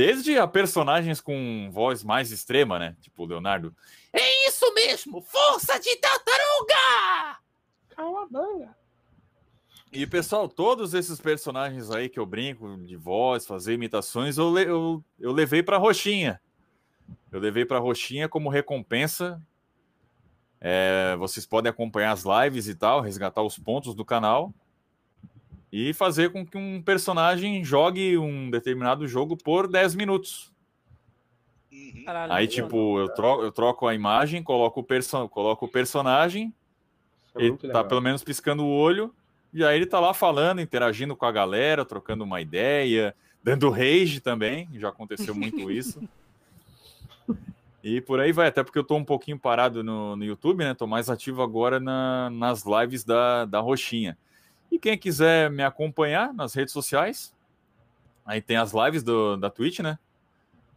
[0.00, 2.96] Desde a personagens com voz mais extrema, né?
[3.02, 3.76] Tipo o Leonardo.
[4.10, 7.38] É isso mesmo, força de tartaruga!
[7.90, 8.74] Calabanga.
[9.92, 14.64] E, pessoal, todos esses personagens aí que eu brinco de voz, fazer imitações, eu, le-
[14.64, 16.40] eu, eu levei pra Roxinha.
[17.30, 19.38] Eu levei pra Roxinha como recompensa.
[20.62, 24.50] É, vocês podem acompanhar as lives e tal, resgatar os pontos do canal
[25.72, 30.52] e fazer com que um personagem jogue um determinado jogo por 10 minutos.
[31.72, 32.02] Uhum.
[32.04, 36.52] Caralho, Aí, tipo, eu troco, eu troco a imagem, coloco o, perso coloco o personagem,
[37.36, 37.84] é ele tá legal.
[37.86, 39.14] pelo menos piscando o olho,
[39.52, 44.20] e aí ele tá lá falando, interagindo com a galera, trocando uma ideia, dando rage
[44.20, 46.02] também, já aconteceu muito isso.
[47.82, 50.74] E por aí vai, até porque eu tô um pouquinho parado no, no YouTube, né?
[50.74, 54.18] Tô mais ativo agora na- nas lives da, da Roxinha.
[54.70, 57.34] E quem quiser me acompanhar nas redes sociais,
[58.24, 59.98] aí tem as lives do, da Twitch, né?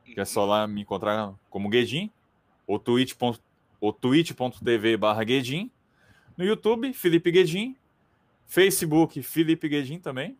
[0.06, 2.12] que é só lá me encontrar como Guedin,
[2.68, 3.14] ou twitch.
[4.00, 5.72] twitch.tv barra Guedin,
[6.38, 7.76] no YouTube, Felipe Guedin,
[8.46, 10.38] Facebook, Felipe Guedin também,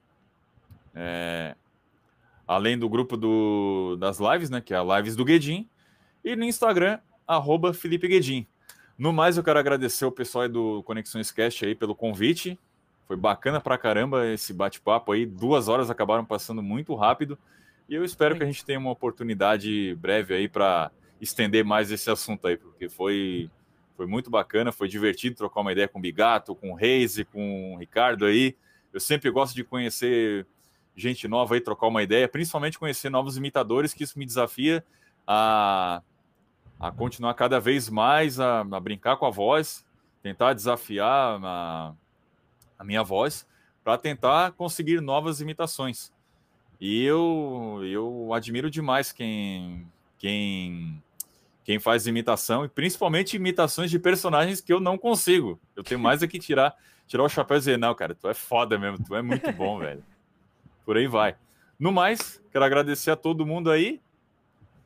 [0.94, 1.56] é,
[2.48, 5.68] além do grupo do, das lives, né, que é a Lives do Guedin,
[6.24, 8.48] e no Instagram, arroba Felipe Guedin.
[8.98, 12.60] No mais, eu quero agradecer o pessoal do Conexões Cast aí pelo convite.
[13.08, 15.26] Foi bacana pra caramba esse bate-papo aí.
[15.26, 17.38] Duas horas acabaram passando muito rápido.
[17.88, 22.10] E eu espero que a gente tenha uma oportunidade breve aí para estender mais esse
[22.10, 23.50] assunto aí, porque foi,
[23.96, 27.26] foi muito bacana, foi divertido trocar uma ideia com o Bigato, com o Reis e
[27.26, 28.56] com o Ricardo aí.
[28.92, 30.46] Eu sempre gosto de conhecer
[30.96, 34.84] gente nova aí, trocar uma ideia, principalmente conhecer novos imitadores, que isso me desafia
[35.26, 36.02] a,
[36.80, 39.86] a continuar cada vez mais a, a brincar com a voz,
[40.22, 41.94] tentar desafiar a,
[42.84, 43.48] a minha voz,
[43.84, 46.12] para tentar conseguir novas imitações.
[46.80, 49.88] E eu, eu admiro demais quem,
[50.18, 51.02] quem,
[51.64, 55.60] quem faz imitação, e principalmente imitações de personagens que eu não consigo.
[55.76, 56.76] Eu tenho mais aqui tirar,
[57.08, 59.80] tirar o chapéu e dizer, não, cara, tu é foda mesmo, tu é muito bom,
[59.80, 60.04] velho.
[60.86, 61.38] Por aí vai.
[61.80, 64.02] No mais, quero agradecer a todo mundo aí.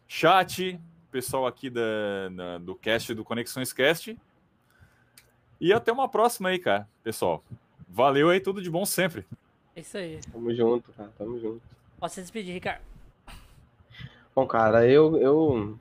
[0.08, 0.80] Chat,
[1.12, 4.16] pessoal aqui da, da, do cast do Conexões Cast.
[5.60, 7.44] E até uma próxima aí, cara, pessoal.
[7.88, 9.26] Valeu aí, tudo de bom sempre.
[9.76, 10.20] É isso aí.
[10.32, 11.12] Tamo junto, cara.
[11.18, 11.62] Tamo junto.
[12.00, 12.82] Posso se despedir, Ricardo.
[14.36, 15.80] Bom, cara, eu, eu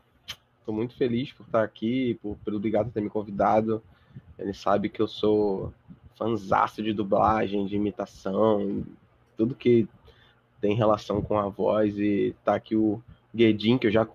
[0.65, 3.83] tô muito feliz por estar aqui, por, pelo Obrigado por ter me convidado.
[4.39, 5.73] Ele sabe que eu sou
[6.17, 8.85] fanzaço de dublagem, de imitação,
[9.37, 9.87] tudo que
[10.61, 11.99] tem relação com a voz.
[11.99, 13.03] E tá aqui o
[13.35, 14.07] Guedin, que eu já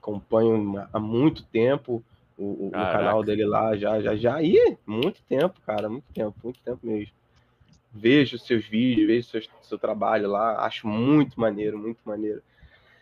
[0.00, 2.02] acompanho há muito tempo,
[2.36, 4.42] o, o canal dele lá, já, já, já.
[4.42, 7.17] Ih, muito tempo, cara, muito tempo, muito tempo mesmo.
[7.98, 12.40] Vejo seus vídeos, vejo seu, seu trabalho lá, acho muito maneiro, muito maneiro.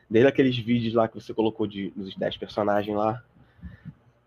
[0.09, 3.23] Desde aqueles vídeos lá que você colocou de, dos 10 personagens lá.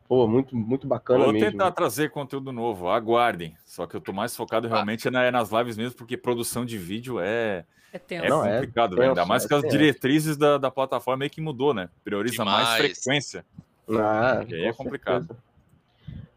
[0.07, 1.51] Pô, muito, muito bacana Vou mesmo.
[1.51, 3.55] tentar trazer conteúdo novo, aguardem.
[3.65, 4.71] Só que eu tô mais focado Ah.
[4.71, 8.25] realmente é na- é nas lives mesmo, porque produção de vídeo é, É tenso.
[8.25, 8.97] é Não, é complicado, né?
[8.97, 11.89] tenso, Ainda mais é que as diretrizes da, da plataforma meio que mudou, né?
[12.03, 12.81] Prioriza mais Demais.
[13.03, 13.45] frequência.
[13.89, 15.27] Ah, aí é com complicado.
[15.27, 15.39] certeza.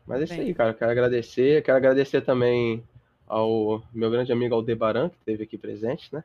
[0.07, 0.70] Mas é isso aí, cara.
[0.70, 1.62] Eu quero agradecer.
[1.62, 2.83] Quero agradecer também
[3.26, 6.23] ao meu grande amigo Aldebaran, que esteve aqui presente, né?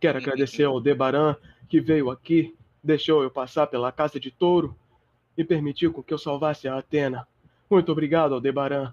[0.00, 1.36] Quero agradecer ao Aldebaran,
[1.68, 4.76] que veio aqui, deixou eu passar pela casa de touro
[5.36, 7.26] e permitiu com que eu salvasse a Atena.
[7.70, 8.92] Muito obrigado, Aldebaran.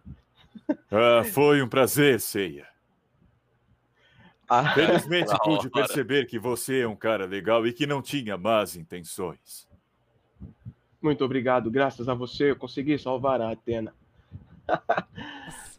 [0.91, 2.67] Ah, foi um prazer, Ceia.
[4.47, 8.75] Ah, Felizmente pude perceber que você é um cara legal e que não tinha más
[8.75, 9.67] intenções.
[11.01, 11.69] muito obrigado.
[11.69, 13.93] Graças a você eu consegui salvar a Atena.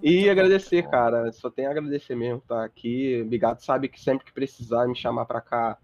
[0.03, 0.91] E agradecer, bom.
[0.91, 1.31] cara.
[1.33, 3.23] Só tenho a agradecer mesmo, tá aqui.
[3.25, 5.77] Bigato sabe que sempre que precisar me chamar pra cá,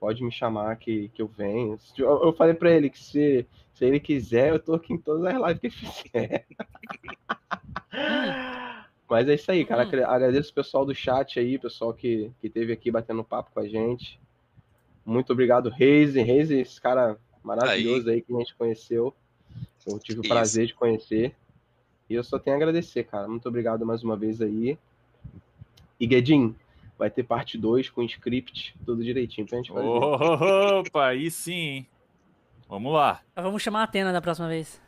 [0.00, 1.78] pode me chamar que, que eu venho.
[1.96, 5.24] Eu, eu falei pra ele que se, se ele quiser, eu tô aqui em todas
[5.26, 6.46] as lives que ele fizer.
[9.08, 9.84] Mas é isso aí, cara.
[9.84, 9.88] Hum.
[9.88, 13.60] Agra- Agradeço o pessoal do chat aí, pessoal que, que teve aqui batendo papo com
[13.60, 14.18] a gente.
[15.04, 16.20] Muito obrigado, Reise.
[16.22, 18.22] Reise, esse cara maravilhoso aí.
[18.22, 19.14] que a gente conheceu.
[19.86, 20.28] Eu tive o Isso.
[20.32, 21.34] prazer de conhecer.
[22.12, 23.26] E eu só tenho a agradecer, cara.
[23.26, 24.78] Muito obrigado mais uma vez aí.
[25.98, 26.54] E Guedin,
[26.98, 29.86] vai ter parte 2 com script, tudo direitinho pra gente fazer.
[29.86, 31.52] Opa, aí sim.
[31.52, 31.86] hein?
[32.68, 33.22] Vamos lá.
[33.34, 34.78] Vamos chamar a Atena da próxima vez.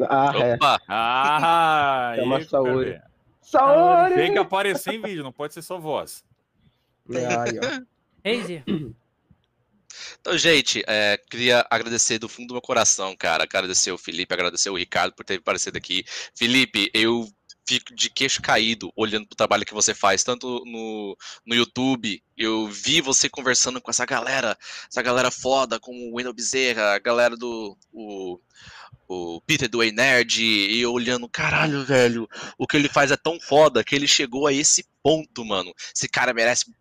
[0.00, 0.54] Ah, é.
[0.54, 0.80] Opa!
[0.88, 3.00] Ah, aí Chama quero Saori.
[3.40, 4.14] Saori!
[4.16, 6.24] Tem que aparecer em vídeo, não pode ser só voz.
[7.08, 7.84] Aí, ó.
[8.24, 8.64] Reise,
[10.20, 13.44] Então, gente, é, queria agradecer do fundo do meu coração, cara.
[13.44, 16.04] Agradecer o Felipe, agradecer o Ricardo por ter aparecido aqui.
[16.34, 17.28] Felipe, eu
[17.66, 21.16] fico de queixo caído olhando pro trabalho que você faz, tanto no,
[21.46, 22.22] no YouTube.
[22.36, 24.56] Eu vi você conversando com essa galera,
[24.88, 27.76] essa galera foda, como o Wendel Bezerra, a galera do.
[27.92, 28.38] O,
[29.06, 33.38] o Peter do Nerd, e eu olhando, caralho, velho, o que ele faz é tão
[33.38, 35.74] foda que ele chegou a esse ponto, mano.
[35.94, 36.72] Esse cara merece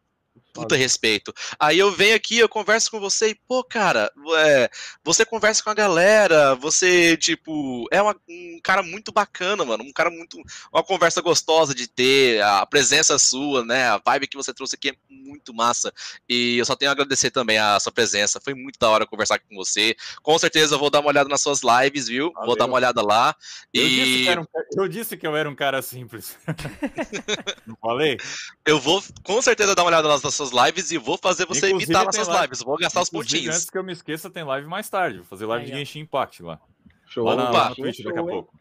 [0.54, 1.34] puta respeito.
[1.60, 4.70] Aí eu venho aqui, eu converso com você e, pô, cara, é,
[5.04, 9.92] você conversa com a galera, você, tipo, é uma- um cara muito bacana, mano, um
[9.92, 10.38] cara muito,
[10.72, 14.90] uma conversa gostosa de ter, a presença sua, né, a vibe que você trouxe aqui
[14.90, 15.92] é muito massa,
[16.30, 19.40] e eu só tenho a agradecer também a sua presença, foi muito da hora conversar
[19.40, 22.56] com você, com certeza eu vou dar uma olhada nas suas lives, viu, vou Valeu.
[22.56, 23.36] dar uma olhada lá,
[23.74, 26.36] Eu, disse e que era um eu disse que eu era um cara simples.
[27.66, 28.18] não falei?
[28.66, 31.92] eu vou com certeza dar uma olhada nas suas lives e vou fazer você Inclusive,
[31.94, 33.56] imitar suas live- lives, vou gastar os Inclusive, pontinhos.
[33.56, 35.18] antes que eu me esqueça, tem live mais tarde.
[35.20, 35.78] Vou fazer live Aí, de.
[35.78, 36.60] Genshin Impact lá.
[37.08, 37.26] Show.
[37.26, 37.58] Lá na, Opa.
[37.58, 38.36] lá no Twitch daqui a Show, hein?
[38.36, 38.60] pouco.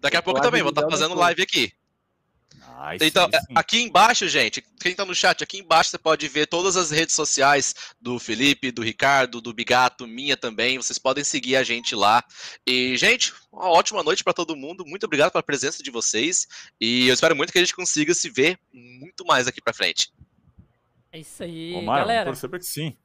[0.00, 1.72] Daqui a pouco também, vou estar Zelda fazendo live aqui.
[2.94, 3.38] Isso Então, sim.
[3.56, 7.14] aqui embaixo, gente, quem tá no chat, aqui embaixo você pode ver todas as redes
[7.14, 10.76] sociais do Felipe, do Ricardo, do Bigato, minha também.
[10.76, 12.22] Vocês podem seguir a gente lá.
[12.66, 14.84] E, gente, uma ótima noite pra todo mundo.
[14.86, 16.46] Muito obrigado pela presença de vocês.
[16.80, 20.12] E eu espero muito que a gente consiga se ver muito mais aqui pra frente.
[21.12, 22.24] É isso aí, Tomara, galera.
[22.24, 22.96] vamos torcer pra que sim.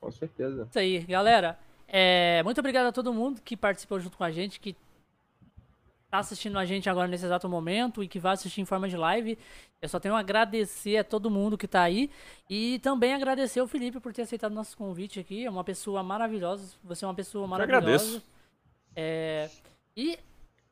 [0.00, 0.66] Com certeza.
[0.68, 1.58] Isso aí, galera.
[1.86, 4.74] É, muito obrigado a todo mundo que participou junto com a gente, que
[6.10, 8.96] tá assistindo a gente agora nesse exato momento e que vai assistir em forma de
[8.96, 9.38] live.
[9.80, 12.10] Eu só tenho a agradecer a todo mundo que tá aí
[12.48, 15.44] e também agradecer ao Felipe por ter aceitado nosso convite aqui.
[15.44, 16.74] É uma pessoa maravilhosa.
[16.84, 18.04] Você é uma pessoa Eu que agradeço.
[18.04, 18.24] maravilhosa.
[18.94, 19.50] É,
[19.96, 20.18] e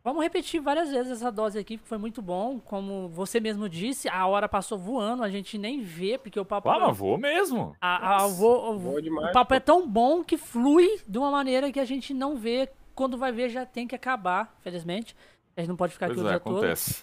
[0.04, 2.58] vamos repetir várias vezes essa dose aqui, que foi muito bom.
[2.60, 6.68] Como você mesmo disse, a hora passou voando, a gente nem vê, porque o papo.
[6.70, 7.76] Ah, mas vou mesmo.
[7.80, 9.54] A, a- o vo- o- Boa demais, o papo pô.
[9.54, 12.68] é tão bom que flui de uma maneira que a gente não vê.
[12.94, 15.16] Quando vai ver, já tem que acabar, felizmente.
[15.56, 16.56] A gente não pode ficar Pois aqui o é, dia todo.
[16.58, 17.02] acontece.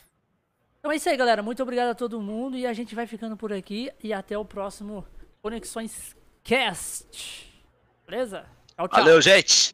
[0.80, 1.42] Então é isso aí, galera.
[1.42, 2.56] Muito obrigado a todo mundo.
[2.58, 3.92] E a gente vai ficando por aqui.
[4.04, 5.06] E até o próximo
[5.42, 7.52] Conexões Cast.
[8.08, 8.46] Beleza?
[8.76, 9.00] Tchau, tchau.
[9.00, 9.74] Valeu, gente!